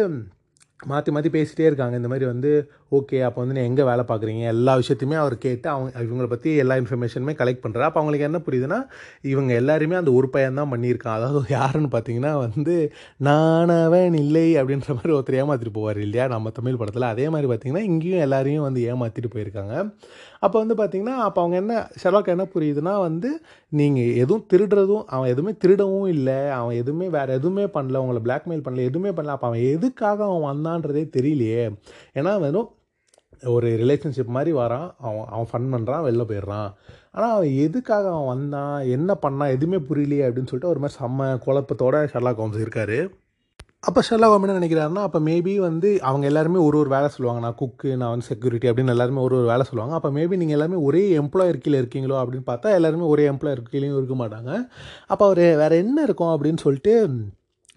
மாற்றி 0.80 1.12
மாற்றி 1.12 1.30
பேசிகிட்டே 1.30 1.66
இருக்காங்க. 1.66 1.96
இந்த 1.96 2.08
மாதிரி 2.08 2.24
வந்து 2.24 2.70
ஓகே 2.92 3.18
அப்போ 3.26 3.38
வந்து 3.42 3.54
நீ 3.56 3.62
எங்கே 3.68 3.84
வேலை 3.88 4.02
பார்க்குறீங்க? 4.08 4.42
எல்லா 4.54 4.72
விஷயத்தையுமே 4.80 5.16
அவர் 5.22 5.34
கேட்டு 5.44 5.66
அவங்க 5.72 6.02
இவங்களை 6.06 6.28
பற்றி 6.32 6.50
எல்லா 6.62 6.74
இன்ஃபர்மேஷனுமே 6.80 7.32
கலெக்ட் 7.40 7.62
பண்ணுறா 7.64 7.86
அப்போ 7.88 8.00
அவங்களுக்கு 8.00 8.26
என்ன 8.28 8.38
புரியுதுன்னா 8.46 8.78
இவங்க 9.32 9.52
எல்லாருமே 9.60 9.96
அந்த 10.00 10.10
ஒரு 10.18 10.28
பையன் 10.34 10.60
தான் 10.60 10.70
பண்ணியிருக்கான். 10.74 11.16
அதாவது 11.18 11.40
யாருன்னு 11.56 11.90
பார்த்தீங்கன்னா 11.94 12.32
வந்து 12.44 12.76
நானவன் 13.28 14.16
இல்லை 14.22 14.46
அப்படின்ற 14.60 14.88
மாதிரி 14.98 15.14
ஒருத்தர் 15.16 15.38
ஏமாற்றிட்டு 15.40 15.76
போவார் 15.78 16.00
இல்லையா? 16.06 16.26
நம்ம 16.34 16.52
தமிழ் 16.58 16.78
படத்தில். 16.82 17.08
அதே 17.14 17.26
மாதிரி 17.34 17.50
பார்த்தீங்கன்னா 17.52 17.84
இங்கேயும் 17.90 18.24
எல்லாரையும் 18.26 18.66
வந்து 18.68 18.82
ஏமாற்றிட்டு 18.92 19.32
போயிருக்காங்க. 19.34 19.74
அப்போ 20.46 20.56
வந்து 20.62 20.74
பார்த்தீங்கன்னா 20.82 21.16
அப்போ 21.26 21.40
அவங்க 21.42 21.56
என்ன 21.62 21.74
ஷெர்லாக் 22.02 22.32
என்ன 22.36 22.46
புரியுதுன்னா 22.54 22.94
வந்து 23.08 23.30
நீங்கள் 23.80 24.14
எதுவும் 24.22 24.46
திருடுறதும் 24.52 25.04
அவன் 25.14 25.32
எதுவுமே 25.34 25.54
திருடவும் 25.64 26.08
இல்லை. 26.16 26.38
அவன் 26.60 26.78
எதுவுமே 26.82 27.08
வேறு 27.18 27.36
எதுவுமே 27.40 27.66
பண்ணல. 27.76 28.02
உங்களை 28.04 28.22
பிளாக்மெயில் 28.28 28.64
பண்ணல. 28.66 28.88
எதுவுமே 28.92 29.10
பண்ணல. 29.10 29.36
அப்போ 29.36 29.48
அவன் 29.50 29.66
எதுக்காக 29.74 30.18
அவன் 30.30 30.48
வந்தான்றதே 30.50 31.04
தெரியலையே. 31.18 31.64
ஏன்னா 32.20 32.34
வெறும் 32.46 32.70
ஒரு 33.44 33.68
ரிலேஷன்ஷிப் 33.68 34.36
மாதிரி 34.36 34.56
வரான். 34.56 34.88
அவன் 34.98 35.26
அவன் 35.28 35.48
ஃபன் 35.52 35.72
பண்ணுறான் 35.74 36.06
வெளில 36.08 36.24
போயிடுறான். 36.30 36.72
ஆனால் 37.10 37.34
அவன் 37.34 37.52
எதுக்காக 37.52 38.08
அவன் 38.08 38.26
வந்தான் 38.26 38.86
என்ன 38.86 39.16
பண்ணான் 39.22 39.52
எதுவுமே 39.52 39.76
புரியலையே 39.76 40.26
அப்படின்னு 40.26 40.50
சொல்லிட்டு 40.52 40.68
ஒரு 40.68 40.78
மாதிரி 40.78 40.98
செம்ம 41.00 41.30
குழப்பத்தோட 41.46 42.08
ஷர்லாக் 42.14 42.42
ஹோம்ஸ் 42.42 42.64
இருக்காரு. 42.66 43.10
அப்போ 43.80 44.02
ஷெல்லா 44.10 44.28
என்ன 44.34 44.58
நினைக்கிறாருன்னா 44.58 45.02
அப்போ 45.08 45.18
மேபி 45.18 45.56
வந்து 45.56 46.02
அவங்க 46.02 46.26
எல்லாருமே 46.26 46.58
ஒரு 46.58 46.78
ஒரு 46.78 46.88
வேலை 46.88 47.08
சொல்லுவாங்க. 47.08 47.42
நான் 47.46 47.58
குக்கு 47.60 47.96
நான் 47.96 48.08
வந்து 48.08 48.26
செக்யூரிட்டி 48.26 48.68
அப்படின்னு 48.68 48.88
எல்லாருமே 48.88 49.20
ஒரு 49.20 49.36
ஒரு 49.36 49.46
வேலை 49.46 49.62
சொல்லுவாங்க. 49.62 49.94
அப்போ 49.94 50.08
மேபி 50.10 50.36
நீங்கள் 50.36 50.56
எல்லாருமே 50.58 50.76
ஒரே 50.76 51.18
எம்ப்ளாயர் 51.18 51.58
கீழே 51.58 51.80
இருக்கீங்களோ 51.80 52.16
அப்படின்னு 52.22 52.48
பார்த்தா 52.50 52.74
எல்லாருமே 52.74 53.02
ஒரே 53.02 53.28
எம்ப்ளாயர் 53.28 53.62
கீழேயும் 53.72 53.96
இருக்க 53.96 54.26
மாட்டாங்க. 54.26 54.68
அப்போ 55.06 55.24
அவர் 55.24 55.38
வேறு 55.38 55.76
என்ன 55.76 56.02
இருக்கும் 56.02 56.42
அப்படின்னு 56.42 56.56
சொல்லிட்டு 56.56 57.08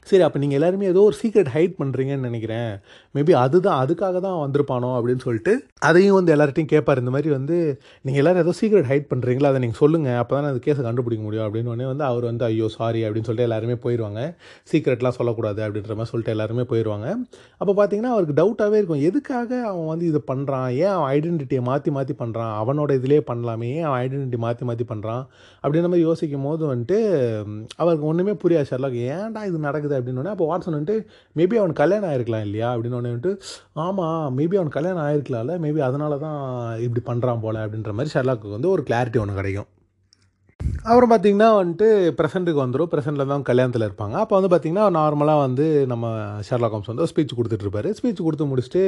சரி 0.10 0.24
அப்போ 0.28 0.39
நீங்கள் 0.43 0.60
எல்லாருமே 0.60 0.86
ஏதோ 0.93 1.01
ஒரு 1.10 1.16
சீக்ரெட் 1.22 1.51
ஹைட் 1.55 1.76
பண்ணுறீங்கன்னு 1.82 2.28
நினைக்கிறேன். 2.30 2.72
மேபி 3.16 3.34
அதுதான் 3.43 3.80
அதுக்காக 3.84 4.20
தான் 4.28 4.38
வந்திருப்பானோ 4.43 4.89
அப்படின்னு 4.97 5.24
சொல்லிட்டு 5.28 5.53
அதையும் 5.89 6.18
வந்து 6.20 6.34
எல்லார்ட்டையும் 6.36 6.72
கேட்பார் 6.74 7.01
இந்த 7.03 7.14
மாதிரி 7.16 7.30
வந்து 7.38 7.57
நீங்கள் 8.05 8.22
எல்லோரும் 8.24 8.43
ஏதோ 8.45 8.53
சீக்ரெட் 8.62 8.89
ஹைட் 8.91 9.10
பண்ணுறீங்களா 9.12 9.51
அதை 9.51 9.62
நீங்கள் 9.66 9.82
சொல்லுங்கள் 9.84 10.20
அப்போ 10.22 10.34
தான் 10.36 10.49
அந்த 10.51 10.64
கேஸை 10.68 10.84
கண்டுபிடிக்க 10.88 11.24
முடியும் 11.28 11.45
அப்படின்னு 11.47 11.72
உடனே 11.74 11.88
வந்து 11.91 12.05
அவர் 12.12 12.26
வந்து 12.32 12.45
ஐயோ 12.49 12.70
சாரி 12.78 13.01
அப்படின்னு 13.07 13.28
சொல்லிட்டு 13.30 13.47
எல்லாருமே 13.49 13.78
போயிடுவாங்க 13.86 14.22
சீக்ரெட்லாம் 14.72 15.18
சொல்லக்கூடாது 15.20 15.62
அப்படின்ற 15.68 15.93
மாதிரி 15.99 16.12
சொல்லிட்டு 16.14 16.36
எல்லாருமே 16.36 16.66
போயிடுவாங்க 16.72 17.07
அப்போ 17.62 17.74
பார்த்தீங்கன்னா 17.80 18.14
அவருக்கு 18.16 18.36
டவுட்டாகவே 18.41 18.78
இருக்கும். 18.82 19.03
எதுக்காக 19.10 19.51
அவன் 19.70 19.89
வந்து 19.91 20.05
இது 20.12 20.20
பண்ணுறான் 20.32 20.68
ஏன் 20.84 20.93
அவன் 20.95 21.10
ஐடென்டிட்டியை 21.16 21.62
மாற்றி 21.70 21.89
மாற்றி 21.97 22.14
பண்ணுறான் 22.22 22.53
அவனோட 22.62 22.91
இதிலே 22.99 23.20
பண்ணலாமே. 23.32 23.70
ஏன் 23.80 23.88
அவன் 23.89 24.01
ஐடென்டிட்டி 24.03 24.39
மாற்றி 24.45 24.64
மாற்றி 24.70 24.86
பண்ணுறான் 24.91 25.24
அப்படின்ற 25.64 25.88
மாதிரி 25.91 26.07
யோசிக்கும் 26.10 26.47
போது 26.47 26.64
வந்துட்டு 26.72 26.97
அவருக்கு 27.82 28.10
ஒன்றுமே 28.12 28.36
புரியாது 28.43 28.70
ஷர்லாக் 28.72 28.97
ஏன்டா 29.14 29.43
இது 29.49 29.60
நடக்குது? 29.68 29.95
அப்படின்னு 30.00 30.34
அப்போ 30.36 30.47
வாட்ஸன் 30.50 30.78
வந்துட்டு 30.78 30.97
மேபி 31.36 31.56
அவன் 31.56 31.74
கல்யாணம் 31.74 32.10
ஆயிருக்கலாம் 32.12 32.45
இல்லையா? 32.50 32.76
அப்படின்னு 32.76 33.00
வந்துட்டு 33.02 33.32
ஆமாம் 33.74 34.38
மேபி 34.38 34.56
அவன் 34.56 34.76
கல்யாணம் 34.78 35.06
ஆயிருக்கலாம்ல 35.08 35.56
மேபி 35.66 35.80
அதனால 35.80 36.18
தான் 36.18 36.39
இப்படி 36.80 37.04
பண்ணுறான் 37.10 37.41
போல 37.41 37.68
அப்படின்ற 37.68 37.93
மாதிரி 37.93 38.14
ஷெர்லாக்கு 38.16 38.50
வந்து 38.50 38.70
ஒரு 38.70 38.84
கிளாரிட்டி 38.89 39.20
ஒன்று 39.20 39.34
கிடைக்கும். 39.34 39.70
அப்புறம் 40.88 41.12
பார்த்தீங்கன்னா 41.12 41.48
வந்துட்டு 41.58 41.88
ப்ரெசென்ட்டுக்கு 42.18 42.62
வந்துடும் 42.62 42.90
ப்ரெசென்ட்டில் 42.92 43.32
தான் 43.32 43.46
கல்யாணத்தில் 43.50 43.86
இருப்பாங்க. 43.88 44.16
அப்போ 44.24 44.34
வந்து 44.38 44.50
பார்த்திங்கன்னா 44.52 44.86
நார்மலாக 44.98 45.40
வந்து 45.40 45.66
நம்ம 45.88 46.06
ஷெர்லாக் 46.48 46.72
காம்ஸ் 46.72 46.92
வந்து 46.92 47.08
ஸ்பீச் 47.12 47.36
கொடுத்துட்ருப்பாரு 47.38 47.90
ஸ்பீச் 47.98 48.22
கொடுத்து 48.24 48.46
முடிச்சுட்டு 48.52 48.84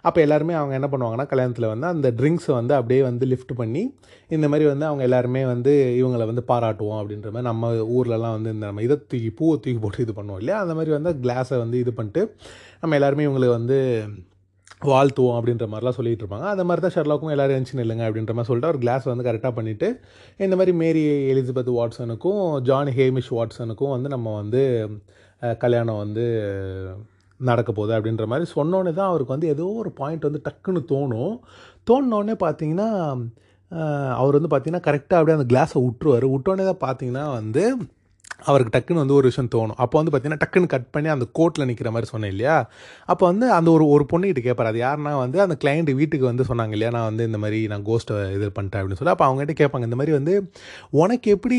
அப்போ 0.00 0.20
எல்லாருமே 0.20 0.54
அவங்க 0.54 0.74
என்ன 0.74 0.88
பண்ணுவாங்கன்னா 0.92 1.26
கல்யாணத்தில் 1.32 1.68
வந்து 1.72 1.86
அந்த 1.86 2.10
ட்ரிங்க்ஸை 2.10 2.52
வந்து 2.52 2.74
அப்படியே 2.74 3.02
வந்து 3.02 3.26
லிஃப்ட் 3.26 3.54
பண்ணி 3.56 3.82
இந்த 4.30 4.48
மாதிரி 4.48 4.66
வந்து 4.70 4.86
அவங்க 4.86 5.02
எல்லாருமே 5.02 5.42
வந்து 5.44 5.74
இவங்களை 6.00 6.26
வந்து 6.26 6.44
பாராட்டுவோம் 6.52 7.00
அப்படின்ற 7.02 7.28
மாதிரி 7.30 7.48
நம்ம 7.50 7.66
ஊர்லலாம் 7.96 8.36
வந்து 8.38 8.52
இந்த 8.52 8.64
நம்ம 8.66 8.82
இதை 8.82 8.96
தூக்கி 9.04 9.30
பூவை 9.40 9.56
தூக்கி 9.58 9.82
போட்டு 9.84 10.06
இது 10.06 10.14
பண்ணுவோம் 10.20 10.40
இல்லையா? 10.42 10.60
அந்த 10.60 10.74
மாதிரி 10.74 10.92
வந்து 10.98 11.12
கிளாஸை 11.24 11.58
வந்து 11.64 11.78
இது 11.84 11.92
பண்ணிட்டு 11.92 12.24
நம்ம 12.82 12.96
எல்லாருமே 13.00 13.26
இவங்களுக்கு 13.28 13.58
வந்து 13.58 13.78
வாழ்த்துவோம் 14.82 15.36
அப்படின்ற 15.38 15.66
மாதிரிலாம் 15.70 15.96
சொல்லிகிட்டு 15.98 16.22
இருப்பாங்க. 16.24 16.46
அந்த 16.54 16.64
மாதிரி 16.68 16.82
தான் 16.84 16.94
ஷெர்லாக்கும் 16.96 17.32
எல்லோரும் 17.34 17.54
எழுந்துச்சு 17.56 17.78
நில்லுங்க 17.80 18.04
அப்படின்ற 18.08 18.32
மாதிரி 18.36 18.48
சொல்லிட்டு 18.50 18.70
அவர் 18.70 18.80
கிளாஸ் 18.84 19.04
வந்து 19.10 19.26
கரெக்டாக 19.28 19.52
பண்ணிவிட்டு 19.58 19.88
இந்த 20.46 20.56
மாதிரி 20.58 20.72
மேரி 20.82 21.02
எலிசபெத் 21.32 21.70
வாட்ஸனுக்கும் 21.78 22.42
ஜான் 22.68 22.92
ஹேமிஷ் 22.98 23.30
வாட்சனுக்கும் 23.38 23.94
வந்து 23.96 24.10
நம்ம 24.14 24.34
வந்து 24.42 24.62
கல்யாணம் 25.64 26.02
வந்து 26.04 26.24
நடக்க 27.40 27.70
போகுது 27.72 27.92
அப்படின்ற 27.96 28.26
மாதிரி 28.32 28.46
சொன்னோன்னே 28.56 28.92
தான் 28.98 29.10
அவருக்கு 29.12 29.34
வந்து 29.36 29.48
ஏதோ 29.54 29.64
ஒரு 29.82 29.90
பாயிண்ட் 29.98 30.28
வந்து 30.28 30.40
டக்குன்னு 30.46 30.82
தோணும். 30.92 31.34
தோணுனோடனே 31.90 32.36
பார்த்தீங்கன்னா 32.44 32.88
அவர் 34.20 34.36
வந்து 34.38 34.50
பார்த்தீங்கன்னா 34.52 34.86
கரெக்டாக 34.88 35.18
அப்படியே 35.20 35.38
அந்த 35.38 35.48
கிளாஸை 35.52 35.78
விட்டுருவார் 35.86 36.26
விட்டோன்னே 36.34 36.66
தான் 36.70 36.82
பார்த்தீங்கன்னா 36.86 37.24
வந்து 37.38 37.64
அவருக்கு 38.44 38.78
டக்குன்னு 38.78 38.96
வந்து 38.96 39.14
ஒரு 39.14 39.22
விஷயம் 39.22 39.50
தோணும். 39.54 39.72
அப்போ 39.76 40.02
வந்து 40.02 40.18
பார்த்தீங்கன்னா 40.18 40.38
டக்குன்னு 40.46 40.66
கட் 40.66 40.90
பண்ணி 40.90 41.08
அந்த 41.08 41.26
கோர்ட்டில் 41.38 41.64
நிற்கிற 41.64 41.90
மாதிரி 41.90 42.10
சொன்னேன் 42.10 42.30
இல்லையா? 42.30 42.70
அப்போ 43.06 43.26
வந்து 43.26 43.50
அந்த 43.52 43.70
ஒரு 43.70 43.88
ஒரு 43.88 44.06
பொண்ணுகிட்ட 44.12 44.38
கேட்பார் 44.38 44.66
அது 44.66 44.80
யாருன்னா 44.80 45.18
வந்து 45.18 45.40
அந்த 45.40 45.56
கிளைண்ட் 45.64 45.94
வீட்டுக்கு 45.94 46.26
வந்து 46.26 46.44
சொன்னாங்க 46.48 46.70
இல்லையா? 46.70 46.88
நான் 46.88 47.04
வந்து 47.04 47.26
இந்த 47.26 47.38
மாதிரி 47.38 47.66
நான் 47.66 47.84
கோஸ்ட்டை 47.84 48.34
இது 48.34 48.52
பண்ணிட்டேன் 48.60 48.74
அப்படின்னு 48.74 48.92
சொல்லி. 48.92 49.06
அப்போ 49.06 49.26
அவங்ககிட்ட 49.26 49.48
கேட்பாங்க 49.48 49.84
இந்த 49.84 49.96
மாதிரி 49.96 50.12
வந்து 50.12 50.50
உனக்கு 50.90 51.30
எப்படி 51.30 51.58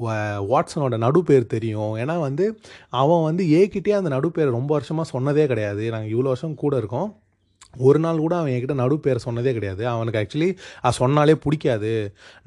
வ- 0.00 0.44
வாட்சனோட 0.50 0.98
நடு 0.98 1.22
பேர் 1.22 1.46
தெரியும்? 1.46 1.96
ஏன்னா 1.96 2.20
வந்து 2.20 2.58
அவன் 2.88 3.22
வந்து 3.22 3.44
ஏகிட்டே 3.44 3.90
அந்த 3.90 4.08
நடு 4.08 4.30
பேர் 4.30 4.50
ரொம்ப 4.50 4.74
வருஷமாக 4.74 5.20
சொன்னதே 5.20 5.46
கிடையாது. 5.46 5.90
நாங்கள் 5.90 6.10
இவ்வளோ 6.10 6.22
வருஷம் 6.22 6.54
கூட 6.54 6.76
இருக்கோம். 6.76 7.16
ஒரு 7.74 7.98
நாள் 8.04 8.22
கூட 8.24 8.34
அவன் 8.38 8.52
என்கிட்ட 8.54 8.74
நடு 8.80 8.96
பேர் 9.04 9.22
சொன்னதே 9.24 9.52
கிடையாது. 9.56 9.82
அவனுக்கு 9.92 10.20
ஆக்சுவலி 10.20 10.48
அது 10.82 10.98
சொன்னாலே 11.02 11.34
பிடிக்காது. 11.44 11.92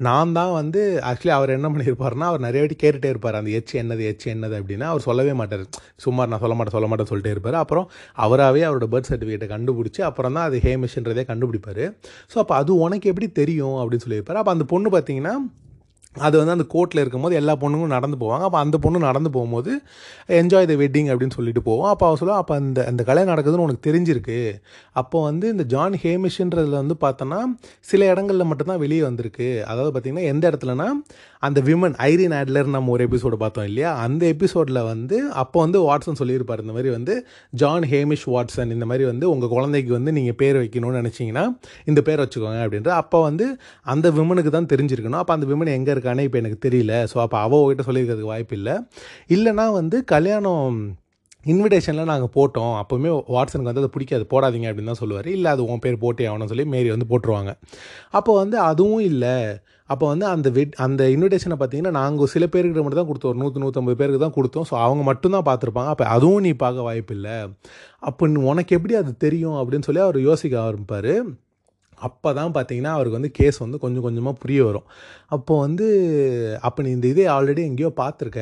நான் 0.06 0.34
தான் 0.38 0.52
வந்து 0.60 0.80
ஆக்சுவலி 1.10 1.34
அவர் 1.36 1.54
என்ன 1.56 1.68
பண்ணியிருப்பாருன்னா 1.74 2.28
அவர் 2.32 2.44
நிறைய 2.46 2.62
வாட்டி 2.64 2.78
கேட்டுட்டே 2.84 3.12
இருப்பார். 3.14 3.38
அந்த 3.40 3.50
எச் 3.58 3.74
என்னது 3.82 4.04
எச் 4.10 4.26
என்னது 4.34 4.56
அப்படின்னா. 4.60 4.88
அவர் 4.92 5.06
சொல்லவே 5.08 5.34
மாட்டார். 5.40 5.64
சும்மா 6.06 6.26
நான் 6.26 6.42
சொல்ல 6.44 6.56
மாட்டேன் 6.58 6.76
சொல்ல 6.76 6.88
மாட்டேன் 6.92 7.10
சொல்லிட்டே 7.12 7.34
இருப்பார். 7.36 7.58
அப்புறம் 7.64 7.88
அவராகவே 8.26 8.62
அவரோட 8.68 8.88
பர்த் 8.94 9.10
சர்டிஃபிகேட்டை 9.12 9.48
கண்டுபிடிச்சி 9.54 10.02
அப்புறம் 10.10 10.36
தான் 10.38 10.46
அது 10.50 10.58
ஹேமிஷ்ன்றதே 10.66 11.24
கண்டுபிடிப்பார். 11.32 11.84
ஸோ 12.32 12.38
அப்போ 12.44 12.54
அது 12.54 12.72
உனக்கு 12.86 13.10
எப்படி 13.14 13.30
தெரியும் 13.42 13.78
அப்படின்னு 13.82 14.06
சொல்லியிருப்பார். 14.06 14.40
அப்போ 14.42 14.54
அந்த 14.56 14.66
பொண்ணு 14.74 14.90
பார்த்தீங்கன்னா 14.96 15.34
அது 16.14 16.38
வந்து 16.38 16.52
அந்த 16.52 16.66
கோர்ட்டில் 16.74 17.00
இருக்கும்போது 17.00 17.34
எல்லா 17.34 17.56
பொண்ணுங்களும் 17.56 17.94
நடந்து 17.96 18.16
போவாங்க. 18.16 18.40
அப்போ 18.40 18.58
அந்த 18.58 18.78
பொண்ணு 18.78 18.98
நடந்து 18.98 19.30
போகும்போது 19.30 19.82
என்ஜாய் 20.28 20.66
த 20.66 20.74
வெட்டிங் 20.74 21.08
அப்படின்னு 21.12 21.30
சொல்லிட்டு 21.30 21.62
போவோம். 21.62 21.88
அப்போ 21.88 22.06
அவள் 22.06 22.18
சொல்லுவா 22.20 22.36
அப்போ 22.36 22.54
அந்த 22.54 22.86
அந்த 22.86 23.04
கலை 23.04 23.24
நடக்குதுன்னு 23.24 23.66
உனக்கு 23.66 23.92
தெரிஞ்சிருக்கு. 23.92 24.54
அப்போ 24.92 25.22
வந்து 25.22 25.48
இந்த 25.48 25.62
ஜான் 25.62 25.96
ஹேமிஷ்ன்றதில் 26.02 26.80
வந்து 26.82 26.96
பார்த்தோன்னா 27.00 27.40
சில 27.80 28.06
இடங்களில் 28.06 28.44
மட்டும்தான் 28.44 28.78
வெளியே 28.78 29.02
வந்திருக்கு. 29.02 29.64
அதாவது 29.66 29.92
பார்த்திங்கன்னா 29.94 30.24
எந்த 30.24 30.50
இடத்துலனா 30.50 30.88
அந்த 31.46 31.60
விமன் 31.68 31.94
ஐரின் 32.08 32.34
ஆட்லர் 32.38 32.68
நம்ம 32.74 32.90
ஒரு 32.94 33.02
எபிசோடு 33.08 33.36
பார்த்தோம் 33.42 33.66
இல்லையா? 33.70 33.90
அந்த 34.04 34.22
எபிசோடில் 34.34 34.80
வந்து 34.90 35.16
அப்போ 35.42 35.58
வந்து 35.64 35.78
வாட்சன் 35.88 36.18
சொல்லியிருப்பார் 36.20 36.62
இந்த 36.64 36.74
மாதிரி 36.76 36.90
வந்து 36.96 37.14
ஜான் 37.62 37.86
ஹேமிஷ் 37.92 38.26
வாட்சன் 38.34 38.74
இந்த 38.76 38.86
மாதிரி 38.90 39.04
வந்து 39.10 39.26
உங்கள் 39.34 39.52
குழந்தைக்கு 39.54 39.92
வந்து 39.98 40.12
நீங்கள் 40.18 40.38
பேர் 40.42 40.58
வைக்கணும்னு 40.62 41.00
நினச்சிங்கன்னா 41.02 41.44
இந்த 41.92 42.02
பேர் 42.08 42.22
வச்சுக்கோங்க 42.24 42.62
அப்படின்ற. 42.66 42.92
அப்போ 43.02 43.20
வந்து 43.28 43.48
அந்த 43.94 44.10
விமனுக்கு 44.18 44.52
தான் 44.58 44.70
தெரிஞ்சிருக்கணும். 44.74 45.20
அப்போ 45.22 45.34
அந்த 45.38 45.48
விமன் 45.52 45.74
எங்கே 45.78 45.94
இருக்கானே 45.96 46.26
இப்போ 46.28 46.40
எனக்கு 46.42 46.60
தெரியல. 46.68 46.92
ஸோ 47.12 47.18
அப்போ 47.26 47.38
அவ 47.46 47.62
கிட்ட 47.70 47.84
சொல்லியிருக்கிறதுக்கு 47.90 48.34
வாய்ப்பு 48.34 48.56
இல்லை. 48.60 48.76
இல்லைனா 49.36 49.66
வந்து 49.80 49.96
கல்யாணம் 50.14 50.78
இன்விடேஷனில் 51.52 52.10
நாங்கள் 52.12 52.32
போட்டோம். 52.36 52.74
அப்போவுமே 52.80 53.10
வாட்ஸனுக்கு 53.34 53.70
வந்து 53.70 53.82
அது 53.84 53.94
பிடிக்காது 53.96 54.24
போடாதீங்க 54.32 54.68
அப்படின்னு 54.70 54.92
தான் 54.92 55.02
சொல்லுவார். 55.02 55.28
இல்லை 55.36 55.50
அது 55.54 55.62
உன் 55.72 55.82
பேர் 55.84 56.02
போட்டே 56.04 56.26
ஆகணும்னு 56.30 56.52
சொல்லி 56.52 56.66
மேரி 56.74 56.90
வந்து 56.94 57.08
போட்டுருவாங்க. 57.12 57.52
அப்போ 58.18 58.34
வந்து 58.42 58.58
அதுவும் 58.70 59.04
இல்லை. 59.12 59.36
அப்போ 59.90 60.04
வந்து 60.12 60.26
அந்த 60.34 60.48
வெட் 60.56 60.76
அந்த 60.84 61.02
இன்விடேஷனை 61.14 61.56
பார்த்தீங்கன்னா 61.60 61.94
நாங்கள் 62.00 62.30
சில 62.34 62.44
பேருக்கு 62.52 62.84
மட்டும் 62.84 63.00
தான் 63.00 63.10
கொடுத்தோம். 63.10 63.32
ஒரு 63.32 63.40
நூற்றி 63.42 63.62
நூற்றம்பது 63.64 63.98
பேருக்கு 64.00 64.20
தான் 64.24 64.36
கொடுத்தோம். 64.36 64.66
ஸோ 64.70 64.74
அவங்க 64.84 65.02
மட்டும்தான் 65.10 65.46
பார்த்துருப்பாங்க. 65.48 65.90
அப்போ 65.94 66.04
அதுவும் 66.16 66.44
நீ 66.46 66.52
பார்க்க 66.64 66.88
வாய்ப்பு 66.88 67.14
இல்லை. 67.18 67.36
அப்போ 68.10 68.26
உனக்கு 68.52 68.76
எப்படி 68.78 68.96
அது 69.02 69.12
தெரியும்? 69.26 69.58
அப்படின்னு 69.62 69.88
சொல்லி 69.88 70.02
அவர் 70.06 70.20
யோசிக்க 70.30 70.56
ஆரம்பிப்பார். 70.68 71.14
அப்போ 71.98 72.28
தான் 72.38 72.54
பார்த்தீங்கன்னா 72.54 72.92
அவருக்கு 72.96 73.18
வந்து 73.18 73.30
கேஸ் 73.38 73.58
வந்து 73.64 73.78
கொஞ்சம் 73.82 74.04
கொஞ்சமாக 74.06 74.36
புரிய 74.42 74.60
வரும். 74.68 74.86
அப்போ 75.36 75.52
வந்து 75.66 75.86
அப்போ 76.68 76.80
நீ 76.86 76.90
இந்த 76.96 77.06
இதே 77.12 77.26
ஆல்ரெடி 77.34 77.62
எங்கேயோ 77.70 77.90
பார்த்துருக்க 78.00 78.40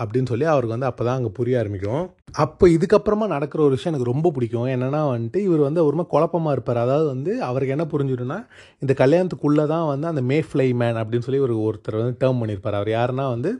அப்படின்னு 0.00 0.30
சொல்லி 0.30 0.46
அவருக்கு 0.52 0.76
வந்து 0.76 0.88
அப்போ 0.90 1.02
தான் 1.08 1.18
அங்கே 1.18 1.32
புரிய 1.38 1.60
ஆரம்பிக்கும். 1.62 2.06
அப்போ 2.42 2.64
இதுக்கப்புறமா 2.74 3.26
நடக்கிற 3.32 3.60
ஒரு 3.66 3.74
விஷயம் 3.74 3.90
எனக்கு 3.92 4.08
ரொம்ப 4.10 4.30
பிடிக்கும். 4.36 4.66
என்னென்னா 4.72 4.98
வந்துட்டு 5.10 5.38
இவர் 5.46 5.60
வந்து 5.66 5.80
ஒருமே 5.88 6.04
குழப்பமாக 6.14 6.54
இருப்பார். 6.56 6.80
அதாவது 6.82 7.06
வந்து 7.12 7.32
அவருக்கு 7.46 7.74
என்ன 7.76 7.84
புரிஞ்சிடும்னா 7.92 8.36
இந்த 8.82 8.92
கல்யாணத்துக்குள்ளே 9.00 9.64
தான் 9.72 9.86
வந்து 9.90 10.06
அந்த 10.10 10.22
மே 10.30 10.38
ஃப்ளை 10.48 10.66
மேன் 10.80 10.98
அப்படின்னு 11.02 11.26
சொல்லி 11.26 11.40
ஒரு 11.46 11.54
ஒருத்தர் 11.66 11.96
வந்து 12.00 12.16
டேர்ம் 12.22 12.40
பண்ணியிருப்பார் 12.42 12.76
அவர் 12.80 12.90
யாருன்னா 12.96 13.26
வந்து 13.34 13.50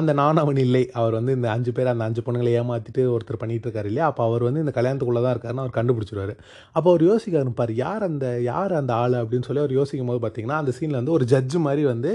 அந்த 0.00 0.10
நானவன் 0.20 0.60
இல்லை. 0.66 0.84
அவர் 1.00 1.16
வந்து 1.18 1.34
இந்த 1.38 1.48
அஞ்சு 1.54 1.72
பேர் 1.78 1.90
அந்த 1.94 2.06
அஞ்சு 2.08 2.24
பொண்ணுங்களை 2.26 2.52
ஏமாற்றிட்டு 2.60 3.04
ஒருத்தர் 3.14 3.40
பண்ணிகிட்டு 3.42 3.68
இருக்காரு 3.68 3.90
இல்லையா? 3.92 4.06
அப்போ 4.12 4.22
அவர் 4.28 4.44
வந்து 4.48 4.62
இந்த 4.64 4.74
கல்யாணத்துக்குள்ளே 4.78 5.22
தான் 5.26 5.34
இருக்காருன்னு 5.36 5.64
அவர் 5.64 5.76
கண்டுபிடிச்சிருவாரு. 5.78 6.36
அப்போ 6.76 6.86
அவர் 6.92 7.04
யோசிக்க 7.10 7.40
ஆரம்பிப்பார் 7.42 7.74
யார் 7.84 8.06
அந்த 8.10 8.28
யார் 8.50 8.74
அந்த 8.82 8.94
ஆள்? 9.02 9.18
அப்படின்னு 9.22 9.48
சொல்லி 9.48 9.64
அவர் 9.64 9.76
யோசிக்கும் 9.80 10.12
போது 10.12 10.22
பார்த்தீங்கன்னா 10.26 10.60
அந்த 10.62 10.74
சீனில் 10.78 11.00
வந்து 11.00 11.14
ஒரு 11.18 11.26
ஜட்ஜு 11.34 11.60
மாதிரி 11.66 11.84
வந்து 11.92 12.12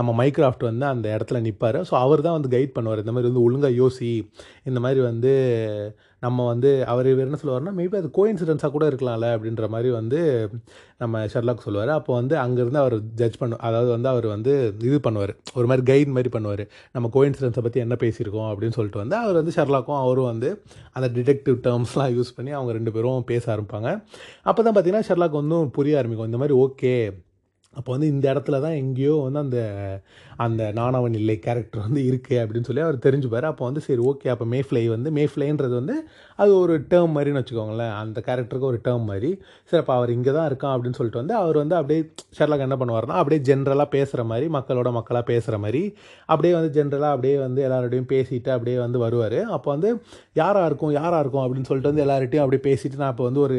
நம்ம 0.00 0.10
மைக்ராஃப்ட் 0.22 0.68
வந்து 0.70 0.88
அந்த 0.92 1.06
இடத்துல 1.16 1.40
நிற்பார் 1.48 1.80
ஸோ 1.90 1.96
அவர் 2.04 2.26
தான் 2.28 2.38
வந்து 2.38 2.52
கைட் 2.56 2.76
பண்ணுவார். 2.78 3.02
இந்த 3.06 3.14
மாதிரி 3.16 3.30
வந்து 3.32 3.46
ஒழுங்காக 3.48 3.74
யோசி 3.82 4.12
இந்த 4.70 4.78
மாதிரி 4.84 5.00
வந்து 5.10 5.32
நம்ம 6.24 6.44
வந்து 6.50 6.70
அவர் 6.90 7.06
இவர் 7.10 7.26
என்ன 7.26 7.38
சொல்லுவார்னா 7.40 7.72
மேபி 7.78 7.96
அது 8.00 8.08
கோயின்சிடென்ஸாக 8.18 8.70
கூட 8.74 8.84
இருக்கலாம்ல 8.90 9.26
அப்படின்ற 9.36 9.64
மாதிரி 9.74 9.90
வந்து 9.96 10.20
நம்ம 11.02 11.24
ஷெர்லாக் 11.32 11.64
சொல்லுவார். 11.66 11.92
அப்போ 11.98 12.12
வந்து 12.20 12.34
அங்கேருந்து 12.44 12.80
அவர் 12.82 12.96
ஜட்ஜ் 13.20 13.38
பண்ணு 13.40 13.56
அதாவது 13.68 13.90
வந்து 13.94 14.08
அவர் 14.12 14.26
வந்து 14.34 14.52
இது 14.88 14.98
பண்ணுவார். 15.06 15.32
ஒரு 15.58 15.66
மாதிரி 15.70 15.84
கைட் 15.90 16.14
மாதிரி 16.16 16.32
பண்ணுவார். 16.36 16.64
நம்ம 16.96 17.10
கோயின்சிடென்ஸை 17.16 17.64
பற்றி 17.66 17.82
என்ன 17.84 17.98
பேசியிருக்கோம் 18.04 18.48
அப்படின்னு 18.52 18.76
சொல்லிட்டு 18.78 19.02
வந்து 19.02 19.16
அவர் 19.22 19.38
வந்து 19.40 19.54
ஷெர்லாக்கும் 19.58 20.00
அவரும் 20.04 20.30
வந்து 20.32 20.50
அந்த 20.92 21.08
டிடெக்டிவ் 21.18 21.58
டேர்ம்ஸ்லாம் 21.68 22.14
யூஸ் 22.18 22.34
பண்ணி 22.38 22.52
அவங்க 22.58 22.72
ரெண்டு 22.78 22.94
பேரும் 22.96 23.28
பேச 23.32 23.44
ஆரம்பிப்பாங்க. 23.56 23.90
அப்போ 24.50 24.60
தான் 24.62 24.74
பார்த்தீங்கன்னா 24.74 25.06
ஷெர்லாக் 25.10 25.40
வந்து 25.42 25.60
புரிய 25.78 26.00
ஆரம்பிக்கும். 26.02 26.30
இந்த 26.32 26.40
மாதிரி 26.42 26.56
ஓகே 26.66 26.94
அப்போ 27.78 27.90
வந்து 27.94 28.08
இந்த 28.14 28.24
இடத்துல 28.32 28.58
தான் 28.64 28.76
எங்கேயோ 28.82 29.14
வந்து 29.26 29.40
அந்த 29.44 29.58
அந்த 30.44 30.62
நாணவன் 30.78 31.16
இல்லை 31.20 31.36
கேரக்டர் 31.46 31.84
வந்து 31.86 32.00
இருக்குது 32.10 32.38
அப்படின்னு 32.42 32.68
சொல்லி 32.68 32.82
அவர் 32.86 32.96
தெரிஞ்சுப்பார். 33.06 33.46
அப்போ 33.50 33.64
வந்து 33.68 33.82
சரி 33.86 34.02
ஓகே 34.10 34.30
அப்போ 34.34 34.46
மேஃப்ளை 34.54 34.82
வந்து 34.94 35.10
மேஃப்ளைன்றது 35.18 35.74
வந்து 35.80 35.96
அது 36.38 36.52
ஒரு 36.62 36.74
டேர்ம் 36.92 37.14
மாதிரின்னு 37.16 37.40
வச்சுக்கோங்களேன். 37.42 37.92
அந்த 38.02 38.18
கேரக்டருக்கு 38.28 38.70
ஒரு 38.72 38.80
டேர்ம் 38.86 39.06
மாதிரி. 39.10 39.30
சரி 39.70 39.80
அப்போ 39.82 39.94
அவர் 39.98 40.14
இங்கே 40.16 40.34
தான் 40.38 40.48
இருக்கான் 40.50 40.74
அப்படின்னு 40.76 40.98
சொல்லிட்டு 41.00 41.22
வந்து 41.22 41.36
அவர் 41.42 41.58
வந்து 41.62 41.76
அப்படியே 41.80 42.00
ஷெர்லாக் 42.38 42.66
என்ன 42.68 42.78
பண்ணுவார்னா 42.82 43.18
அப்படியே 43.22 43.42
ஜென்ரலாக 43.50 43.88
பேசுகிற 43.96 44.24
மாதிரி 44.32 44.48
மக்களோட 44.58 44.92
மக்களாக 44.98 45.26
பேசுகிற 45.32 45.58
மாதிரி 45.66 45.82
அப்படியே 46.28 46.54
வந்து 46.58 46.72
ஜென்ரலாக 46.78 47.14
அப்படியே 47.16 47.36
வந்து 47.46 47.62
எல்லாரோடையும் 47.68 48.10
பேசிட்டு 48.14 48.52
அப்படியே 48.56 48.78
வந்து 48.84 48.98
வருவார். 49.04 49.40
அப்போ 49.56 49.70
வந்து 49.74 49.90
யாராக 50.42 50.68
இருக்கும் 50.70 50.96
யாராக 51.00 51.22
இருக்கும் 51.24 51.44
அப்படின்னு 51.44 51.70
சொல்லிட்டு 51.70 51.92
வந்து 51.92 52.04
எல்லார்ட்டையும் 52.06 52.44
அப்படியே 52.46 52.64
பேசிட்டு 52.70 53.02
நான் 53.02 53.14
இப்போ 53.14 53.26
வந்து 53.30 53.42
ஒரு 53.46 53.58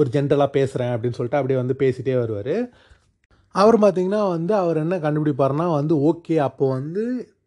ஒரு 0.00 0.08
ஜென்ரலாக 0.14 0.50
பேசுகிறேன் 0.58 0.92
அப்படின்னு 0.94 1.16
சொல்லிட்டு 1.18 1.38
அப்படியே 1.40 1.58
வந்து 1.62 1.74
பேசிகிட்டே 1.82 2.14
வருவார். 2.22 2.54
அவர் 3.60 3.76
பார்த்திங்கன்னா 3.82 4.22
வந்து 4.36 4.52
அவர் 4.62 4.78
என்ன 4.84 4.96
கண்டுபிடிப்பாருன்னா 5.04 5.66
வந்து 5.78 5.94
ஓகே 6.08 6.36
அப்போ 6.48 6.64
வந்து 6.68 7.02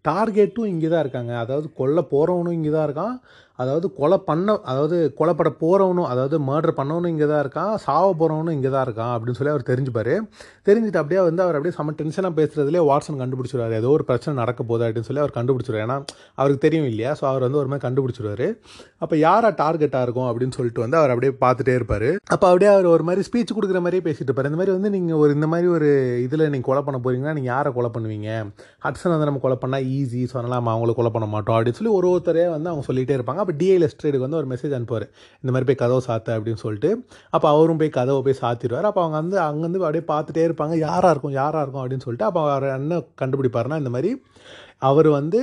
டார்கெட்டும் 0.07 0.69
இங்கே 0.73 0.89
தான் 0.89 1.03
இருக்காங்க. 1.05 1.31
அதாவது 1.43 1.67
கொல்ல 1.79 1.99
போகிறவனும் 2.13 2.57
இங்கே 2.57 2.71
தான் 2.75 2.87
இருக்கான். 2.87 3.15
அதாவது 3.61 3.87
கொலை 3.99 4.17
பண்ண 4.29 4.57
அதாவது 4.71 4.97
கொலைப்பட 5.19 5.49
போகிறவனும் 5.63 6.09
அதாவது 6.11 6.35
மர்டர் 6.49 6.75
பண்ணவனும் 6.79 7.11
இங்கே 7.13 7.27
தான் 7.31 7.41
இருக்கான் 7.45 7.73
சாவ 7.85 8.05
போகிறவனும் 8.19 8.55
இங்கே 8.57 8.71
தான் 8.75 8.85
இருக்கான் 8.87 9.13
அப்படின்னு 9.15 9.39
சொல்லி 9.39 9.53
அவர் 9.53 9.65
தெரிஞ்சுப்பார். 9.71 10.13
தெரிஞ்சுட்டு 10.67 11.01
அப்படியே 11.01 11.21
வந்து 11.27 11.41
அவர் 11.45 11.57
அப்படியே 11.57 11.75
செம்ம 11.77 11.95
டென்ஷனாக 11.99 12.33
பேசுகிறதுலே 12.39 12.83
வாட்ஸன் 12.89 13.19
கண்டுபிடிச்சிருவாரு. 13.23 13.75
ஏதோ 13.81 13.89
ஒரு 13.97 14.03
பிரச்சனை 14.09 14.33
நடக்க 14.41 14.63
போதா 14.71 14.85
அப்படின்னு 14.87 15.09
சொல்லி 15.09 15.23
அவர் 15.23 15.35
கண்டுபிடிச்சிருவாரு. 15.37 15.85
ஏன்னா 15.87 15.97
அவருக்கு 16.39 16.63
தெரியும் 16.67 16.87
இல்லையா? 16.91 17.11
ஸோ 17.19 17.25
அவர் 17.31 17.45
வந்து 17.47 17.59
ஒரு 17.63 17.71
மாதிரி 17.71 17.85
கண்டுபிடிச்சிருவார். 17.87 18.45
அப்போ 19.03 19.15
யாராக 19.25 19.51
டார்கெட்டாக 19.63 20.05
இருக்கும் 20.07 20.29
அப்படின்னு 20.29 20.57
சொல்லிட்டு 20.59 20.83
வந்து 20.85 20.99
அவர் 21.01 21.13
அப்படியே 21.15 21.33
பார்த்துட்டே 21.43 21.75
இருப்பார். 21.79 22.07
அப்போ 22.35 22.45
அப்படியே 22.51 22.71
அவர் 22.75 22.87
ஒரு 22.95 23.03
மாதிரி 23.09 23.23
ஸ்பீச் 23.29 23.55
கொடுக்குற 23.57 23.81
மாதிரியே 23.85 24.05
பேசிட்டு 24.07 24.29
இருப்பார். 24.29 24.49
இந்த 24.51 24.61
மாதிரி 24.61 24.75
வந்து 24.77 24.91
நீங்கள் 24.97 25.19
ஒரு 25.23 25.31
இந்த 25.37 25.49
மாதிரி 25.53 25.69
ஒரு 25.77 25.89
இதில் 26.25 26.45
நீங்கள் 26.53 26.69
கொலை 26.69 26.83
பண்ண 26.87 26.99
போகிறீங்கன்னா 27.03 27.35
நீங்கள் 27.39 27.53
யாரை 27.53 27.71
கொலை 27.77 27.91
பண்ணுவீங்க? 27.97 28.29
ஹட்ஸன் 28.87 29.15
வந்து 29.15 29.29
நம்ம 29.31 29.43
கொலை 29.45 29.59
பண்ணால் 29.63 29.85
ஈஸி 29.97 30.23
ஸோ 30.31 30.35
அதனால் 30.39 30.59
நம்ம 30.59 30.73
அவங்கள 30.75 30.95
கொலை 30.99 31.13
பண்ண 31.17 31.29
மாட்டோம் 31.35 31.57
அப்படின்னு 31.57 31.81
சொல்லி 31.81 31.95
ஒரு 31.99 32.09
ஒருத்தரே 32.13 32.47
வந்து 32.55 32.71
அவங்க 32.73 32.85
சொல்லிகிட்டே 32.89 33.17
இருப்பாங்க. 33.19 33.47
அப்போ 33.49 33.59
டிஐ 33.61 33.75
லெஸ்ட்ரேடுக்கு 33.81 34.25
வந்து 34.25 34.37
ஒரு 34.39 34.47
மெசேஜ் 34.51 34.73
அனுப்புவார். 34.77 35.05
இந்த 35.41 35.51
மாதிரி 35.53 35.67
போய் 35.67 35.79
கதவை 35.81 36.01
சாத்த 36.07 36.35
அப்படின்னு 36.37 36.61
சொல்லிட்டு 36.63 36.89
அப்போ 37.35 37.47
அவரும் 37.53 37.79
போய் 37.81 37.95
கதவை 37.97 38.19
போய் 38.25 38.37
சாத்திடுவார். 38.41 38.87
அப்போ 38.89 39.01
அவங்க 39.03 39.17
வந்து 39.21 39.37
அங்கேருந்து 39.45 39.79
அப்படியே 39.87 40.05
பார்த்துட்டே 40.11 40.43
இருப்பாங்க. 40.47 40.75
யாராக 40.87 41.13
இருக்கும் 41.13 41.35
யாராக 41.39 41.63
இருக்கும் 41.65 41.83
அப்படின்னு 41.83 42.05
சொல்லிட்டு 42.07 42.27
அப்போ 42.29 42.41
அவர் 42.45 42.67
என்ன 42.75 42.99
கண்டுபிடிப்பாருன்னா 43.21 43.79
இந்த 43.83 43.93
மாதிரி 43.95 44.11
அவர் 44.89 45.09
வந்து 45.19 45.41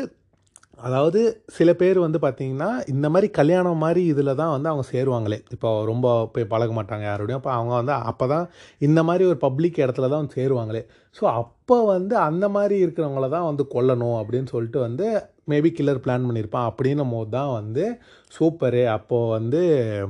அதாவது 0.86 1.20
சில 1.56 1.68
பேர் 1.80 1.98
வந்து 2.04 2.18
பார்த்தீங்கன்னா 2.24 2.68
இந்த 2.92 3.06
மாதிரி 3.12 3.28
கல்யாணம் 3.38 3.82
மாதிரி 3.84 4.00
இதில் 4.12 4.38
தான் 4.40 4.52
வந்து 4.54 4.68
அவங்க 4.72 4.84
சேருவாங்களே. 4.92 5.38
இப்போ 5.54 5.68
ரொம்ப 5.90 6.06
போய் 6.32 6.50
பழக 6.52 6.72
மாட்டாங்க 6.78 7.04
யாரோடையும். 7.10 7.40
அப்போ 7.40 7.52
அவங்க 7.58 7.72
வந்து 7.80 7.94
அப்போ 8.10 8.26
தான் 8.34 8.46
இந்த 8.88 9.02
மாதிரி 9.08 9.24
ஒரு 9.30 9.38
பப்ளிக் 9.46 9.82
இடத்துல 9.84 10.10
தான் 10.12 10.20
வந்து 10.22 10.36
சேருவாங்களே. 10.38 10.82
ஸோ 11.16 11.24
அப்போ 11.40 11.76
வந்து 11.86 12.14
அந்த 12.24 12.46
மாதிரி 12.48 12.76
இருக்கிறவங்கள 12.84 13.28
தான் 13.28 13.46
வந்து 13.46 13.64
கொல்லணும் 13.74 14.16
அப்படின்னு 14.20 14.48
சொல்லிட்டு 14.50 14.80
வந்து 14.80 15.06
மேபி 15.50 15.70
கில்லர் 15.70 16.00
பிளான் 16.04 16.26
பண்ணியிருப்பான் 16.26 16.68
அப்படின்னும் 16.70 17.12
போது 17.14 17.30
தான் 17.30 17.50
வந்து 17.50 17.84
சூப்பரு 18.32 18.82
அப்போது 18.94 19.30
வந்து 19.30 19.60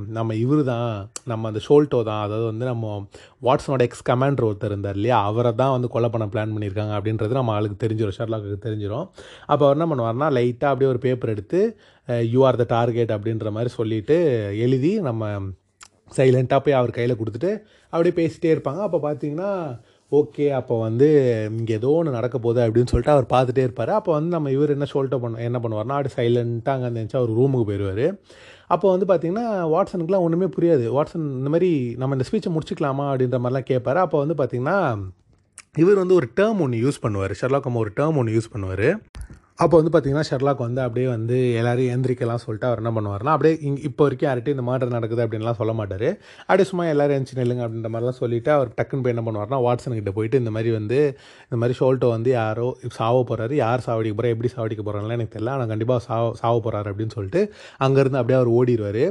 நம்ம 0.09 0.35
இவர் 0.35 0.63
தான் 0.65 0.89
நம்ம 1.25 1.49
அந்த 1.49 1.61
ஷோல்டோ 1.67 2.01
தான் 2.09 2.23
அதாவது 2.23 2.47
வந்து 2.47 2.65
நம்ம 2.65 2.87
வாட்ஸனோட 3.43 3.83
எக்ஸ் 3.83 4.07
கமாண்டர் 4.09 4.47
ஒருத்தர் 4.47 4.73
இருந்தார் 4.73 4.95
இல்லையா? 4.95 5.19
அவரை 5.23 5.53
தான் 5.55 5.75
வந்து 5.77 5.89
கொலை 5.89 6.09
பண்ண 6.09 6.27
பிளான் 6.27 6.55
பண்ணியிருக்காங்க 6.55 6.95
அப்படின்றது 6.99 7.39
நம்ம 7.41 7.55
ஆளுக்கு 7.55 7.83
தெரிஞ்சிடும் 7.85 8.17
ஷர்லாக்கு 8.19 8.67
தெரிஞ்சிடும் 8.67 9.07
அப்போ 9.47 9.63
அவர் 9.67 9.77
என்ன 9.79 9.89
பண்ணுவார்னா 9.93 10.31
லைட்டாக 10.37 10.73
அப்படியே 10.73 10.91
ஒரு 10.91 10.99
பேப்பர் 10.99 11.35
எடுத்து 11.35 11.61
யூ 12.33 12.43
ஆர் 12.45 12.61
த 12.63 12.67
டார்கெட் 12.69 13.15
அப்படின்ற 13.17 13.51
மாதிரி 13.51 13.73
சொல்லிவிட்டு 13.79 14.19
எழுதி 14.59 14.93
நம்ம 15.01 15.23
சைலண்ட்டாக 16.17 16.61
போய் 16.63 16.79
அவர் 16.81 16.91
கையில் 16.91 17.21
கொடுத்துட்டு 17.21 17.53
அப்படியே 17.93 18.15
பேசிகிட்டே 18.19 18.51
இருப்பாங்க. 18.55 18.81
அப்போ 18.81 18.99
பார்த்தீங்கன்னா 18.99 19.51
ஓகே 20.13 20.45
அப்போ 20.59 20.75
வந்து 20.81 21.07
இங்கே 21.59 21.73
ஏதோ 21.79 21.89
ஒன்று 21.99 22.17
நடக்க 22.17 22.37
போகுது 22.39 22.61
அப்படின்னு 22.65 22.91
சொல்லிட்டு 22.91 23.15
அவர் 23.15 23.27
பார்த்துட்டே 23.33 23.63
இருப்பார். 23.67 23.91
அப்போ 23.99 24.11
வந்து 24.17 24.31
நம்ம 24.35 24.51
இவர் 24.57 24.73
என்ன 24.75 24.87
சொல்லிட்டு 24.93 25.19
பண்ண 25.23 25.43
என்ன 25.49 25.59
பண்ணுவார்னா 25.65 25.97
அப்படி 25.99 26.13
சைலண்ட்டாக 26.19 26.75
அங்கே 26.77 26.89
இருந்துச்சு 26.91 27.19
அவர் 27.21 27.33
ரூமுக்கு 27.39 27.69
போயிடுவார் 27.71 28.05
அப்போ 28.75 28.87
வந்து 28.93 29.07
பார்த்தீங்கன்னா 29.11 29.47
வாட்ஸனுக்குலாம் 29.73 30.25
ஒன்றுமே 30.27 30.49
புரியாது. 30.57 30.85
வாட்ஸன் 30.97 31.27
இந்த 31.41 31.51
மாதிரி 31.55 31.71
நம்ம 32.03 32.17
இந்த 32.19 32.27
ஸ்பீச்சை 32.29 32.53
முடிச்சுக்கலாமா 32.57 33.07
அப்படின்ற 33.11 33.41
மாதிரிலாம் 33.43 33.69
கேட்பார் 33.73 34.05
அப்போ 34.05 34.19
வந்து 34.25 34.37
பார்த்தீங்கன்னா 34.43 34.79
இவர் 35.83 36.03
வந்து 36.03 36.19
ஒரு 36.21 36.29
டேர்ம் 36.39 36.61
ஒன்று 36.65 36.85
யூஸ் 36.85 37.03
பண்ணுவார். 37.05 37.33
ஷெர்லாக் 37.41 37.71
ஒரு 37.85 37.93
டேர்ம் 37.99 38.19
ஒன்று 38.21 38.37
யூஸ் 38.37 38.53
பண்ணுவார். 38.55 38.89
அப்போ 39.59 39.75
வந்து 39.79 39.91
பார்த்தீங்கன்னா 39.93 40.25
ஷெர்லாக் 40.29 40.59
வந்து 40.65 40.81
அப்படியே 40.85 41.07
வந்து 41.07 41.37
எல்லோரும் 41.59 41.91
எந்திரிக்கலாம் 41.93 42.41
சொல்லிட்டு 42.43 42.67
அவர் 42.69 42.81
என்ன 42.83 42.91
பண்ணுவார்னா 42.97 43.33
அப்படியே 43.35 43.55
இங்கே 43.69 43.81
இப்போ 43.89 44.03
வரைக்கும் 44.05 44.29
யார்கிட்டையும் 44.29 44.57
இந்த 44.57 44.65
மாதிரி 44.69 44.91
நடக்குது 44.97 45.23
அப்படின்லாம் 45.25 45.59
சொல்ல 45.61 45.73
மாட்டார். 45.79 46.05
அப்படியே 46.47 46.67
சும்மா 46.71 46.85
எல்லோரும் 46.93 47.15
எழுந்துச்சு 47.17 47.39
நெல்லுங்க 47.39 47.63
அப்படின்ற 47.67 47.91
மாதிரிலாம் 47.95 48.19
சொல்லிவிட்டு 48.23 48.51
அவர் 48.57 48.71
டக்குன்னு 48.79 49.05
போய் 49.05 49.15
என்ன 49.15 49.25
பண்ணுவார்னா 49.29 49.61
வாட்ஸன்கிட்ட 49.67 50.13
போயிட்டு 50.19 50.41
இந்த 50.43 50.53
மாதிரி 50.57 50.73
வந்து 50.79 50.99
இந்த 51.47 51.59
மாதிரி 51.63 51.77
ஷோல்ட்டோ 51.81 52.11
வந்து 52.17 52.31
யாரோ 52.31 52.67
சாவ 52.99 53.17
போகிறாரு 53.31 53.57
யார் 53.63 53.85
சாவடிக்க 53.87 54.19
போகிறா 54.19 54.33
எப்படி 54.35 54.51
சாவடிக்க 54.57 54.85
போகிறாங்களே 54.89 55.17
எனக்கு 55.19 55.35
தெரியல. 55.37 55.55
ஆனால் 55.57 55.71
கண்டிப்பாக 55.73 56.01
சாவ 56.09 56.27
சாவ 56.43 56.55
போகிறாரு 56.67 56.91
அப்படின்னு 56.93 57.17
சொல்லிட்டு 57.17 57.43
அங்கேருந்து 57.87 58.21
அப்படியே 58.23 58.39
அவர் 58.41 58.53
ஓடிடுவார் 58.59 59.03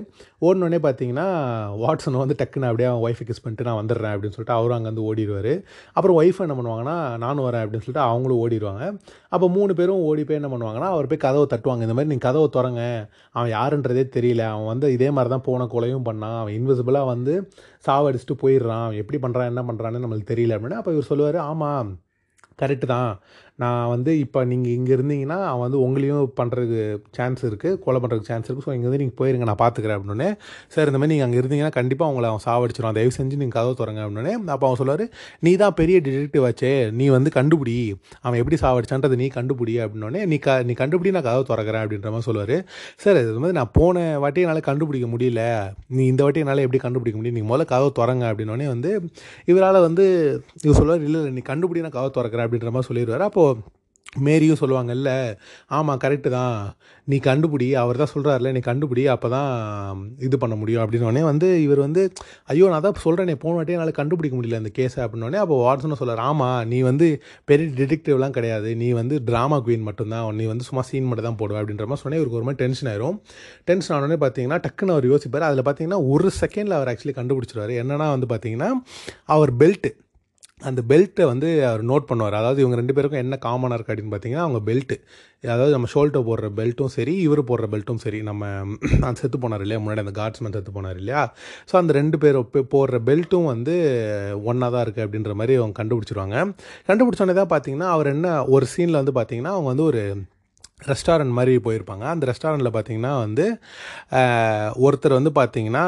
ஓடினோடனே 0.45 0.81
பார்த்தீங்கன்னா 0.85 1.27
வாட்ஸன் 1.83 2.21
வந்து 2.23 2.37
டக்குன்னு 2.43 2.69
அப்படியே 2.69 2.89
அவன் 2.91 3.03
ஒய்ஃபை 3.07 3.27
கிஸ் 3.29 3.43
பண்ணிட்டு 3.43 3.67
நான் 3.69 3.79
வந்துடுறேன் 3.81 4.13
அப்படின்னு 4.15 4.35
சொல்லிட்டு 4.37 4.57
அவரும் 4.59 4.77
அங்கேருந்து 4.77 5.07
ஓடிடுவார் 5.09 5.51
அப்புறம் 5.97 6.17
ஒய்ஃப் 6.21 6.45
என்ன 6.47 6.57
பண்ணுவாங்கன்னா 6.61 6.97
நானும் 7.25 7.45
வரேன் 7.47 7.63
அப்படின்னு 7.63 7.85
சொல்லிட்டு 7.85 8.05
அவங்களும் 8.11 8.41
ஓடிடுவாங்க 8.43 8.83
அப்போ 9.35 9.47
மூணு 9.57 9.71
பேரும் 9.73 10.03
ஓடி 10.09 10.23
போய் 10.23 10.34
என்ன 10.39 10.49
பண்ணுவாங்கன்னா 10.53 10.89
அவர் 10.95 11.09
போய் 11.11 11.23
கதவை 11.25 11.45
தட்டுவாங்க. 11.53 11.85
இந்த 11.87 11.95
மாதிரி 11.97 12.11
நீங்கள் 12.13 12.27
கதவை 12.27 12.47
திறங்க. 12.57 12.83
அவன் 13.37 13.51
யாருன்றதே 13.57 14.03
தெரியல. 14.17 14.43
அவன் 14.53 14.71
வந்து 14.73 14.89
இதே 14.97 15.09
மாதிரி 15.17 15.33
தான் 15.35 15.45
போன 15.49 15.67
கொலையும் 15.75 16.07
பண்ணான். 16.09 16.39
அவன் 16.43 16.57
இன்விசிபிளாக 16.59 17.11
வந்து 17.13 17.35
சாவடிச்சுட்டு 17.87 18.37
போயிடுறான். 18.43 18.85
அவன் 18.87 19.01
எப்படி 19.03 19.19
பண்ணுறான் 19.25 19.51
என்ன 19.53 19.63
பண்ணுறான்னு 19.69 20.03
நம்மளுக்கு 20.05 20.31
தெரியல 20.33 20.57
அப்படின்னா 20.57 20.81
அப்போ 20.81 20.93
இவர் 20.97 21.11
சொல்லுவார் 21.11 21.39
ஆமாம் 21.51 21.91
கரெக்டு 22.61 22.87
தான். 22.95 23.11
நான் 23.63 23.89
வந்து 23.93 24.11
இப்போ 24.23 24.39
நீங்கள் 24.51 24.73
இங்கே 24.77 24.93
இருந்தீங்கன்னா 24.95 25.39
அவன் 25.51 25.63
வந்து 25.65 25.79
உங்களையும் 25.85 26.31
பண்ணுறதுக்கு 26.39 26.81
சான்ஸ் 27.17 27.43
இருக்குது 27.49 27.77
கொலை 27.83 27.99
பண்ணுறதுக்கு 28.03 28.29
சான்ஸ் 28.31 28.47
இருக்குது 28.47 28.65
ஸோ 28.67 28.73
இங்கேருந்து 28.75 29.01
நீங்கள் 29.03 29.17
போயிருங்க 29.21 29.45
நான் 29.49 29.61
பார்த்துக்கிறேன் 29.61 29.97
அப்படின்னு 29.99 30.27
சார் 30.73 30.89
இந்த 30.89 30.99
மாதிரி 31.01 31.11
நீங்கள் 31.13 31.27
அங்கே 31.27 31.39
இருந்தீங்கன்னா 31.41 31.73
கண்டிப்பாக 31.79 32.07
அவங்கள 32.09 32.27
அவன் 32.31 32.43
சாவடிச்சிடும் 32.47 32.97
தயவு 32.97 33.13
செஞ்சு 33.17 33.39
நீங்கள் 33.41 33.57
கதவை 33.57 33.75
திறங்க 33.81 34.01
அப்படின்னு 34.05 34.33
அப்போ 34.55 34.67
அவன் 34.69 34.79
சொல்லுவார் 34.81 35.05
நீ 35.45 35.51
தான் 35.63 35.75
பெரிய 35.79 35.97
டிடெக்டிவ் 36.05 36.45
ஆச்சே. 36.49 36.71
நீ 36.99 37.05
வந்து 37.15 37.29
கண்டுபிடி. 37.37 37.75
அவன் 38.25 38.39
எப்படி 38.41 38.57
சாவடிச்சான்றது 38.63 39.15
நீ 39.21 39.27
கண்டுபிடி 39.37 39.73
அப்படின்னோடனே 39.83 40.21
நீ 40.31 40.37
க 40.45 40.57
நீ 40.69 40.75
கண்டுபிடி 40.81 41.13
நான் 41.17 41.27
கதவை 41.29 41.45
திறக்கிறேன் 41.51 41.83
அப்படின்ற 41.85 42.09
மாதிரி 42.15 42.27
சொல்லுவார். 42.29 42.55
சார் 43.03 43.19
இது 43.23 43.39
மாதிரி 43.43 43.57
நான் 43.59 43.71
போன 43.79 44.05
வாட்டி 44.25 44.43
என்னால் 44.45 44.61
கண்டுபிடிக்க 44.69 45.09
முடியல. 45.13 45.41
நீ 45.97 46.03
இந்த 46.13 46.21
வாட்டி 46.27 46.43
என்னால் 46.45 46.63
எப்படி 46.65 46.81
கண்டுபிடிக்க 46.85 47.17
முடியும்? 47.19 47.37
நீங்கள் 47.39 47.51
முதல்ல 47.51 47.69
கதவை 47.73 47.91
திறங்க 48.01 48.25
அப்படின்னோடனே 48.31 48.67
வந்து 48.73 48.91
இவரால் 49.53 49.81
வந்து 49.87 50.05
இவர் 50.65 50.79
சொல்லுவார் 50.81 51.03
இல்லை 51.07 51.19
இல்லை 51.21 51.33
நீ 51.39 51.43
கண்டுபிடி 51.51 51.83
நான் 51.87 51.97
கதவை 51.97 52.11
திறக்கிறேன் 52.19 52.47
அப்படின்ற 52.47 52.69
மாதிரி 52.75 52.89
சொல்லிடுவார். 52.91 53.25
அப்போது 53.45 53.73
மேரியும் 54.25 54.59
சொல்லுவாங்கல்ல 54.59 55.11
ஆமாம் 55.77 55.99
கரெக்டு 56.01 56.29
தான். 56.35 56.57
நீ 57.11 57.15
கண்டுபிடி 57.25 57.65
அவர் 57.81 57.97
தான் 58.01 58.11
சொல்கிறாருல 58.13 58.51
நீ 58.55 58.59
கண்டுபிடி 58.67 59.03
அப்போ 59.13 59.27
தான் 59.33 59.49
இது 60.27 60.35
பண்ண 60.43 60.55
முடியும். 60.59 60.81
அப்படின்னோடனே 60.83 61.23
வந்து 61.29 61.47
இவர் 61.63 61.81
வந்து 61.85 62.01
ஐயோ 62.51 62.67
நான் 62.73 62.85
தான் 62.85 63.01
சொல்கிறேன் 63.05 63.41
போன 63.41 63.55
வாட்டி 63.57 63.75
என்னால் 63.77 63.91
கண்டுபிடிக்க 63.99 64.37
முடியல 64.37 64.61
அந்த 64.61 64.71
கேஸை 64.77 65.01
அப்படின்னோடனே 65.05 65.39
அப்போ 65.41 65.57
வாட்ஸ்னு 65.63 65.99
சொல்கிறார் 66.01 66.21
ஆமாம் 66.29 66.61
நீ 66.71 66.79
வந்து 66.89 67.09
பெரிய 67.51 67.67
டிடெக்டிவ்லாம் 67.79 68.35
கிடையாது. 68.37 68.71
நீ 68.83 68.87
வந்து 69.01 69.17
ட்ராமா 69.29 69.59
குயின் 69.67 69.85
மட்டும்தான். 69.89 70.31
நீ 70.39 70.47
வந்து 70.53 70.67
சும்மா 70.69 70.85
சீன் 70.91 71.09
மட்டும் 71.11 71.29
தான் 71.29 71.39
போடுவ 71.41 71.59
அப்படின்ற 71.63 71.87
மாதிரி 71.91 72.05
சொன்னே 72.05 72.21
இவருக்கு 72.21 72.39
ஒரு 72.41 72.47
மாதிரி 72.49 72.61
டென்ஷன் 72.63 72.91
ஆயிரும். 72.93 73.19
டென்ஷன் 73.71 73.95
ஆனோடனே 73.97 74.19
பார்த்தீங்கன்னா 74.25 74.61
டக்குன்னு 74.67 74.95
அவர் 74.97 75.11
யோசிப்பார். 75.13 75.47
அதில் 75.49 75.65
பார்த்தீங்கன்னா 75.69 76.01
ஒரு 76.15 76.31
செகண்டில் 76.41 76.77
அவர் 76.79 76.91
ஆக்சுவலி 76.93 77.17
கண்டுபிடிச்சிருவார். 77.19 77.75
என்னன்னா 77.83 78.09
வந்து 78.15 78.29
பார்த்தீங்கன்னா 78.33 78.71
அவர் 79.37 79.53
பெல்ட்டு 79.63 79.91
அந்த 80.61 80.81
பெல்ட்டை 80.89 81.23
வந்து 81.29 81.47
அவர் 81.69 81.81
நோட் 81.89 82.07
பண்ணுவார். 82.09 82.35
அதாவது 82.39 82.59
இவங்க 82.61 82.77
ரெண்டு 82.79 82.93
பேருக்கும் 82.93 83.21
என்ன 83.23 83.35
காமனாக 83.45 83.77
இருக்குது 83.77 83.93
அப்படின்னு 83.93 84.13
பார்த்தீங்கன்னா 84.13 84.45
அவங்க 84.45 84.59
பெல்ட்டு 84.69 84.95
அதாவது 85.47 85.73
நம்ம 85.73 85.87
ஷோல்டர் 85.93 86.25
போடுற 86.29 86.47
பெல்ட்டும் 86.59 86.93
சரி 86.95 87.13
இவர் 87.25 87.41
போடுற 87.49 87.65
பெல்ட்டும் 87.73 88.01
சரி. 88.03 88.19
நம்ம 88.21 88.43
அந்த 89.07 89.17
செத்து 89.21 89.39
போனார் 89.43 89.63
இல்லையா? 89.65 89.79
முன்னாடி 89.83 90.03
அந்த 90.05 90.13
கார்ட்ஸ்மேன் 90.19 90.55
செத்து 90.57 90.73
போனார் 90.77 90.99
இல்லையா? 91.01 91.23
ஸோ 91.69 91.75
அந்த 91.81 91.93
ரெண்டு 91.93 92.19
பேர் 92.23 92.39
போடுற 92.73 92.99
பெல்ட்டும் 93.09 93.49
வந்து 93.53 93.75
ஒன்றா 94.45 94.69
தான் 94.69 94.85
இருக்குது 94.85 95.05
அப்படின்ற 95.07 95.33
மாதிரி 95.41 95.55
அவங்க 95.59 95.77
கண்டுபிடிச்சிருவாங்க. 95.81 96.37
கண்டுபிடிச்சோன்னே 96.89 97.35
தான் 97.41 97.51
பார்த்தீங்கன்னா 97.53 97.89
அவர் 97.95 98.13
என்ன 98.15 98.27
ஒரு 98.55 98.67
சீனில் 98.75 99.01
வந்து 99.01 99.15
பார்த்தீங்கன்னா 99.19 99.53
அவங்க 99.57 99.69
வந்து 99.73 99.87
ஒரு 99.91 100.03
ரெஸ்டாரண்ட் 100.81 101.33
மாதிரி 101.37 101.53
போயிருப்பாங்க. 101.65 102.05
அந்த 102.13 102.23
ரெஸ்டாரண்ட்டில் 102.29 102.73
பார்த்தீங்கன்னா 102.75 103.11
வந்து 103.25 103.45
ஒருத்தர் 104.85 105.17
வந்து 105.19 105.31
பார்த்தீங்கன்னா 105.39 105.83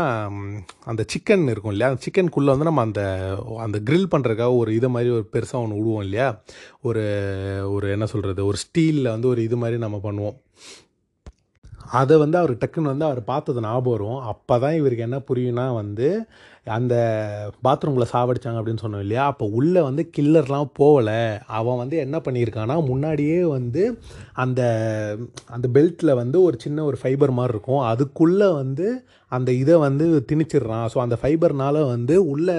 அந்த 0.92 1.02
சிக்கன் 1.14 1.44
இருக்கும் 1.54 1.74
இல்லையா? 1.74 1.90
அந்த 1.92 2.02
சிக்கனுக்குள்ளே 2.06 2.54
வந்து 2.56 2.70
நம்ம 2.70 2.86
அந்த 2.88 3.02
அந்த 3.66 3.80
க்ரில் 3.90 4.12
பண்ணுறதுக்காக 4.14 4.56
ஒரு 4.62 4.72
இது 4.80 4.90
மாதிரி 4.96 5.12
ஒரு 5.18 5.26
பெருசாக 5.36 5.64
ஒன்று 5.64 5.80
விடுவோம் 5.80 6.04
இல்லையா? 6.08 6.28
ஒரு 6.90 7.04
ஒரு 7.76 7.90
என்ன 7.96 8.08
சொல்கிறது 8.14 8.48
ஒரு 8.52 8.60
ஸ்டீலில் 8.66 9.14
வந்து 9.16 9.32
ஒரு 9.34 9.44
இது 9.48 9.58
மாதிரி 9.64 9.80
நம்ம 9.86 10.00
பண்ணுவோம். 10.08 10.38
அதை 12.00 12.16
வந்து 12.24 12.38
அவர் 12.38 12.54
டக்குன்னு 12.62 12.94
வந்து 12.94 13.06
அவர் 13.10 13.22
பார்த்தது 13.32 13.60
ஞாபகம் 13.62 13.94
வரும். 13.96 14.22
அப்போ 14.32 14.56
தான் 14.64 14.78
இவருக்கு 14.80 15.06
என்ன 15.08 15.20
புரியும்னா 15.30 15.66
வந்து 15.82 16.08
அந்த 16.76 16.96
பாத்ரூமில் 17.66 18.12
சாவடிச்சாங்க 18.12 18.60
அப்படின்னு 18.60 18.84
சொன்னோம் 18.84 19.04
இல்லையா? 19.06 19.24
அப்போ 19.26 19.46
உள்ளே 19.60 19.82
வந்து 19.82 20.04
கில்லர்லாம் 20.16 20.70
போகலை. 20.80 21.20
அவன் 21.60 21.78
வந்து 21.78 21.98
என்ன 21.98 22.18
பண்ணியிருக்கான்னா 22.26 22.76
முன்னாடியே 22.90 23.40
வந்து 23.58 23.84
அந்த 24.34 24.62
அந்த 25.56 25.68
பெல்ட்டில் 25.78 26.20
வந்து 26.22 26.38
ஒரு 26.42 26.58
சின்ன 26.66 26.84
ஒரு 26.84 26.98
ஃபைபர் 27.02 27.38
மாதிரி 27.40 27.56
இருக்கும். 27.56 27.84
அதுக்குள்ளே 27.92 28.50
வந்து 28.62 28.88
அந்த 29.32 29.50
இதை 29.52 29.76
வந்து 29.78 30.06
திணிச்சிடுறான். 30.30 30.88
ஸோ 30.94 30.98
அந்த 31.06 31.16
ஃபைபர்னால் 31.22 31.80
வந்து 31.94 32.16
உள்ள 32.34 32.50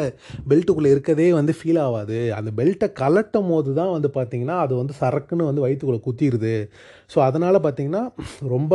பெல்ட்டுக்குள்ளே 0.50 0.90
இருக்கதே 0.94 1.28
வந்து 1.32 1.52
ஃபீல் 1.58 1.82
ஆகாது. 1.86 2.18
அந்த 2.38 2.50
பெல்ட்டை 2.60 2.88
கலட்டும் 3.02 3.50
போது 3.52 3.72
தான் 3.80 3.94
வந்து 3.96 4.10
பார்த்திங்கன்னா 4.18 4.58
அது 4.64 4.74
வந்து 4.82 4.94
சரக்குன்னு 5.02 5.50
வந்து 5.50 5.64
வயிற்றுக்குள்ளே 5.66 6.02
குத்திடுது 6.08 6.56
ஸோ 7.14 7.18
அதனால் 7.28 7.64
பார்த்திங்கன்னா 7.66 8.02
ரொம்ப 8.54 8.74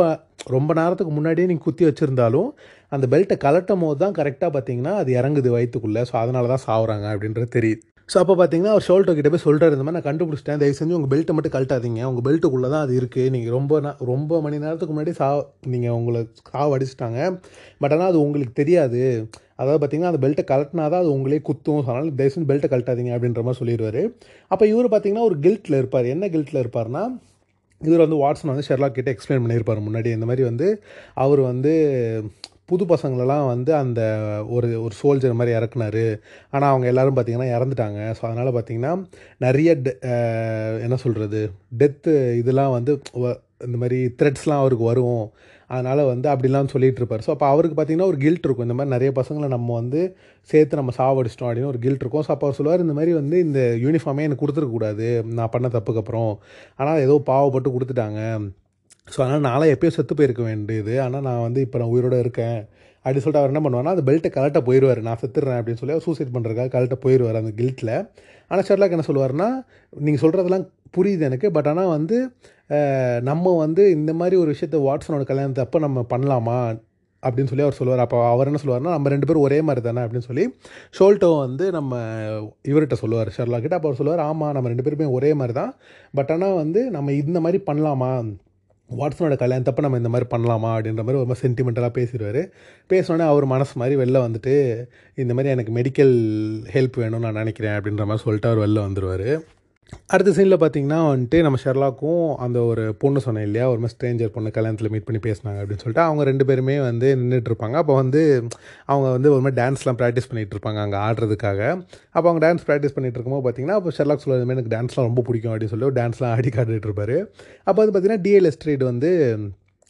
ரொம்ப 0.52 0.70
நேரத்துக்கு 0.74 1.12
முன்னாடியே 1.12 1.46
நீங்கள் 1.46 1.66
குத்தி 1.66 1.84
வச்சுருந்தாலும் 1.84 2.48
அந்த 2.92 3.06
பெல்ட்டை 3.06 3.36
கலட்டும் 3.44 3.80
போது 3.80 3.98
தான் 3.98 4.14
கரெக்டாக 4.14 4.50
பார்த்தீங்கன்னா 4.52 4.94
அது 4.94 5.12
இறங்குது 5.14 5.50
வயிற்றுக்குள்ளே 5.50 6.02
ஸோ 6.02 6.16
அதனால 6.16 6.48
தான் 6.48 6.64
சாவுறாங்க 6.66 7.06
அப்படின்றது 7.14 7.48
தெரியுது. 7.56 7.82
ஸோ 8.08 8.16
அப்போ 8.18 8.34
பார்த்தீங்கன்னா 8.34 8.72
அவர் 8.72 8.86
ஷோல்டர் 8.86 9.14
கிட்ட 9.14 9.28
போய் 9.28 9.44
சொல்கிறார் 9.44 9.74
இந்த 9.74 9.84
மாதிரி 9.84 9.98
நான் 9.98 10.08
கண்டுபிடிச்சிட்டேன். 10.08 10.58
தயவு 10.58 10.76
செஞ்சு 10.78 10.96
உங்கள் 10.96 11.12
பெல்ட்டை 11.12 11.34
மட்டும் 11.34 11.54
கழட்டாதீங்க. 11.54 12.00
உங்கள் 12.04 12.24
பெல்ட்டுக்குள்ளே 12.26 12.68
தான் 12.68 12.82
அது 12.82 12.94
இருக்குது 13.00 13.30
நீங்கள் 13.30 13.50
ரொம்ப 13.50 13.80
நா- 13.80 13.96
ரொம்ப 14.06 14.40
மணி 14.40 14.58
நேரத்துக்கு 14.58 14.94
முன்னாடி 14.94 15.12
சா 15.12 15.28
நீங்கள் 15.66 15.90
உங்களை 15.90 16.20
சாவு 16.50 16.74
அடிச்சிட்டாங்க. 16.76 17.20
பட் 17.80 17.92
ஆனால் 17.92 18.08
அது 18.08 18.20
உங்களுக்கு 18.20 18.54
தெரியாது. 18.54 19.00
அதாவது 19.56 19.78
பார்த்தீங்கன்னா 19.78 20.12
அந்த 20.12 20.22
பெல்ட்டை 20.24 20.44
கழட்டினா 20.44 20.84
தான் 20.86 21.02
அது 21.02 21.10
உங்களே 21.10 21.40
குத்தும். 21.48 21.80
அதனால் 21.82 22.14
தயவு 22.14 22.34
செஞ்சு 22.34 22.50
பெல்ட்டை 22.50 22.70
கழட்டாதீங்க 22.70 23.12
அப்படின்ற 23.16 23.42
மாதிரி 23.42 23.60
சொல்லிடுவார். 23.62 24.02
அப்போ 24.50 24.66
இவர் 24.66 24.88
பார்த்தீங்கன்னா 24.88 25.26
ஒரு 25.30 25.38
கில்ட்டில் 25.40 25.78
இருப்பார். 25.78 26.06
என்ன 26.06 26.28
கில்ட்டில் 26.28 26.62
இருப்பார்னா 26.64 27.04
இவர் 27.80 28.04
வந்து 28.04 28.16
வாட்ஸன் 28.16 28.50
வந்து 28.50 28.66
ஷெர்லாக் 28.68 28.94
கிட்டே 28.94 29.12
எக்ஸ்பிளைன் 29.12 29.42
பண்ணியிருப்பார் 29.42 29.86
முன்னாடி. 29.86 30.10
இந்த 30.12 30.26
மாதிரி 30.26 30.44
வந்து 30.44 30.66
அவர் 31.16 31.40
வந்து 31.50 31.72
புது 32.70 32.84
பசங்களெல்லாம் 32.92 33.46
வந்து 33.52 33.72
அந்த 33.82 34.00
ஒரு 34.56 34.68
ஒரு 34.84 34.94
சோல்ஜர் 35.00 35.38
மாதிரி 35.40 35.56
இறக்குனாரு. 35.58 36.04
ஆனால் 36.54 36.70
அவங்க 36.72 36.86
எல்லாரும் 36.92 37.16
பார்த்தீங்கன்னா 37.16 37.48
இறந்துட்டாங்க. 37.56 38.00
ஸோ 38.18 38.22
அதனால் 38.28 38.54
பார்த்திங்கன்னா 38.56 38.92
நிறைய 39.46 39.70
என்ன 40.86 40.98
சொல்கிறது 41.04 41.42
டெத்து 41.82 42.14
இதெல்லாம் 42.42 42.76
வந்து 42.78 42.94
இந்த 43.66 43.76
மாதிரி 43.82 43.98
த்ரெட்ஸ்லாம் 44.20 44.62
அவருக்கு 44.62 44.86
வரும். 44.92 45.24
அதனால் 45.74 46.02
வந்து 46.12 46.26
அப்படிலாம் 46.32 46.72
சொல்லிகிட்டு 46.72 47.00
இருப்பார். 47.00 47.22
ஸோ 47.26 47.30
அப்போ 47.34 47.46
அவருக்கு 47.52 47.76
பார்த்தீங்கன்னா 47.76 48.08
ஒரு 48.12 48.18
கில்ட் 48.24 48.46
இருக்கும். 48.46 48.66
இந்த 48.68 48.76
மாதிரி 48.78 48.94
நிறைய 48.96 49.10
பசங்களை 49.20 49.46
நம்ம 49.54 49.74
வந்து 49.80 50.00
சேர்த்து 50.50 50.80
நம்ம 50.80 50.92
சாவடிச்சிட்டோம் 50.98 51.48
அப்படின்னு 51.48 51.72
ஒரு 51.74 51.80
கில்ட் 51.84 52.02
இருக்கும். 52.04 52.24
ஸோ 52.26 52.32
அப்போ 52.34 52.46
அவர் 52.46 52.58
சொல்லுவார் 52.58 52.84
இந்த 52.86 52.96
மாதிரி 52.98 53.12
வந்து 53.20 53.36
இந்த 53.46 53.60
யூனிஃபார்மே 53.84 54.26
எனக்கு 54.28 54.42
கொடுத்துருக்கக்கூடாது 54.42 55.06
நான் 55.38 55.54
பண்ண 55.54 55.68
தப்புக்கு 55.76 56.02
அப்புறம். 56.02 56.32
ஆனால் 56.80 57.02
ஏதோ 57.06 57.16
பாவப்பட்டு 57.30 57.74
கொடுத்துட்டாங்க. 57.76 58.20
ஸோ 59.08 59.18
அதனால் 59.24 59.46
நாளை 59.48 59.64
எப்பயோ 59.74 59.92
செத்து 59.96 60.14
போயிருக்க 60.18 60.42
வேண்டியது. 60.50 60.92
ஆனால் 61.04 61.24
நான் 61.28 61.42
வந்து 61.46 61.60
இப்போ 61.66 61.76
நான் 61.80 61.92
உயிரோட 61.94 62.16
இருக்கேன். 62.24 62.58
அப்படி 63.04 63.20
சொல்லிட்டு 63.22 63.40
அவர் 63.42 63.52
என்ன 63.52 63.60
பண்ணுவார்னா 63.64 63.92
அந்த 63.96 64.04
பெல்ட்டை 64.08 64.30
கலட்ட 64.36 64.60
போயிடுவார் 64.68 65.00
நான் 65.08 65.20
செத்துடுறேன் 65.22 65.58
அப்படின்னு 65.60 65.80
சொல்லி 65.80 65.94
அவர் 65.96 66.06
சூசைட் 66.06 66.32
பண்ணுறதுக்காக 66.36 66.70
கலட்ட 66.74 66.96
போயிடுவார் 67.04 67.38
அந்த 67.40 67.52
கில்ட்டில் 67.60 67.92
ஆனால் 68.50 68.64
ஷெர்லாக் 68.68 68.94
என்ன 68.96 69.06
சொல்லுவார்னா 69.08 69.48
நீங்கள் 70.06 70.22
சொல்கிறதெல்லாம் 70.24 70.66
புரியுது 70.96 71.26
எனக்கு. 71.28 71.46
பட் 71.56 71.68
ஆனால் 71.72 71.90
வந்து 71.96 72.16
நம்ம 73.30 73.52
வந்து 73.64 73.82
இந்த 73.98 74.12
மாதிரி 74.20 74.36
ஒரு 74.42 74.50
விஷயத்த 74.54 74.80
வாட்ஸனோட 74.86 75.24
கல்யாணத்தை 75.30 75.62
அப்போ 75.66 75.78
நம்ம 75.86 76.04
பண்ணலாமா? 76.14 76.58
அப்படின்னு 77.22 77.50
சொல்லி 77.50 77.66
அவர் 77.66 77.78
சொல்லுவார். 77.78 78.02
அப்போ 78.04 78.18
அவர் 78.32 78.48
என்ன 78.50 78.60
சொல்லுவார்னா 78.62 78.94
நம்ம 78.96 79.10
ரெண்டு 79.14 79.28
பேரும் 79.28 79.44
ஒரே 79.48 79.58
மாதிரி 79.66 79.82
தானே 79.86 80.02
அப்படின்னு 80.06 80.28
சொல்லி 80.30 80.44
ஷோல்ட்டோ 80.98 81.30
வந்து 81.44 81.66
நம்ம 81.76 81.92
இவர்கிட்ட 82.70 82.96
சொல்லுவார் 83.02 83.30
ஷெர்லாக்கிட்ட 83.36 83.78
அப்போ 83.78 83.88
அவர் 83.90 84.00
சொல்லுவார் 84.00 84.24
ஆமாம் 84.30 84.52
நம்ம 84.56 84.70
ரெண்டு 84.72 84.86
பேருமே 84.86 85.06
ஒரே 85.18 85.30
மாதிரி 85.40 85.56
தான். 85.60 85.72
பட் 86.18 86.32
ஆனால் 86.36 86.58
வந்து 86.62 86.82
நம்ம 86.96 87.12
இந்த 87.22 87.40
மாதிரி 87.46 87.60
பண்ணலாமா? 87.70 88.12
வாட்ஸனோட 88.90 89.34
கல்யாணத்தப்ப 89.42 89.80
நம்ம 89.80 89.96
இந்த 89.96 90.08
மாதிரி 90.08 90.28
பண்ணலாமா 90.30 90.68
அப்படின்ற 90.74 91.02
மாதிரி 91.04 91.22
ரொம்ப 91.22 91.36
சென்டிமெண்டலாக 91.42 91.92
பேசிடுவார். 91.98 92.50
பேசினோடனே 92.88 93.26
அவர் 93.32 93.44
மனசு 93.44 93.72
மாதிரி 93.78 93.96
வெளில 93.96 94.16
வந்துட்டு 94.16 94.84
இந்த 95.14 95.34
மாதிரி 95.34 95.52
எனக்கு 95.54 95.72
மெடிக்கல் 95.72 96.14
ஹெல்ப் 96.72 97.00
வேணும்னு 97.00 97.18
நான் 97.18 97.32
நினைக்கிறேன் 97.32 97.72
அப்படின்ற 97.72 98.04
மாதிரி 98.10 98.22
சொல்லிட்டு 98.22 98.48
அவர் 98.48 98.68
வெளில 98.68 98.86
வந்துடுவார் 98.86 99.28
அடுத்த 100.06 100.30
சீனில் 100.30 100.58
பார்த்தீங்கன்னா 100.62 100.98
வந்துட்டு 101.10 101.38
நம்ம 101.42 101.58
ஷெர்லாக்கும் 101.64 102.34
அந்த 102.44 102.58
ஒரு 102.70 102.94
பொண்ணு 102.94 103.20
சொன்னேன் 103.20 103.44
இல்லையா? 103.44 103.70
ஒரு 103.70 103.80
மாதிரி 103.80 103.96
ஸ்ட்ரேஞ்சர் 103.96 104.32
பொண்ணு 104.34 104.50
கல்யாணத்தில் 104.56 104.90
மீட் 104.94 105.06
பண்ணி 105.08 105.20
பேசினாங்க 105.26 105.58
அப்படின்னு 105.62 105.82
சொல்லிட்டு 105.84 106.04
அவங்க 106.06 106.24
ரெண்டு 106.24 106.44
பேருமே 106.44 106.80
வந்து 106.80 107.16
நின்றுட்டு 107.16 107.50
இருப்பாங்க. 107.52 107.72
அப்போ 107.72 107.94
வந்து 107.94 108.22
அவங்க 108.84 109.10
வந்து 109.10 109.32
ஒரு 109.32 109.40
மாதிரி 109.40 109.58
டான்ஸ்லாம் 109.62 109.98
ப்ராக்டிஸ் 110.02 110.28
பண்ணிகிட்டு 110.30 110.56
இருப்பாங்க 110.56 110.80
அங்கே 110.84 110.98
ஆடுறதுக்காக. 111.06 111.60
அப்போ 112.10 112.26
அவங்க 112.30 112.42
டான்ஸ் 112.46 112.66
ப்ராக்டிஸ் 112.68 112.96
பண்ணிட்டு 112.96 113.18
இருக்கும்போது 113.18 113.44
பார்த்தீங்கன்னா 113.46 113.78
அப்போ 113.80 113.90
ஷெர்லாக் 113.98 114.24
சொல்லுவது 114.24 114.46
மாதிரி 114.46 114.58
எனக்கு 114.58 114.74
டான்ஸ்லாம் 114.76 115.08
ரொம்ப 115.10 115.22
பிடிக்கும் 115.22 115.52
அப்படின்னு 115.54 115.74
சொல்லி 115.74 115.90
டான்ஸ்லாம் 116.00 116.34
ஆடி 116.36 116.52
காட்டிட்டு 116.56 116.90
இருப்பாரு. 116.90 117.18
அப்போ 117.64 117.78
வந்து 117.84 117.94
பார்த்தீங்கன்னா 117.94 118.22
டிஎல் 118.28 118.50
எஸ்ட்ரீட் 118.52 118.84
வந்து 118.84 119.12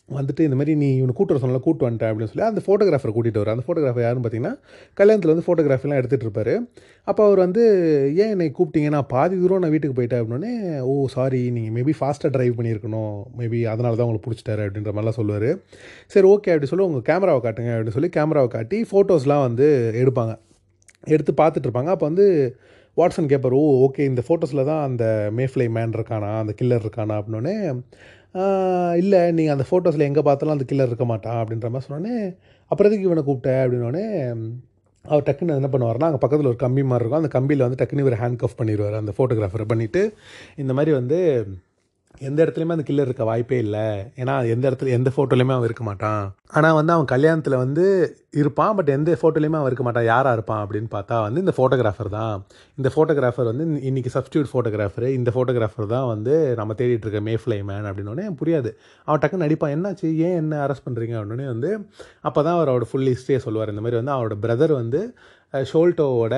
வந்துட்டு 0.08 0.42
இந்த 0.46 0.56
மாதிரி 0.58 0.72
நீ 0.80 0.88
இவனை 0.96 1.12
கூட்டு 1.18 1.32
வர 1.34 1.40
சொன்னால 1.42 1.60
கூட்டு 1.66 1.86
வந்துட்டேன் 1.86 2.10
அப்படின்னு 2.10 2.30
சொல்லி 2.30 2.44
அந்த 2.48 2.60
ஃபோட்டோகிராஃபரை 2.64 3.12
கூட்டிகிட்டு 3.14 3.42
வர 3.42 3.52
அந்த 3.54 3.64
ஃபோட்டோகிராஃபர் 3.66 4.04
யாருன்னு 4.04 4.24
பார்த்தீங்கன்னா 4.24 4.54
கல்யாணத்தில் 4.98 5.32
வந்து 5.32 5.44
ஃபோட்டோகிராஃபிலாம் 5.46 5.98
எடுத்துகிட்டு 6.00 6.26
இருப்பார். 6.26 6.52
அப்போ 7.10 7.22
அவர் 7.28 7.40
வந்து 7.44 7.62
ஏன் 8.22 8.32
என்னை 8.34 8.48
கூப்பிட்டீங்க? 8.58 8.88
நான் 8.96 9.08
பாதி 9.14 9.34
தூரம் 9.42 9.62
நான் 9.64 9.74
வீட்டுக்கு 9.74 9.96
போயிட்டேன். 9.98 10.22
அப்படின்னே 10.22 10.52
ஓ 10.90 10.94
சாரி 11.14 11.40
நீங்கள் 11.56 11.74
மேபி 11.78 11.94
ஃபாஸ்ட்டாக 12.00 12.32
ட்ரைவ் 12.36 12.58
பண்ணியிருக்கணும். 12.58 13.16
மேபி 13.40 13.60
அதனால 13.72 13.96
தான் 13.96 14.06
உங்களுக்கு 14.08 14.28
பிடிச்சிட்டாரு. 14.28 14.66
அப்படின்ற 14.68 14.92
மாதிரிலாம் 14.92 15.18
சொல்லுவார். 15.20 15.50
சரி 16.14 16.28
ஓகே 16.34 16.52
அப்படி 16.54 16.70
சொல்லி 16.72 16.86
உங்கள் 16.88 17.06
கேமராவை 17.10 17.42
காட்டுங்க. 17.46 17.72
அப்படின்னு 17.76 17.96
சொல்லி 17.98 18.12
கேமராவை 18.18 18.50
காட்டி 18.56 18.80
ஃபோட்டோஸ்லாம் 18.92 19.46
வந்து 19.48 19.68
எடுப்பாங்க. 20.02 20.34
எடுத்து 21.14 21.34
பார்த்துட்டு 21.42 21.68
இருப்பாங்க. 21.68 21.92
அப்போ 21.94 22.06
வந்து 22.10 22.26
வாட்ஸன் 22.98 23.30
கேட்பார் 23.30 23.54
ஓ 23.60 23.62
ஓகே 23.86 24.02
இந்த 24.10 24.22
ஃபோட்டோஸில் 24.26 24.66
தான் 24.68 24.82
அந்த 24.88 25.04
மேஃப்ளை 25.38 25.66
மேன் 25.76 25.94
இருக்கானா? 25.98 26.28
அந்த 26.42 26.52
கில்லர் 26.58 26.84
இருக்கானா? 26.86 27.14
அப்படின்னே 27.20 27.54
இல்லை 28.96 29.32
நீங்கள் 29.32 29.54
அந்த 29.56 29.64
ஃபோட்டோஸில் 29.70 30.06
எங்கே 30.08 30.22
பார்த்தாலும் 30.22 30.56
அந்த 30.56 30.66
கில்லர் 30.70 30.90
இருக்க 30.90 31.04
மாட்டான் 31.04 31.38
அப்படின்ற 31.42 31.68
மாதிரி 31.68 31.86
சொன்னோடனே 31.88 32.14
அப்புறம் 32.70 32.90
எதுக்கு 32.90 33.08
இவனை 33.08 33.22
கூப்பிட்ட 33.24 33.50
அப்படின்னோடனே 33.64 34.04
அவர் 35.04 35.22
டக்குன்னு 35.22 35.56
என்ன 35.60 35.68
பண்ணுவார்னா 35.72 36.08
அங்கே 36.08 36.20
பக்கத்தில் 36.22 36.46
ஒரு 36.46 36.56
கம்பி 36.56 36.82
மாதிரி 36.82 37.04
இருக்கும். 37.04 37.22
அந்த 37.22 37.32
கம்பியில் 37.38 37.64
வந்து 37.66 37.78
டக்குன்னு 37.80 38.04
இவர் 38.06 38.20
ஹேண்ட் 38.20 38.36
கஃப் 38.36 38.58
பண்ணிடுவார் 38.58 38.96
அந்த 39.02 39.12
ஃபோட்டோகிராஃபரை 39.18 39.66
பண்ணிவிட்டு 39.72 40.02
இந்த 40.56 40.72
மாதிரி 40.72 40.92
வந்து 40.92 41.18
எந்த 42.28 42.38
இடத்துலையுமே 42.44 42.74
அந்த 42.76 42.84
கில்லர் 42.88 43.08
இருக்க 43.08 43.24
வாய்ப்பே 43.28 43.58
இல்லை. 43.64 43.84
ஏன்னா 44.22 44.34
எந்த 44.54 44.64
இடத்துல 44.70 44.90
எந்த 44.96 45.10
ஃபோட்டோலையுமே 45.14 45.54
அவன் 45.54 45.68
இருக்க 45.68 45.84
மாட்டான். 45.88 46.24
ஆனால் 46.56 46.76
வந்து 46.78 46.92
அவன் 46.94 47.08
கல்யாணத்தில் 47.12 47.56
வந்து 47.62 47.84
இருப்பான் 48.40 48.74
பட் 48.78 48.90
எந்த 48.96 49.16
ஃபோட்டோலையுமே 49.20 49.58
அவன் 49.60 49.70
இருக்க 49.70 49.84
மாட்டான். 49.86 50.06
யாராக 50.10 50.36
இருப்பான் 50.36 50.62
அப்படின்னு 50.64 50.90
பார்த்தா 50.96 51.16
வந்து 51.26 51.42
இந்த 51.44 51.54
ஃபோட்டோகிராஃபர் 51.56 52.10
தான். 52.16 52.34
இந்த 52.80 52.90
ஃபோட்டோகிராஃபர் 52.94 53.50
வந்து 53.50 53.64
இன்றைக்கி 53.90 54.12
சப்ஸ்டியூட் 54.16 54.50
ஃபோட்டோகிராஃபர் 54.52 55.06
இந்த 55.18 55.32
ஃபோட்டோகிராஃபர் 55.36 55.88
தான் 55.94 56.06
வந்து 56.12 56.34
நம்ம 56.60 56.76
தேடிட்டு 56.80 57.06
இருக்க 57.06 57.22
மேஃப்ளை 57.30 57.58
மேன் 57.70 57.88
அப்படின்னோடனே 57.90 58.26
புரியாது. 58.42 58.72
அவன் 59.06 59.22
டக்குன்னு 59.24 59.46
நடிப்பான். 59.46 59.74
என்னாச்சு? 59.78 60.10
ஏன் 60.26 60.38
என்ன 60.42 60.60
அரெஸ்ட் 60.66 60.86
பண்ணுறீங்க 60.88 61.16
அப்படின்னே 61.20 61.48
வந்து 61.54 61.72
அப்போ 62.28 62.42
தான் 62.48 62.58
அவரோட 62.58 62.86
ஃபுல் 62.92 63.10
ஹிஸ்ட்ரியை 63.14 63.40
சொல்லுவார். 63.46 63.72
இந்த 63.74 63.84
மாதிரி 63.86 64.00
வந்து 64.02 64.14
அவரோட 64.16 64.36
பிரதர் 64.46 64.74
வந்து 64.82 65.02
ஷோல்டோவோட 65.72 66.36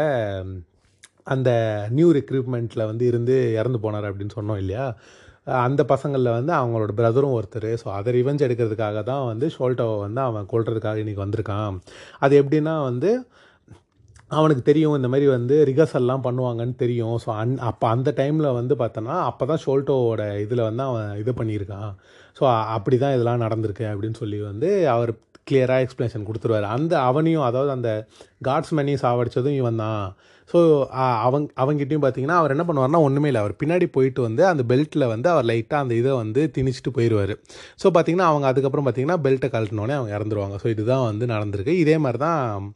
அந்த 1.34 1.50
நியூ 1.98 2.08
ரெக்ரூட்மெண்ட்டில் 2.16 2.88
வந்து 2.88 3.04
இருந்து 3.10 3.36
இறந்து 3.60 3.78
போனார் 3.84 4.08
அப்படின்னு 4.10 4.36
சொன்னோம் 4.38 4.60
இல்லையா? 4.62 4.84
அந்த 5.66 5.82
பசங்களில் 5.92 6.36
வந்து 6.38 6.52
அவங்களோட 6.58 6.92
பிரதரும் 7.00 7.34
ஒருத்தர். 7.38 7.70
ஸோ 7.82 7.88
அதை 7.98 8.12
ரிவெஞ்ச் 8.18 8.44
எடுக்கிறதுக்காக 8.46 9.02
தான் 9.10 9.24
வந்து 9.30 9.48
ஷோல்டோவை 9.56 9.96
வந்து 10.06 10.20
அவன் 10.28 10.48
கொள்றதுக்காக 10.52 11.02
இன்றைக்கி 11.04 11.22
வந்திருக்கான். 11.24 11.76
அது 12.26 12.34
எப்படின்னா 12.42 12.74
வந்து 12.90 13.10
அவனுக்கு 14.38 14.62
தெரியும் 14.68 14.96
இந்த 14.98 15.08
மாதிரி 15.10 15.26
வந்து 15.36 15.56
ரிகர்சல்லாம் 15.70 16.24
பண்ணுவாங்கன்னு 16.24 16.74
தெரியும். 16.84 17.16
ஸோ 17.24 17.28
அந் 17.42 17.52
அப்போ 17.68 17.86
அந்த 17.94 18.10
டைமில் 18.20 18.56
வந்து 18.60 18.74
பார்த்தோன்னா 18.80 19.16
அப்போ 19.28 19.44
தான் 19.50 19.62
ஷோல்டோவோட 19.64 20.22
இதில் 20.44 20.66
வந்து 20.68 20.82
அவன் 20.90 21.10
இது 21.22 21.32
பண்ணியிருக்கான். 21.40 21.90
ஸோ 22.38 22.44
அப்படி 22.76 22.96
தான் 23.04 23.14
இதெல்லாம் 23.16 23.44
நடந்திருக்கு 23.46 23.86
அப்படின்னு 23.92 24.18
சொல்லி 24.22 24.40
வந்து 24.50 24.70
அவர் 24.94 25.12
கிளியராக 25.50 25.84
எக்ஸ்ப்ளனேஷன் 25.84 26.26
கொடுத்துருவார். 26.28 26.66
அந்த 26.76 26.92
அவனையும் 27.08 27.46
அதாவது 27.48 27.70
அந்த 27.76 27.90
காட்ஸ்மேனையும் 28.48 29.02
சாவடித்ததும் 29.04 29.58
இவன் 29.60 29.82
தான் 29.84 30.00
ஸோ 30.52 30.58
அவங்க 31.26 31.48
அவங்ககிட்டையும் 31.62 32.04
பார்த்தீங்கன்னா 32.04 32.36
அவர் 32.40 32.54
என்ன 32.54 32.64
பண்ணுவார்னா 32.68 33.00
ஒன்றுமே 33.06 33.30
இல்லை. 33.30 33.40
அவர் 33.44 33.54
பின்னாடி 33.62 33.86
போயிட்டு 33.96 34.20
வந்து 34.26 34.42
அந்த 34.50 34.62
பெல்ட்டில் 34.72 35.06
வந்து 35.14 35.28
அவர் 35.34 35.48
லைட்டாக 35.50 35.84
அந்த 35.84 35.94
இதை 36.00 36.12
வந்து 36.22 36.42
திணிச்சிட்டு 36.56 36.92
போயிடுவார் 36.98 37.34
ஸோ 37.82 37.86
பார்த்தீங்கன்னா 37.96 38.28
அவங்க 38.32 38.46
அதுக்கப்புறம் 38.52 38.86
பார்த்தீங்கன்னா 38.88 39.18
பெல்ட்டை 39.26 39.50
கழட்டினோடனே 39.56 39.96
அவங்க 39.98 40.12
இறந்துருவாங்க. 40.18 40.58
ஸோ 40.64 40.68
இதுதான் 40.74 41.04
வந்து 41.10 41.26
நடந்திருக்கு. 41.34 41.74
இதே 41.84 41.98
மாதிரி 42.06 42.20
தான் 42.26 42.68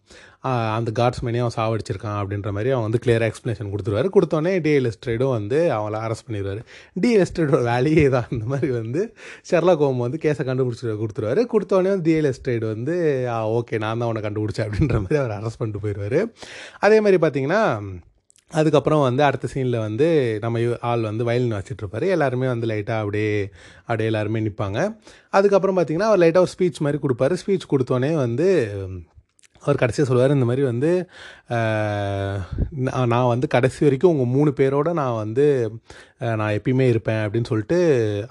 அந்த 0.76 0.90
காட்ஸ்மேனே 0.98 1.40
அவன் 1.44 1.54
சாவடிச்சிருக்கான் 1.56 2.18
அப்படின்ற 2.20 2.50
மாதிரி 2.56 2.70
அவன் 2.74 2.86
வந்து 2.86 3.00
கிளியராக 3.04 3.30
எக்ஸ்ப்ளனேஷன் 3.30 3.70
கொடுத்துருவாரு. 3.72 4.08
கொடுத்தோன்னே 4.16 4.52
டிஎல் 4.66 4.88
எஸ்ட்ரேடும் 4.90 5.32
வந்து 5.38 5.58
அவங்கள 5.76 5.98
அரெஸ்ட் 6.06 6.26
பண்ணிடுவார் 6.28 6.60
டிஎல் 7.02 7.22
எஸ்ட்ரேடோட 7.24 7.62
வேலையே 7.70 8.06
தான். 8.16 8.28
இந்த 8.36 8.46
மாதிரி 8.52 8.70
வந்து 8.80 9.02
ஷெர்லா 9.50 9.74
கோம் 9.82 10.04
வந்து 10.06 10.20
கேஸை 10.24 10.46
கண்டுபிடிச்சி 10.50 10.86
கொடுத்துருவாரு. 11.02 11.42
கொடுத்தோடனே 11.54 11.92
வந்து 11.94 12.06
டிஎல் 12.10 12.30
எஸ்ட்ரேட் 12.32 12.66
வந்து 12.74 12.96
ஓகே 13.58 13.82
நான் 13.84 14.00
தான் 14.00 14.08
அவனை 14.10 14.22
கண்டுபிடிச்சேன் 14.28 14.68
அப்படின்ற 14.68 14.98
மாதிரி 15.04 15.20
அவர் 15.22 15.36
அரெஸ்ட் 15.38 15.60
பண்ணிட்டு 15.62 15.84
போயிடுவார் 15.86 16.20
அதே 16.86 17.00
மாதிரி 17.06 17.20
பார்த்தீங்கன்னா 17.26 17.62
அதுக்கப்புறம் 18.50 19.02
வந்து 19.06 19.22
அடுத்த 19.26 19.48
சீனில் 19.50 19.84
வந்து 19.86 20.06
நம்ம 20.44 20.60
ஆள் 20.90 21.08
வந்து 21.08 21.26
வயலின் 21.28 21.56
வச்சிட்ருப்பாரு 21.56 22.06
எல்லாருமே 22.14 22.46
வந்து 22.52 22.68
லைட்டாக 22.70 23.02
அப்படியே 23.02 23.34
அப்படியே 23.86 24.08
எல்லாருமே 24.10 24.40
நிற்பாங்க 24.46 24.78
அதுக்கப்புறம் 25.38 25.76
பார்த்தீங்கன்னா 25.78 26.08
அவர் 26.10 26.22
லைட்டாக 26.22 26.46
ஒரு 26.46 26.52
ஸ்பீச் 26.56 26.84
மாதிரி 26.86 27.00
கொடுப்பாரு. 27.04 27.36
ஸ்பீச் 27.42 27.72
கொடுத்தோன்னே 27.72 28.12
வந்து 28.24 28.48
அவர் 29.62 29.76
கடைசியாக 29.76 30.08
சொல்லுவார் 30.08 30.30
இந்த 30.30 30.44
மாதிரி 30.44 30.62
வந்து 30.64 30.90
நான் 33.12 33.30
வந்து 33.32 33.46
கடைசி 33.54 33.80
வரைக்கும் 33.84 34.12
உங்கள் 34.14 34.32
மூணு 34.34 34.50
பேரோட 34.58 34.88
நான் 34.98 35.16
வந்து 35.22 35.46
நான் 36.40 36.54
எப்பயுமே 36.58 36.86
இருப்பேன் 36.92 37.20
அப்படின்னு 37.24 37.48
சொல்லிட்டு 37.50 37.78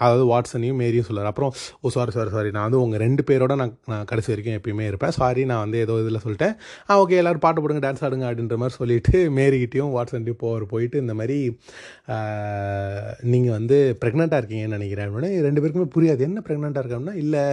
அதாவது 0.04 0.24
வாட்ஸனையும் 0.32 0.80
மேரியும் 0.82 1.08
சொல்லுவார் 1.08 1.30
அப்புறம் 1.32 1.52
ஓ 1.82 1.90
சாரி 1.96 2.12
சாரி 2.18 2.32
சாரி 2.36 2.50
நான் 2.56 2.68
வந்து 2.68 2.82
உங்கள் 2.84 3.02
ரெண்டு 3.04 3.24
பேரோட 3.30 3.54
நான் 3.62 3.74
நான் 3.92 4.06
கடைசி 4.12 4.30
வரைக்கும் 4.32 4.58
எப்பயுமே 4.60 4.86
இருப்பேன். 4.90 5.14
சாரி 5.20 5.44
நான் 5.52 5.64
வந்து 5.66 5.80
ஏதோ 5.86 5.96
இதில் 6.04 6.22
சொல்லிட்டேன். 6.26 6.54
ஆ 6.90 7.00
ஓகே 7.02 7.20
எல்லோரும் 7.22 7.44
பாட்டு 7.46 7.64
போடுங்க 7.64 7.84
டான்ஸ் 7.86 8.04
ஆடுங்க 8.08 8.28
அப்படின்ற 8.30 8.58
மாதிரி 8.64 8.78
சொல்லிவிட்டு 8.80 9.18
மேரிக்கிட்டையும் 9.40 9.92
வாட்ஸன்ட்டையும் 9.98 10.42
போவார் 10.46 10.66
போயிட்டு 10.76 11.04
இந்த 11.04 11.16
மாதிரி 11.22 11.40
நீங்கள் 13.34 13.56
வந்து 13.58 13.80
ப்ரெக்னெண்ட்டாக 14.04 14.42
இருக்கீங்கன்னு 14.42 14.78
நினைக்கிறேன் 14.78 15.10
அப்படின்னு. 15.10 15.44
ரெண்டு 15.48 15.62
பேருக்குமே 15.62 15.90
புரியாது. 15.98 16.22
என்ன 16.30 16.44
ப்ரெக்னெண்ட்டாக 16.48 16.84
இருக்கோம்னா 16.86 17.18
இல்லை 17.26 17.44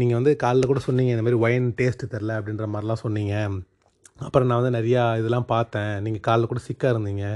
நீங்கள் 0.00 0.20
வந்து 0.20 0.34
காலைல 0.44 0.70
கூட 0.72 0.82
சொன்னீங்க 0.88 1.16
இந்த 1.16 1.26
மாதிரி 1.28 1.42
ஒயின் 1.46 1.72
டேஸ்ட்டு 1.80 2.12
தெரில 2.14 2.38
அப்படின்ற 2.40 2.68
மாதிரிலாம் 2.74 3.04
சொன்னீங்க. 3.06 3.34
அப்புறம் 4.26 4.48
நான் 4.48 4.60
வந்து 4.60 4.76
நிறையா 4.78 5.02
இதெல்லாம் 5.20 5.50
பார்த்தேன். 5.54 5.94
நீங்கள் 6.04 6.24
காலைல 6.28 6.48
கூட 6.50 6.60
சிக்காக 6.68 6.92
இருந்தீங்க. 6.94 7.26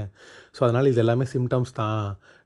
ஸோ 0.55 0.61
அதனால் 0.67 0.89
இது 0.91 1.01
எல்லாமே 1.03 1.25
சிம்டம்ஸ் 1.33 1.73
தான். 1.81 2.01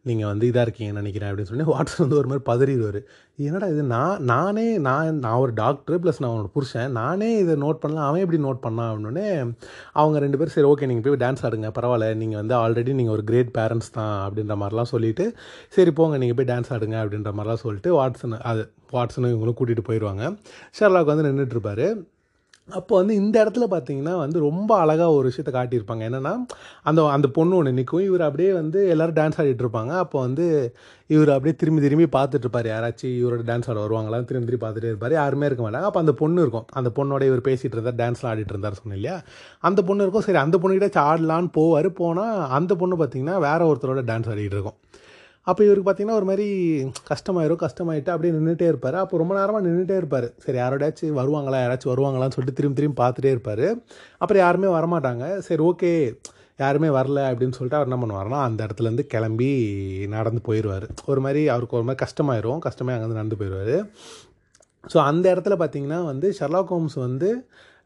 நீங்கள் 0.06 0.30
வந்து 0.32 0.46
இதாக 0.50 0.66
இருக்கீங்கன்னு 0.66 1.02
நினைக்கிறேன் 1.02 1.30
அப்படின்னு 1.30 1.50
சொல்லி 1.52 1.66
வாட்ஸன் 1.70 2.04
வந்து 2.04 2.18
ஒரு 2.20 2.28
மாதிரி 2.32 2.44
பதறிடுவார். 2.50 3.00
என்னடா 3.48 3.68
இது? 3.74 3.82
நான் 3.94 4.22
நானே 4.32 4.66
நான் 4.88 5.20
நான் 5.26 5.40
ஒரு 5.46 5.54
டாக்டர் 5.62 6.00
ப்ளஸ் 6.04 6.20
நான் 6.22 6.30
அவனோட 6.32 6.50
புருஷன். 6.58 6.92
நானே 7.00 7.30
இதை 7.44 7.56
நோட் 7.66 7.82
பண்ணலாம். 7.84 8.08
அவன் 8.10 8.24
எப்படி 8.26 8.40
நோட் 8.46 8.62
பண்ணான் 8.66 8.90
அப்படின்னே 8.92 9.28
அவங்க 10.02 10.20
ரெண்டு 10.26 10.40
பேரும் 10.42 10.56
சரி 10.58 10.70
ஓகே 10.72 10.90
நீங்கள் 10.92 11.06
போய் 11.08 11.22
டான்ஸ் 11.26 11.44
ஆடுங்க. 11.48 11.72
பரவாயில்ல. 11.80 12.10
நீங்கள் 12.22 12.42
வந்து 12.42 12.56
ஆல்ரெடி 12.64 12.94
நீங்கள் 13.00 13.16
ஒரு 13.18 13.26
கிரேட் 13.32 13.52
பேரண்ட்ஸ் 13.60 13.92
தான் 14.00 14.16
அப்படின்ற 14.26 14.58
மாதிரிலாம் 14.64 14.92
சொல்லிவிட்டு 14.94 15.28
சரி 15.78 15.94
போங்க 16.00 16.20
நீங்கள் 16.24 16.40
போய் 16.42 16.52
டான்ஸ் 16.54 16.72
ஆடுங்க 16.78 16.98
அப்படின்ற 17.04 17.34
மாதிரிலாம் 17.40 17.64
சொல்லிட்டு 17.66 17.92
வாட்ஸன் 18.00 18.38
அது 18.52 18.64
வாட்ஸனும் 18.98 19.34
இவங்களும் 19.34 19.58
கூட்டிகிட்டு 19.62 19.90
போயிடுவாங்க 19.90 20.24
ஷெர்லாக் 20.80 21.12
வந்து 21.14 21.28
நின்றுட்டுருப்பாரு 21.28 21.88
அப்போ 22.70 22.96
வந்து 22.96 23.16
இந்த 23.16 23.36
இடத்துல 23.44 23.66
பார்த்தீங்கன்னா 23.72 24.18
வந்து 24.18 24.40
ரொம்ப 24.40 24.78
அழகாக 24.78 25.12
ஒரு 25.12 25.32
விஷயத்த 25.32 25.52
காட்டியிருப்பாங்க. 25.52 26.04
என்னென்னா 26.10 26.34
அந்த 26.84 27.06
அந்த 27.06 27.28
பொண்ணு 27.28 27.56
ஒன்று 27.56 27.74
நிற்கும் 27.74 28.02
இவர் 28.02 28.22
அப்படியே 28.22 28.54
வந்து 28.54 28.88
எல்லோரும் 28.88 29.16
டான்ஸ் 29.16 29.38
ஆடிட்டு 29.38 29.64
இருப்பாங்க. 29.66 29.90
அப்போ 29.90 30.20
வந்து 30.20 30.46
இவர் 31.08 31.30
அப்படியே 31.30 31.56
திரும்பி 31.56 31.82
திரும்பி 31.82 32.08
பார்த்துட்ருப்பார் 32.18 32.68
யாராச்சும் 32.68 33.14
இவரோட 33.22 33.44
டான்ஸ் 33.52 33.70
ஆட 33.70 33.80
வருவாங்களா? 33.86 34.26
திரும்பி 34.26 34.50
திரும்பி 34.50 34.68
பார்த்துட்டே 34.68 34.84
இருப்பார். 34.84 35.12
யாருமே 35.12 35.46
இருக்க 35.46 35.70
மாட்டாங்க. 35.70 35.82
அப்போ 35.82 36.00
அந்த 36.00 36.14
பொண்ணு 36.14 36.42
இருக்கும். 36.42 36.66
அந்த 36.72 36.92
பொண்ணோட 36.96 37.24
இவர் 37.24 37.42
பேசிகிட்டு 37.42 37.78
இருந்தார். 37.78 38.00
டான்ஸ்லாம் 38.04 38.32
ஆடிட்டு 38.34 38.56
இருந்தார் 38.56 38.74
சொன்னேன் 38.74 39.00
இல்லையா? 39.02 39.22
அந்த 39.60 39.82
பொண்ணு 39.82 40.04
இருக்கும். 40.04 40.22
சரி 40.22 40.38
அந்த 40.38 40.58
பொண்ணுக்கிட்ட 40.58 41.02
ஆடலான்னு 41.12 41.52
போவார். 41.58 41.90
போனால் 41.90 42.50
அந்த 42.50 42.76
பொண்ணு 42.76 42.98
பார்த்தீங்கன்னா 42.98 43.40
வேற 43.40 43.74
ஒருத்தரோட 43.74 44.04
டான்ஸ் 44.12 44.30
ஆடிட்டு 44.34 44.58
இருக்கும். 44.60 44.80
அப்போ 45.48 45.62
இவருக்கு 45.68 45.88
பார்த்தீங்கன்னா 45.88 46.20
ஒரு 46.22 46.28
மாதிரி 46.30 46.48
கஷ்டமாயிரும் 47.12 47.62
கஷ்டமாயிட்டு 47.66 48.12
அப்படியே 48.14 48.34
நின்றுட்டே 48.38 48.68
இருப்பார். 48.72 48.98
அப்போ 49.04 49.18
ரொம்ப 49.22 49.34
நேரமாக 49.40 49.64
நின்றுட்டே 49.68 49.98
இருப்பார். 50.02 50.28
சரி 50.46 50.58
யாரோடையாச்சும் 50.62 51.20
வருவாங்களா? 51.22 51.60
யாராச்சும் 51.66 51.94
வருவாங்களான்னு 51.94 52.36
சொல்லிட்டு 52.38 52.58
திரும்பி 52.60 52.80
திரும்பி 52.80 53.00
பார்த்துட்டே 53.04 53.32
இருப்பார். 53.36 53.68
அப்புறம் 54.22 54.44
யாருமே 54.46 54.72
வரமாட்டாங்க. 54.78 55.26
சரி 55.48 55.64
ஓகே 55.70 55.92
யாருமே 56.64 56.90
வரல 56.98 57.20
அப்படின்னு 57.30 57.56
சொல்லிட்டு 57.56 57.78
அவர் 57.80 57.90
என்ன 57.90 57.98
பண்ணுவார்னா 58.04 58.38
அந்த 58.48 58.60
இடத்துலேருந்து 58.68 59.06
கிளம்பி 59.14 59.50
நடந்து 60.16 60.42
போயிடுவார் 60.48 60.86
ஒரு 61.12 61.22
மாதிரி 61.26 61.42
அவருக்கு 61.54 61.78
ஒரு 61.80 61.86
மாதிரி 61.88 62.02
கஷ்டமாயிரும். 62.06 62.62
கஷ்டமே 62.68 62.94
அங்கேருந்து 62.94 63.20
நடந்து 63.22 63.40
போயிடுவார் 63.42 63.76
ஸோ 64.84 64.98
அந்த 65.10 65.26
இடத்துல 65.34 65.56
பார்த்தீங்கன்னா 65.62 66.00
வந்து 66.12 66.28
ஷெர்லாக் 66.40 66.74
ஹோம்ஸ் 66.74 66.98
வந்து 67.08 67.30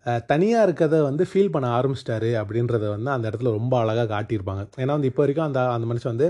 தனியாக 0.06 0.66
இருக்கிறத 0.68 1.00
வந்து 1.04 1.24
ஃபீல் 1.32 1.52
பண்ண 1.56 1.68
ஆரம்பிச்சிட்டாரு 1.78 2.30
அப்படின்றத 2.42 2.86
வந்து 2.94 3.10
அந்த 3.16 3.26
இடத்துல 3.30 3.52
ரொம்ப 3.58 3.74
அழகாக 3.82 4.08
காட்டியிருப்பாங்க. 4.14 4.64
ஏன்னா 4.82 4.94
வந்து 4.98 5.10
இப்போ 5.12 5.22
வரைக்கும் 5.22 5.48
அந்த 5.48 5.60
அந்த 5.76 5.88
மனுஷன் 5.92 6.14
வந்து 6.14 6.28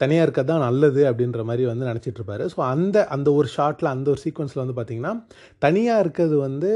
தனியாக 0.00 0.24
இருக்கிறது 0.26 0.50
தான் 0.52 0.64
நல்லது 0.66 1.02
அப்படின்ற 1.10 1.42
மாதிரி 1.44 1.64
வந்து 1.70 1.88
நினச்சிட்ருப்பாரு 1.90 2.44
ஸோ 2.54 2.58
அந்த 2.74 3.06
அந்த 3.16 3.28
ஒரு 3.32 3.48
ஷார்ட்டில் 3.56 3.92
அந்த 3.94 4.08
ஒரு 4.10 4.20
சீக்வன்ஸில் 4.24 4.62
வந்து 4.64 4.76
பார்த்திங்கன்னா 4.78 5.14
தனியாக 5.58 6.04
இருக்கிறது 6.04 6.36
வந்து 6.38 6.70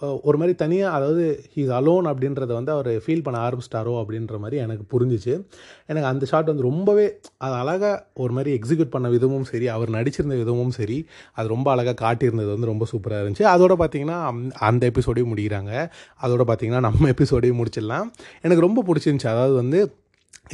ஒரு 0.00 0.38
மாதிரி 0.38 0.54
தனியாக 0.56 0.96
அதாவது 0.96 1.22
ஹீஸ் 1.54 1.70
அலோன் 1.78 2.06
அப்படின்றத 2.10 2.50
வந்து 2.52 2.72
அவர் 2.72 2.90
ஃபீல் 3.04 3.22
பண்ண 3.22 3.38
ஆரம்பிச்சிட்டாரோ 3.46 3.92
அப்படின்ற 4.00 4.38
மாதிரி 4.38 4.56
எனக்கு 4.56 4.84
புரிஞ்சிச்சு. 4.94 5.34
எனக்கு 5.86 6.08
அந்த 6.08 6.26
ஷாட் 6.26 6.46
வந்து 6.46 6.62
ரொம்பவே 6.62 7.06
அது 7.38 7.54
அழகாக 7.54 8.06
ஒரு 8.14 8.32
மாதிரி 8.32 8.58
எக்ஸிக்யூட் 8.58 8.94
பண்ண 8.94 9.08
விதமும் 9.08 9.46
சரி 9.52 9.68
அவர் 9.68 9.90
நடிச்சிருந்த 9.90 10.36
விதமும் 10.42 10.74
சரி 10.78 11.06
அது 11.32 11.48
ரொம்ப 11.48 11.70
அழகாக 11.70 11.96
காட்டியிருந்தது 12.04 12.50
வந்து 12.54 12.70
ரொம்ப 12.72 12.86
சூப்பராக 12.92 13.22
இருந்துச்சு. 13.24 13.46
அதோட 13.54 13.74
பார்த்திங்கன்னா 13.82 14.18
அந்த 14.54 14.90
எபிசோடையும் 14.92 15.32
முடிக்கிறாங்க 15.34 15.72
அதோட 16.22 16.44
பார்த்திங்கன்னா 16.50 16.80
நம்ம 16.80 17.08
எபிசோடையும் 17.08 17.60
முடிச்சிடலாம். 17.62 18.08
எனக்கு 18.42 18.66
ரொம்ப 18.68 18.84
பிடிச்சிருந்துச்சி. 18.88 19.26
அதாவது 19.26 19.54
வந்து 19.54 19.80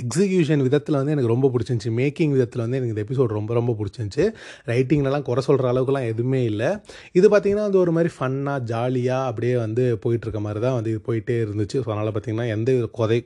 எக்ஸிக்யூஷன் 0.01 0.63
விதத்தில் 0.67 0.97
வந்து 0.99 1.13
எனக்கு 1.15 1.31
ரொம்ப 1.33 1.49
பிடிச்சிருந்துச்சி. 1.55 1.91
மேக்கிங் 1.99 2.35
விதத்தில் 2.37 2.63
வந்து 2.65 2.79
எனக்கு 2.79 2.95
இந்த 2.95 3.05
எபிசோட் 3.07 3.35
ரொம்ப 3.39 3.53
ரொம்ப 3.55 3.73
பிடிச்சிருந்துச்சி. 3.79 4.25
ரைட்டிங்லலாம் 4.71 5.27
குறை 5.29 5.43
சொல்கிற 5.49 5.67
அளவுக்குலாம் 5.73 6.09
எதுவுமே 6.13 6.41
இல்லை. 6.45 6.71
இது 7.13 7.27
பார்த்திங்கன்னா 7.29 7.67
வந்து 7.69 7.83
ஒரு 7.85 7.93
மாதிரி 7.93 8.13
ஃபன்னாக 8.17 8.65
ஜாலியாக 8.73 9.29
அப்படியே 9.31 9.57
வந்து 9.57 9.85
போயிட்டுருக்க 10.05 10.41
மாதிரி 10.41 10.61
தான் 10.61 10.77
வந்து 10.79 10.93
இது 10.95 11.03
போயிட்டே 11.09 11.37
இருந்துச்சு. 11.45 11.79
ஸோ 11.85 11.89
அதனால் 11.93 12.13
பார்த்திங்கன்னா 12.15 12.49
எந்த 12.57 12.73
வித 12.73 12.89
கொதை 13.01 13.21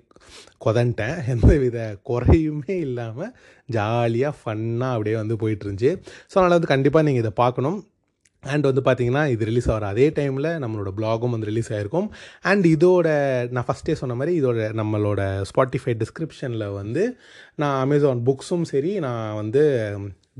கொதன்ட்டேன். 0.66 1.16
எந்த 1.34 1.52
வித 1.64 1.78
குறையுமே 2.10 2.74
இல்லாமல் 2.86 3.32
ஜாலியாக 3.68 4.34
ஃபன்னாக 4.40 4.96
அப்படியே 4.96 5.16
வந்து 5.22 5.36
போயிட்டுருந்துச்சி. 5.42 5.92
ஸோ 6.30 6.34
அதனால் 6.38 6.58
வந்து 6.58 6.72
கண்டிப்பாக 6.74 7.06
நீங்கள் 7.08 7.24
இதை 7.24 7.34
பார்க்கணும். 7.44 7.78
அண்ட் 8.42 8.68
வந்து 8.70 8.82
பார்த்தீங்கன்னா 8.86 9.22
இது 9.34 9.44
ரிலீஸ் 9.44 9.68
ஆகிற 9.74 9.86
அதே 9.94 10.06
டைமில் 10.18 10.50
நம்மளோட 10.64 10.90
ப்ளாகும் 10.98 11.34
வந்து 11.34 11.48
ரிலீஸ் 11.50 11.70
ஆகிருக்கும் 11.72 12.08
அண்ட் 12.50 12.66
இதோட 12.74 13.08
நான் 13.56 13.66
ஃபஸ்ட்டே 13.68 13.96
சொன்ன 14.02 14.16
மாதிரி 14.20 14.34
இதோட 14.40 14.68
நம்மளோட 14.80 15.22
ஸ்பாட்டிஃபை 15.50 15.94
டிஸ்கிரிப்ஷனில் 16.02 16.66
வந்து 16.80 17.04
நான் 17.62 17.80
அமேசான் 17.86 18.22
புக்ஸும் 18.28 18.68
சரி 18.72 18.92
நான் 19.06 19.34
வந்து 19.34 19.64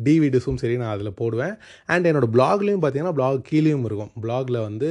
டிவிடிஸும் 0.07 0.61
சரி 0.63 0.77
நான் 0.77 0.95
அதில் 0.95 1.19
போடுவேன். 1.21 1.55
அண்ட் 1.87 2.07
என்னோடய 2.07 2.33
ப்ளாக்லேயும் 2.37 2.83
பார்த்தீங்கன்னா 2.83 3.17
ப்ளாக் 3.19 3.47
கீழேயும் 3.51 3.85
இருக்கும். 3.89 4.11
பிளாகில் 4.25 4.59
வந்து 4.69 4.89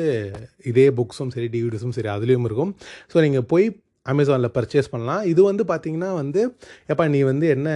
இதே 0.72 0.86
புக்ஸும் 1.00 1.34
சரி 1.36 1.48
டிவிடிஸும் 1.56 1.96
சரி 1.98 2.10
அதுலேயும் 2.16 2.48
இருக்கும். 2.50 2.72
ஸோ 3.14 3.22
நீங்கள் 3.22 3.48
போய் 3.54 3.68
அமேசானில் 4.06 4.56
பர்ச்சேஸ் 4.58 4.92
பண்ணலாம். 4.94 5.24
இது 5.24 5.44
வந்து 5.44 5.64
பார்த்தீங்கன்னா 5.64 6.10
வந்து 6.22 6.42
எப்போ 6.88 7.08
நீ 7.08 7.22
வந்து 7.24 7.48
என்ன 7.48 7.70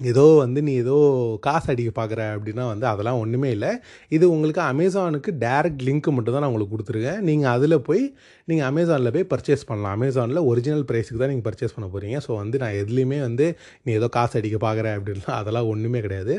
ஏதோ 0.00 0.22
வந்து 0.40 0.60
நீ 0.66 0.72
ஏதோ 0.74 0.94
காசு 1.40 1.66
அடிக்க 1.72 1.90
பார்க்குற 1.98 2.20
அப்படின்னா 2.36 2.64
வந்து 2.70 2.86
அதெல்லாம் 2.92 3.18
ஒன்றுமே 3.24 3.50
இல்லை. 3.56 3.68
இது 4.16 4.24
உங்களுக்கு 4.34 4.60
அமேசானுக்கு 4.70 5.30
டேரக்ட் 5.44 5.82
லிங்க் 5.88 6.08
மட்டும் 6.16 6.34
தான் 6.34 6.42
நான் 6.44 6.50
உங்களுக்கு 6.52 6.74
கொடுத்துருக்கேன். 6.74 7.20
நீங்கள் 7.28 7.52
அதில் 7.56 7.76
போய் 7.88 8.02
நீங்கள் 8.50 8.66
அமேசானில் 8.70 9.12
போய் 9.14 9.26
பர்ச்சேஸ் 9.32 9.62
பண்ணலாம். 9.68 9.94
அமேசானில் 9.98 10.40
ஒரிஜினல் 10.50 10.84
ப்ரைஸுக்கு 10.88 11.20
தான் 11.20 11.30
நீங்கள் 11.32 11.46
பர்ச்சேஸ் 11.46 11.74
பண்ண 11.76 11.86
போகிறீங்க 11.92 12.16
ஸோ 12.26 12.30
வந்து 12.40 12.56
நான் 12.62 12.74
எதுலேயுமே 12.80 13.18
வந்து 13.26 13.46
நீ 13.84 13.90
ஏதோ 14.00 14.08
காசு 14.16 14.34
அடிக்க 14.40 14.58
பார்க்குற 14.66 14.88
அப்படின்னா 14.98 15.30
அதெல்லாம் 15.40 15.68
ஒன்றுமே 15.72 16.00
கிடையாது. 16.06 16.34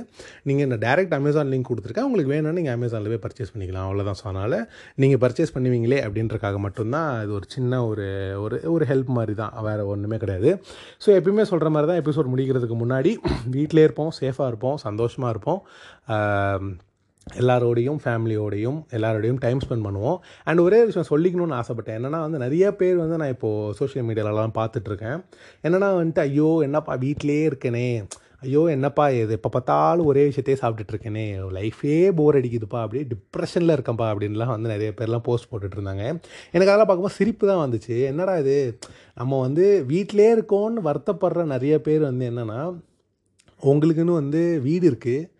நீங்கள் 0.49 0.69
நான் 0.71 0.83
டேரெக்ட் 0.85 1.15
அமேசான் 1.19 1.51
லிங்க் 1.53 1.69
கொடுத்துருக்கேன் 1.71 2.07
உங்களுக்கு 2.09 2.33
வேணும்னா 2.33 2.55
நீங்கள் 2.59 2.75
அமேசானில் 2.77 3.11
போய் 3.13 3.23
பர்ச்சேஸ் 3.25 3.53
பண்ணிக்கலாம். 3.55 3.87
அவ்வளோதான் 3.89 4.19
ஸோ 4.21 4.25
அதனால் 4.31 4.57
நீங்கள் 5.03 5.21
பர்ச்சேஸ் 5.25 5.55
பண்ணுவீங்களே 5.57 5.99
அப்படின்றக்காக 6.07 6.59
மட்டும்தான் 6.67 7.09
இது 7.25 7.33
ஒரு 7.39 7.49
சின்ன 7.57 7.83
ஒரு 7.91 8.07
ஒரு 8.45 8.59
ஒரு 8.75 8.85
ஹெல்ப் 8.93 9.11
மாதிரி 9.19 9.35
தான் 9.43 9.53
வேறு 9.69 9.89
ஒன்றுமே 9.95 10.19
கிடையாது. 10.25 10.51
ஸோ 11.05 11.09
எப்பயுமே 11.19 11.45
சொல்கிற 11.53 11.69
மாதிரி 11.75 11.89
தான் 11.91 12.01
எபிசோட் 12.05 12.33
முடிக்கிறதுக்கு 12.33 12.77
முன்னாடி 12.85 13.13
வீட்டிலே 13.57 13.85
இருப்போம் 13.87 14.11
சேஃபாக 14.21 14.51
இருப்போம் 14.53 14.77
சந்தோஷமாக 14.87 15.33
இருப்போம். 15.35 15.61
எல்லாரோடையும் 17.33 17.99
ஃபேமிலியோடையும் 18.03 18.83
எல்லாரோடையும் 18.91 19.39
டைம் 19.39 19.57
ஸ்பெண்ட் 19.57 19.85
பண்ணுவோம். 19.85 20.17
அண்ட் 20.43 20.59
ஒரே 20.59 20.85
விஷயம் 20.85 21.09
சொல்லிக்கணும்னு 21.09 21.61
ஆசைப்பட்டேன். 21.61 21.97
என்னென்னா 21.99 22.19
வந்து 22.19 22.37
நிறைய 22.37 22.75
பேர் 22.75 22.95
வந்து 22.95 23.17
நான் 23.17 23.29
இப்போது 23.29 23.73
சோஷியல் 23.73 24.07
மீடியாலலாம் 24.07 24.53
பார்த்துட்ருக்கேன். 24.59 25.23
என்னென்னா 25.63 25.89
வந்துட்டு 26.01 26.19
ஐயோ 26.19 26.59
என்னப்பா 26.61 26.95
வீட்டிலே 26.95 27.47
இருக்கேனே. 27.47 28.03
ஐயோ 28.39 28.65
என்னப்பா 28.65 29.09
இது? 29.09 29.31
எப்போ 29.31 29.49
பார்த்தாலும் 29.49 30.05
ஒரே 30.05 30.23
விஷயத்தையே 30.27 30.57
சாப்பிட்டுட்ருக்கேனே. 30.61 31.37
லைஃபே 31.57 32.11
போர் 32.11 32.35
அடிக்குதுப்பா. 32.35 32.79
அப்படியே 32.81 33.07
டிப்ரெஷனில் 33.11 33.75
இருக்கேன்ப்பா. 33.75 34.07
அப்படின்லாம் 34.13 34.45
வந்து 34.45 34.69
நிறைய 34.69 34.93
பேர்லாம் 34.97 35.23
போஸ்ட் 35.23 35.49
போட்டுட்ருந்தாங்க. 35.51 36.03
எனக்கு 36.51 36.71
அதெல்லாம் 36.71 36.89
பார்க்கும்போது 36.89 37.13
சிரிப்பு 37.13 37.47
தான் 37.47 37.69
வந்துச்சு. 37.69 38.05
என்னடா 38.05 38.37
இது? 38.37 38.79
நம்ம 39.15 39.39
வந்து 39.39 39.85
வீட்டிலே 39.87 40.35
இருக்கோன்னு 40.35 40.83
வருத்தப்படுற 40.83 41.45
நிறைய 41.45 41.81
பேர் 41.81 41.99
வந்து 41.99 42.29
என்னென்னா 42.31 42.79
உங்களுக்குன்னு 43.63 44.13
வந்து 44.13 44.59
வீடு 44.63 44.91
இருக்குது 44.91 45.33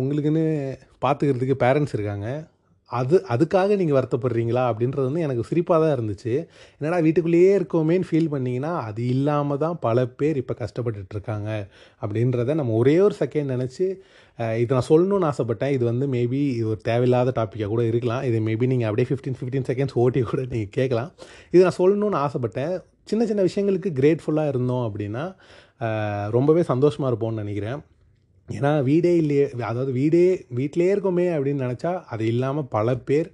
உங்களுக்குன்னு 0.00 0.44
பார்த்துக்கிறதுக்கு 1.04 1.56
பேரண்ட்ஸ் 1.64 1.94
இருக்காங்க. 1.98 2.28
அது 2.98 3.16
அதுக்காக 3.34 3.76
நீங்கள் 3.80 3.96
வருத்தப்படுறீங்களா? 3.96 4.62
அப்படின்றது 4.70 5.06
வந்து 5.08 5.22
எனக்கு 5.26 5.42
சிரிப்பாக 5.50 5.78
தான் 5.82 5.92
இருந்துச்சு. 5.96 6.32
என்னடா 6.78 6.98
வீட்டுக்குள்ளேயே 7.06 7.52
இருக்கோமேன்னு 7.58 8.08
ஃபீல் 8.08 8.28
பண்ணிங்கன்னா 8.32 8.72
அது 8.88 9.02
இல்லாமல் 9.12 9.60
தான் 9.62 9.76
பல 9.86 10.04
பேர் 10.20 10.40
இப்போ 10.40 10.54
கஷ்டப்பட்டுட்டு 10.62 11.14
இருக்காங்க. 11.16 11.50
அப்படின்றத 12.02 12.56
நம்ம 12.60 12.74
ஒரே 12.80 12.96
ஒரு 13.06 13.16
செகண்ட் 13.22 13.52
நினச்சி 13.54 13.86
இது 14.62 14.70
நான் 14.76 14.88
சொல்லணும்னு 14.90 15.28
ஆசைப்பட்டேன். 15.30 15.72
இது 15.76 15.84
வந்து 15.90 16.06
மேபி 16.16 16.40
இது 16.58 16.66
ஒரு 16.72 16.80
தேவையில்லாத 16.90 17.32
டாப்பிக்காக 17.38 17.70
கூட 17.74 17.82
இருக்கலாம். 17.92 18.22
இது 18.28 18.36
மேபி 18.48 18.68
நீங்கள் 18.72 18.88
அப்படியே 18.90 19.08
ஃபிஃப்டீன் 19.10 19.38
ஃபிஃப்டீன் 19.38 19.66
செகண்ட்ஸ் 19.70 19.96
ஓட்டி 20.02 20.22
கூட 20.32 20.42
நீங்கள் 20.54 20.74
கேட்கலாம். 20.78 21.10
இது 21.54 21.62
நான் 21.66 21.78
சொல்லணும்னு 21.80 22.20
ஆசைப்பட்டேன். 22.26 22.74
சின்ன 23.10 23.22
சின்ன 23.30 23.42
விஷயங்களுக்கு 23.48 23.92
கிரேட்ஃபுல்லாக 24.00 24.52
இருந்தோம் 24.54 24.84
அப்படின்னா 24.88 25.24
ரொம்பவே 26.36 26.64
சந்தோஷமாக 26.72 27.10
இருப்போம்னு 27.12 27.42
நினைக்கிறேன். 27.44 27.80
ஏன்னா 28.48 28.70
வீடே 28.82 29.12
இல்லையே 29.16 29.44
அதாவது 29.62 29.92
வீடே 29.92 30.22
வீட்டிலே 30.50 30.88
இருக்கோமே 30.94 31.26
அப்படின்னு 31.34 31.64
நினச்சா 31.66 31.92
அது 32.04 32.22
இல்லாமல் 32.26 32.68
பல 32.68 32.94
பேர் 33.04 33.28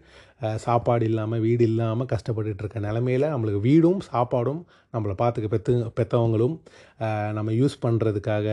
சாப்பாடு 0.56 1.04
இல்லாமல் 1.04 1.40
வீடு 1.40 1.62
இல்லாமல் 1.64 2.10
கஷ்டப்பட்டுட்டு 2.12 2.62
இருக்க 2.62 2.80
நிலமையில் 2.80 3.32
நம்மளுக்கு 3.32 3.60
வீடும் 3.60 4.00
சாப்பாடும் 4.12 4.60
நம்மளை 4.94 5.14
பார்த்துக்க 5.18 5.48
பெற்று 5.48 5.74
பெற்றவங்களும் 5.96 6.54
நம்ம 7.32 7.52
யூஸ் 7.52 7.76
பண்ணுறதுக்காக 7.82 8.48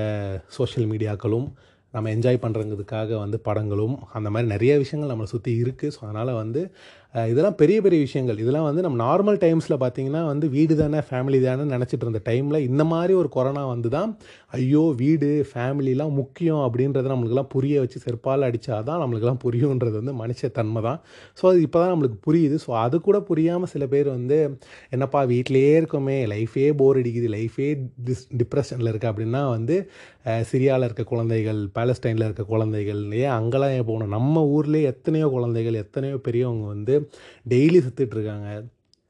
சோஷியல் 0.49 0.89
மீடியாக்களும் 0.91 1.47
நம்ம 1.93 2.09
என்ஜாய் 2.09 2.43
பண்ணுறதுக்காக 2.43 3.09
வந்து 3.17 3.37
படங்களும் 3.39 3.95
அந்த 4.13 4.29
மாதிரி 4.29 4.47
நிறைய 4.47 4.73
விஷயங்கள் 4.77 5.11
நம்மளை 5.13 5.29
சுற்றி 5.29 5.51
இருக்குது 5.63 5.93
ஸோ 5.93 5.99
அதனால் 5.99 6.31
வந்து 6.33 6.61
இதெல்லாம் 7.31 7.57
பெரிய 7.59 7.77
பெரிய 7.83 7.99
விஷயங்கள். 8.05 8.39
இதெல்லாம் 8.43 8.65
வந்து 8.67 8.81
நம்ம 8.85 8.97
நார்மல் 9.03 9.37
டைம்ஸில் 9.43 9.75
பார்த்திங்கன்னா 9.83 10.21
வந்து 10.29 10.45
வீடு 10.55 10.73
தானே 10.81 10.99
ஃபேமிலி 11.09 11.39
தானே 11.45 11.65
நினச்சிட்டு 11.73 12.05
இருந்த 12.05 12.21
டைமில் 12.29 12.59
இந்த 12.69 12.83
மாதிரி 12.91 13.13
ஒரு 13.21 13.29
கொரோனா 13.35 13.63
வந்து 13.73 13.89
தான் 13.95 14.09
ஐயோ 14.59 14.81
வீடு 15.01 15.29
ஃபேமிலிலாம் 15.51 16.13
முக்கியம் 16.19 16.61
அப்படின்றத 16.65 17.11
நம்மளுக்கெல்லாம் 17.13 17.51
புரிய 17.55 17.79
வச்சு 17.83 17.99
செருப்பால் 18.05 18.47
அடித்தா 18.47 18.77
தான் 18.89 19.01
நம்மளுக்கெல்லாம் 19.03 19.41
புரியுன்றது 19.45 19.95
வந்து 20.01 20.15
மனுஷ 20.21 20.49
தன்மை 20.59 20.83
தான். 20.87 20.99
ஸோ 21.39 21.45
அது 21.51 21.61
இப்போ 21.67 21.79
தான் 21.83 21.93
நம்மளுக்கு 21.93 22.19
புரியுது. 22.27 22.57
ஸோ 22.65 22.71
அது 22.83 22.95
கூட 23.07 23.19
புரியாமல் 23.29 23.71
சில 23.73 23.85
பேர் 23.93 24.09
வந்து 24.17 24.39
என்னப்பா 24.89 25.21
வீட்டிலேயே 25.33 25.73
இருக்கோமே 25.81 26.17
லைஃபே 26.33 26.67
போர் 26.81 26.99
அடிக்குது 27.01 27.29
லைஃபே 27.37 27.69
டிஸ் 28.09 28.25
டிப்ரெஷனில் 28.41 28.91
இருக்குது 28.93 29.11
அப்படின்னா 29.13 29.43
வந்து 29.55 29.77
சிரியாவில் 30.49 30.85
இருக்க 30.87 31.03
குழந்தைகள் 31.11 31.59
பேலஸ்டைனில் 31.75 32.27
இருக்க 32.27 32.43
குழந்தைகள் 32.53 33.01
ஏன் 33.23 33.33
அங்கெல்லாம் 33.39 33.73
ஏன் 33.77 33.87
போகணும்? 33.89 34.13
நம்ம 34.17 34.43
ஊர்லேயே 34.55 34.87
எத்தனையோ 34.91 35.27
குழந்தைகள் 35.35 35.81
எத்தனையோ 35.81 36.17
பெரியவங்க 36.27 36.65
வந்து 36.67 36.93
டெய்லி 37.53 37.81
செத்துட்ருக்காங்க 37.87 38.49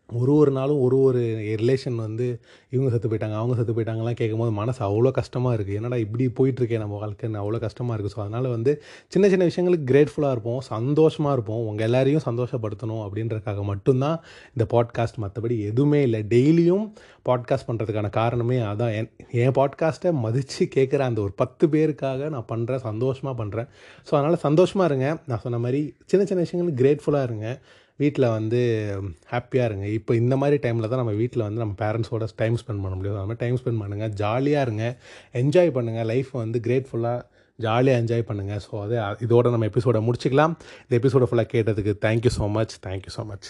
ஒரு 0.10 0.32
ஒரு 0.32 0.52
நாளும் 0.52 0.80
ஒரு 0.80 0.98
ஒரு 1.06 1.22
ரிலேஷன் 1.62 1.96
வந்து 1.96 2.26
இவங்க 2.74 2.89
செத்து 2.91 3.10
போயிட்டாங்க 3.12 3.38
அவங்க 3.39 3.54
செத்து 3.56 3.74
போயிட்டாங்கலாம் 3.74 4.18
கேட்கும்போது 4.20 4.52
மனசு 4.60 4.80
அவ்வளோ 4.88 5.12
கஷ்டமாக 5.12 5.56
இருக்குது 5.58 5.78
என்னடா 5.80 5.98
இப்படி 6.04 6.26
போயிட்டுருக்கேன் 6.39 6.84
நம்ம 6.84 6.98
வாழ்க்கைன்னு 7.04 7.39
அவ்வளோ 7.41 7.60
கஷ்டமாக 7.64 7.96
இருக்குது 7.96 8.14
ஸோ 8.16 8.20
அதனால் 8.24 8.48
வந்து 8.48 8.72
சின்ன 9.14 9.30
சின்ன 9.32 9.46
விஷயங்களுக்கு 9.50 9.88
கிரேட்ஃபுல்லாக 9.91 10.36
இருப்போம் 10.36 10.60
சந்தோஷமாக 10.68 11.36
இருப்போம். 11.38 11.62
உங்கள் 11.70 11.86
எல்லாரையும் 11.88 12.26
சந்தோஷப்படுத்தணும் 12.28 13.02
அப்படின்றக்காக 13.06 13.64
மட்டும்தான் 13.72 14.18
இந்த 14.56 14.68
பாட்காஸ்ட் 14.76 15.18
மற்றபடி 15.24 15.58
எதுவுமே 15.70 16.02
இல்லை. 16.08 16.22
டெய்லியும் 16.34 16.86
பாட்காஸ்ட் 17.30 17.68
பண்ணுறதுக்கான 17.70 18.12
காரணமே 18.20 18.60
அதான். 18.72 18.93
என் 19.00 19.10
என் 19.46 19.56
பாட்காஸ்ட்டை 19.60 20.12
மதித்து 20.26 20.68
கேட்குற 20.76 21.02
அந்த 21.10 21.22
ஒரு 21.22 21.34
பத்து 21.43 21.68
பேருக்காக 21.76 22.30
நான் 22.36 22.48
பண்ணுறேன் 22.54 22.84
சந்தோஷமாக 22.89 23.36
பண்ணுறேன் 23.41 23.70
ஸோ 24.08 24.14
அதனால் 24.20 24.43
சந்தோஷமாக 24.48 24.89
இருங்க. 24.91 25.10
நான் 25.32 25.43
சொன்ன 25.48 25.62
மாதிரி 25.66 25.82
சின்ன 26.06 26.26
சின்ன 26.32 26.43
விஷயங்களுக்கு 26.46 26.82
கிரேட்ஃபுல்லாக 26.84 27.30
இருங்க. 27.30 27.48
வீட்டில் 28.02 28.28
வந்து 28.38 28.60
ஹாப்பியாக 29.34 29.70
இருங்க. 29.70 29.86
இப்போ 30.00 30.12
இந்த 30.22 30.36
மாதிரி 30.41 30.58
டைமில் 30.66 30.89
தான் 30.93 31.02
நம்ம 31.04 31.16
வீட்டில் 31.22 31.46
வந்து 31.48 31.64
நம்ம 31.64 31.76
பேரண்ட்ஸோட 31.84 32.28
டைம் 32.41 32.58
ஸ்பெண்ட் 32.62 32.84
பண்ண 32.86 32.96
முடியும். 32.98 33.18
அது 33.20 33.30
மாதிரி 33.32 33.43
டைம் 33.43 33.60
ஸ்பெண்ட் 33.62 33.82
பண்ணுங்கள் 33.84 34.14
ஜாலியாக 34.24 34.66
இருங்க. 34.68 34.86
என்ஜாய் 35.41 35.76
பண்ணுங்கள் 35.78 36.10
லைஃப் 36.14 36.32
வந்து 36.43 36.60
கிரேட்ஃபுல்லாக 36.68 37.22
ஜாலியாக 37.60 38.02
என்ஜாய் 38.02 38.28
பண்ணுங்கள் 38.30 38.64
ஸோ 38.68 38.74
அது 38.86 38.96
இதோட 39.28 39.52
நம்ம 39.54 39.68
எபிசோடை 39.72 40.02
முடிச்சுக்கலாம். 40.08 40.56
இந்த 40.86 40.96
எபிசோடை 41.02 41.28
ஃபுல்லாக 41.32 41.50
கேட்டதுக்கு 41.56 41.93
thank you 42.08 42.34
so 42.39 42.48
much 42.58 42.76
thank you 42.88 43.14
so 43.18 43.26
much 43.32 43.48